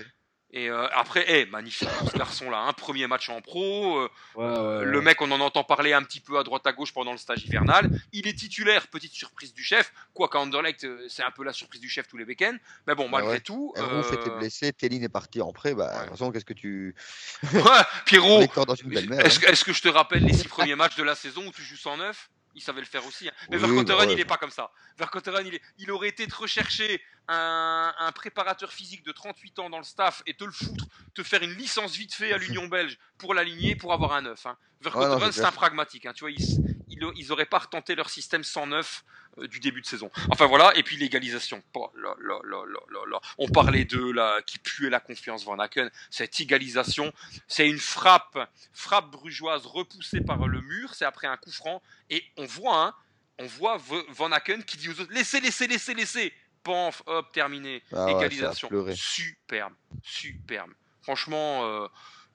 Et 0.57 0.71
euh, 0.71 0.87
après, 0.93 1.25
eh, 1.27 1.47
magnifique 1.47 1.89
ce 2.13 2.17
garçon-là, 2.17 2.59
un 2.59 2.73
premier 2.73 3.09
match 3.09 3.29
en 3.29 3.41
pro. 3.41 3.99
euh, 3.99 4.09
Ouais, 4.37 4.45
ouais, 4.47 4.85
Le 4.85 4.99
ouais. 4.99 5.05
mec, 5.05 5.21
on 5.21 5.29
en 5.33 5.41
entend 5.41 5.65
parler 5.65 5.93
un 5.93 6.03
petit 6.05 6.21
peu 6.21 6.39
à 6.39 6.45
droite 6.45 6.65
à 6.69 6.73
gauche 6.73 6.93
pendant 6.95 7.11
le 7.11 7.19
stage 7.19 7.45
hivernal. 7.45 7.91
Il 8.13 8.29
est 8.29 8.39
titulaire, 8.39 8.87
petite 8.87 9.13
surprise 9.13 9.53
du 9.53 9.65
chef. 9.65 9.93
Quoi 10.13 10.29
qu'à 10.29 10.39
Anderlecht, 10.39 10.87
c'est 11.09 11.25
un 11.25 11.33
peu 11.33 11.43
la 11.43 11.53
surprise 11.53 11.81
du 11.81 11.89
chef 11.89 12.07
tous 12.07 12.19
les 12.19 12.25
week-ends. 12.25 12.57
Mais 12.87 12.95
bon, 12.95 13.07
Bah 13.07 13.19
malgré 13.19 13.33
ouais. 13.33 13.41
tout. 13.41 13.73
Rouf 13.77 14.13
était 14.13 14.31
blessé, 14.31 14.73
Téline 14.73 15.03
est 15.03 15.09
parti 15.09 15.41
en 15.43 15.53
prêt. 15.53 15.75
Bah, 15.75 15.89
Ouais. 15.89 15.95
de 15.97 16.01
toute 16.03 16.11
façon, 16.11 16.31
qu'est-ce 16.31 16.45
que 16.45 16.53
tu. 16.53 16.95
ouais, 17.53 17.83
Pierrot, 18.07 18.43
est-ce 18.43 18.49
hein. 18.49 19.41
que, 19.41 19.47
est-ce 19.51 19.65
que 19.65 19.73
je 19.73 19.83
te 19.83 19.89
rappelle 19.89 20.23
les 20.25 20.35
six 20.35 20.47
premiers 20.57 20.77
matchs 20.77 20.95
de 20.95 21.03
la 21.03 21.17
saison 21.17 21.45
où 21.49 21.51
tu 21.51 21.63
joues 21.63 21.77
109 21.77 22.31
Il 22.55 22.63
savait 22.63 22.81
le 22.81 22.87
faire 22.87 23.05
aussi. 23.07 23.29
hein. 23.29 23.33
Mais 23.51 23.57
Oui, 23.57 23.63
Verkotteren, 23.63 23.99
bah 23.99 24.07
ouais. 24.07 24.13
il 24.13 24.17
n'est 24.17 24.25
pas 24.25 24.37
comme 24.37 24.51
ça. 24.51 24.71
Verkotteren, 24.99 25.45
il, 25.47 25.55
est- 25.57 25.63
il 25.79 25.91
aurait 25.91 26.09
été 26.09 26.27
de 26.27 26.35
rechercher 26.35 27.03
un, 27.29 27.93
un 27.99 28.13
préparateur 28.13 28.73
physique 28.73 29.05
de 29.05 29.13
38 29.13 29.59
ans 29.59 29.71
dans 29.71 29.79
le 29.79 29.85
staff 29.85 30.23
et 30.27 30.35
te 30.35 30.45
le 30.45 30.53
foutre, 30.53 30.85
te 31.15 31.23
faire 31.23 31.43
une 31.43 31.55
licence 31.55 31.97
vite 31.97 32.15
fait 32.15 32.33
à 32.33 32.39
l'Union 32.39 32.67
belge 32.69 32.99
pour 33.19 33.35
l'aligner, 33.35 33.75
pour 33.77 33.93
avoir 33.93 34.13
un 34.13 34.23
9. 34.23 34.47
Hein. 34.47 34.57
Verkotteren, 34.81 35.19
Ouais, 35.19 35.27
non, 35.27 35.33
c'est 35.33 35.45
un 35.45 35.51
pragmatique. 35.53 36.07
Hein. 36.07 36.13
Tu 36.15 36.21
vois, 36.21 36.31
ils, 36.31 36.74
ils, 36.89 37.05
ils 37.17 37.33
auraient 37.33 37.47
pas 37.47 37.59
retenté 37.59 37.95
leur 37.95 38.11
système 38.11 38.45
109 38.45 39.05
euh, 39.39 39.49
du 39.49 39.61
début 39.61 39.81
de 39.81 39.87
saison. 39.87 40.11
Enfin 40.31 40.47
voilà, 40.47 40.77
et 40.77 40.83
puis 40.83 40.97
l'égalisation. 40.97 41.63
Oh 41.75 41.91
là 41.97 42.15
là 42.21 42.39
là. 42.45 43.21
On 43.39 43.49
parlait 43.49 43.85
de 43.85 44.11
là 44.13 44.41
qui 44.43 44.59
puait 44.59 44.91
la 44.91 45.01
confiance 45.01 45.45
Van 45.45 45.59
Aken. 45.59 45.91
Cette 46.11 46.39
égalisation, 46.41 47.13
c'est 47.49 47.69
une 47.69 47.79
frappe, 47.79 48.39
frappe 48.73 49.11
brugeoise 49.11 49.67
repoussée 49.67 50.21
par 50.21 50.47
le 50.47 50.61
mur. 50.61 50.95
C'est 50.95 51.05
après 51.05 51.27
un 51.27 51.37
coup 51.37 51.51
franc 51.53 51.83
et 52.11 52.25
on 52.37 52.45
voit, 52.47 52.85
hein, 52.85 52.95
on 53.39 53.47
voit 53.47 53.79
Van 54.11 54.31
Aken 54.33 54.63
qui 54.65 54.77
dit 54.77 54.89
aux 54.89 55.01
autres 55.01 55.13
laissez, 55.13 55.41
laissez, 55.41 55.67
laissez, 55.67 55.95
laissez. 55.95 56.33
Panf, 56.63 57.03
hop, 57.07 57.31
terminé. 57.33 57.83
Ah 57.95 58.07
égalisation. 58.11 58.71
superbe, 58.95 59.75
superbe. 60.03 60.73
Franchement. 61.03 61.65
euh, 61.65 61.89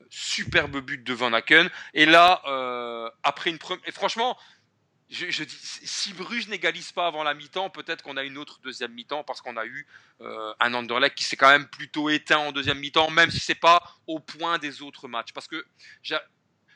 Superbe 0.10 0.78
but 0.80 1.04
de 1.04 1.14
Van 1.14 1.34
Aken. 1.34 1.70
Et 1.94 2.06
là, 2.06 2.42
euh, 2.48 3.10
après 3.24 3.50
une 3.50 3.58
première. 3.60 3.88
Et 3.88 3.92
franchement, 3.92 4.38
je, 5.10 5.30
je 5.30 5.44
dis, 5.44 5.58
si 5.60 6.14
Bruges 6.14 6.48
n'égalise 6.50 6.92
pas 6.92 7.08
avant 7.08 7.24
la 7.24 7.34
mi-temps, 7.34 7.70
peut-être 7.70 8.04
qu'on 8.04 8.18
a 8.18 8.24
une 8.24 8.38
autre 8.38 8.60
deuxième 8.62 8.94
mi-temps 8.94 9.24
parce 9.24 9.42
qu'on 9.42 9.58
a 9.58 9.66
eu 9.66 9.88
euh, 10.22 10.54
un 10.60 10.74
Anderlecht 10.74 11.16
qui 11.18 11.24
s'est 11.24 11.36
quand 11.36 11.50
même 11.50 11.68
plutôt 11.68 12.10
éteint 12.10 12.38
en 12.38 12.52
deuxième 12.52 12.80
mi-temps, 12.80 13.10
même 13.10 13.32
si 13.32 13.40
c'est 13.40 13.56
pas 13.56 13.82
au 14.08 14.20
point 14.20 14.58
des 14.60 14.82
autres 14.82 15.08
matchs. 15.08 15.34
Parce 15.34 15.48
que 15.48 15.64
j'a- 16.04 16.24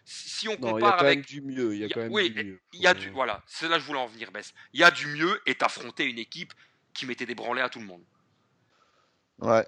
si 0.05 0.47
on 0.49 0.57
Non, 0.59 0.59
il 0.59 0.63
y 0.65 0.67
a 0.67 0.71
compare 0.73 0.97
même 0.97 1.05
avec, 1.05 1.25
du 1.27 1.41
mieux. 1.41 1.73
Il 1.75 1.81
y 1.81 1.85
a 1.85 1.89
quand 1.89 2.01
même 2.01 2.11
oui, 2.11 2.29
du 2.29 2.43
mieux. 2.43 2.61
il 2.73 2.81
y 2.81 2.87
a 2.87 2.93
du, 2.93 3.09
voilà, 3.11 3.41
c'est 3.47 3.69
là 3.69 3.75
que 3.75 3.81
je 3.81 3.85
voulais 3.87 3.99
en 3.99 4.07
venir, 4.07 4.31
Bess. 4.31 4.53
Il 4.73 4.79
y 4.79 4.83
a 4.83 4.91
du 4.91 5.07
mieux 5.07 5.41
et 5.45 5.55
t'affronter 5.55 6.03
une 6.05 6.17
équipe 6.19 6.53
qui 6.93 7.05
mettait 7.05 7.25
des 7.25 7.35
branlés 7.35 7.61
à 7.61 7.69
tout 7.69 7.79
le 7.79 7.85
monde. 7.85 8.03
Ouais. 9.39 9.65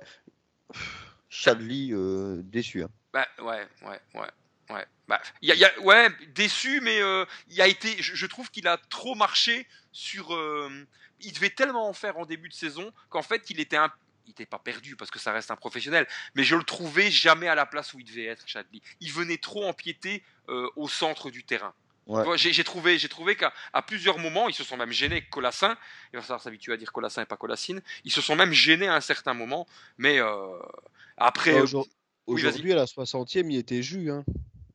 Chadli, 1.30 1.91
euh, 1.93 2.41
déçu. 2.43 2.84
hein. 2.84 2.89
Bah 3.16 3.26
ouais, 3.39 3.66
ouais, 3.84 3.99
ouais. 4.16 4.28
Ouais, 4.70 4.86
bah, 5.07 5.22
y 5.43 5.51
a, 5.51 5.55
y 5.55 5.63
a- 5.63 5.80
ouais, 5.82 6.09
déçu, 6.34 6.82
mais 6.82 6.99
euh, 6.99 7.24
il 7.49 7.61
a 7.61 7.68
été, 7.68 8.01
je, 8.01 8.13
je 8.16 8.26
trouve 8.26 8.49
qu'il 8.51 8.68
a 8.68 8.78
trop 8.89 9.16
marché 9.16 9.68
sur. 9.93 10.34
euh, 10.36 10.70
il 11.22 11.32
devait 11.32 11.51
tellement 11.51 11.88
en 11.88 11.93
faire 11.93 12.18
en 12.18 12.26
début 12.26 12.49
de 12.49 12.53
saison 12.53 12.91
qu'en 13.09 13.22
fait, 13.22 13.49
il 13.51 13.59
était 13.61 13.78
un, 13.78 13.89
il 14.26 14.32
était 14.32 14.45
pas 14.45 14.59
perdu 14.59 14.95
parce 14.97 15.11
que 15.11 15.20
ça 15.20 15.32
reste 15.32 15.49
un 15.51 15.55
professionnel, 15.55 16.07
mais 16.34 16.43
je 16.43 16.55
le 16.55 16.63
trouvais 16.63 17.09
jamais 17.09 17.47
à 17.47 17.55
la 17.55 17.66
place 17.66 17.93
où 17.93 17.99
il 17.99 18.05
devait 18.05 18.26
être, 18.26 18.47
Chadli. 18.47 18.82
Il 18.99 19.13
venait 19.13 19.38
trop 19.38 19.66
empiéter 19.66 20.24
euh, 20.49 20.68
au 20.76 20.89
centre 20.89 21.30
du 21.32 21.45
terrain. 21.45 21.74
Ouais. 22.07 22.38
J'ai 22.38 22.63
trouvé, 22.63 22.97
j'ai 22.97 23.07
trouvé 23.09 23.36
qu'à 23.36 23.53
plusieurs 23.88 24.18
moments, 24.20 24.49
ils 24.49 24.53
se 24.55 24.63
sont 24.63 24.78
même 24.78 24.91
gênés 24.91 25.22
Colassin. 25.22 25.78
Il 26.11 26.18
va 26.18 26.22
falloir 26.24 26.41
s'habituer 26.41 26.74
à 26.74 26.78
dire 26.78 26.91
Colassin 26.91 27.22
et 27.22 27.26
pas 27.26 27.38
Colassine. 27.38 27.82
Ils 28.03 28.11
se 28.11 28.22
sont 28.22 28.36
même 28.36 28.51
gênés 28.51 28.88
à 28.88 28.95
un 28.95 29.01
certain 29.01 29.34
moment, 29.36 29.68
mais 29.99 30.20
euh, 30.20 30.59
après. 31.18 31.53
bah, 31.53 31.59
euh, 31.59 31.84
oui. 32.28 32.36
Aujourd'hui, 32.36 32.73
à 32.73 32.76
la 32.76 32.86
60e, 32.86 33.45
il 33.49 33.57
était 33.57 33.82
jus. 33.84 34.11
Hein. 34.11 34.23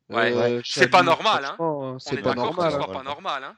Ouais. 0.09 0.33
Euh, 0.35 0.61
C'est 0.65 0.89
pas 0.89 1.03
normal, 1.03 1.45
hein. 1.45 1.55
on 1.59 1.97
C'est 1.99 2.15
est 2.15 2.21
pas 2.21 2.33
normal. 2.33 2.71
ce 2.71 2.77
hein. 2.77 2.81
soit 2.83 2.93
pas 2.93 3.03
normal. 3.03 3.43
Hein. 3.45 3.55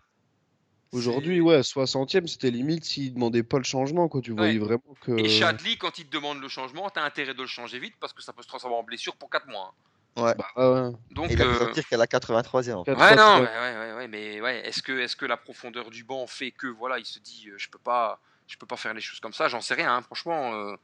Aujourd'hui, 0.92 1.42
ouais, 1.42 1.62
60e, 1.62 2.28
c'était 2.28 2.52
limite 2.52 2.86
s'il 2.86 3.16
demandait 3.16 3.42
pas 3.42 3.58
le 3.58 3.64
changement. 3.64 4.08
Quoi. 4.08 4.22
Tu 4.22 4.32
voyais 4.32 4.60
vraiment 4.60 4.96
que. 5.02 5.12
Et 5.18 5.28
Chadli, 5.28 5.78
quand 5.78 5.98
il 5.98 6.06
te 6.06 6.12
demande 6.16 6.40
le 6.40 6.48
changement, 6.48 6.88
t'as 6.92 7.04
intérêt 7.04 7.34
de 7.34 7.42
le 7.42 7.48
changer 7.48 7.80
vite 7.80 7.96
parce 8.00 8.14
que 8.14 8.22
ça 8.22 8.32
peut 8.34 8.44
se 8.44 8.48
transformer 8.48 8.76
en 8.78 8.84
blessure 8.84 9.16
pour 9.16 9.30
4 9.32 9.48
mois. 9.48 9.74
hein. 9.74 10.22
Ouais. 10.22 10.36
Bah, 10.38 10.46
ouais. 10.90 10.92
Donc, 11.10 11.32
Et 11.32 11.34
il 11.34 11.42
euh, 11.42 11.58
sortir 11.58 11.88
qu'à 11.88 11.98
la 11.98 12.06
83e. 12.06 12.74
en 12.76 12.84
fait. 12.86 12.94
Ouais, 12.94 13.16
non, 13.16 13.40
ouais. 13.40 13.42
ouais, 13.42 13.48
ouais, 13.48 13.78
ouais, 13.80 13.94
ouais, 13.96 14.08
mais 14.08 14.42
ouais, 14.42 14.68
est-ce 14.68 14.84
que, 14.84 14.92
est-ce 15.00 15.16
que 15.16 15.26
la 15.26 15.38
profondeur 15.38 15.90
du 15.90 16.04
banc 16.04 16.28
fait 16.28 16.52
que 16.52 16.68
voilà, 16.68 17.00
il 17.00 17.06
se 17.06 17.18
dit, 17.18 17.48
euh, 17.50 17.56
je 17.58 17.68
peux 17.70 17.80
pas, 17.80 18.20
je 18.48 18.58
peux 18.58 18.66
pas 18.66 18.78
faire 18.78 18.94
les 18.94 19.02
choses 19.02 19.20
comme 19.20 19.34
ça, 19.34 19.48
j'en 19.48 19.62
sais 19.62 19.74
rien, 19.74 19.96
hein, 19.96 20.02
franchement. 20.02 20.54
euh. 20.54 20.76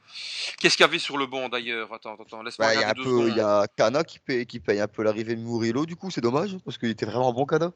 Qu'est-ce 0.58 0.76
qu'il 0.76 0.84
y 0.84 0.88
avait 0.88 0.98
sur 0.98 1.16
le 1.18 1.26
banc 1.26 1.48
d'ailleurs? 1.48 1.92
Attends, 1.92 2.16
attends, 2.20 2.42
laisse-moi 2.42 2.68
Bah, 2.68 2.74
il 2.74 2.80
y 2.80 2.82
a 2.82 2.88
un 2.88 2.90
regarder 2.90 3.04
deux 3.04 3.16
peu, 3.24 3.28
il 3.30 3.36
y 3.36 3.40
a 3.40 3.66
Kana 3.76 4.04
qui 4.04 4.18
paye, 4.18 4.46
qui 4.46 4.60
paye 4.60 4.80
un 4.80 4.88
peu 4.88 5.02
l'arrivée 5.02 5.36
de 5.36 5.40
Murillo, 5.42 5.86
du 5.86 5.96
coup, 5.96 6.10
c'est 6.10 6.20
dommage, 6.20 6.56
parce 6.64 6.78
qu'il 6.78 6.90
était 6.90 7.06
vraiment 7.06 7.32
bon 7.32 7.46
Kana. 7.46 7.72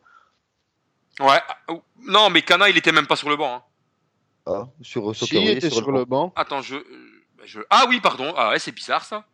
Ouais, 1.21 1.41
ah, 1.49 1.75
non, 2.03 2.29
mais 2.31 2.43
Kana, 2.43 2.69
il 2.69 2.77
était 2.77 2.93
même 2.93 3.07
pas 3.07 3.17
sur 3.17 3.29
le 3.29 3.37
banc. 3.37 3.55
hein. 3.55 3.63
Ah, 4.47 4.67
sur 4.83 5.15
Si, 5.15 5.21
Soccer 5.21 5.43
il 5.43 5.49
était 5.51 5.71
sur 5.71 5.91
le 5.93 6.05
banc. 6.05 6.33
Attends, 6.37 6.61
je, 6.61 6.77
euh, 6.77 7.23
je, 7.45 7.61
ah 7.71 7.87
oui, 7.89 8.01
pardon, 8.01 8.35
ah 8.37 8.51
ouais, 8.51 8.59
c'est 8.59 8.73
bizarre 8.73 9.05
ça. 9.05 9.27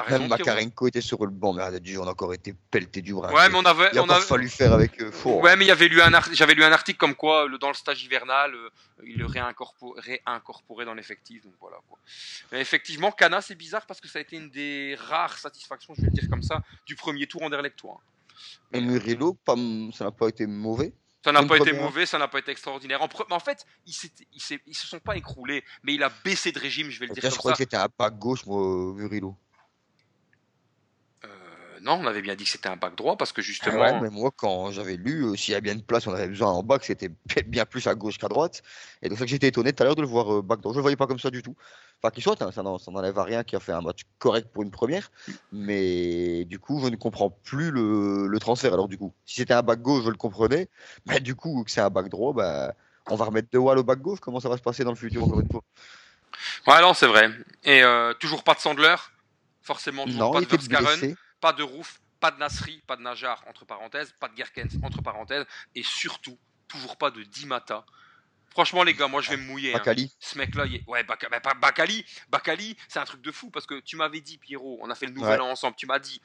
Raison. 0.00 0.20
Même. 0.20 0.28
Makarenko 0.28 0.86
était 0.88 1.00
sur 1.00 1.22
le 1.24 1.30
banc, 1.30 1.52
mais 1.52 1.80
Dieu, 1.80 2.00
on 2.00 2.06
a 2.06 2.10
encore 2.12 2.32
été 2.32 2.54
pelleté 2.70 3.02
du 3.02 3.12
bras. 3.12 3.32
Ouais, 3.32 3.48
mais 3.50 3.56
on 3.58 3.64
avait, 3.64 3.90
Il 3.92 3.98
a 3.98 4.02
on 4.02 4.06
pas 4.06 4.16
avait- 4.16 4.24
fallu 4.24 4.48
faire 4.48 4.72
avec 4.72 5.00
euh, 5.02 5.12
fort. 5.12 5.38
Ouais, 5.38 5.54
mais 5.56 5.66
j'avais 5.66 5.88
lu 5.88 6.00
un 6.00 6.72
article 6.72 6.98
comme 6.98 7.14
quoi, 7.14 7.46
le, 7.46 7.58
dans 7.58 7.68
le 7.68 7.74
stage 7.74 8.02
hivernal, 8.02 8.54
euh, 8.54 8.70
il 9.04 9.18
le 9.18 9.26
réincorpo- 9.26 9.94
réincorporait 9.98 10.84
dans 10.86 10.94
l'effectif. 10.94 11.42
Donc 11.44 11.52
voilà. 11.60 11.76
Quoi. 11.88 11.98
Mais 12.52 12.60
effectivement, 12.60 13.10
Cana, 13.12 13.40
c'est 13.42 13.54
bizarre 13.54 13.84
parce 13.86 14.00
que 14.00 14.08
ça 14.08 14.18
a 14.18 14.22
été 14.22 14.36
une 14.36 14.50
des 14.50 14.96
rares 14.98 15.36
satisfactions, 15.36 15.94
je 15.94 16.00
vais 16.02 16.08
le 16.08 16.12
dire 16.14 16.30
comme 16.30 16.42
ça, 16.42 16.62
du 16.86 16.96
premier 16.96 17.26
tour 17.26 17.42
Anderlecht-toi. 17.42 18.00
Et 18.72 18.80
Murillo, 18.80 19.34
pas, 19.44 19.54
ça 19.92 20.04
n'a 20.06 20.10
pas 20.10 20.28
été 20.28 20.46
mauvais. 20.46 20.92
Ça 21.24 21.30
n'a 21.30 21.44
pas 21.44 21.56
été 21.56 21.72
mauvais, 21.72 22.04
ça 22.04 22.18
n'a 22.18 22.26
pas 22.26 22.40
été 22.40 22.50
extraordinaire. 22.50 23.00
En, 23.00 23.06
pre- 23.06 23.24
mais 23.28 23.36
en 23.36 23.40
fait, 23.40 23.64
ils, 23.86 23.94
ils, 24.66 24.74
se 24.74 24.86
sont 24.88 24.98
pas 24.98 25.16
écroulés, 25.16 25.62
mais 25.84 25.94
il 25.94 26.02
a 26.02 26.10
baissé 26.24 26.50
de 26.50 26.58
régime, 26.58 26.90
je 26.90 26.98
vais 26.98 27.06
le 27.06 27.12
dire 27.14 27.22
je 27.22 27.28
comme 27.28 27.38
croyais 27.38 27.54
ça. 27.54 27.58
que 27.64 27.70
c'était 27.70 27.76
un 27.76 27.86
back 27.96 28.18
gauche, 28.18 28.44
moi, 28.44 28.60
euh, 28.60 28.92
Murillo. 28.94 29.36
Non, 31.82 31.98
on 32.00 32.06
avait 32.06 32.22
bien 32.22 32.34
dit 32.36 32.44
que 32.44 32.50
c'était 32.50 32.68
un 32.68 32.76
bac 32.76 32.94
droit 32.96 33.16
parce 33.16 33.32
que 33.32 33.42
Ah 33.42 33.44
justement. 33.44 33.80
ouais, 33.80 34.00
mais 34.00 34.10
moi, 34.10 34.30
quand 34.36 34.70
j'avais 34.70 34.96
lu, 34.96 35.24
euh, 35.24 35.36
s'il 35.36 35.52
y 35.52 35.56
a 35.56 35.60
bien 35.60 35.74
de 35.74 35.82
place, 35.82 36.06
on 36.06 36.12
avait 36.14 36.28
besoin 36.28 36.48
en 36.50 36.62
bac, 36.62 36.84
c'était 36.84 37.10
bien 37.46 37.64
plus 37.66 37.86
à 37.86 37.94
gauche 37.94 38.18
qu'à 38.18 38.28
droite. 38.28 38.62
Et 39.02 39.08
donc, 39.08 39.18
c'est 39.18 39.22
ça 39.22 39.26
que 39.26 39.30
j'étais 39.30 39.48
étonné 39.48 39.72
tout 39.72 39.82
à 39.82 39.86
l'heure 39.86 39.96
de 39.96 40.00
le 40.00 40.06
voir 40.06 40.32
euh, 40.34 40.42
back 40.42 40.60
droit. 40.60 40.72
Je 40.72 40.78
le 40.78 40.82
voyais 40.82 40.96
pas 40.96 41.06
comme 41.06 41.18
ça 41.18 41.30
du 41.30 41.42
tout. 41.42 41.56
Enfin, 42.02 42.10
qu'il 42.12 42.22
soit, 42.22 42.40
hein, 42.42 42.52
ça 42.52 42.62
n'en- 42.62 42.78
ça 42.78 42.90
n'enlève 42.90 43.18
à 43.18 43.24
rien 43.24 43.42
qui 43.44 43.56
a 43.56 43.60
fait 43.60 43.72
un 43.72 43.80
match 43.80 44.02
correct 44.18 44.48
pour 44.52 44.62
une 44.62 44.70
première. 44.70 45.10
Mais 45.50 46.44
du 46.44 46.58
coup, 46.58 46.80
je 46.82 46.88
ne 46.88 46.96
comprends 46.96 47.30
plus 47.30 47.70
le, 47.70 48.26
le 48.26 48.38
transfert. 48.38 48.72
Alors, 48.72 48.88
du 48.88 48.96
coup, 48.98 49.12
si 49.24 49.36
c'était 49.36 49.54
un 49.54 49.62
back 49.62 49.80
gauche, 49.82 50.04
je 50.04 50.10
le 50.10 50.16
comprenais. 50.16 50.68
Mais 51.06 51.20
du 51.20 51.34
coup, 51.34 51.62
que 51.64 51.70
c'est 51.70 51.80
un 51.80 51.90
back 51.90 52.08
droit, 52.08 52.32
bah, 52.32 52.74
on 53.10 53.16
va 53.16 53.24
remettre 53.24 53.48
De 53.50 53.58
Waal 53.58 53.78
au 53.78 53.84
back 53.84 54.00
gauche. 54.00 54.20
Comment 54.20 54.40
ça 54.40 54.48
va 54.48 54.56
se 54.56 54.62
passer 54.62 54.84
dans 54.84 54.90
le 54.90 54.96
futur, 54.96 55.24
encore 55.24 55.40
une 55.40 55.50
fois? 55.50 55.62
Ouais, 56.66 56.80
non, 56.80 56.94
c'est 56.94 57.06
vrai. 57.06 57.28
Et 57.64 57.82
euh, 57.82 58.14
toujours 58.14 58.44
pas 58.44 58.54
de 58.54 58.60
Sandler, 58.60 58.94
forcément 59.62 60.04
toujours 60.06 60.20
Non, 60.20 60.32
pas 60.32 60.40
il 60.40 60.46
de 60.46 60.50
Verskaren. 60.50 61.16
Pas 61.42 61.52
de 61.52 61.62
Rouf, 61.62 62.00
pas 62.20 62.30
de 62.30 62.38
Nasri, 62.38 62.80
pas 62.86 62.96
de 62.96 63.02
Najar, 63.02 63.44
entre 63.48 63.66
parenthèses, 63.66 64.14
pas 64.18 64.28
de 64.28 64.36
Gerkens, 64.36 64.78
entre 64.82 65.02
parenthèses, 65.02 65.44
et 65.74 65.82
surtout, 65.82 66.38
toujours 66.68 66.96
pas 66.96 67.10
de 67.10 67.22
Dimata. 67.24 67.84
Franchement, 68.50 68.82
les 68.84 68.94
gars, 68.94 69.08
moi 69.08 69.20
je 69.22 69.30
vais 69.30 69.36
me 69.36 69.44
mouiller. 69.44 69.74
hein. 69.74 69.78
Bakali. 69.78 70.14
Ce 70.20 70.38
mec-là, 70.38 70.66
il 70.66 70.82
ouais, 70.86 71.02
bah, 71.04 71.18
Bakali, 71.60 72.04
Bakali, 72.28 72.76
c'est 72.88 72.98
un 73.00 73.04
truc 73.04 73.22
de 73.22 73.32
fou 73.32 73.50
parce 73.50 73.66
que 73.66 73.80
tu 73.80 73.96
m'avais 73.96 74.20
dit, 74.20 74.38
Pierrot, 74.38 74.78
on 74.80 74.88
a 74.90 74.94
fait 74.94 75.06
le 75.06 75.12
nouvel 75.12 75.40
Ouais. 75.40 75.46
an 75.46 75.50
ensemble, 75.50 75.74
tu 75.76 75.86
m'as 75.86 75.98
dit, 75.98 76.20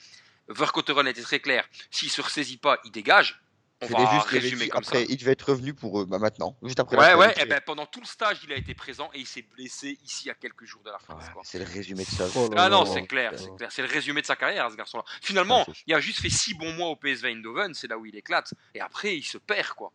Verkotteren 0.49 1.07
était 1.07 1.21
très 1.23 1.39
clair, 1.39 1.67
s'il 1.89 2.11
se 2.11 2.21
ressaisit 2.21 2.57
pas, 2.57 2.79
il 2.85 2.91
dégage. 2.91 3.41
On 3.79 3.87
C'était 3.87 4.01
va 4.03 4.11
juste, 4.11 4.25
il 4.31 4.37
avait 4.37 4.39
résumer 4.39 4.63
dit 4.63 4.69
comme 4.69 4.79
après, 4.83 4.99
ça. 5.01 5.05
il 5.07 5.17
devait 5.17 5.31
être 5.33 5.49
revenu 5.51 5.73
pour 5.75 6.01
eux, 6.01 6.05
bah, 6.05 6.17
maintenant, 6.17 6.57
juste 6.63 6.79
après 6.79 6.97
Ouais, 6.97 7.29
et 7.29 7.33
serait- 7.35 7.45
ben 7.45 7.61
pendant 7.63 7.85
tout 7.85 7.99
le 7.99 8.07
stage, 8.07 8.39
il 8.43 8.51
a 8.51 8.55
été 8.55 8.73
présent 8.73 9.11
et 9.13 9.19
il 9.19 9.27
s'est 9.27 9.43
blessé 9.43 9.99
ici 10.03 10.31
à 10.31 10.33
quelques 10.33 10.65
jours 10.65 10.81
de 10.83 10.89
la 10.89 10.97
fin. 10.97 11.13
Ouais. 11.13 11.21
C'est 11.43 11.59
le 11.59 11.65
résumé 11.65 12.03
de 12.03 12.09
ça. 12.09 12.25
Oh 12.35 12.49
Ah 12.57 12.69
non, 12.69 12.85
c'est 12.85 13.05
clair, 13.05 13.33
c'est 13.37 13.55
clair. 13.55 13.71
C'est 13.71 13.83
le 13.83 13.87
résumé 13.87 14.21
de 14.21 14.25
sa 14.25 14.35
carrière, 14.35 14.67
ce 14.71 14.75
garçon-là. 14.75 15.03
Finalement, 15.21 15.63
Ah, 15.67 15.71
il 15.85 15.93
a 15.93 15.99
juste 15.99 16.21
fait 16.21 16.29
six 16.31 16.55
bons 16.55 16.73
mois 16.73 16.87
au 16.87 16.95
PSV 16.95 17.29
Eindhoven, 17.29 17.75
c'est 17.75 17.87
là 17.87 17.99
où 17.99 18.05
il 18.07 18.15
éclate. 18.15 18.51
Et 18.73 18.81
après, 18.81 19.15
il 19.15 19.21
se 19.23 19.37
perd, 19.37 19.67
quoi. 19.73 19.91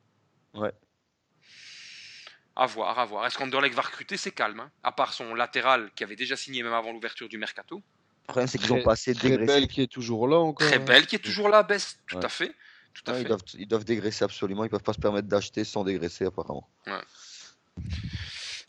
Ouais. 0.55 0.71
À 2.55 2.67
voir, 2.67 2.99
à 2.99 3.05
voir. 3.07 3.27
Est-ce 3.27 3.39
qu'Anderlecht 3.39 3.75
va 3.75 3.83
recruter? 3.83 4.17
C'est 4.17 4.31
calme. 4.31 4.61
hein. 4.61 4.71
À 4.85 4.93
part 4.93 5.13
son 5.13 5.35
latéral 5.35 5.91
qui 5.97 6.05
avait 6.05 6.17
déjà 6.17 6.37
signé 6.37 6.63
même 6.63 6.75
avant 6.75 6.93
l'ouverture 6.93 7.29
du 7.29 7.39
mercato. 7.39 7.77
Le 7.79 8.27
problème, 8.29 8.47
c'est 8.47 8.59
qu'ils 8.59 8.69
Très- 8.69 8.79
ont 8.81 8.85
pas 8.85 8.93
assez 8.93 9.15
Très 9.15 9.31
dégraissé. 9.31 9.47
belle 9.53 9.67
qui 9.69 9.83
est 9.83 9.91
toujours 9.91 10.29
là 10.29 10.37
encore. 10.37 10.69
Très 10.69 10.77
hein. 10.77 10.85
belle, 10.85 11.07
qui 11.07 11.17
est 11.17 11.19
toujours 11.19 11.49
là, 11.49 11.63
Bess. 11.63 11.99
Tout 12.07 12.19
Ouais. 12.19 12.25
à 12.25 12.29
fait. 12.29 12.55
Tout 12.95 13.03
à 13.11 13.13
Ouais, 13.13 13.17
fait. 13.19 13.23
ils, 13.25 13.29
doivent, 13.29 13.43
ils 13.55 13.69
doivent 13.69 13.85
dégraisser 13.85 14.25
absolument. 14.25 14.65
Ils 14.65 14.71
peuvent 14.71 14.83
pas 14.83 14.93
se 14.93 15.01
permettre 15.01 15.29
d'acheter 15.29 15.65
sans 15.65 15.85
dégraisser, 15.85 16.27
apparemment. 16.27 16.69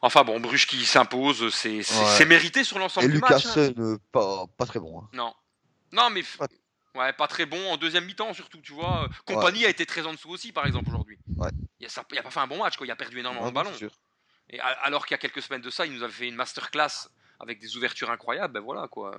Enfin 0.02 0.24
bon, 0.24 0.40
Bruges 0.40 0.68
qui 0.68 0.86
s'impose, 0.86 1.54
c'est 1.54 1.80
Ouais. 1.80 2.26
mérité 2.26 2.64
sur 2.64 2.78
l'ensemble 2.80 3.08
Et 3.08 3.10
du 3.10 3.20
match. 3.20 3.46
hein. 3.46 3.68
Lucasson, 3.68 3.74
euh, 3.82 3.98
pas, 4.12 4.46
pas 4.58 4.66
très 4.66 4.80
bon. 4.80 5.00
hein. 5.02 5.10
Non. 5.14 5.34
Non, 5.92 6.10
mais. 6.10 6.24
Pas- 6.38 6.48
Ouais, 6.96 7.12
pas 7.12 7.28
très 7.28 7.48
bon 7.48 7.72
en 7.72 7.78
deuxième 7.78 8.06
mi-temps, 8.06 8.36
surtout, 8.36 8.60
tu 8.62 8.72
vois. 8.74 9.10
Compagnie 9.26 9.66
a 9.66 9.70
été 9.70 9.84
très 9.84 10.06
en 10.06 10.14
dessous 10.14 10.30
aussi, 10.30 10.52
par 10.52 10.68
exemple, 10.68 10.90
aujourd'hui. 10.90 11.18
Ouais. 11.38 11.50
Il 11.80 11.88
a, 11.88 12.22
pas 12.22 12.30
fait 12.30 12.40
un 12.40 12.46
bon 12.46 12.60
match, 12.60 12.78
quoi. 12.78 12.86
Il 12.86 12.92
a 12.92 12.96
perdu 12.96 13.18
énormément 13.20 13.48
de 13.50 13.54
ballons. 13.56 13.72
Et 14.52 14.60
a- 14.60 14.66
alors 14.84 15.08
qu'il 15.08 15.16
y 15.16 15.16
a 15.16 15.18
quelques 15.18 15.42
semaines 15.42 15.62
de 15.64 15.72
ça, 15.72 15.88
il 15.88 15.94
nous 15.94 16.04
avait 16.04 16.14
fait 16.14 16.28
une 16.28 16.36
masterclass 16.36 17.10
avec 17.40 17.60
des 17.60 17.76
ouvertures 17.78 18.10
incroyables. 18.12 18.54
Ben 18.54 18.60
voilà 18.62 18.88
quoi. 18.88 19.16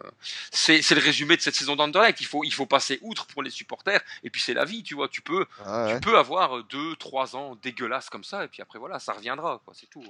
C'est 0.50 0.82
c'est 0.82 0.94
le 0.94 1.00
résumé 1.00 1.36
de 1.36 1.42
cette 1.42 1.54
saison 1.54 1.76
d'Anderlecht. 1.76 2.20
Il 2.20 2.26
faut, 2.26 2.44
il 2.44 2.52
faut 2.52 2.66
passer 2.66 2.98
outre 3.02 3.26
pour 3.26 3.42
les 3.42 3.50
supporters. 3.50 4.00
Et 4.22 4.30
puis 4.30 4.40
c'est 4.40 4.54
la 4.54 4.64
vie, 4.64 4.82
tu 4.82 4.94
vois. 4.94 5.08
Tu 5.08 5.20
peux, 5.22 5.46
Ah, 5.64 5.86
ouais. 5.86 5.94
tu 5.94 6.00
peux 6.00 6.18
avoir 6.18 6.64
deux, 6.64 6.96
trois 6.96 7.36
ans 7.36 7.56
dégueulasses 7.62 8.08
comme 8.10 8.24
ça. 8.24 8.44
Et 8.44 8.48
puis 8.48 8.62
après 8.62 8.78
voilà, 8.78 8.98
ça 8.98 9.12
reviendra. 9.12 9.60
quoi. 9.64 9.74
C'est 9.76 9.88
tout. 9.90 10.02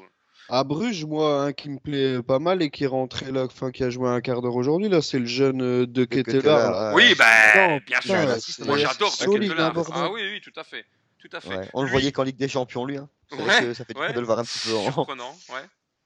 À 0.50 0.62
Bruges, 0.62 1.06
moi, 1.06 1.44
un 1.44 1.52
qui 1.54 1.70
me 1.70 1.78
plaît 1.78 2.22
pas 2.22 2.38
mal 2.38 2.60
et 2.60 2.68
qui 2.70 2.84
est 2.84 2.88
rentré 2.88 3.32
là, 3.32 3.44
enfin, 3.44 3.70
qui 3.70 3.82
a 3.82 3.88
joué 3.88 4.08
un 4.10 4.20
quart 4.20 4.42
d'heure 4.42 4.56
aujourd'hui, 4.56 4.90
là, 4.90 5.00
c'est 5.00 5.18
le 5.18 5.24
jeune 5.24 5.62
euh, 5.62 5.86
de 5.86 6.02
ouais. 6.02 6.92
oui, 6.94 7.14
ben 7.14 7.80
bien 7.86 8.00
sûr. 8.02 8.14
c'est 8.40 8.64
Moi 8.66 8.76
j'adore 8.76 9.14
solide, 9.14 9.48
Beketelaar. 9.50 9.78
hein. 9.78 9.84
Ah 9.94 10.10
oui, 10.10 10.20
oui, 10.32 10.40
tout 10.42 10.52
à 10.60 10.64
fait. 10.64 10.84
tout 11.18 11.34
à 11.34 11.40
fait. 11.40 11.48
Ouais, 11.56 11.70
On 11.72 11.82
le 11.82 11.88
voyait 11.88 12.12
qu'en 12.12 12.24
Ligue 12.24 12.36
des 12.36 12.48
Champions, 12.48 12.84
lui. 12.84 12.98
Hein. 12.98 13.08
Ouais, 13.32 13.60
que 13.60 13.72
ça 13.74 13.84
fait 13.86 13.94
du 13.94 14.00
ouais. 14.00 14.12
de 14.12 14.20
le 14.20 14.26
voir 14.26 14.38
un 14.40 14.44
petit 14.44 14.68
peu 14.68 14.74
en 14.76 14.92
Surprenant, 14.92 15.34
ouais. 15.50 15.62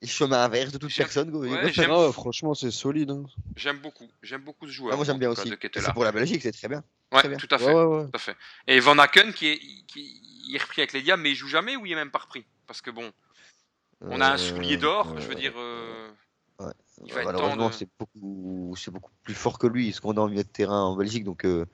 Chemin 0.07 0.44
inverse 0.44 0.70
de 0.72 0.78
toute 0.78 0.94
personne. 0.94 1.30
quoi. 1.30 1.40
ouais, 1.40 1.51
Ouais. 1.51 1.72
j'aime- 1.72 1.90
Ah 1.90 2.07
ouais, 2.07 2.12
franchement, 2.12 2.55
c'est 2.55 2.70
solide. 2.70 3.11
hein. 3.11 3.24
J'aime 3.57 3.78
beaucoup, 3.78 4.09
j'aime 4.22 4.42
beaucoup 4.42 4.66
ce 4.66 4.72
joueur. 4.72 4.92
Ah, 4.92 4.96
moi 4.96 5.05
j'aime 5.05 5.16
en 5.16 5.18
bien 5.18 5.30
aussi. 5.30 5.53
C'est 5.61 5.92
pour 5.92 6.05
la 6.05 6.12
Belgique, 6.12 6.42
c'est 6.42 6.53
très 6.53 6.68
bien. 6.68 6.84
Ouais, 7.11 7.18
très 7.20 7.28
bien. 7.30 7.38
tout 7.38 7.49
à 7.51 7.59
fait. 7.59 7.64
Ouais, 7.66 7.72
ouais, 7.74 7.84
ouais. 7.96 8.05
Tout 8.05 8.11
à 8.14 8.18
fait. 8.18 8.36
Et 8.66 8.78
Van 8.80 8.96
Aken 8.99 9.32
qui 9.32 9.49
est, 9.49 9.59
qui 9.86 10.22
il 10.49 10.55
est 10.57 10.62
repris 10.62 10.80
avec 10.82 10.92
les 10.92 11.03
Diables, 11.03 11.22
mais 11.22 11.30
il 11.32 11.34
joue 11.34 11.49
jamais 11.49 11.76
ou 11.76 11.84
il 11.86 11.92
est 11.92 11.96
même 11.96 12.11
pas 12.11 12.20
repris? 12.20 12.44
Parce 12.66 12.80
que 12.80 12.90
bon, 12.90 13.11
on 14.01 14.20
a 14.20 14.32
un 14.32 14.36
soulier 14.38 14.76
d'or, 14.76 15.18
je 15.20 15.26
veux 15.26 15.34
dire. 15.34 15.53
euh, 15.57 16.09
il 17.05 17.12
va 17.12 17.20
être 17.20 17.26
temps 17.30 17.32
Malheureusement, 17.32 17.68
de- 17.68 17.74
c'est 17.74 17.88
beaucoup, 17.99 18.74
c'est 18.76 18.90
beaucoup 18.90 19.12
plus 19.24 19.34
fort 19.34 19.59
que 19.59 19.66
lui, 19.66 19.92
ce 19.92 20.01
qu'on 20.01 20.16
a 20.16 20.20
en 20.20 20.28
milieu 20.28 20.42
de 20.42 20.49
terrain 20.49 20.82
en 20.82 20.96
Belgique. 20.96 21.24
Donc, 21.24 21.44
euh, 21.44 21.64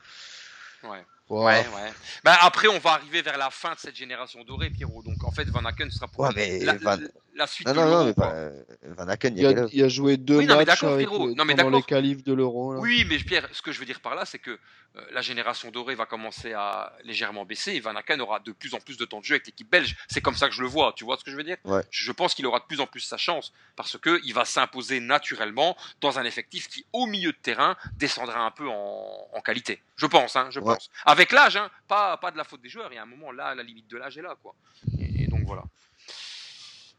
Ouais. 0.83 1.05
Ouais. 1.31 1.39
Ouais, 1.39 1.67
ouais. 1.75 1.93
Bah, 2.23 2.37
après, 2.43 2.69
on 2.69 2.79
va 2.79 2.91
arriver 2.93 3.23
vers 3.23 3.39
la 3.39 3.49
fin 3.51 3.73
de 3.73 3.79
cette 3.79 3.97
génération 3.97 4.45
dorée, 4.45 4.69
Pierrot. 4.69 5.03
Donc 5.03 5.25
en 5.25 5.31
fait, 5.31 5.45
Van 5.49 5.65
Aken 5.65 5.91
sera 5.91 6.07
pour 6.07 6.21
Ouais, 6.25 6.31
mais 6.37 6.59
la, 6.61 6.75
Van- 6.77 6.99
la- 7.35 7.47
suite 7.47 7.67
non, 7.69 7.75
de 7.75 7.79
non, 7.81 7.91
non, 7.91 8.05
mais 8.07 8.15
pas, 8.15 8.33
euh, 8.33 8.63
Van 8.83 9.09
Aken, 9.09 9.37
il 9.37 9.47
a 9.47 9.67
il 9.73 9.89
joué 9.91 10.17
deux 10.17 10.39
Oui, 10.39 10.47
non, 10.47 10.55
mais 10.55 10.65
matchs 10.65 10.81
d'accord, 10.81 10.95
avec, 10.95 11.09
Pierrot. 11.09 11.29
euh, 11.29 11.35
Non, 11.35 11.45
mais 11.45 11.55
pendant 11.55 11.77
les 11.77 11.83
qualifs 11.83 12.23
de 12.25 12.33
l'Euro. 12.33 12.77
Oui, 12.79 13.05
mais 13.09 13.19
Pierre, 13.19 13.49
ce 13.53 13.63
que 13.63 13.73
je 13.73 13.79
veux 13.81 13.87
dire 13.87 14.01
par 14.01 14.15
là, 14.15 14.25
c'est 14.25 14.39
que 14.39 14.51
euh, 14.97 15.01
la 15.13 15.21
génération 15.23 15.71
dorée 15.73 15.95
va 15.97 16.07
commencer 16.07 16.53
à 16.53 16.93
légèrement 17.03 17.45
baisser 17.45 17.73
et 17.73 17.81
Van 17.81 17.95
Aken 17.97 18.21
aura 18.21 18.39
de 18.41 18.53
plus 18.53 18.75
en 18.75 18.79
plus 18.79 18.97
de 18.97 19.05
temps 19.05 19.19
de 19.21 19.25
jeu 19.25 19.35
avec 19.35 19.47
l'équipe 19.47 19.69
belge. 19.69 19.97
C'est 20.09 20.21
comme 20.21 20.37
ça 20.37 20.49
que 20.49 20.55
je 20.55 20.63
le 20.63 20.69
vois. 20.69 20.93
Tu 20.97 21.05
vois 21.05 21.17
ce 21.19 21.25
que 21.25 21.31
je 21.33 21.37
veux 21.37 21.43
dire? 21.43 21.57
Ouais. 21.65 21.83
Je 21.91 22.13
pense 22.13 22.35
qu'il 22.35 22.47
aura 22.47 22.61
de 22.61 22.65
plus 22.65 22.81
en 22.81 22.87
plus 22.87 23.01
sa 23.01 23.17
chance 23.17 23.53
parce 23.75 23.99
que 23.99 24.21
il 24.25 24.33
va 24.35 24.45
s'imposer 24.45 25.01
naturellement 25.01 25.77
dans 26.01 26.19
un 26.19 26.25
effectif 26.25 26.69
qui, 26.69 26.87
au 26.93 27.07
milieu 27.07 27.33
de 27.33 27.37
terrain, 27.39 27.77
descendra 27.97 28.39
un 28.47 28.51
peu 28.53 28.69
en, 28.69 29.29
en 29.33 29.41
qualité. 29.41 29.83
Je 29.97 30.07
pense, 30.07 30.37
hein, 30.37 30.49
je 30.51 30.61
Ouais. 30.61 30.75
pense. 30.75 30.91
Avec 31.05 31.33
l'âge, 31.33 31.57
hein, 31.57 31.71
pas, 31.89 32.17
pas 32.19 32.31
de 32.31 32.37
la 32.37 32.45
faute 32.45 32.61
des 32.63 32.69
joueurs. 32.69 32.89
Il 32.93 32.95
y 32.95 32.99
a 32.99 33.03
un 33.03 33.07
moment 33.07 33.33
là, 33.33 33.55
la 33.55 33.63
limite 33.65 33.89
de 33.91 33.97
l'âge 33.97 34.17
est 34.19 34.23
là, 34.23 34.37
quoi. 34.43 34.55
Et, 35.01 35.25
et 35.25 35.27
donc 35.27 35.43
voilà. 35.45 35.63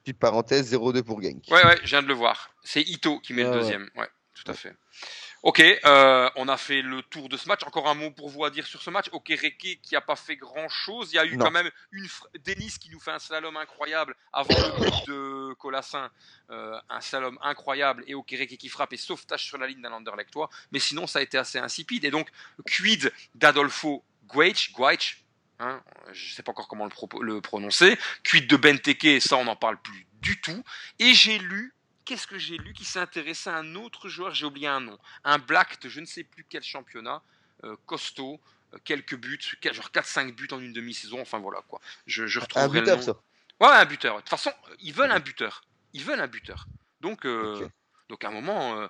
Petite 0.06 0.20
parenthèse, 0.20 0.72
0-2 0.72 1.01
pour 1.01 1.20
Genk. 1.20 1.41
Ouais, 1.49 1.66
ouais, 1.66 1.80
je 1.82 1.88
viens 1.88 2.03
de 2.03 2.08
le 2.08 2.14
voir. 2.14 2.51
C'est 2.64 2.84
Ito 2.84 3.20
qui 3.22 3.34
met 3.34 3.41
le 3.41 3.49
ouais. 3.49 3.56
deuxième. 3.56 3.89
Ouais, 3.95 4.08
tout 4.36 4.43
à 4.45 4.53
fait. 4.53 4.72
Ok, 5.41 5.60
euh, 5.62 6.30
on 6.36 6.47
a 6.47 6.58
fait 6.58 6.84
le 6.84 7.01
tour 7.01 7.28
de 7.28 7.36
ce 7.38 7.47
match. 7.47 7.62
Encore 7.66 7.88
un 7.88 7.95
mot 7.95 8.12
pour 8.12 8.30
vous 8.30 8.45
à 8.45 8.51
dire 8.51 8.68
sur 8.68 8.84
ce 8.84 8.91
match. 8.91 9.08
Ok, 9.14 9.30
Reke 9.30 9.80
qui 9.82 9.95
a 9.95 10.01
pas 10.01 10.16
fait 10.16 10.36
grand 10.36 10.70
chose. 10.70 11.12
Il 11.12 11.16
y 11.16 11.20
a 11.20 11.26
eu 11.26 11.38
Non. 11.38 11.45
quand 11.45 11.51
même 11.51 11.72
une 11.91 12.06
fr- 12.06 12.28
Denis 12.45 12.76
qui 12.80 12.91
nous 12.91 12.99
fait 12.99 13.10
un 13.12 13.18
slalom 13.20 13.58
incroyable 13.58 14.16
avant 14.32 14.53
le 14.53 14.80
but 14.86 15.08
de 15.08 15.53
Colassin. 15.56 16.12
Euh, 16.51 16.80
un 16.89 17.01
slalom 17.01 17.39
incroyable 17.41 18.03
et 18.06 18.14
Ok 18.14 18.30
Reke 18.39 18.58
qui 18.58 18.70
frappe 18.70 18.93
et 18.93 18.97
sauvetage 18.97 19.43
sur 19.43 19.58
la 19.58 19.66
ligne 19.66 19.82
d'un 19.82 19.91
Anderlechtois. 19.91 20.51
Mais 20.72 20.80
sinon, 20.80 21.08
ça 21.08 21.18
a 21.18 21.22
été 21.24 21.39
assez 21.39 21.58
insipide. 21.58 22.06
Et 22.06 22.12
donc, 22.12 22.30
quid 22.68 23.12
d'Adolfo 23.34 24.03
Guaich, 24.28 24.72
Guaich 24.74 25.24
hein, 25.60 25.82
je 26.12 26.34
sais 26.34 26.43
pas 26.43 26.51
encore 26.51 26.68
comment 26.68 26.86
le, 26.86 27.22
le 27.22 27.41
prononcer. 27.41 27.97
Quid 28.24 28.47
de 28.47 28.56
Benteke, 28.56 29.22
ça 29.22 29.38
on 29.38 29.45
n'en 29.45 29.56
parle 29.56 29.78
plus 29.82 30.08
du 30.22 30.39
tout. 30.41 30.64
Et 30.99 31.14
j'ai 31.14 31.38
lu, 31.38 31.74
qu'est-ce 32.06 32.28
que 32.28 32.38
j'ai 32.38 32.58
lu 32.58 32.74
qui 32.74 32.86
s'est 32.86 32.99
intéressé 32.99 33.49
à 33.49 33.58
un 33.58 33.76
autre 33.76 34.10
joueur, 34.10 34.34
j'ai 34.34 34.45
oublié 34.45 34.68
un 34.68 34.80
nom, 34.80 34.97
un 35.24 35.38
black 35.38 35.82
de 35.82 35.89
je 35.89 35.99
ne 35.99 36.06
sais 36.06 36.24
plus 36.24 36.45
quel 36.47 36.64
championnat, 36.64 37.22
euh, 37.64 37.76
costaud, 37.86 38.39
euh, 38.74 38.78
quelques 38.84 39.16
buts, 39.16 39.39
genre 39.72 39.89
4-5 39.91 40.34
buts 40.34 40.47
en 40.51 40.60
une 40.60 40.74
demi-saison, 40.74 41.22
enfin 41.22 41.39
voilà 41.39 41.62
quoi. 41.68 41.80
Je, 42.08 42.28
je 42.28 42.39
Un 42.56 42.68
buteur, 42.68 42.97
le 42.97 43.06
nom. 43.06 43.14
ça. 43.14 43.22
Ouais, 43.62 43.70
un 43.70 43.86
buteur. 43.86 44.16
De 44.16 44.22
toute 44.22 44.30
façon, 44.30 44.51
ils 44.80 44.93
veulent 44.93 45.12
un 45.12 45.20
buteur. 45.20 45.64
Ils 45.93 46.03
veulent 46.03 46.20
un 46.20 46.28
buteur. 46.28 46.68
Donc, 46.99 47.26
euh, 47.26 47.68
donc 48.10 48.24
à 48.24 48.28
un 48.28 48.32
moment. 48.32 48.89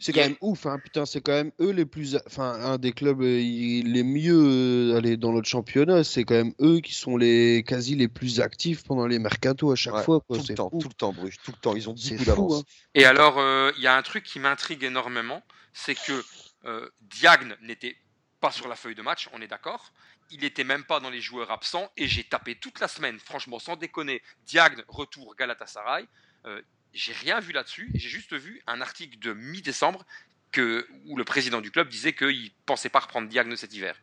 C'est 0.00 0.12
quand 0.12 0.20
même 0.20 0.36
ouf, 0.40 0.66
hein. 0.66 0.78
Putain, 0.78 1.04
c'est 1.06 1.20
quand 1.20 1.32
même 1.32 1.50
eux 1.60 1.70
les 1.72 1.84
plus, 1.84 2.16
enfin, 2.26 2.52
un 2.52 2.78
des 2.78 2.92
clubs 2.92 3.20
euh, 3.20 3.38
les 3.38 4.02
mieux 4.04 4.92
euh, 4.92 4.96
allez, 4.96 5.16
dans 5.16 5.32
notre 5.32 5.48
championnat. 5.48 6.04
C'est 6.04 6.22
quand 6.24 6.34
même 6.34 6.54
eux 6.60 6.78
qui 6.80 6.94
sont 6.94 7.16
les 7.16 7.64
quasi 7.66 7.96
les 7.96 8.06
plus 8.06 8.40
actifs 8.40 8.84
pendant 8.84 9.06
les 9.08 9.18
mercatos 9.18 9.72
à 9.72 9.74
chaque 9.74 9.94
Ouais, 9.94 10.04
fois. 10.04 10.20
quoi. 10.20 10.36
Tout 10.36 10.42
le 10.42 10.46
C'est 10.46 10.54
temps, 10.54 10.70
fou. 10.70 10.78
tout 10.78 10.88
le 10.88 10.94
temps, 10.94 11.12
Bruges, 11.12 11.38
tout 11.44 11.50
le 11.50 11.60
temps. 11.60 11.74
Ils 11.74 11.88
ont 11.90 11.96
C'est 11.96 12.10
beaucoup 12.16 12.24
fou, 12.24 12.30
d'avance. 12.30 12.60
hein. 12.60 12.64
Et 12.94 13.04
alors, 13.04 13.38
euh, 13.38 13.72
il 13.76 13.82
y 13.82 13.88
a 13.88 13.96
un 13.96 14.02
truc 14.02 14.22
qui 14.22 14.38
m'intrigue 14.38 14.84
énormément, 14.84 15.42
c'est 15.72 15.96
que 15.96 16.24
euh, 16.64 16.88
Diagne 17.00 17.56
n'était 17.62 17.96
pas 18.40 18.52
sur 18.52 18.68
la 18.68 18.76
feuille 18.76 18.94
de 18.94 19.02
match, 19.02 19.28
on 19.32 19.42
est 19.42 19.48
d'accord. 19.48 19.92
Il 20.30 20.40
n'était 20.40 20.62
même 20.62 20.84
pas 20.84 21.00
dans 21.00 21.10
les 21.10 21.20
joueurs 21.20 21.50
absents, 21.50 21.90
et 21.96 22.06
j'ai 22.06 22.22
tapé 22.22 22.54
toute 22.54 22.78
la 22.78 22.86
semaine, 22.86 23.18
franchement, 23.18 23.58
sans 23.58 23.74
déconner, 23.76 24.22
Diagne, 24.46 24.82
retour 24.86 25.34
Galatasaray. 25.36 26.06
Euh, 26.46 26.62
j'ai 26.94 27.12
rien 27.12 27.40
vu 27.40 27.52
là-dessus, 27.52 27.90
j'ai 27.94 28.08
juste 28.08 28.32
vu 28.34 28.62
un 28.66 28.80
article 28.80 29.18
de 29.18 29.32
mi-décembre 29.34 30.04
que, 30.52 30.86
où 31.06 31.16
le 31.16 31.24
président 31.24 31.60
du 31.60 31.70
club 31.70 31.88
disait 31.88 32.12
qu'il 32.14 32.50
pensait 32.66 32.88
pas 32.88 33.00
reprendre 33.00 33.28
Diagne 33.28 33.54
cet 33.56 33.74
hiver. 33.74 33.94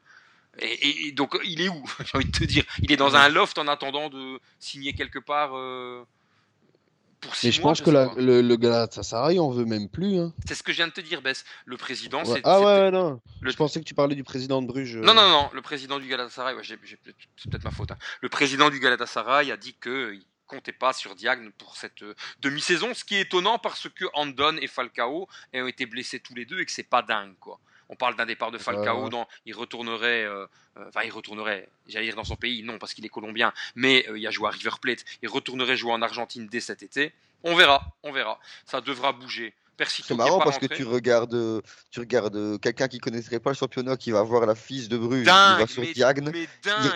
Et, 0.60 0.68
et- 0.72 1.08
et 1.08 1.12
donc, 1.12 1.36
il 1.44 1.60
est 1.62 1.68
où? 1.70 1.84
J'ai 2.06 2.16
envie 2.18 2.26
de 2.26 2.32
te 2.38 2.44
dire. 2.46 2.64
Il 2.82 2.92
est 2.92 2.98
dans 2.98 3.16
un 3.16 3.28
loft 3.30 3.58
en 3.58 3.68
attendant 3.68 4.10
de 4.10 4.40
signer 4.60 4.94
quelque 4.94 5.20
part 5.20 5.52
euh, 5.58 6.06
pour 7.20 7.36
six 7.36 7.48
Mais 7.48 7.52
je 7.52 7.62
mois, 7.62 7.72
pense 7.72 7.82
que 7.82 7.90
la- 7.90 8.14
le, 8.16 8.42
le 8.42 8.56
Galatasaray, 8.56 9.40
on 9.40 9.50
veut 9.50 9.66
même 9.66 9.90
plus. 9.90 10.18
hein. 10.20 10.34
C'est 10.48 10.56
ce 10.56 10.64
que 10.64 10.72
je 10.72 10.78
viens 10.78 10.88
de 10.88 10.94
te 10.94 11.02
dire, 11.02 11.22
Bess. 11.22 11.44
Le 11.66 11.76
président, 11.76 12.20
Ouais. 12.24 12.36
c'est. 12.36 12.42
Ah 12.46 12.60
ouais, 12.60 12.66
ouais, 12.66 12.92
non. 12.92 13.20
le- 13.42 13.52
Je 13.52 13.56
pensais 13.58 13.80
que 13.80 13.86
tu 13.86 13.96
parlais 13.96 14.16
du 14.16 14.24
président 14.24 14.62
de 14.62 14.68
Bruges. 14.68 14.96
euh. 14.98 15.02
Non, 15.02 15.14
non, 15.14 15.28
non, 15.28 15.50
le 15.54 15.62
président 15.62 16.00
du 16.00 16.08
Galatasaray, 16.08 16.54
ouais, 16.56 16.62
c'est 16.64 16.78
peut-être 17.50 17.64
ma 17.66 17.72
faute. 17.72 17.92
hein. 17.92 17.98
Le 18.22 18.30
président 18.30 18.70
du 18.70 18.80
Galatasaray 18.80 19.52
a 19.52 19.58
dit 19.58 19.74
qu'il 19.82 20.22
comptait 20.48 20.72
pas 20.72 20.94
sur 20.94 21.16
Diagne 21.16 21.52
pour 21.58 21.76
cette 21.76 22.04
euh, 22.04 22.16
demi-saison, 22.40 22.94
ce 22.94 23.04
qui 23.04 23.16
est 23.16 23.22
étonnant 23.22 23.60
parce 23.60 23.90
que 23.90 24.06
Andon 24.14 24.58
et 24.58 24.68
Falcao 24.68 25.28
ont 25.54 25.68
été 25.68 25.86
blessés 25.86 26.20
tous 26.20 26.36
les 26.36 26.46
deux 26.46 26.60
et 26.60 26.66
que 26.66 26.72
c'est 26.72 26.84
pas 26.84 27.02
dingue, 27.02 27.36
quoi. 27.40 27.60
On 27.88 27.96
parle 27.96 28.16
d'un 28.16 28.26
départ 28.26 28.50
de 28.50 28.58
Falcao, 28.58 29.10
dans, 29.10 29.28
il 29.46 29.54
retournerait, 29.54 30.24
euh, 30.24 30.48
euh, 30.78 30.86
enfin 30.88 31.04
il 31.04 31.12
retournerait, 31.12 31.70
j'allais 31.88 32.08
dire 32.08 32.16
dans 32.16 32.24
son 32.24 32.36
pays, 32.36 32.64
non 32.64 32.80
parce 32.80 32.96
qu'il 32.96 33.06
est 33.06 33.10
colombien, 33.10 33.54
mais 33.76 34.08
il 34.16 34.26
a 34.26 34.32
joué 34.32 34.48
à 34.48 34.52
River 34.52 34.72
Plate, 34.82 35.06
il 35.22 35.30
retournerait 35.30 35.78
jouer 35.78 35.92
en 35.92 36.02
Argentine 36.02 36.48
dès 36.48 36.62
cet 36.62 36.82
été. 36.82 37.14
On 37.44 37.56
verra, 37.56 37.86
on 38.02 38.12
verra, 38.12 38.40
ça 38.66 38.82
devra 38.82 39.14
bouger. 39.14 39.54
Persito 39.78 40.08
C'est 40.08 40.16
marrant 40.16 40.40
parce 40.40 40.58
que 40.58 40.66
tu 40.66 40.84
regardes, 40.84 41.62
tu 41.92 42.00
regardes 42.00 42.36
euh, 42.36 42.58
quelqu'un 42.58 42.88
qui 42.88 43.00
connaîtrait 43.00 43.40
pas 43.40 43.52
le 43.52 43.56
championnat, 43.56 43.98
qui 43.98 44.12
va 44.12 44.24
voir 44.24 44.46
la 44.46 44.56
fils 44.56 44.90
de 44.90 44.98
Bruges, 44.98 45.20
il 45.20 45.26
dingue, 45.26 45.60
va 45.60 45.68
sur 45.68 45.84
mais, 45.84 45.94
Diagne, 45.94 46.30
mais 46.32 46.48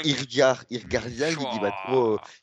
il, 0.06 0.12
il 0.12 0.20
regarde, 0.20 0.66
il 0.70 0.82
regarde 0.82 1.10
Diagne, 1.10 1.36
il 1.40 1.52
dit 1.52 1.60
bah 1.60 1.74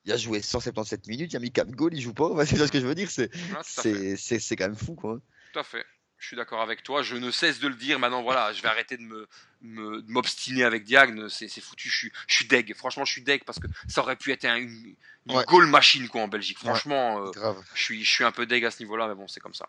il 0.05 0.13
a 0.13 0.17
joué 0.17 0.43
177 0.43 1.07
minutes, 1.07 1.33
il 1.33 1.37
a 1.37 1.41
mis 1.41 1.51
4 1.51 1.71
goals, 1.71 1.95
il 1.95 2.01
joue 2.01 2.15
pas. 2.15 2.31
C'est 2.47 2.57
ça 2.57 2.67
ce 2.67 2.73
que 2.73 2.81
je 2.81 2.87
veux 2.87 2.95
dire, 2.95 3.11
c'est 3.11 3.31
c'est 3.63 4.17
c'est 4.17 4.39
c'est 4.39 4.57
quand 4.57 4.67
même 4.67 4.77
fou 4.77 4.95
quoi. 4.95 5.21
Tout 5.53 5.59
à 5.59 5.63
fait. 5.63 5.85
Je 6.27 6.31
suis 6.31 6.37
d'accord 6.37 6.61
avec 6.61 6.83
toi. 6.83 7.05
Je 7.05 7.15
ne 7.15 7.31
cesse 7.31 7.61
de 7.61 7.69
le 7.69 7.77
dire. 7.77 8.01
Maintenant, 8.01 8.21
voilà, 8.21 8.53
je 8.53 8.61
vais 8.61 8.67
arrêter 8.67 8.97
de 8.97 9.03
me 9.03 9.29
me- 9.63 10.03
de 10.03 10.11
m'obstiner 10.11 10.65
avec 10.65 10.83
Diagne. 10.83 11.29
C'est 11.29 11.47
c'est 11.47 11.61
foutu. 11.61 11.89
Je 11.89 11.97
suis, 11.97 12.13
je 12.27 12.35
suis 12.35 12.47
deg. 12.47 12.75
Franchement, 12.75 13.05
je 13.05 13.13
suis 13.13 13.23
deg 13.23 13.45
parce 13.45 13.61
que 13.61 13.69
ça 13.87 14.01
aurait 14.01 14.17
pu 14.17 14.33
être 14.33 14.45
un- 14.45 14.57
une, 14.57 14.97
une 15.29 15.37
Ouais. 15.37 15.45
goal 15.47 15.67
machine 15.67 16.09
quoi 16.09 16.23
en 16.23 16.27
Belgique. 16.29 16.59
Ouais. 16.65 16.71
Franchement, 16.71 17.25
euh, 17.29 17.31
je 17.77 17.81
suis 17.85 18.05
je 18.05 18.11
suis 18.11 18.25
un 18.25 18.33
peu 18.33 18.45
deg 18.45 18.65
à 18.65 18.73
ce 18.73 18.81
niveau-là, 18.83 19.07
mais 19.07 19.15
bon, 19.15 19.29
c'est 19.29 19.39
comme 19.39 19.55
ça. 19.55 19.69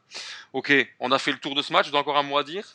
Ok, 0.54 0.74
on 1.00 1.12
a 1.12 1.20
fait 1.20 1.32
le 1.32 1.38
tour 1.38 1.54
de 1.54 1.62
ce 1.62 1.72
match. 1.72 1.92
J'ai 1.92 1.96
encore 1.96 2.18
un 2.18 2.24
mot 2.24 2.40
à 2.40 2.44
dire? 2.44 2.68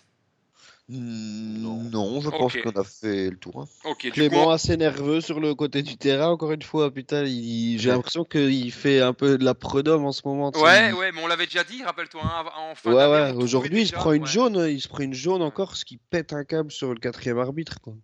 Non, 0.89 2.21
je 2.21 2.29
pense 2.29 2.55
qu'on 2.57 2.71
a 2.71 2.85
fait 2.85 3.31
le 3.31 3.37
tour. 3.37 3.63
hein. 3.85 3.95
Clément 4.13 4.45
coup, 4.45 4.51
assez 4.51 4.77
nerveux 4.77 5.21
sur 5.21 5.41
le 5.41 5.55
côté 5.55 5.83
du 5.83 5.97
terrain, 5.97 6.29
encore 6.29 6.53
une 6.53 6.63
fois. 6.63 6.91
Putain, 6.93 7.25
il- 7.25 7.79
j'ai 7.79 7.91
l'impression 7.91 8.25
qu'il 8.25 8.73
fait 8.73 9.01
un 9.01 9.13
peu 9.15 9.39
de 9.39 9.45
la 9.45 9.55
prud'homme 9.55 10.05
en 10.05 10.13
ce 10.13 10.23
moment. 10.25 10.53
sais, 10.53 10.61
ouais, 10.61 10.93
ouais, 10.93 11.13
mais 11.13 11.23
on 11.23 11.27
l'avait 11.27 11.47
déjà 11.47 11.65
dit. 11.65 11.83
Rappelle-toi, 11.83 12.21
hein, 12.25 12.45
en 12.71 12.75
fin 12.75 12.93
Ouais, 12.93 13.07
ouais. 13.07 13.33
Aujourd'hui, 13.33 13.83
il 13.83 13.87
se 13.87 13.93
prend 13.95 14.13
une 14.13 14.23
ouais. 14.25 14.29
jaune. 14.29 14.67
Il 14.69 14.81
se 14.81 14.89
prend 14.89 15.01
une 15.03 15.15
jaune 15.15 15.43
encore, 15.43 15.77
ce 15.77 15.85
qui 15.85 15.97
pète 15.99 16.33
un 16.33 16.45
câble 16.45 16.71
sur 16.73 16.93
le 16.93 16.99
quatrième 17.01 17.39
arbitre. 17.39 17.81
Quoi. 17.81 17.95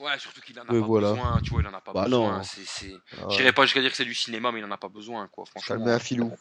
Ouais, 0.00 0.18
surtout 0.18 0.40
qu'il 0.40 0.58
en 0.58 0.62
a 0.62 0.72
Mais 0.72 0.80
pas 0.80 0.86
voilà. 0.86 1.10
besoin. 1.12 1.40
Tu 1.42 1.50
vois, 1.50 1.62
il 1.62 1.68
en 1.68 1.74
a 1.74 1.80
pas 1.80 1.92
Bah 1.92 2.04
besoin. 2.04 2.38
non. 2.38 2.42
C'est, 2.42 2.66
c'est... 2.66 2.92
Ah 3.16 3.26
Je 3.30 3.36
dirais 3.36 3.52
pas 3.52 3.62
jusqu'à 3.62 3.80
dire 3.80 3.90
que 3.90 3.96
c'est 3.96 4.04
du 4.04 4.14
cinéma, 4.14 4.50
mais 4.52 4.58
il 4.58 4.64
en 4.64 4.70
a 4.70 4.76
pas 4.76 4.88
besoin, 4.88 5.28
quoi. 5.28 5.44
Ça 5.46 5.52
Franchement. 5.52 5.76
le 5.76 5.84
met 5.84 5.92
un 5.92 5.98
filou. 6.00 6.32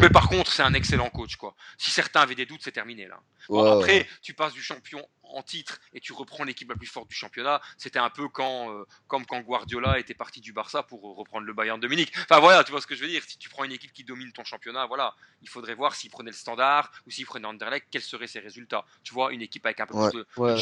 Mais 0.00 0.10
par 0.10 0.28
contre, 0.28 0.52
c'est 0.52 0.62
un 0.62 0.74
excellent 0.74 1.10
coach, 1.10 1.36
quoi. 1.36 1.54
Si 1.76 1.90
certains 1.90 2.20
avaient 2.20 2.34
des 2.34 2.46
doutes, 2.46 2.60
c'est 2.62 2.72
terminé 2.72 3.06
là. 3.06 3.20
Bon, 3.48 3.64
après, 3.64 4.06
tu 4.22 4.34
passes 4.34 4.52
du 4.52 4.62
champion 4.62 5.06
en 5.22 5.42
titre 5.42 5.78
et 5.92 6.00
tu 6.00 6.12
reprends 6.12 6.44
l'équipe 6.44 6.68
la 6.68 6.76
plus 6.76 6.86
forte 6.86 7.08
du 7.08 7.14
championnat. 7.14 7.60
C'était 7.76 7.98
un 7.98 8.10
peu 8.10 8.28
quand, 8.28 8.72
euh, 8.72 8.84
comme 9.06 9.26
quand 9.26 9.40
Guardiola 9.40 9.98
était 9.98 10.14
parti 10.14 10.40
du 10.40 10.52
Barça 10.52 10.82
pour 10.82 11.06
euh, 11.08 11.14
reprendre 11.14 11.46
le 11.46 11.52
Bayern 11.52 11.78
de 11.78 11.86
Munich. 11.86 12.12
Enfin 12.22 12.40
voilà, 12.40 12.64
tu 12.64 12.70
vois 12.72 12.80
ce 12.80 12.86
que 12.86 12.94
je 12.94 13.02
veux 13.02 13.08
dire. 13.08 13.22
Si 13.26 13.38
tu 13.38 13.48
prends 13.48 13.64
une 13.64 13.72
équipe 13.72 13.92
qui 13.92 14.04
domine 14.04 14.32
ton 14.32 14.44
championnat, 14.44 14.86
voilà, 14.86 15.14
il 15.42 15.48
faudrait 15.48 15.74
voir 15.74 15.94
s'il 15.94 16.10
prenait 16.10 16.30
le 16.30 16.36
standard 16.36 16.90
ou 17.06 17.10
s'il 17.10 17.26
prenait 17.26 17.46
Anderlecht, 17.46 17.86
quels 17.90 18.02
seraient 18.02 18.26
ses 18.26 18.40
résultats. 18.40 18.84
Tu 19.04 19.12
vois, 19.14 19.32
une 19.32 19.42
équipe 19.42 19.64
avec 19.66 19.80
un 19.80 19.86
peu 19.86 19.94
Ouais. 19.96 20.10
plus 20.10 20.18
de, 20.18 20.26
Ouais, 20.36 20.52
ouais. 20.52 20.58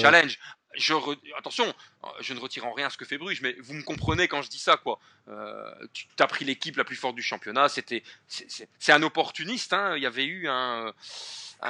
Attention, 1.39 1.67
euh, 2.05 2.09
je 2.21 2.35
ne 2.35 2.39
retire 2.39 2.67
en 2.67 2.73
rien 2.73 2.91
ce 2.91 2.97
que 2.97 3.05
fait 3.05 3.19
Bruges, 3.19 3.41
mais 3.43 3.57
vous 3.61 3.75
me 3.75 3.83
comprenez 3.83 4.29
quand 4.29 4.43
je 4.43 4.51
dis 4.51 4.59
ça, 4.59 4.77
quoi. 4.77 4.99
Euh, 5.29 5.71
tu 5.93 6.07
as 6.19 6.27
pris 6.27 6.45
l'équipe 6.45 6.77
la 6.77 6.85
plus 6.85 6.97
forte 6.97 7.15
du 7.17 7.23
championnat. 7.23 7.69
C'était, 7.69 8.03
c'est- 8.29 8.93
un 8.93 9.03
opportuniste. 9.03 9.73
hein. 9.73 9.97
Il 9.97 10.03
y 10.03 10.07
avait 10.07 10.25
eu 10.25 10.49
un, 10.49 10.93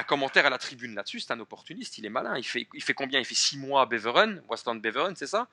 commentaire 0.06 0.46
à 0.46 0.50
la 0.50 0.58
tribune 0.58 0.94
là-dessus. 0.94 1.20
C'est 1.20 1.32
un 1.32 1.40
opportuniste. 1.40 1.98
Il 1.98 2.06
est 2.06 2.10
malin. 2.10 2.36
Il 2.36 2.44
fait, 2.44 2.66
il 2.74 2.82
fait 2.82 2.94
combien? 2.94 3.18
Il 3.20 3.24
fait 3.24 3.34
six 3.34 3.56
mois 3.58 3.82
à 3.82 3.86
Beveren, 3.86 4.42
Westland 4.48 4.80
Beveren, 4.80 5.14
c'est 5.16 5.26
ça? 5.26 5.48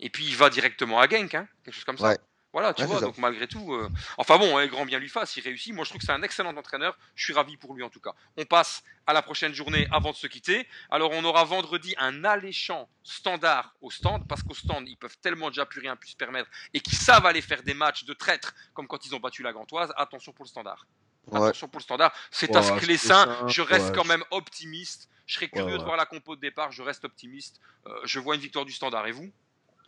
Et 0.00 0.10
puis 0.10 0.24
il 0.26 0.36
va 0.36 0.50
directement 0.50 1.00
à 1.00 1.08
Genk, 1.08 1.34
hein, 1.34 1.46
quelque 1.64 1.74
chose 1.74 1.84
comme 1.84 1.98
ça. 1.98 2.08
Voilà, 2.54 2.72
tu 2.72 2.82
Ouais, 2.82 2.86
vois, 2.88 3.00
donc 3.00 3.18
malgré 3.18 3.48
tout. 3.48 3.74
euh, 3.74 3.90
Enfin 4.16 4.38
bon, 4.38 4.56
hein, 4.56 4.64
grand 4.68 4.86
bien 4.86 5.00
lui 5.00 5.08
fasse, 5.08 5.36
il 5.36 5.42
réussit. 5.42 5.74
Moi, 5.74 5.84
je 5.84 5.90
trouve 5.90 5.98
que 6.00 6.06
c'est 6.06 6.12
un 6.12 6.22
excellent 6.22 6.56
entraîneur. 6.56 6.96
Je 7.16 7.24
suis 7.24 7.32
ravi 7.34 7.56
pour 7.56 7.74
lui 7.74 7.82
en 7.82 7.90
tout 7.90 7.98
cas. 7.98 8.12
On 8.36 8.44
passe 8.44 8.84
à 9.08 9.12
la 9.12 9.22
prochaine 9.22 9.52
journée 9.52 9.88
avant 9.90 10.12
de 10.12 10.16
se 10.16 10.28
quitter. 10.28 10.68
Alors, 10.88 11.10
on 11.10 11.24
aura 11.24 11.42
vendredi 11.42 11.96
un 11.98 12.24
alléchant 12.24 12.88
standard 13.02 13.74
au 13.80 13.90
stand, 13.90 14.28
parce 14.28 14.44
qu'au 14.44 14.54
stand, 14.54 14.88
ils 14.88 14.96
peuvent 14.96 15.18
tellement 15.20 15.48
déjà 15.48 15.66
plus 15.66 15.80
rien 15.80 15.96
pu 15.96 16.06
se 16.06 16.16
permettre 16.16 16.48
et 16.72 16.78
qu'ils 16.78 16.96
savent 16.96 17.26
aller 17.26 17.42
faire 17.42 17.64
des 17.64 17.74
matchs 17.74 18.04
de 18.04 18.14
traître, 18.14 18.54
comme 18.72 18.86
quand 18.86 19.04
ils 19.04 19.14
ont 19.16 19.20
battu 19.20 19.42
la 19.42 19.52
Gantoise. 19.52 19.92
Attention 19.96 20.32
pour 20.32 20.44
le 20.44 20.48
standard. 20.48 20.86
Ouais. 21.26 21.38
Attention 21.48 21.66
pour 21.66 21.80
le 21.80 21.84
standard. 21.84 22.14
C'est 22.30 22.54
à 22.54 22.62
ce 22.62 22.70
que 22.70 22.86
les 22.86 22.98
seins. 22.98 23.48
Je 23.48 23.62
reste 23.62 23.86
ouais. 23.86 23.92
quand 23.96 24.04
même 24.04 24.22
optimiste. 24.30 25.08
Je 25.26 25.34
serais 25.34 25.48
curieux 25.48 25.78
de 25.78 25.82
voir 25.82 25.96
la 25.96 26.06
compo 26.06 26.36
de 26.36 26.40
départ. 26.40 26.70
Je 26.70 26.82
reste 26.82 27.04
optimiste. 27.04 27.60
Euh, 27.86 27.98
je 28.04 28.20
vois 28.20 28.36
une 28.36 28.42
victoire 28.42 28.64
du 28.64 28.72
standard. 28.72 29.06
Et 29.08 29.12
vous? 29.12 29.32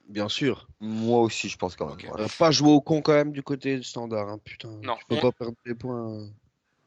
Bien 0.08 0.28
sûr. 0.28 0.68
Moi 0.80 1.20
aussi, 1.20 1.48
je 1.48 1.56
pense 1.56 1.74
quand 1.76 1.86
même. 1.86 1.94
Ok. 1.96 2.04
voilà. 2.08 2.28
Pas 2.38 2.50
jouer 2.50 2.70
au 2.70 2.80
con 2.80 3.02
quand 3.02 3.12
même 3.12 3.32
du 3.32 3.42
côté 3.42 3.82
standard, 3.82 4.28
hein, 4.28 4.38
putain. 4.44 4.68
Non, 4.82 4.96
Tu 4.96 5.04
peux 5.08 5.16
on- 5.16 5.20
pas 5.20 5.32
perdre 5.32 5.54
des 5.64 5.74
points. 5.74 6.28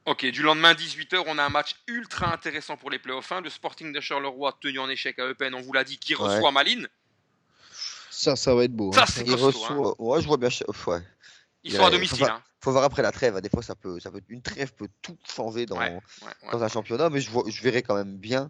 Ok, 0.06 0.26
du 0.26 0.42
lendemain 0.42 0.74
18h, 0.74 1.24
on 1.28 1.38
a 1.38 1.44
un 1.44 1.50
match 1.50 1.76
ultra 1.88 2.34
intéressant 2.34 2.78
pour 2.78 2.90
les 2.90 2.98
playoffs 2.98 3.32
1. 3.32 3.42
Le 3.42 3.50
Sporting 3.50 3.92
de 3.94 4.00
Charleroi, 4.00 4.58
tenu 4.62 4.80
en 4.80 4.90
échec 4.90 5.20
à 5.20 5.28
Eupen, 5.28 5.54
on 5.54 5.62
vous 5.62 5.74
l'a 5.74 5.84
dit, 5.84 5.98
qui 6.00 6.16
Ouais. 6.16 6.22
reçoit 6.36 6.52
Malines. 6.52 6.88
Ça, 8.10 8.36
ça 8.36 8.56
va 8.56 8.64
être 8.64 8.74
beau. 8.74 8.92
Ça, 8.94 9.04
hein. 9.04 9.06
c'est 9.08 9.22
Il 9.22 9.32
costaud, 9.36 9.48
reçoit. 9.48 10.02
Ouais, 10.02 10.22
je 10.22 10.28
vois 10.28 10.38
bien. 10.38 10.50
Ouais. 10.88 11.00
Ils 11.64 11.72
Il 11.74 11.78
sont 11.78 11.86
à 11.86 11.92
domicile. 11.92 12.24
hein. 12.24 12.42
Faut 12.62 12.72
voir 12.72 12.84
après 12.86 13.02
la 13.02 13.12
trêve. 13.12 13.40
Des 13.42 13.50
fois, 13.50 13.62
ça 13.62 13.76
peut, 13.76 14.00
ça 14.00 14.12
peut, 14.12 14.22
une 14.30 14.42
trêve 14.42 14.74
peut 14.74 14.88
tout 15.02 15.18
changer 15.26 15.66
dans, 15.66 15.78
Ouais, 15.78 15.90
ouais, 15.94 16.28
ouais. 16.44 16.52
dans 16.52 16.64
un 16.64 16.68
championnat, 16.70 17.10
mais 17.10 17.22
je, 17.22 17.30
vois, 17.30 17.44
je 17.48 17.62
verrais 17.62 17.82
quand 17.82 17.96
même 17.96 18.18
bien. 18.18 18.50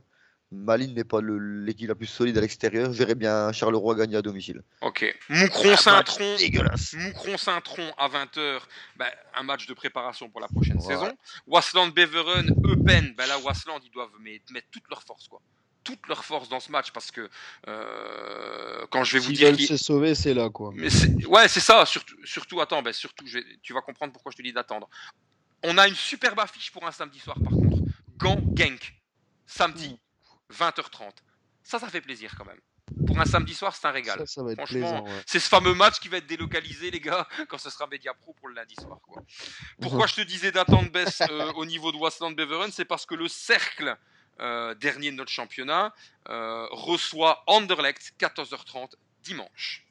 Malines 0.52 0.96
n'est 0.96 1.04
pas 1.04 1.22
le- 1.22 1.38
l'équipe 1.64 1.88
la 1.88 1.94
plus 1.94 2.08
solide 2.08 2.36
à 2.38 2.42
l'extérieur. 2.42 2.92
Je 2.92 2.98
verrais 2.98 3.14
bien 3.16 3.52
Charleroi 3.52 3.94
gagner 3.96 4.16
à 4.18 4.22
domicile. 4.24 4.64
Ok. 4.82 5.06
Moucron-Saint-Tron. 5.30 6.38
Dégueulasse. 6.38 6.94
Moucron-Saint-Tron 6.94 7.94
à 7.98 8.08
20h, 8.08 8.62
un 9.36 9.44
match 9.44 9.68
de 9.68 9.74
préparation 9.76 10.28
pour 10.30 10.42
la 10.42 10.48
prochaine 10.48 10.78
Ouais. 10.78 10.82
saison. 10.88 11.16
Wasland-Beveren, 11.46 12.50
Eupen, 12.66 13.14
ben 13.16 13.28
là, 13.28 13.38
Wasland, 13.40 13.80
ils 13.86 13.92
doivent 13.92 14.10
mettre 14.20 14.68
toute 14.72 14.90
leur 14.90 15.04
force, 15.04 15.28
quoi. 15.28 15.40
Toute 15.84 16.08
leur 16.08 16.26
force 16.26 16.50
dans 16.50 16.60
ce 16.60 16.72
match 16.72 16.92
parce 16.92 17.12
que 17.12 17.30
euh, 17.68 18.86
quand 18.92 19.04
je 19.04 19.14
vais 19.14 19.20
vous 19.20 19.32
dire 19.32 19.48
veulent 19.50 19.58
qui- 19.58 19.68
se 19.68 19.78
sauver, 19.78 20.16
c'est 20.16 20.34
là, 20.34 20.50
quoi. 20.50 20.72
Mais 20.76 20.90
ouais, 21.26 21.48
c'est 21.48 21.60
ça. 21.60 21.86
Surtout, 21.86 22.16
surtout 22.26 22.60
attends, 22.62 22.82
ben 22.82 22.92
surtout, 22.94 23.26
je 23.28 23.38
vais- 23.40 23.46
tu 23.62 23.74
vas 23.74 23.82
comprendre 23.82 24.14
pourquoi 24.14 24.32
je 24.32 24.38
te 24.38 24.42
dis 24.42 24.52
d'attendre. 24.54 24.90
On 25.64 25.78
a 25.78 25.88
une 25.88 25.96
superbe 25.96 26.40
affiche 26.40 26.72
pour 26.72 26.86
un 26.88 26.92
samedi 26.92 27.20
soir, 27.20 27.38
par 27.44 27.54
contre. 27.54 27.78
Gant 28.18 28.42
Genk, 28.56 28.94
samedi, 29.46 29.98
20h30. 30.54 31.12
Ça, 31.64 31.80
ça 31.80 31.88
fait 31.90 32.02
plaisir 32.02 32.34
quand 32.38 32.46
même. 32.46 32.60
Pour 33.06 33.20
un 33.20 33.26
samedi 33.26 33.54
soir, 33.54 33.76
c'est 33.76 33.86
un 33.86 33.92
régal. 33.92 34.20
Ça, 34.20 34.26
ça 34.26 34.44
va 34.44 34.52
être 34.52 34.58
Franchement, 34.58 35.04
ouais. 35.04 35.24
C'est 35.26 35.40
ce 35.40 35.48
fameux 35.48 35.76
match 35.76 36.00
qui 36.00 36.10
va 36.10 36.18
être 36.18 36.28
délocalisé, 36.28 36.90
les 36.90 37.00
gars, 37.00 37.28
quand 37.48 37.58
ce 37.58 37.70
sera 37.70 37.88
Media 37.88 38.14
Pro 38.14 38.34
pour 38.34 38.48
le 38.48 38.56
lundi 38.56 38.76
soir. 38.76 39.00
Quoi. 39.04 39.22
Pourquoi 39.82 40.08
je 40.08 40.16
te 40.16 40.22
disais 40.22 40.52
d'attendre 40.52 40.92
baisse 40.92 41.22
euh, 41.30 41.52
au 41.54 41.66
niveau 41.66 41.92
de 41.92 41.98
Wasland 41.98 42.36
Beveren 42.36 42.72
C'est 42.72 42.86
parce 42.86 43.06
que 43.06 43.16
le 43.16 43.28
cercle 43.28 43.96
euh, 44.40 44.74
dernier 44.76 45.12
de 45.12 45.18
notre 45.18 45.32
championnat 45.32 45.94
euh, 46.30 46.66
reçoit 46.72 47.44
Anderlecht 47.46 48.14
14h30 48.20 48.94
dimanche. 49.22 49.86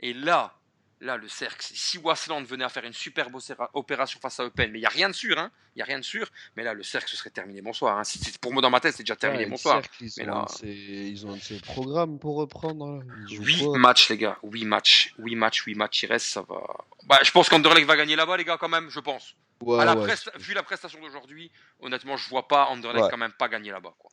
Et 0.00 0.14
là, 0.14 0.54
là 1.00 1.16
le 1.16 1.28
cercle, 1.28 1.66
si 1.74 1.96
Wasland 1.98 2.44
venait 2.46 2.64
à 2.64 2.68
faire 2.68 2.84
une 2.84 2.92
superbe 2.92 3.34
opéra- 3.34 3.70
opération 3.74 4.20
face 4.20 4.38
à 4.40 4.44
Eupen, 4.44 4.70
mais 4.70 4.78
il 4.78 4.82
n'y 4.82 4.86
a 4.86 4.90
rien 4.90 5.08
de 5.08 5.14
sûr, 5.14 5.38
hein, 5.38 5.50
il 5.74 5.78
y 5.78 5.82
a 5.82 5.84
rien 5.86 5.98
de 5.98 6.04
sûr, 6.04 6.28
mais 6.56 6.62
là 6.62 6.74
le 6.74 6.82
cercle 6.82 7.08
ce 7.10 7.16
serait 7.16 7.30
terminé 7.30 7.62
bonsoir. 7.62 7.98
Hein. 7.98 8.02
Pour 8.40 8.52
moi 8.52 8.60
dans 8.60 8.70
ma 8.70 8.80
tête 8.80 8.94
c'est 8.96 9.02
déjà 9.02 9.16
terminé 9.16 9.44
Ouais, 9.44 9.50
bonsoir. 9.50 9.80
cercle, 9.82 10.04
ils, 10.04 10.12
Mais 10.18 10.28
ont 10.28 10.34
là- 10.40 10.46
ces- 10.48 10.66
ils 10.68 11.26
ont 11.26 11.38
ces 11.40 11.58
programmes 11.60 12.18
pour 12.18 12.36
reprendre. 12.36 12.98
là. 12.98 13.02
Ils 13.28 13.36
jouent 13.36 13.42
8 13.44 13.64
quoi 13.64 13.78
matchs, 13.78 14.08
les 14.10 14.18
gars. 14.18 14.38
8 14.42 14.64
matchs. 14.66 15.14
8 15.18 15.36
matchs, 15.36 15.62
8 15.64 15.74
matchs. 15.74 16.02
Il 16.02 16.06
reste, 16.06 16.26
ça 16.26 16.42
va. 16.42 16.62
Bah, 17.06 17.18
je 17.22 17.30
pense 17.30 17.48
qu'Anderlecht 17.48 17.86
va 17.86 17.96
gagner 17.96 18.16
là-bas, 18.16 18.36
les 18.36 18.44
gars, 18.44 18.58
quand 18.58 18.68
même. 18.68 18.90
Je 18.90 19.00
pense. 19.00 19.34
Ouais, 19.62 19.80
à 19.80 19.84
la 19.84 19.94
ouais, 19.96 20.14
Vu 20.38 20.54
la 20.54 20.62
prestation 20.62 21.00
d'aujourd'hui, 21.00 21.50
honnêtement, 21.80 22.16
je 22.16 22.28
vois 22.28 22.46
pas 22.48 22.66
Anderlecht 22.66 23.10
quand 23.10 23.16
même 23.18 23.32
pas 23.32 23.48
gagner 23.48 23.70
là-bas. 23.70 23.94
Quoi. 23.98 24.10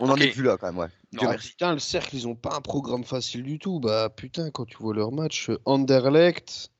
On 0.00 0.08
en 0.08 0.16
est 0.16 0.28
plus 0.28 0.42
là 0.42 0.56
quand 0.56 0.66
même, 0.66 0.78
ouais. 0.78 0.88
Dieu 1.12 1.20
Non. 1.22 1.30
merci. 1.30 1.50
Putain, 1.50 1.74
le 1.74 1.78
cercle, 1.78 2.16
ils 2.16 2.26
ont 2.26 2.34
pas 2.34 2.54
un 2.54 2.60
programme 2.62 3.04
facile 3.04 3.42
du 3.42 3.58
tout. 3.58 3.80
Bah 3.80 4.08
putain, 4.08 4.50
quand 4.50 4.64
tu 4.64 4.78
vois 4.78 4.94
leur 4.94 5.12
match, 5.12 5.50
euh, 5.50 5.60
Anderlecht, 5.66 6.70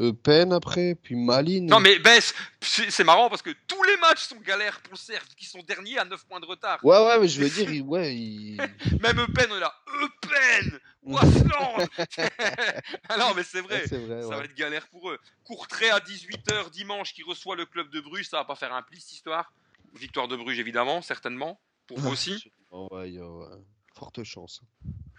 Eupen 0.00 0.52
après, 0.52 0.94
puis 0.94 1.16
Malines. 1.16 1.66
Non, 1.66 1.80
mais 1.80 1.98
ben, 1.98 2.20
c'est 2.60 3.02
marrant 3.04 3.28
parce 3.28 3.42
que 3.42 3.50
tous 3.66 3.82
les 3.82 3.96
matchs 3.96 4.28
sont 4.28 4.36
galères 4.36 4.80
pour 4.80 4.92
le 4.92 4.98
cercle, 4.98 5.34
qui 5.36 5.44
sont 5.44 5.58
derniers 5.66 5.98
à 5.98 6.04
9 6.04 6.24
points 6.26 6.38
de 6.38 6.46
retard. 6.46 6.78
Ouais, 6.84 6.98
ouais, 7.04 7.18
mais 7.18 7.26
je 7.26 7.42
veux 7.42 7.50
dire, 7.50 7.84
ouais, 7.84 8.14
ils... 8.14 8.56
Même 9.02 9.18
Eupen, 9.18 9.48
on 9.50 9.56
est 9.56 9.60
là. 9.60 9.74
Eupen 10.00 10.78
Wasland 11.02 11.88
Ah 13.08 13.16
non, 13.18 13.32
mais 13.34 13.42
c'est 13.42 13.60
vrai. 13.60 13.80
Ouais, 13.80 13.86
c'est 13.88 13.98
vrai, 13.98 14.22
Ça 14.22 14.28
ouais. 14.28 14.36
va 14.36 14.44
être 14.44 14.54
galère 14.54 14.86
pour 14.88 15.10
eux. 15.10 15.18
Courtrai 15.42 15.90
à 15.90 15.98
18h 15.98 16.70
dimanche 16.70 17.12
qui 17.12 17.24
reçoit 17.24 17.56
le 17.56 17.66
club 17.66 17.90
de 17.90 18.00
Bruges, 18.00 18.28
ça 18.28 18.36
va 18.36 18.44
pas 18.44 18.54
faire 18.54 18.72
un 18.72 18.82
pli 18.82 19.00
cette 19.00 19.12
histoire. 19.12 19.52
Victoire 19.94 20.28
de 20.28 20.36
Bruges 20.36 20.60
évidemment, 20.60 21.02
certainement. 21.02 21.60
Pour 21.88 21.98
vous 21.98 22.10
aussi. 22.10 22.52
Oh, 22.70 22.88
ouais, 22.90 23.10
il 23.10 23.16
y 23.16 23.18
a, 23.18 23.26
ouais. 23.26 23.46
Forte 23.94 24.22
chance. 24.22 24.62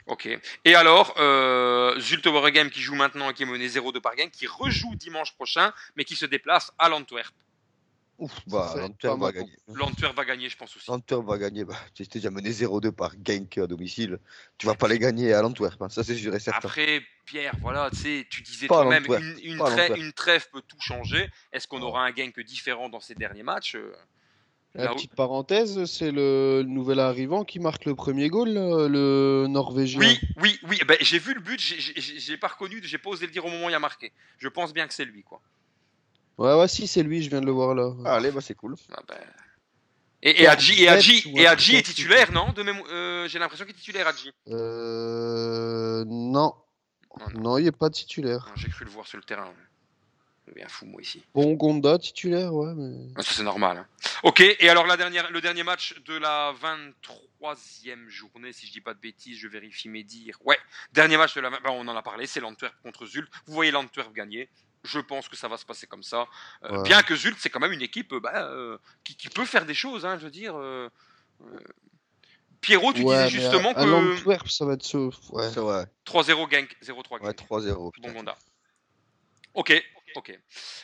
Ok. 0.06 0.28
Et 0.66 0.76
alors, 0.76 1.14
euh, 1.18 2.00
Zulte 2.00 2.28
Waregem 2.28 2.70
qui 2.70 2.82
joue 2.82 2.96
maintenant 2.96 3.30
et 3.30 3.34
qui 3.34 3.44
est 3.44 3.46
mené 3.46 3.68
0-2 3.68 4.00
par 4.00 4.16
game, 4.16 4.30
qui 4.30 4.48
rejoue 4.48 4.96
dimanche 4.96 5.34
prochain, 5.36 5.74
mais 5.96 6.06
qui 6.06 6.16
se 6.16 6.26
déplace 6.26 6.72
à 6.80 6.90
l'Antwerp. 6.90 7.34
Ouf, 8.18 8.32
bah, 8.48 8.74
l'Antwerp 8.76 9.20
va 9.20 9.32
gagner. 9.32 9.56
L'Antwerp 9.68 10.16
va 10.16 10.26
gagner, 10.26 10.50
je 10.50 10.58
pense 10.58 10.76
aussi. 10.76 10.90
L'Antwerp 10.90 11.26
va 11.26 11.38
gagner. 11.38 11.64
Bah, 11.64 11.78
tu 11.94 12.04
étais 12.04 12.20
déjà 12.20 12.32
mené 12.32 12.52
0-2 12.52 12.92
par 12.92 13.12
Genk 13.24 13.58
à 13.58 13.68
domicile. 13.68 14.20
Tu 14.58 14.66
vas 14.66 14.76
pas 14.76 14.88
les 14.88 15.00
gagner 15.00 15.34
à 15.34 15.42
l'Antwerp, 15.42 15.82
hein, 15.82 15.90
ça 15.90 16.04
c'est 16.04 16.16
sûr 16.16 16.34
et 16.36 16.40
certain. 16.40 16.68
Après, 16.68 17.02
Pierre, 17.26 17.54
voilà, 17.62 17.90
tu 17.92 17.98
sais, 17.98 18.28
tu 18.30 18.42
disais 18.42 18.68
toi-même, 18.68 19.06
une, 19.06 19.10
trêve, 19.10 19.58
l'Antwerp. 19.58 19.98
une 19.98 20.14
trêve 20.14 20.50
peut 20.52 20.62
tout 20.68 20.82
changer. 20.82 21.30
Est-ce 21.54 21.68
qu'on 21.68 21.82
aura 21.82 22.06
un 22.06 22.12
que 22.12 22.42
différent 22.42 22.90
dans 22.90 23.00
ces 23.00 23.16
derniers 23.16 23.44
matchs 23.44 23.76
Euh, 23.76 23.94
La 24.76 24.86
Là 24.86 24.92
où- 24.92 24.96
petite 24.96 25.16
parenthèse, 25.16 25.86
c'est 25.86 26.12
le 26.12 26.64
nouvel 26.66 27.00
arrivant 27.00 27.44
qui 27.44 27.60
marque 27.60 27.86
le 27.86 27.96
premier 27.96 28.30
goal, 28.30 28.50
là, 28.50 28.88
le 28.88 29.48
Norvégien. 29.50 30.00
Oui, 30.00 30.20
oui, 30.42 30.60
oui. 30.70 30.80
Ben, 30.88 30.96
j'ai 31.02 31.18
vu 31.18 31.34
le 31.34 31.40
but, 31.42 31.60
j'ai- 31.60 32.38
pas 32.38 32.50
reconnu, 32.50 32.80
j'ai 32.84 33.00
pas 33.00 33.10
osé 33.10 33.26
le 33.26 33.32
dire 33.32 33.44
au 33.46 33.50
moment 33.50 33.66
où 33.66 33.70
il 33.70 33.74
a 33.76 33.80
marqué. 33.80 34.12
Je 34.38 34.48
pense 34.48 34.72
bien 34.74 34.88
que 34.88 34.94
c'est 34.94 35.06
lui, 35.06 35.24
quoi. 35.24 35.42
Ouais, 36.38 36.54
ouais, 36.54 36.68
si, 36.68 36.86
c'est 36.88 37.02
lui, 37.04 37.24
je 37.24 37.30
viens 37.30 37.42
de 37.42 37.46
le 37.48 37.52
voir 37.52 37.74
là. 37.74 37.94
Ah, 38.06 38.16
allez, 38.16 38.32
bah 38.32 38.42
c'est 38.42 38.54
cool. 38.56 38.76
Ah 38.92 39.02
ben. 39.08 39.18
Et, 40.22 40.44
et 40.44 40.48
Hadji, 40.48 40.84
et 40.84 40.88
Hadji, 40.88 41.24
et 41.36 41.48
Hadji 41.48 41.72
truc 41.72 41.80
est 41.80 41.84
titulaire, 41.94 42.32
non 42.32 42.52
de 42.52 42.62
euh, 42.62 43.28
J'ai 43.28 43.40
l'impression 43.40 43.66
qu'il 43.66 43.74
est 43.74 43.78
titulaire, 43.78 44.08
Hadji. 44.08 44.32
Euh. 44.50 46.04
Non. 46.06 46.54
Non, 47.20 47.26
non. 47.34 47.40
Non, 47.42 47.58
il 47.58 47.66
est 47.68 47.72
pas 47.72 47.90
titulaire. 47.90 48.48
J'ai 48.56 48.70
cru 48.70 48.86
le 48.86 48.92
voir 48.92 49.08
sur 49.08 49.18
le 49.18 49.24
terrain. 49.24 49.52
Bien 50.56 50.68
fou, 50.68 50.86
moi, 50.86 51.02
ici. 51.02 51.24
Bon, 51.34 51.54
Gonda, 51.54 51.98
titulaire, 52.00 52.54
ouais, 52.54 52.74
mais. 52.76 53.08
Ah, 53.16 53.22
Ça, 53.24 53.34
c'est 53.34 53.44
normal. 53.44 53.78
hein. 53.78 53.88
Ok, 54.24 54.42
et 54.42 54.70
alors 54.70 54.86
la 54.86 54.98
dernière, 54.98 55.30
le 55.32 55.42
dernier 55.42 55.64
match 55.64 55.96
de 56.06 56.16
la 56.18 56.54
23e 57.42 58.08
journée, 58.10 58.52
si 58.54 58.68
je 58.68 58.72
dis 58.72 58.82
pas 58.82 58.94
de 58.94 59.00
bêtises, 59.00 59.38
je 59.38 59.48
vérifie 59.48 59.90
mes 59.90 60.04
dires. 60.04 60.38
Ouais, 60.46 60.58
dernier 60.94 61.18
match 61.18 61.36
de 61.36 61.42
la. 61.42 61.50
ben, 61.50 61.60
on 61.70 61.88
en 61.88 61.96
a 61.96 62.02
parlé, 62.02 62.28
c'est 62.28 62.40
l'Antwerp 62.40 62.74
contre 62.84 63.06
Zult. 63.06 63.30
Vous 63.46 63.54
voyez 63.54 63.72
l'Antwerp 63.72 64.12
gagner. 64.14 64.50
Je 64.84 65.00
pense 65.00 65.28
que 65.28 65.36
ça 65.36 65.48
va 65.50 65.58
se 65.58 65.66
passer 65.66 65.88
comme 65.88 66.04
ça. 66.04 66.26
Euh, 66.64 66.78
Ouais. 66.78 66.84
Bien 66.84 67.02
que 67.02 67.16
Zult, 67.16 67.38
c'est 67.40 67.50
quand 67.50 67.60
même 67.60 67.74
une 67.74 67.82
équipe 67.82 68.14
euh, 68.14 68.20
bah, 68.22 68.46
euh, 68.50 68.78
qui, 69.04 69.16
qui 69.18 69.28
peut 69.30 69.46
faire 69.46 69.66
des 69.66 69.74
choses, 69.74 70.06
hein, 70.06 70.18
je 70.18 70.24
veux 70.26 70.32
dire. 70.32 70.56
euh, 70.58 70.90
euh, 71.42 71.60
Pierrot, 72.62 72.92
tu 72.94 73.04
Ouais, 73.04 73.26
disais 73.26 73.42
justement 73.42 73.70
à, 73.74 73.80
à 73.80 73.84
que 73.86 73.90
l'Antwerp, 73.90 74.50
ça 74.50 74.66
va 74.66 74.74
être 74.74 74.84
ce. 74.84 74.98
Ouais. 75.34 75.50
C'est 75.54 75.60
vrai. 75.62 75.86
3-0 76.06 76.50
gang, 76.50 76.66
0-3 76.84 77.14
Ouais, 77.14 77.20
gang. 77.22 77.34
3-0. 77.36 77.92
Bon. 78.02 78.12
Gonda. 78.12 78.38
Ok, 79.54 79.74
ok. 80.16 80.40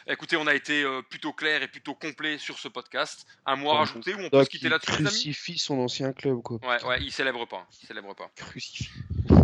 Écoutez, 0.08 0.38
on 0.38 0.48
a 0.48 0.54
été 0.54 0.84
euh, 0.84 1.02
plutôt 1.02 1.34
clair 1.34 1.62
et 1.64 1.68
plutôt 1.68 1.96
complet 1.96 2.38
sur 2.38 2.58
ce 2.60 2.68
podcast. 2.68 3.26
Un 3.46 3.56
mot 3.56 3.70
à 3.70 3.74
Bon, 3.74 3.80
rajouter 3.80 4.14
ou 4.14 4.20
on 4.22 4.30
peut 4.30 4.44
se 4.44 4.50
quitter 4.50 4.66
qui 4.66 4.70
là-dessus, 4.70 4.92
amis? 4.94 5.04
crucifie 5.06 5.58
son 5.58 5.80
ancien 5.80 6.14
club, 6.14 6.42
quoi. 6.42 6.58
Ouais, 6.64 6.84
ouais, 6.86 7.02
il 7.02 7.12
célèbre 7.12 7.46
pas. 7.48 7.68
Il 7.82 7.88
célèbre 7.88 8.14
pas. 8.16 8.30
Crucifie. 8.36 8.90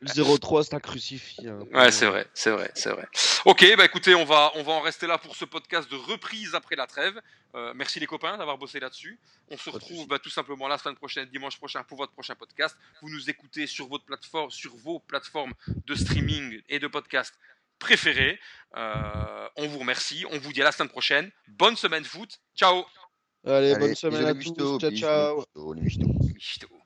le 0.00 0.08
0-3, 0.08 0.64
c'est 0.64 0.74
un 0.74 0.80
crucifix. 0.80 1.46
hein. 1.46 1.60
Ouais, 1.72 1.90
c'est 1.90 2.06
vrai, 2.06 2.26
c'est 2.34 2.50
vrai, 2.50 2.70
c'est 2.74 2.90
vrai. 2.90 3.06
Ok, 3.44 3.64
bah 3.76 3.84
écoutez, 3.84 4.14
on 4.14 4.24
va, 4.24 4.52
on 4.54 4.62
va 4.62 4.72
en 4.72 4.80
rester 4.80 5.06
là 5.06 5.18
pour 5.18 5.36
ce 5.36 5.44
podcast 5.44 5.90
de 5.90 5.96
reprise 5.96 6.54
après 6.54 6.76
la 6.76 6.86
trêve. 6.86 7.20
Euh, 7.54 7.72
merci 7.74 7.98
les 7.98 8.06
copains 8.06 8.36
d'avoir 8.38 8.58
bossé 8.58 8.78
là-dessus. 8.78 9.18
On 9.50 9.56
se 9.56 9.70
retrouve 9.70 10.06
bah, 10.06 10.18
tout 10.20 10.30
simplement 10.30 10.68
la 10.68 10.78
semaine 10.78 10.94
prochaine, 10.96 11.28
dimanche 11.30 11.56
prochain, 11.56 11.82
pour 11.82 11.98
votre 11.98 12.12
prochain 12.12 12.34
podcast. 12.36 12.76
Vous 13.02 13.10
nous 13.10 13.28
écoutez 13.28 13.66
sur 13.66 13.88
votre 13.88 14.04
plateforme, 14.04 14.50
sur 14.50 14.74
vos 14.76 15.00
plateformes 15.00 15.52
de 15.86 15.94
streaming 15.94 16.60
et 16.68 16.78
de 16.78 16.86
podcast 16.86 17.34
préférées. 17.80 18.38
Euh, 18.76 19.48
on 19.56 19.66
vous 19.66 19.80
remercie. 19.80 20.24
On 20.30 20.38
vous 20.38 20.52
dit 20.52 20.62
à 20.62 20.64
la 20.64 20.72
semaine 20.72 20.90
prochaine. 20.90 21.30
Bonne 21.48 21.76
semaine 21.76 22.04
foot. 22.04 22.38
Ciao. 22.54 22.84
Allez, 23.44 23.72
Allez, 23.72 23.80
bonne 23.80 23.94
semaine 23.96 24.26
à 24.26 24.34
tous. 24.34 24.54
Ciao, 24.54 24.78
bisous, 24.78 24.96
ciao. 24.96 26.80